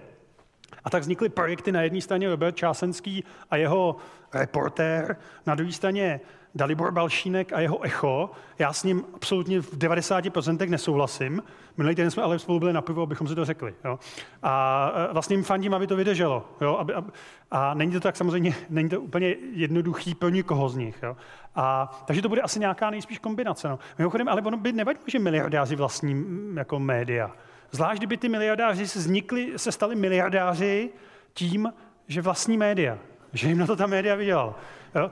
A 0.85 0.91
tak 0.91 1.03
vznikly 1.03 1.29
projekty 1.29 1.73
na 1.73 1.83
jedné 1.83 2.01
straně 2.01 2.29
Robert 2.29 2.57
Čásenský 2.57 3.25
a 3.51 3.57
jeho 3.57 3.97
reportér, 4.35 5.17
na 5.47 5.55
druhé 5.55 5.73
straně 5.73 6.21
Dalibor 6.55 6.93
Balšínek 6.93 7.53
a 7.53 7.61
jeho 7.61 7.83
echo. 7.83 8.31
Já 8.59 8.73
s 8.73 8.85
ním 8.85 9.05
absolutně 9.15 9.61
v 9.61 9.73
90% 9.73 10.69
nesouhlasím. 10.69 11.43
Minulý 11.77 11.95
týden 11.95 12.11
jsme 12.11 12.23
ale 12.23 12.39
spolu 12.39 12.59
byli 12.59 12.73
na 12.73 12.83
pivo, 12.83 13.03
abychom 13.03 13.29
si 13.29 13.35
to 13.35 13.45
řekli. 13.45 13.75
Jo. 13.85 13.99
A 14.43 14.93
e, 15.11 15.13
vlastně 15.13 15.37
jim 15.37 15.45
fandím, 15.45 15.75
aby 15.75 15.87
to 15.87 15.97
vydrželo. 15.97 16.49
Jo. 16.61 16.77
Aby, 16.77 16.95
aby, 16.95 17.11
a 17.51 17.75
není 17.75 17.93
to 17.93 18.01
tak 18.01 18.17
samozřejmě, 18.17 18.55
není 18.71 18.89
to 18.89 19.01
úplně 19.01 19.37
jednoduchý 19.53 20.15
pro 20.15 20.29
nikoho 20.29 20.69
z 20.69 20.77
nich. 20.77 20.99
Jo. 21.03 21.17
A, 21.55 21.91
takže 22.07 22.23
to 22.23 22.29
bude 22.29 22.41
asi 22.41 22.61
nějaká 22.61 22.91
nejspíš 22.91 23.19
kombinace. 23.19 23.69
No. 23.69 23.79
Mimochodem, 23.99 24.29
ale 24.29 24.43
ono 24.43 24.57
by 24.57 24.73
nevadilo, 24.73 25.05
že 25.07 25.19
miliardáři 25.19 25.77
vlastní 25.77 26.25
jako 26.55 26.79
média. 26.79 27.31
Zvlášť, 27.71 27.99
kdyby 27.99 28.17
ty 28.17 28.29
miliardáři 28.29 28.89
se, 28.89 28.99
vznikli, 28.99 29.53
se 29.57 29.73
stali 29.73 29.97
miliardáři 29.97 30.91
tím, 31.35 31.73
že 32.09 32.23
vlastní 32.23 32.59
média. 32.59 32.99
Že 33.33 33.49
jim 33.49 33.59
na 33.59 33.67
to 33.67 33.77
ta 33.77 33.87
média 33.87 34.15
vydělal. 34.15 34.55
Jo 34.95 35.11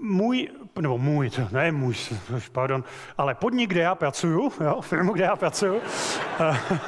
můj, 0.00 0.48
nebo 0.80 0.98
můj, 0.98 1.30
to 1.30 1.42
ne 1.52 1.72
můj, 1.72 1.94
pardon, 2.52 2.84
ale 3.18 3.34
podnik, 3.34 3.70
kde 3.70 3.80
já 3.80 3.94
pracuju, 3.94 4.52
jo, 4.60 4.80
firmu, 4.80 5.12
kde 5.12 5.24
já 5.24 5.36
pracuju, 5.36 5.80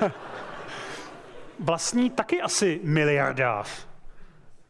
vlastní 1.59 2.11
taky 2.11 2.43
asi 2.43 2.81
miliardář, 2.83 3.89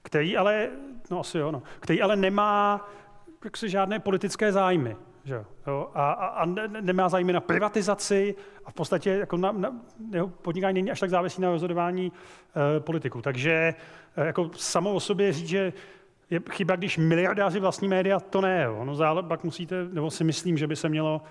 který 0.02 0.36
ale, 0.36 0.68
no 1.10 1.20
asi 1.20 1.38
jo, 1.38 1.52
no, 1.52 1.62
který 1.80 2.02
ale 2.02 2.16
nemá 2.16 2.88
jaksi 3.44 3.68
žádné 3.68 3.98
politické 3.98 4.52
zájmy. 4.52 4.96
Že 5.24 5.44
jo? 5.66 5.90
A, 5.94 6.12
a, 6.12 6.26
a 6.26 6.44
ne, 6.44 6.68
nemá 6.68 7.08
zájmy 7.08 7.32
na 7.32 7.40
privatizaci 7.40 8.34
a 8.64 8.70
v 8.70 8.74
podstatě 8.74 9.10
jako 9.10 9.36
na, 9.36 9.52
na, 9.52 9.72
jeho 10.12 10.28
podnikání 10.28 10.74
není 10.74 10.90
až 10.90 11.00
tak 11.00 11.10
závislý 11.10 11.42
na 11.42 11.50
rozhodování 11.50 12.12
e, 12.76 12.80
politiků. 12.80 13.22
Takže 13.22 13.74
e, 14.16 14.26
jako 14.26 14.50
samo 14.56 14.92
o 14.92 15.00
sobě 15.00 15.32
říct, 15.32 15.48
že 15.48 15.72
je 16.30 16.40
chyba, 16.50 16.76
když 16.76 16.98
miliardáři 16.98 17.60
vlastní 17.60 17.88
média, 17.88 18.20
to 18.20 18.40
ne. 18.40 18.62
Jo. 18.64 18.84
No 18.84 18.94
zále 18.94 19.22
pak 19.22 19.44
musíte, 19.44 19.84
nebo 19.92 20.10
si 20.10 20.24
myslím, 20.24 20.58
že 20.58 20.66
by 20.66 20.76
se 20.76 20.88
mělo 20.88 21.22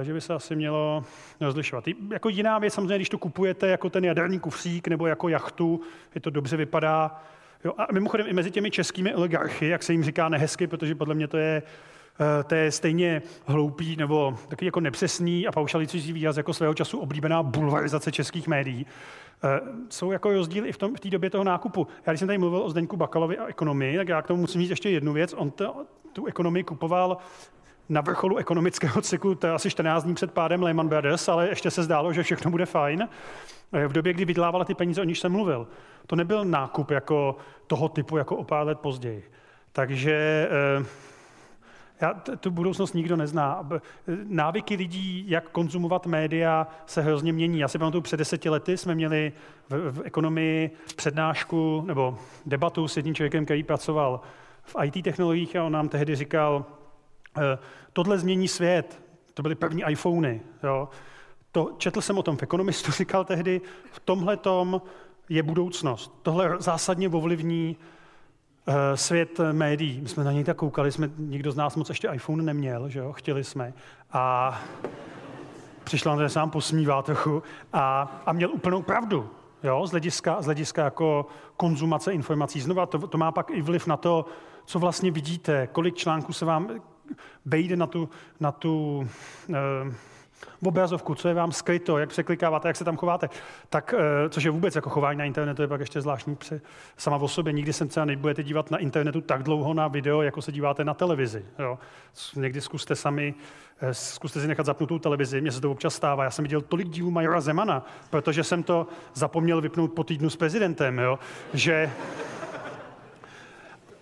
eh, 0.00 0.04
že 0.04 0.12
by 0.12 0.20
se 0.20 0.34
asi 0.34 0.56
mělo 0.56 1.04
rozlišovat. 1.40 1.84
Jako 2.12 2.28
jiná 2.28 2.58
věc, 2.58 2.74
samozřejmě, 2.74 2.96
když 2.96 3.08
to 3.08 3.18
kupujete 3.18 3.68
jako 3.68 3.90
ten 3.90 4.04
jaderný 4.04 4.40
kufřík 4.40 4.88
nebo 4.88 5.06
jako 5.06 5.28
jachtu, 5.28 5.80
je 6.14 6.20
to 6.20 6.30
dobře 6.30 6.56
vypadá. 6.56 7.22
Jo, 7.64 7.72
a 7.78 7.92
mimochodem 7.92 8.26
i 8.28 8.32
mezi 8.32 8.50
těmi 8.50 8.70
českými 8.70 9.14
oligarchy, 9.14 9.68
jak 9.68 9.82
se 9.82 9.92
jim 9.92 10.04
říká 10.04 10.28
nehezky, 10.28 10.66
protože 10.66 10.94
podle 10.94 11.14
mě 11.14 11.28
to 11.28 11.36
je, 11.36 11.62
eh, 12.20 12.44
to 12.44 12.54
je 12.54 12.70
stejně 12.70 13.22
hloupý 13.46 13.96
nebo 13.96 14.38
taky 14.48 14.64
jako 14.64 14.80
nepřesný 14.80 15.46
a 15.46 15.52
paušalizující 15.52 16.12
výraz 16.12 16.36
jako 16.36 16.54
svého 16.54 16.74
času 16.74 16.98
oblíbená 16.98 17.42
bulvarizace 17.42 18.12
českých 18.12 18.48
médií. 18.48 18.86
Eh, 19.44 19.60
jsou 19.88 20.12
jako 20.12 20.32
rozdíly 20.32 20.68
i 20.68 20.72
v, 20.72 20.78
tom, 20.78 20.96
v 20.96 21.00
té 21.00 21.10
době 21.10 21.30
toho 21.30 21.44
nákupu. 21.44 21.86
Já 22.06 22.12
když 22.12 22.18
jsem 22.18 22.28
tady 22.28 22.38
mluvil 22.38 22.62
o 22.62 22.70
Zdeňku 22.70 22.96
Bakalovi 22.96 23.38
a 23.38 23.46
ekonomii, 23.46 23.96
tak 23.96 24.08
já 24.08 24.22
k 24.22 24.26
tomu 24.26 24.40
musím 24.40 24.60
říct 24.60 24.70
ještě 24.70 24.90
jednu 24.90 25.12
věc. 25.12 25.34
On 25.36 25.50
to, 25.50 25.84
tu 26.12 26.26
ekonomii 26.26 26.64
kupoval 26.64 27.16
na 27.88 28.00
vrcholu 28.00 28.36
ekonomického 28.36 29.02
cyklu, 29.02 29.34
to 29.34 29.46
je 29.46 29.52
asi 29.52 29.70
14 29.70 30.04
dní 30.04 30.14
před 30.14 30.32
pádem 30.32 30.62
Lehman 30.62 30.88
Brothers, 30.88 31.28
ale 31.28 31.48
ještě 31.48 31.70
se 31.70 31.82
zdálo, 31.82 32.12
že 32.12 32.22
všechno 32.22 32.50
bude 32.50 32.66
fajn. 32.66 33.08
Eh, 33.72 33.88
v 33.88 33.92
době, 33.92 34.12
kdy 34.12 34.24
vydělávala 34.24 34.64
ty 34.64 34.74
peníze, 34.74 35.00
o 35.00 35.04
níž 35.04 35.20
jsem 35.20 35.32
mluvil. 35.32 35.66
To 36.06 36.16
nebyl 36.16 36.44
nákup 36.44 36.90
jako 36.90 37.36
toho 37.66 37.88
typu 37.88 38.16
jako 38.16 38.36
o 38.36 38.44
pár 38.44 38.66
let 38.66 38.80
později. 38.80 39.24
Takže 39.72 40.48
eh, 40.50 40.84
já, 42.02 42.14
tu 42.14 42.50
budoucnost 42.50 42.92
nikdo 42.92 43.16
nezná. 43.16 43.68
Návyky 44.24 44.76
lidí, 44.76 45.24
jak 45.28 45.48
konzumovat 45.48 46.06
média, 46.06 46.66
se 46.86 47.02
hrozně 47.02 47.32
mění. 47.32 47.58
Já 47.58 47.68
si 47.68 47.78
pamatuju, 47.78 48.02
před 48.02 48.16
deseti 48.16 48.48
lety 48.48 48.76
jsme 48.76 48.94
měli 48.94 49.32
v, 49.68 49.92
v 49.92 50.02
ekonomii 50.04 50.70
přednášku 50.96 51.84
nebo 51.86 52.18
debatu 52.46 52.88
s 52.88 52.96
jedním 52.96 53.14
člověkem, 53.14 53.44
který 53.44 53.62
pracoval 53.62 54.20
v 54.62 54.76
IT 54.84 55.04
technologiích 55.04 55.56
a 55.56 55.64
on 55.64 55.72
nám 55.72 55.88
tehdy 55.88 56.16
říkal, 56.16 56.64
eh, 57.38 57.58
tohle 57.92 58.18
změní 58.18 58.48
svět. 58.48 59.02
To 59.34 59.42
byly 59.42 59.54
první 59.54 59.82
iPhony. 59.88 60.40
Jo. 60.62 60.88
To, 61.52 61.70
četl 61.78 62.00
jsem 62.00 62.18
o 62.18 62.22
tom 62.22 62.36
v 62.36 62.42
Ekonomistu, 62.42 62.92
říkal 62.98 63.24
tehdy, 63.24 63.60
v 63.92 64.00
tomhle 64.00 64.36
tom 64.36 64.82
je 65.28 65.42
budoucnost. 65.42 66.18
Tohle 66.22 66.56
zásadně 66.58 67.08
ovlivní 67.08 67.76
svět 68.94 69.40
médií. 69.52 70.00
My 70.00 70.08
jsme 70.08 70.24
na 70.24 70.32
něj 70.32 70.44
tak 70.44 70.56
koukali, 70.56 70.92
jsme, 70.92 71.10
nikdo 71.18 71.52
z 71.52 71.56
nás 71.56 71.76
moc 71.76 71.88
ještě 71.88 72.08
iPhone 72.12 72.42
neměl, 72.42 72.88
že 72.88 72.98
jo? 72.98 73.12
chtěli 73.12 73.44
jsme. 73.44 73.72
A 74.12 74.58
přišla 75.84 76.16
na 76.16 76.28
sám 76.28 76.50
posmívá 76.50 77.02
trochu 77.02 77.42
a, 77.72 78.02
a 78.26 78.32
měl 78.32 78.50
úplnou 78.50 78.82
pravdu. 78.82 79.30
Jo, 79.62 79.86
z 79.86 79.90
hlediska, 79.90 80.42
z 80.42 80.44
hlediska 80.44 80.84
jako 80.84 81.26
konzumace 81.56 82.12
informací. 82.12 82.60
Znova 82.60 82.86
to, 82.86 82.98
to 82.98 83.18
má 83.18 83.32
pak 83.32 83.50
i 83.50 83.62
vliv 83.62 83.86
na 83.86 83.96
to, 83.96 84.26
co 84.64 84.78
vlastně 84.78 85.10
vidíte, 85.10 85.66
kolik 85.66 85.94
článků 85.94 86.32
se 86.32 86.44
vám 86.44 86.68
vejde 87.44 87.76
na 87.76 87.86
tu, 87.86 88.08
na 88.40 88.52
tu 88.52 89.06
eh, 89.50 89.94
v 90.62 90.68
obrazovku, 90.68 91.14
co 91.14 91.28
je 91.28 91.34
vám 91.34 91.52
skryto, 91.52 91.98
jak 91.98 92.08
překlikáváte, 92.08 92.68
jak 92.68 92.76
se 92.76 92.84
tam 92.84 92.96
chováte, 92.96 93.28
tak, 93.68 93.94
eh, 93.98 94.28
což 94.28 94.44
je 94.44 94.50
vůbec 94.50 94.76
jako 94.76 94.90
chování 94.90 95.18
na 95.18 95.24
internetu, 95.24 95.62
je 95.62 95.68
pak 95.68 95.80
ještě 95.80 96.00
zvláštní 96.00 96.36
pře, 96.36 96.60
sama 96.96 97.16
o 97.16 97.28
sobě. 97.28 97.52
Nikdy 97.52 97.72
se 97.72 97.86
třeba 97.86 98.06
nebudete 98.06 98.42
dívat 98.42 98.70
na 98.70 98.78
internetu 98.78 99.20
tak 99.20 99.42
dlouho 99.42 99.74
na 99.74 99.88
video, 99.88 100.22
jako 100.22 100.42
se 100.42 100.52
díváte 100.52 100.84
na 100.84 100.94
televizi. 100.94 101.44
Jo. 101.58 101.78
Někdy 102.36 102.60
zkuste 102.60 102.96
sami, 102.96 103.34
eh, 103.80 103.94
zkuste 103.94 104.40
si 104.40 104.48
nechat 104.48 104.66
zapnutou 104.66 104.98
televizi, 104.98 105.40
mně 105.40 105.52
se 105.52 105.60
to 105.60 105.70
občas 105.70 105.94
stává. 105.94 106.24
Já 106.24 106.30
jsem 106.30 106.42
viděl 106.42 106.60
tolik 106.60 106.88
dílů 106.88 107.10
Majora 107.10 107.40
Zemana, 107.40 107.86
protože 108.10 108.44
jsem 108.44 108.62
to 108.62 108.86
zapomněl 109.14 109.60
vypnout 109.60 109.92
po 109.92 110.04
týdnu 110.04 110.30
s 110.30 110.36
prezidentem, 110.36 110.98
jo, 110.98 111.18
že 111.54 111.90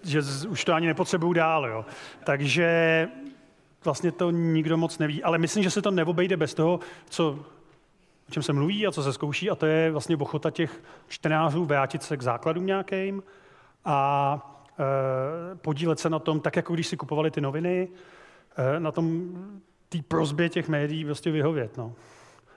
že 0.02 0.20
už 0.48 0.64
to 0.64 0.74
ani 0.74 0.86
nepotřebuju 0.86 1.32
dál. 1.32 1.66
Jo. 1.66 1.84
Takže 2.24 3.08
vlastně 3.84 4.12
to 4.12 4.30
nikdo 4.30 4.76
moc 4.76 4.98
neví, 4.98 5.22
ale 5.22 5.38
myslím, 5.38 5.62
že 5.62 5.70
se 5.70 5.82
to 5.82 5.90
neobejde 5.90 6.36
bez 6.36 6.54
toho, 6.54 6.80
co, 7.10 7.38
o 8.28 8.32
čem 8.32 8.42
se 8.42 8.52
mluví 8.52 8.86
a 8.86 8.92
co 8.92 9.02
se 9.02 9.12
zkouší, 9.12 9.50
a 9.50 9.54
to 9.54 9.66
je 9.66 9.90
vlastně 9.90 10.16
ochota 10.16 10.50
těch 10.50 10.82
čtenářů 11.08 11.64
vrátit 11.64 12.02
se 12.02 12.16
k 12.16 12.22
základům 12.22 12.66
nějakým 12.66 13.22
a 13.84 14.38
e, 15.52 15.56
podílet 15.56 15.98
se 15.98 16.10
na 16.10 16.18
tom, 16.18 16.40
tak 16.40 16.56
jako 16.56 16.74
když 16.74 16.86
si 16.86 16.96
kupovali 16.96 17.30
ty 17.30 17.40
noviny, 17.40 17.88
e, 18.56 18.80
na 18.80 18.92
tom 18.92 19.30
té 19.88 19.98
prozbě 20.08 20.48
těch 20.48 20.68
médií 20.68 21.04
prostě 21.04 21.30
vyhovět. 21.30 21.76
No. 21.76 21.92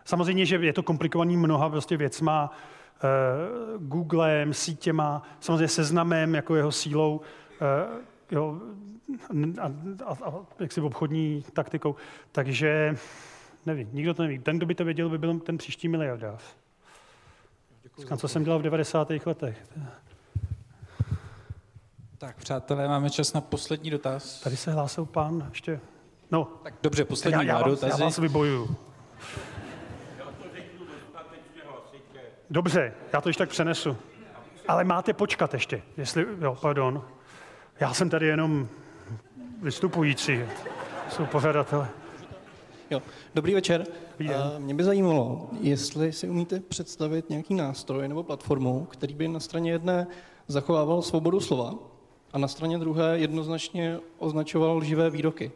Samozřejmě, 0.06 0.46
že 0.46 0.56
je 0.56 0.74
to 0.74 0.84
komplikovaný 0.84 1.38
mnoha 1.38 1.70
prostě 1.70 1.98
věcma, 1.98 2.52
e, 3.04 3.08
Googlem, 3.78 4.54
sítěma, 4.54 5.24
samozřejmě 5.40 5.68
seznamem, 5.68 6.36
jako 6.36 6.56
jeho 6.56 6.72
sílou, 6.72 7.22
e, 7.62 8.36
jo, 8.36 8.60
a, 9.62 9.72
a, 10.06 10.30
a 10.30 10.34
jaksi 10.60 10.82
obchodní 10.82 11.46
taktikou. 11.54 11.96
Takže 12.32 12.96
nevím, 13.66 13.90
nikdo 13.94 14.14
to 14.14 14.24
neví. 14.24 14.40
Ten, 14.40 14.58
kdo 14.58 14.66
by 14.66 14.76
to 14.76 14.86
věděl, 14.86 15.10
by 15.10 15.18
byl 15.18 15.40
ten 15.40 15.58
příští 15.58 15.88
miliardář. 15.88 16.42
Říkám, 18.00 18.18
co 18.18 18.28
jsem 18.28 18.44
dělal 18.44 18.60
v 18.60 18.64
90. 18.64 19.10
letech. 19.26 19.66
Tak, 22.18 22.36
přátelé, 22.36 22.88
máme 22.88 23.10
čas 23.10 23.34
na 23.34 23.42
poslední 23.42 23.90
dotaz. 23.90 24.42
Tady 24.42 24.58
se 24.58 24.72
hlásil 24.72 25.06
pán 25.06 25.48
ještě. 25.50 25.80
No. 26.32 26.46
Tak 26.64 26.74
dobře, 26.84 27.06
poslední 27.06 27.48
já, 27.48 27.60
já, 27.60 27.68
vás, 27.68 27.82
já 27.82 27.98
vás 27.98 28.18
vybojuju. 28.18 28.76
Dobře, 32.50 32.94
já 33.14 33.22
to 33.22 33.30
již 33.30 33.38
tak 33.38 33.50
přenesu. 33.50 33.98
Ale 34.68 34.84
máte 34.84 35.14
počkat 35.14 35.54
ještě, 35.54 35.82
jestli, 35.98 36.26
jo, 36.42 36.58
pardon. 36.62 37.06
Já 37.80 37.94
jsem 37.94 38.10
tady 38.10 38.28
jenom 38.28 38.68
vystupující, 39.64 40.40
jsou 41.10 41.26
pořadatele. 41.26 41.90
Jo. 42.92 43.02
Dobrý 43.36 43.54
večer. 43.54 43.86
Mě 44.58 44.74
by 44.74 44.84
zajímalo, 44.84 45.50
jestli 45.62 46.12
si 46.12 46.30
umíte 46.30 46.60
představit 46.60 47.30
nějaký 47.30 47.54
nástroj 47.54 48.08
nebo 48.08 48.24
platformu, 48.24 48.88
který 48.92 49.14
by 49.14 49.28
na 49.28 49.40
straně 49.40 49.72
jedné 49.72 50.08
zachovával 50.48 51.02
svobodu 51.02 51.40
slova 51.40 51.74
a 52.34 52.38
na 52.38 52.48
straně 52.48 52.78
druhé 52.78 53.20
jednoznačně 53.20 54.00
označoval 54.18 54.84
živé 54.84 55.10
výroky. 55.10 55.52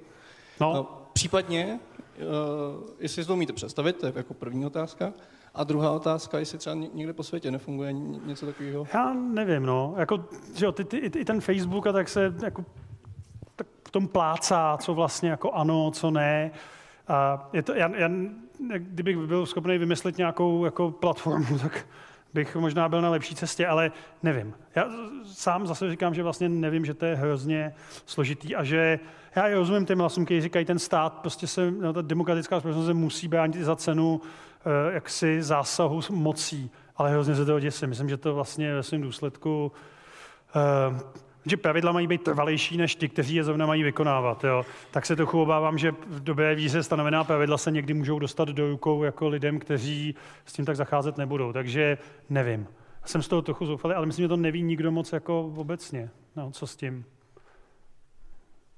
No. 0.62 0.90
Případně, 1.14 1.80
jestli 3.00 3.24
si 3.24 3.28
to 3.28 3.34
umíte 3.34 3.54
představit, 3.54 3.94
to 3.94 4.06
je 4.06 4.14
jako 4.16 4.34
první 4.34 4.66
otázka, 4.66 5.14
a 5.56 5.64
druhá 5.64 5.92
otázka, 5.92 6.40
jestli 6.40 6.58
třeba 6.58 6.76
někde 6.94 7.14
po 7.14 7.24
světě 7.24 7.52
nefunguje 7.52 7.94
něco 8.26 8.46
takového? 8.46 8.88
Já 8.94 9.14
nevím, 9.14 9.64
no. 9.64 9.96
Jako, 9.98 10.26
že 10.56 10.66
jo, 10.66 10.72
ty, 10.72 10.84
ty, 10.84 10.98
i 10.98 11.26
ten 11.26 11.42
Facebook 11.42 11.88
a 11.88 11.92
tak 11.92 12.10
se 12.10 12.34
jako, 12.44 12.66
tom 13.98 14.08
plácá, 14.08 14.78
co 14.78 14.94
vlastně 14.94 15.30
jako 15.30 15.52
ano, 15.52 15.92
co 15.92 16.12
ne. 16.12 16.52
A 17.08 17.50
je 17.54 17.64
to, 17.64 17.74
já, 17.74 17.92
já, 17.96 18.10
kdybych 18.78 19.18
byl 19.18 19.46
schopný 19.46 19.78
vymyslet 19.78 20.18
nějakou 20.18 20.66
jako 20.66 20.92
platformu, 20.92 21.60
tak 21.62 21.88
bych 22.34 22.56
možná 22.56 22.90
byl 22.90 23.02
na 23.02 23.10
lepší 23.10 23.36
cestě, 23.36 23.68
ale 23.68 23.92
nevím. 24.24 24.54
Já 24.76 24.86
sám 25.26 25.68
zase 25.68 25.90
říkám, 25.90 26.14
že 26.14 26.24
vlastně 26.24 26.50
nevím, 26.50 26.86
že 26.86 26.94
to 26.94 27.06
je 27.06 27.16
hrozně 27.16 27.74
složitý 28.06 28.56
a 28.56 28.64
že 28.64 29.00
já 29.36 29.48
rozumím 29.48 29.86
těm 29.86 30.00
hlasům, 30.00 30.26
kteří 30.26 30.42
říkají, 30.42 30.66
ten 30.66 30.80
stát, 30.80 31.14
prostě 31.14 31.48
se, 31.48 31.72
no, 31.72 31.94
ta 31.94 32.02
demokratická 32.02 32.60
společnost 32.60 32.86
se 32.86 32.94
musí 32.94 33.28
bránit 33.28 33.64
za 33.64 33.76
cenu 33.76 34.16
uh, 34.16 34.94
jaksi 34.94 35.44
zásahu 35.44 36.02
mocí, 36.10 36.72
ale 36.98 37.12
hrozně 37.12 37.36
se 37.36 37.46
toho 37.46 37.60
děsím. 37.60 37.90
Myslím, 37.90 38.10
že 38.10 38.18
to 38.18 38.36
vlastně 38.36 38.74
ve 38.74 38.84
svém 38.84 39.02
důsledku 39.02 39.72
uh, 40.56 41.00
že 41.50 41.58
pravidla 41.58 41.92
mají 41.92 42.08
být 42.08 42.24
trvalejší 42.24 42.78
než 42.78 42.96
ty, 42.96 43.10
kteří 43.10 43.36
je 43.36 43.44
zrovna 43.44 43.66
mají 43.66 43.84
vykonávat. 43.84 44.44
Jo. 44.44 44.66
Tak 44.92 45.06
se 45.06 45.16
trochu 45.16 45.42
obávám, 45.42 45.78
že 45.78 45.92
v 45.92 46.24
dobré 46.24 46.56
víře 46.56 46.84
stanovená 46.84 47.24
pravidla 47.24 47.58
se 47.58 47.72
někdy 47.72 47.94
můžou 47.94 48.20
dostat 48.20 48.50
do 48.50 48.70
rukou 48.70 49.04
jako 49.04 49.28
lidem, 49.28 49.60
kteří 49.60 50.16
s 50.46 50.54
tím 50.54 50.66
tak 50.66 50.76
zacházet 50.76 51.18
nebudou. 51.18 51.54
Takže 51.54 51.98
nevím. 52.30 52.68
Jsem 53.06 53.22
z 53.22 53.28
toho 53.28 53.42
trochu 53.42 53.66
zoufalý, 53.66 53.94
ale 53.94 54.06
myslím, 54.06 54.24
že 54.24 54.28
to 54.30 54.38
neví 54.38 54.64
nikdo 54.64 54.92
moc 54.92 55.14
jako 55.14 55.54
obecně. 55.56 56.10
No, 56.36 56.52
co 56.52 56.68
s 56.68 56.76
tím? 56.76 57.06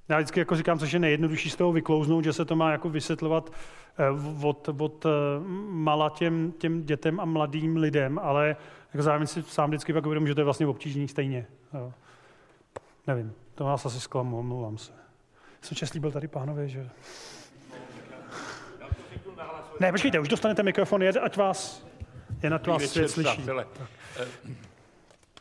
Já 0.10 0.18
vždycky 0.18 0.40
jako 0.40 0.56
říkám, 0.56 0.80
což 0.80 0.92
je 0.92 1.00
nejjednodušší 1.00 1.50
z 1.50 1.56
toho 1.56 1.72
vyklouznout, 1.72 2.24
že 2.24 2.34
se 2.34 2.46
to 2.46 2.56
má 2.56 2.72
jako 2.72 2.90
vysvětlovat 2.90 3.54
eh, 3.98 4.06
od, 4.48 4.70
od 4.78 5.06
eh, 5.06 5.10
mala 5.70 6.10
těm, 6.10 6.52
těm 6.52 6.84
dětem 6.84 7.20
a 7.20 7.26
mladým 7.26 7.78
lidem, 7.78 8.20
ale 8.20 8.56
jako 8.94 9.04
zároveň 9.04 9.28
si 9.28 9.44
sám 9.44 9.70
vždycky 9.70 9.94
pak 9.94 10.06
uvědomím, 10.06 10.28
že 10.28 10.36
to 10.36 10.42
je 10.42 10.46
vlastně 10.46 10.68
obtížný 10.68 11.08
stejně. 11.08 11.48
Jo. 11.74 11.94
Nevím, 13.08 13.34
to 13.56 13.64
vás 13.64 13.86
asi 13.86 14.00
zklamu, 14.00 14.40
omlouvám 14.40 14.78
se. 14.78 14.92
Jsem 15.62 15.78
čest 15.78 15.96
byl 15.96 16.12
tady 16.12 16.28
pánové, 16.28 16.68
že... 16.68 16.90
Ne, 19.80 19.92
počkejte, 19.92 20.20
už 20.20 20.28
dostanete 20.28 20.64
mikrofon, 20.64 21.04
ať 21.22 21.38
vás, 21.38 21.86
je 22.44 22.50
na 22.50 22.60
to 22.60 22.72
vás 22.72 22.84
svět 22.84 23.10
slyší. 23.10 23.42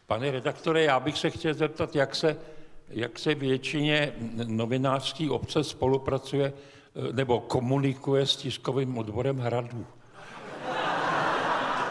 Pane 0.07 0.31
redaktore, 0.31 0.83
já 0.83 1.01
bych 1.01 1.19
se 1.19 1.31
chtěl 1.31 1.55
zeptat, 1.55 1.97
jak 1.97 2.15
se, 2.15 2.37
jak 2.89 3.19
se 3.19 3.35
většině 3.35 4.13
novinářské 4.47 5.31
obce 5.31 5.65
spolupracuje 5.65 6.53
eh, 6.53 7.13
nebo 7.13 7.41
komunikuje 7.41 8.27
s 8.27 8.37
tiskovým 8.37 8.99
odborem 8.99 9.39
Hradu. 9.39 9.87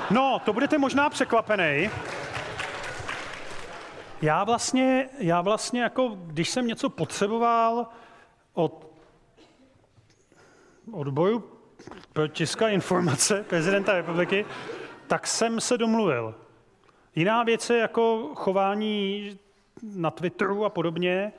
No, 0.10 0.42
to 0.46 0.54
budete 0.54 0.78
možná 0.78 1.10
překvapený. 1.10 1.90
Já 4.22 4.44
vlastně, 4.44 5.10
já 5.18 5.42
vlastně 5.42 5.82
jako, 5.82 6.18
když 6.26 6.50
jsem 6.50 6.68
něco 6.68 6.90
potřeboval 6.90 7.88
od 8.54 8.88
odboju 10.92 11.44
pro 12.14 12.28
Česká 12.28 12.70
informace 12.70 13.44
prezidenta 13.50 13.94
republiky, 13.94 14.46
tak 15.08 15.28
jsem 15.28 15.62
se 15.62 15.78
domluvil. 15.78 16.36
Jiná 17.16 17.44
věc 17.44 17.70
je 17.70 17.78
jako 17.78 18.32
chování 18.36 19.38
na 19.84 20.12
Twitteru 20.12 20.66
a 20.66 20.70
podobně 20.70 21.32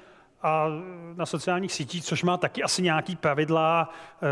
a 0.42 0.66
na 1.14 1.26
sociálních 1.26 1.72
sítích, 1.72 2.04
což 2.04 2.22
má 2.22 2.36
taky 2.36 2.62
asi 2.62 2.82
nějaký 2.82 3.16
pravidla, 3.16 3.90
eh, 4.22 4.26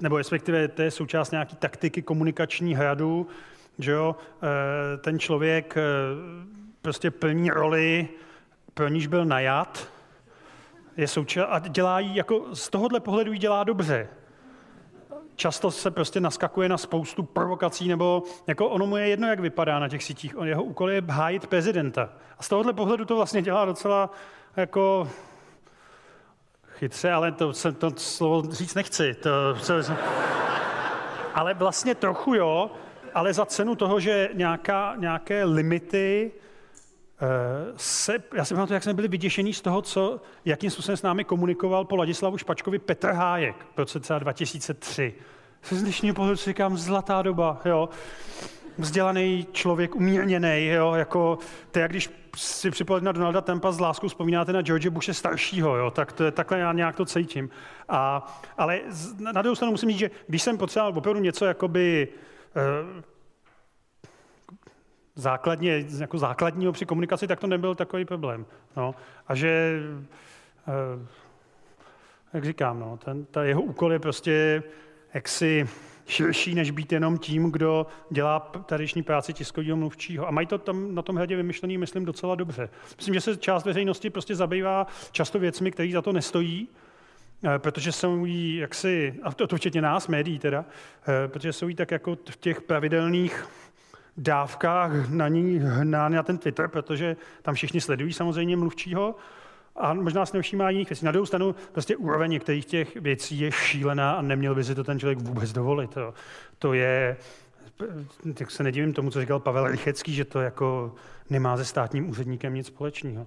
nebo 0.00 0.18
respektive 0.18 0.68
to 0.68 0.82
je 0.82 0.90
součást 0.90 1.30
nějaký 1.30 1.56
taktiky 1.56 2.02
komunikační 2.02 2.74
hradu, 2.74 3.26
že 3.78 3.92
jo, 3.92 4.16
eh, 4.42 4.96
ten 4.96 5.18
člověk 5.18 5.76
eh, 5.76 6.57
prostě 6.88 7.10
plní 7.10 7.50
roli, 7.50 8.08
pro 8.74 8.88
níž 8.88 9.06
byl 9.06 9.24
najat, 9.24 9.88
je 10.96 11.06
souča- 11.06 11.46
a 11.48 11.58
dělá 11.58 12.00
jí, 12.00 12.16
jako 12.16 12.54
z 12.54 12.70
tohohle 12.70 13.00
pohledu 13.00 13.32
jí 13.32 13.38
dělá 13.38 13.64
dobře. 13.64 14.08
Často 15.36 15.70
se 15.70 15.90
prostě 15.90 16.20
naskakuje 16.20 16.68
na 16.68 16.78
spoustu 16.78 17.22
provokací, 17.22 17.88
nebo 17.88 18.22
jako 18.46 18.68
ono 18.68 18.86
mu 18.86 18.96
je 18.96 19.08
jedno, 19.08 19.28
jak 19.28 19.40
vypadá 19.40 19.78
na 19.78 19.88
těch 19.88 20.04
sítích. 20.04 20.38
On, 20.38 20.48
jeho 20.48 20.62
úkol 20.62 20.90
je 20.90 21.02
hájit 21.08 21.46
prezidenta. 21.46 22.08
A 22.38 22.42
z 22.42 22.48
tohohle 22.48 22.72
pohledu 22.72 23.04
to 23.04 23.16
vlastně 23.16 23.42
dělá 23.42 23.64
docela 23.64 24.10
jako 24.56 25.10
chytře, 26.68 27.12
ale 27.12 27.32
to, 27.32 27.52
se, 27.52 27.72
to 27.72 27.90
slovo 27.96 28.42
říct 28.50 28.74
nechci. 28.74 29.14
To, 29.14 29.56
se, 29.56 29.96
ale 31.34 31.54
vlastně 31.54 31.94
trochu 31.94 32.34
jo, 32.34 32.70
ale 33.14 33.34
za 33.34 33.46
cenu 33.46 33.74
toho, 33.74 34.00
že 34.00 34.28
nějaká, 34.32 34.94
nějaké 34.96 35.44
limity 35.44 36.32
se, 37.76 38.22
já 38.34 38.44
si 38.44 38.54
pamatuju, 38.54 38.74
jak 38.74 38.82
jsme 38.82 38.94
byli 38.94 39.08
vyděšení 39.08 39.52
z 39.54 39.60
toho, 39.60 39.82
co, 39.82 40.20
jakým 40.44 40.70
způsobem 40.70 40.96
s 40.96 41.02
námi 41.02 41.24
komunikoval 41.24 41.84
po 41.84 41.96
Ladislavu 41.96 42.38
Špačkovi 42.38 42.78
Petr 42.78 43.08
Hájek 43.08 43.66
v 43.74 43.78
roce 43.78 44.00
2003. 44.18 45.14
Z 45.62 45.82
dnešního 45.82 46.14
pohledu 46.14 46.36
říkám, 46.36 46.76
zlatá 46.76 47.22
doba, 47.22 47.60
jo. 47.64 47.88
Vzdělaný 48.78 49.46
člověk, 49.52 49.96
umírněný, 49.96 50.66
jo, 50.66 50.94
jako, 50.94 51.38
to 51.70 51.78
jak 51.78 51.90
když 51.90 52.10
si 52.36 52.70
připojit 52.70 53.04
na 53.04 53.12
Donalda 53.12 53.40
Tempa 53.40 53.72
s 53.72 53.80
láskou 53.80 54.08
vzpomínáte 54.08 54.52
na 54.52 54.62
George 54.62 54.88
Bushe 54.88 55.14
staršího, 55.14 55.76
jo, 55.76 55.90
tak 55.90 56.12
to 56.12 56.24
je, 56.24 56.30
takhle 56.30 56.58
já 56.58 56.72
nějak 56.72 56.96
to 56.96 57.04
cítím. 57.04 57.50
A, 57.88 58.26
ale 58.58 58.80
na 59.18 59.42
druhou 59.42 59.54
stranu 59.54 59.72
musím 59.72 59.88
říct, 59.90 59.98
že 59.98 60.10
když 60.26 60.42
jsem 60.42 60.58
potřeboval 60.58 60.98
opravdu 60.98 61.20
něco 61.20 61.44
jakoby 61.44 62.08
uh, 62.56 63.02
základně, 65.18 65.84
jako 65.98 66.18
základního 66.18 66.72
při 66.72 66.86
komunikaci, 66.86 67.26
tak 67.26 67.40
to 67.40 67.46
nebyl 67.46 67.74
takový 67.74 68.04
problém. 68.04 68.46
No. 68.76 68.94
A 69.28 69.34
že, 69.34 69.80
eh, 70.68 71.06
jak 72.32 72.44
říkám, 72.44 72.80
no, 72.80 72.96
ten, 73.04 73.24
ta 73.24 73.44
jeho 73.44 73.62
úkol 73.62 73.92
je 73.92 73.98
prostě 73.98 74.62
jaksi 75.14 75.68
širší, 76.06 76.54
než 76.54 76.70
být 76.70 76.92
jenom 76.92 77.18
tím, 77.18 77.52
kdo 77.52 77.86
dělá 78.10 78.40
tadyšní 78.66 79.02
práci 79.02 79.32
tiskového 79.32 79.76
mluvčího. 79.76 80.28
A 80.28 80.30
mají 80.30 80.46
to 80.46 80.58
tam 80.58 80.94
na 80.94 81.02
tom 81.02 81.16
hradě 81.16 81.36
vymyšlený, 81.36 81.78
myslím, 81.78 82.04
docela 82.04 82.34
dobře. 82.34 82.68
Myslím, 82.96 83.14
že 83.14 83.20
se 83.20 83.36
část 83.36 83.64
veřejnosti 83.64 84.10
prostě 84.10 84.34
zabývá 84.34 84.86
často 85.12 85.38
věcmi, 85.38 85.70
které 85.70 85.92
za 85.92 86.02
to 86.02 86.12
nestojí, 86.12 86.68
eh, 87.44 87.58
protože 87.58 87.92
jsou 87.92 88.24
jí 88.24 88.56
jaksi, 88.56 89.14
a 89.22 89.32
to, 89.32 89.46
to 89.46 89.56
včetně 89.56 89.82
nás, 89.82 90.08
médií 90.08 90.38
teda, 90.38 90.64
eh, 91.08 91.28
protože 91.28 91.52
jsou 91.52 91.68
jí 91.68 91.74
tak 91.74 91.90
jako 91.90 92.16
v 92.30 92.36
těch 92.36 92.62
pravidelných 92.62 93.48
dávkách 94.18 95.10
na 95.10 95.28
ní 95.28 95.58
hnán 95.58 96.12
na 96.12 96.22
ten 96.22 96.38
Twitter, 96.38 96.68
protože 96.68 97.16
tam 97.42 97.54
všichni 97.54 97.80
sledují 97.80 98.12
samozřejmě 98.12 98.56
mluvčího 98.56 99.14
a 99.76 99.94
možná 99.94 100.26
se 100.26 100.36
nevšímá 100.36 100.70
jiných 100.70 100.90
věcí. 100.90 101.04
Na 101.04 101.12
druhou 101.12 101.26
stranu 101.26 101.54
prostě 101.72 101.96
úroveň 101.96 102.30
některých 102.30 102.66
těch 102.66 102.96
věcí 102.96 103.38
je 103.38 103.52
šílená 103.52 104.12
a 104.12 104.22
neměl 104.22 104.54
by 104.54 104.64
si 104.64 104.74
to 104.74 104.84
ten 104.84 105.00
člověk 105.00 105.18
vůbec 105.18 105.52
dovolit. 105.52 105.90
To, 105.90 106.14
to 106.58 106.72
je, 106.72 107.16
tak 108.34 108.50
se 108.50 108.62
nedivím 108.62 108.92
tomu, 108.92 109.10
co 109.10 109.20
říkal 109.20 109.40
Pavel 109.40 109.66
Rychecký, 109.66 110.14
že 110.14 110.24
to 110.24 110.40
jako 110.40 110.94
nemá 111.30 111.56
se 111.56 111.64
státním 111.64 112.10
úředníkem 112.10 112.54
nic 112.54 112.66
společného. 112.66 113.26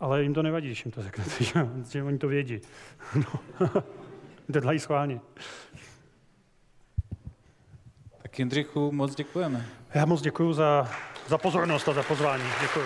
Ale 0.00 0.22
jim 0.22 0.34
to 0.34 0.42
nevadí, 0.42 0.66
když 0.66 0.84
jim 0.84 0.92
to 0.92 1.02
řeknete, 1.02 1.44
že 1.90 2.02
oni 2.02 2.18
to 2.18 2.28
vědí. 2.28 2.60
No. 3.60 3.68
to 4.52 4.60
dělají 4.60 4.78
schválně. 4.78 5.20
Tak 8.36 8.38
Jindřichu, 8.38 8.92
moc 8.92 9.14
děkujeme. 9.14 9.66
Já 9.94 10.06
moc 10.06 10.22
děkuji 10.22 10.52
za, 10.52 10.90
za 11.28 11.38
pozornost 11.38 11.88
a 11.88 11.92
za 11.92 12.02
pozvání. 12.02 12.44
Děkuji. 12.60 12.84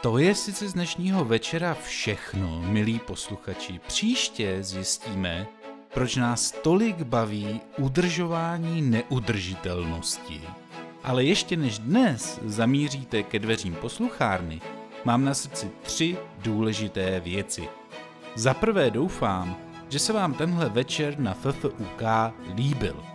To 0.00 0.18
je 0.18 0.34
sice 0.34 0.68
z 0.68 0.72
dnešního 0.72 1.24
večera 1.24 1.74
všechno, 1.74 2.62
milí 2.62 2.98
posluchači. 2.98 3.80
Příště 3.86 4.58
zjistíme, 4.60 5.46
proč 5.94 6.16
nás 6.16 6.52
tolik 6.52 6.96
baví 6.96 7.60
udržování 7.78 8.82
neudržitelnosti. 8.82 10.40
Ale 11.02 11.24
ještě 11.24 11.56
než 11.56 11.78
dnes 11.78 12.40
zamíříte 12.44 13.22
ke 13.22 13.38
dveřím 13.38 13.74
posluchárny, 13.74 14.60
mám 15.04 15.24
na 15.24 15.34
srdci 15.34 15.70
tři 15.82 16.16
důležité 16.38 17.20
věci. 17.20 17.68
Za 18.34 18.54
prvé 18.54 18.90
doufám, 18.90 19.56
že 19.88 19.98
se 19.98 20.12
vám 20.12 20.34
tenhle 20.34 20.68
večer 20.68 21.18
na 21.18 21.34
FFUK 21.34 22.02
líbil. 22.54 23.13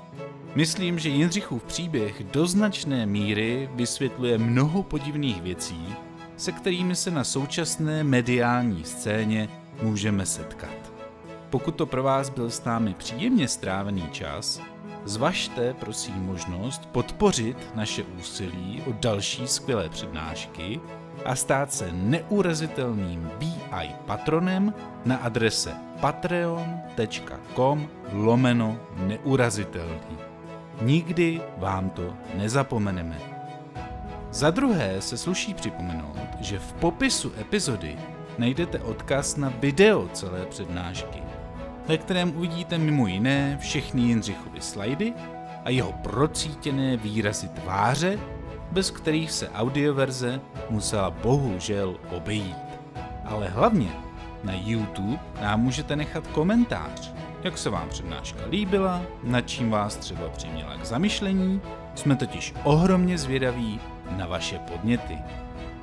Myslím, 0.56 1.00
že 1.00 1.10
Jindřichův 1.10 1.64
příběh 1.64 2.24
do 2.24 2.48
značné 2.48 3.06
míry 3.06 3.70
vysvětluje 3.74 4.38
mnoho 4.38 4.84
podivných 4.84 5.42
věcí, 5.42 5.96
se 6.38 6.52
kterými 6.52 6.96
se 6.96 7.12
na 7.12 7.24
současné 7.24 8.04
mediální 8.04 8.84
scéně 8.84 9.50
můžeme 9.82 10.26
setkat. 10.26 10.94
Pokud 11.50 11.76
to 11.76 11.86
pro 11.86 12.04
vás 12.04 12.30
byl 12.30 12.50
s 12.50 12.64
námi 12.64 12.94
příjemně 12.94 13.48
strávený 13.48 14.10
čas, 14.12 14.62
zvažte 15.06 15.74
prosím 15.74 16.16
možnost 16.16 16.86
podpořit 16.86 17.58
naše 17.76 18.04
úsilí 18.04 18.84
o 18.88 18.94
další 19.02 19.48
skvělé 19.48 19.90
přednášky 19.90 20.80
a 21.26 21.36
stát 21.36 21.74
se 21.74 21.90
neurazitelným 21.94 23.32
BI 23.40 23.90
patronem 24.06 24.74
na 25.06 25.18
adrese 25.18 25.74
patreon.com 26.02 27.88
lomeno 28.14 28.80
neurazitelný. 28.98 30.29
Nikdy 30.82 31.42
vám 31.58 31.90
to 31.90 32.14
nezapomeneme. 32.34 33.20
Za 34.32 34.52
druhé 34.52 35.02
se 35.02 35.18
sluší 35.18 35.54
připomenout, 35.54 36.18
že 36.40 36.60
v 36.60 36.74
popisu 36.74 37.32
epizody 37.42 37.98
najdete 38.38 38.80
odkaz 38.80 39.36
na 39.38 39.54
video 39.60 40.08
celé 40.14 40.46
přednášky. 40.46 41.20
ve 41.88 41.98
kterém 41.98 42.38
uvidíte 42.38 42.78
mimo 42.78 43.08
jiné 43.08 43.58
všechny 43.62 44.02
Jindřichovy 44.02 44.62
slajdy 44.62 45.14
a 45.66 45.70
jeho 45.70 45.92
procítěné 45.92 46.98
výrazy 46.98 47.48
tváře, 47.48 48.20
bez 48.72 48.92
kterých 48.92 49.32
se 49.32 49.50
audioverze 49.50 50.42
musela 50.70 51.12
bohužel 51.12 51.96
obejít. 52.12 52.58
Ale 53.26 53.48
hlavně 53.48 53.90
na 54.44 54.54
YouTube 54.54 55.20
nám 55.42 55.62
můžete 55.62 55.96
nechat 55.96 56.28
komentář, 56.28 57.14
jak 57.44 57.58
se 57.58 57.70
vám 57.70 57.90
přednáška 57.90 58.46
líbila, 58.50 59.02
nad 59.24 59.42
čím 59.42 59.70
vás 59.70 59.96
třeba 59.96 60.30
přiměla 60.30 60.78
k 60.78 60.86
zamyšlení, 60.86 61.62
jsme 61.96 62.16
totiž 62.16 62.54
ohromně 62.64 63.18
zvědaví 63.18 63.80
na 64.18 64.28
vaše 64.28 64.60
podněty. 64.60 65.18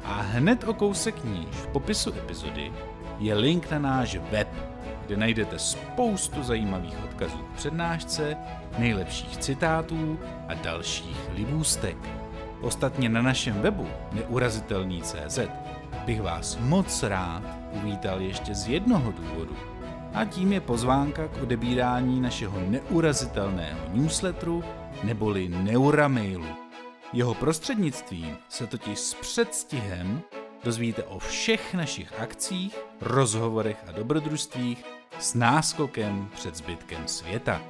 A 0.04 0.20
hned 0.20 0.64
o 0.64 0.74
kousek 0.74 1.24
níž 1.24 1.46
v 1.50 1.66
popisu 1.66 2.12
epizody 2.18 2.72
je 3.18 3.34
link 3.34 3.70
na 3.70 3.78
náš 3.78 4.16
web, 4.16 4.48
kde 5.06 5.16
najdete 5.16 5.58
spoustu 5.58 6.42
zajímavých 6.42 7.04
odkazů 7.04 7.38
k 7.38 7.56
přednášce, 7.56 8.36
nejlepších 8.78 9.36
citátů 9.36 10.18
a 10.48 10.54
dalších 10.54 11.30
libůstek. 11.34 11.96
Ostatně 12.60 13.08
na 13.08 13.22
našem 13.22 13.60
webu 13.60 13.88
neurazitelný.cz 14.12 15.38
bych 16.04 16.22
vás 16.22 16.58
moc 16.60 17.02
rád 17.02 17.42
uvítal 17.72 18.20
ještě 18.20 18.54
z 18.54 18.68
jednoho 18.68 19.12
důvodu. 19.12 19.56
A 20.16 20.24
tím 20.24 20.52
je 20.52 20.60
pozvánka 20.60 21.28
k 21.28 21.42
odebírání 21.42 22.20
našeho 22.20 22.60
neurazitelného 22.60 23.80
newsletteru 23.92 24.64
neboli 25.02 25.48
Neuramailu. 25.48 26.46
Jeho 27.12 27.34
prostřednictvím 27.34 28.36
se 28.48 28.66
totiž 28.66 28.98
s 28.98 29.14
předstihem 29.14 30.22
dozvíte 30.64 31.04
o 31.04 31.18
všech 31.18 31.74
našich 31.74 32.20
akcích, 32.20 32.78
rozhovorech 33.00 33.84
a 33.88 33.92
dobrodružstvích 33.92 34.84
s 35.18 35.34
náskokem 35.34 36.28
před 36.34 36.56
zbytkem 36.56 37.08
světa. 37.08 37.62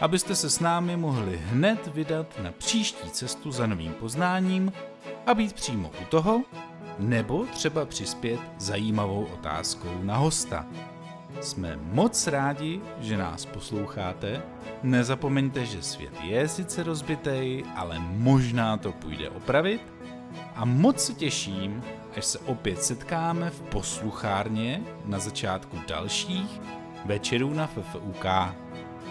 Abyste 0.00 0.34
se 0.34 0.50
s 0.50 0.60
námi 0.60 0.96
mohli 0.96 1.36
hned 1.36 1.86
vydat 1.86 2.26
na 2.42 2.52
příští 2.52 3.10
cestu 3.10 3.52
za 3.52 3.66
novým 3.66 3.92
poznáním 3.92 4.72
a 5.26 5.34
být 5.34 5.52
přímo 5.52 5.90
u 6.02 6.04
toho, 6.04 6.42
nebo 6.98 7.46
třeba 7.46 7.86
přispět 7.86 8.40
zajímavou 8.58 9.24
otázkou 9.24 10.02
na 10.02 10.16
hosta. 10.16 10.66
Jsme 11.40 11.78
moc 11.82 12.26
rádi, 12.26 12.80
že 13.00 13.16
nás 13.16 13.46
posloucháte. 13.46 14.42
Nezapomeňte, 14.82 15.66
že 15.66 15.82
svět 15.82 16.12
je 16.22 16.48
sice 16.48 16.82
rozbitej, 16.82 17.64
ale 17.76 17.98
možná 17.98 18.76
to 18.76 18.92
půjde 18.92 19.30
opravit. 19.30 19.80
A 20.54 20.64
moc 20.64 21.04
se 21.04 21.14
těším, 21.14 21.82
až 22.16 22.24
se 22.24 22.38
opět 22.38 22.82
setkáme 22.82 23.50
v 23.50 23.60
posluchárně 23.60 24.82
na 25.04 25.18
začátku 25.18 25.78
dalších 25.88 26.60
večerů 27.04 27.54
na 27.54 27.66
FFUK. 27.66 28.26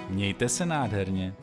Mějte 0.09 0.49
se 0.49 0.65
nádherně. 0.65 1.33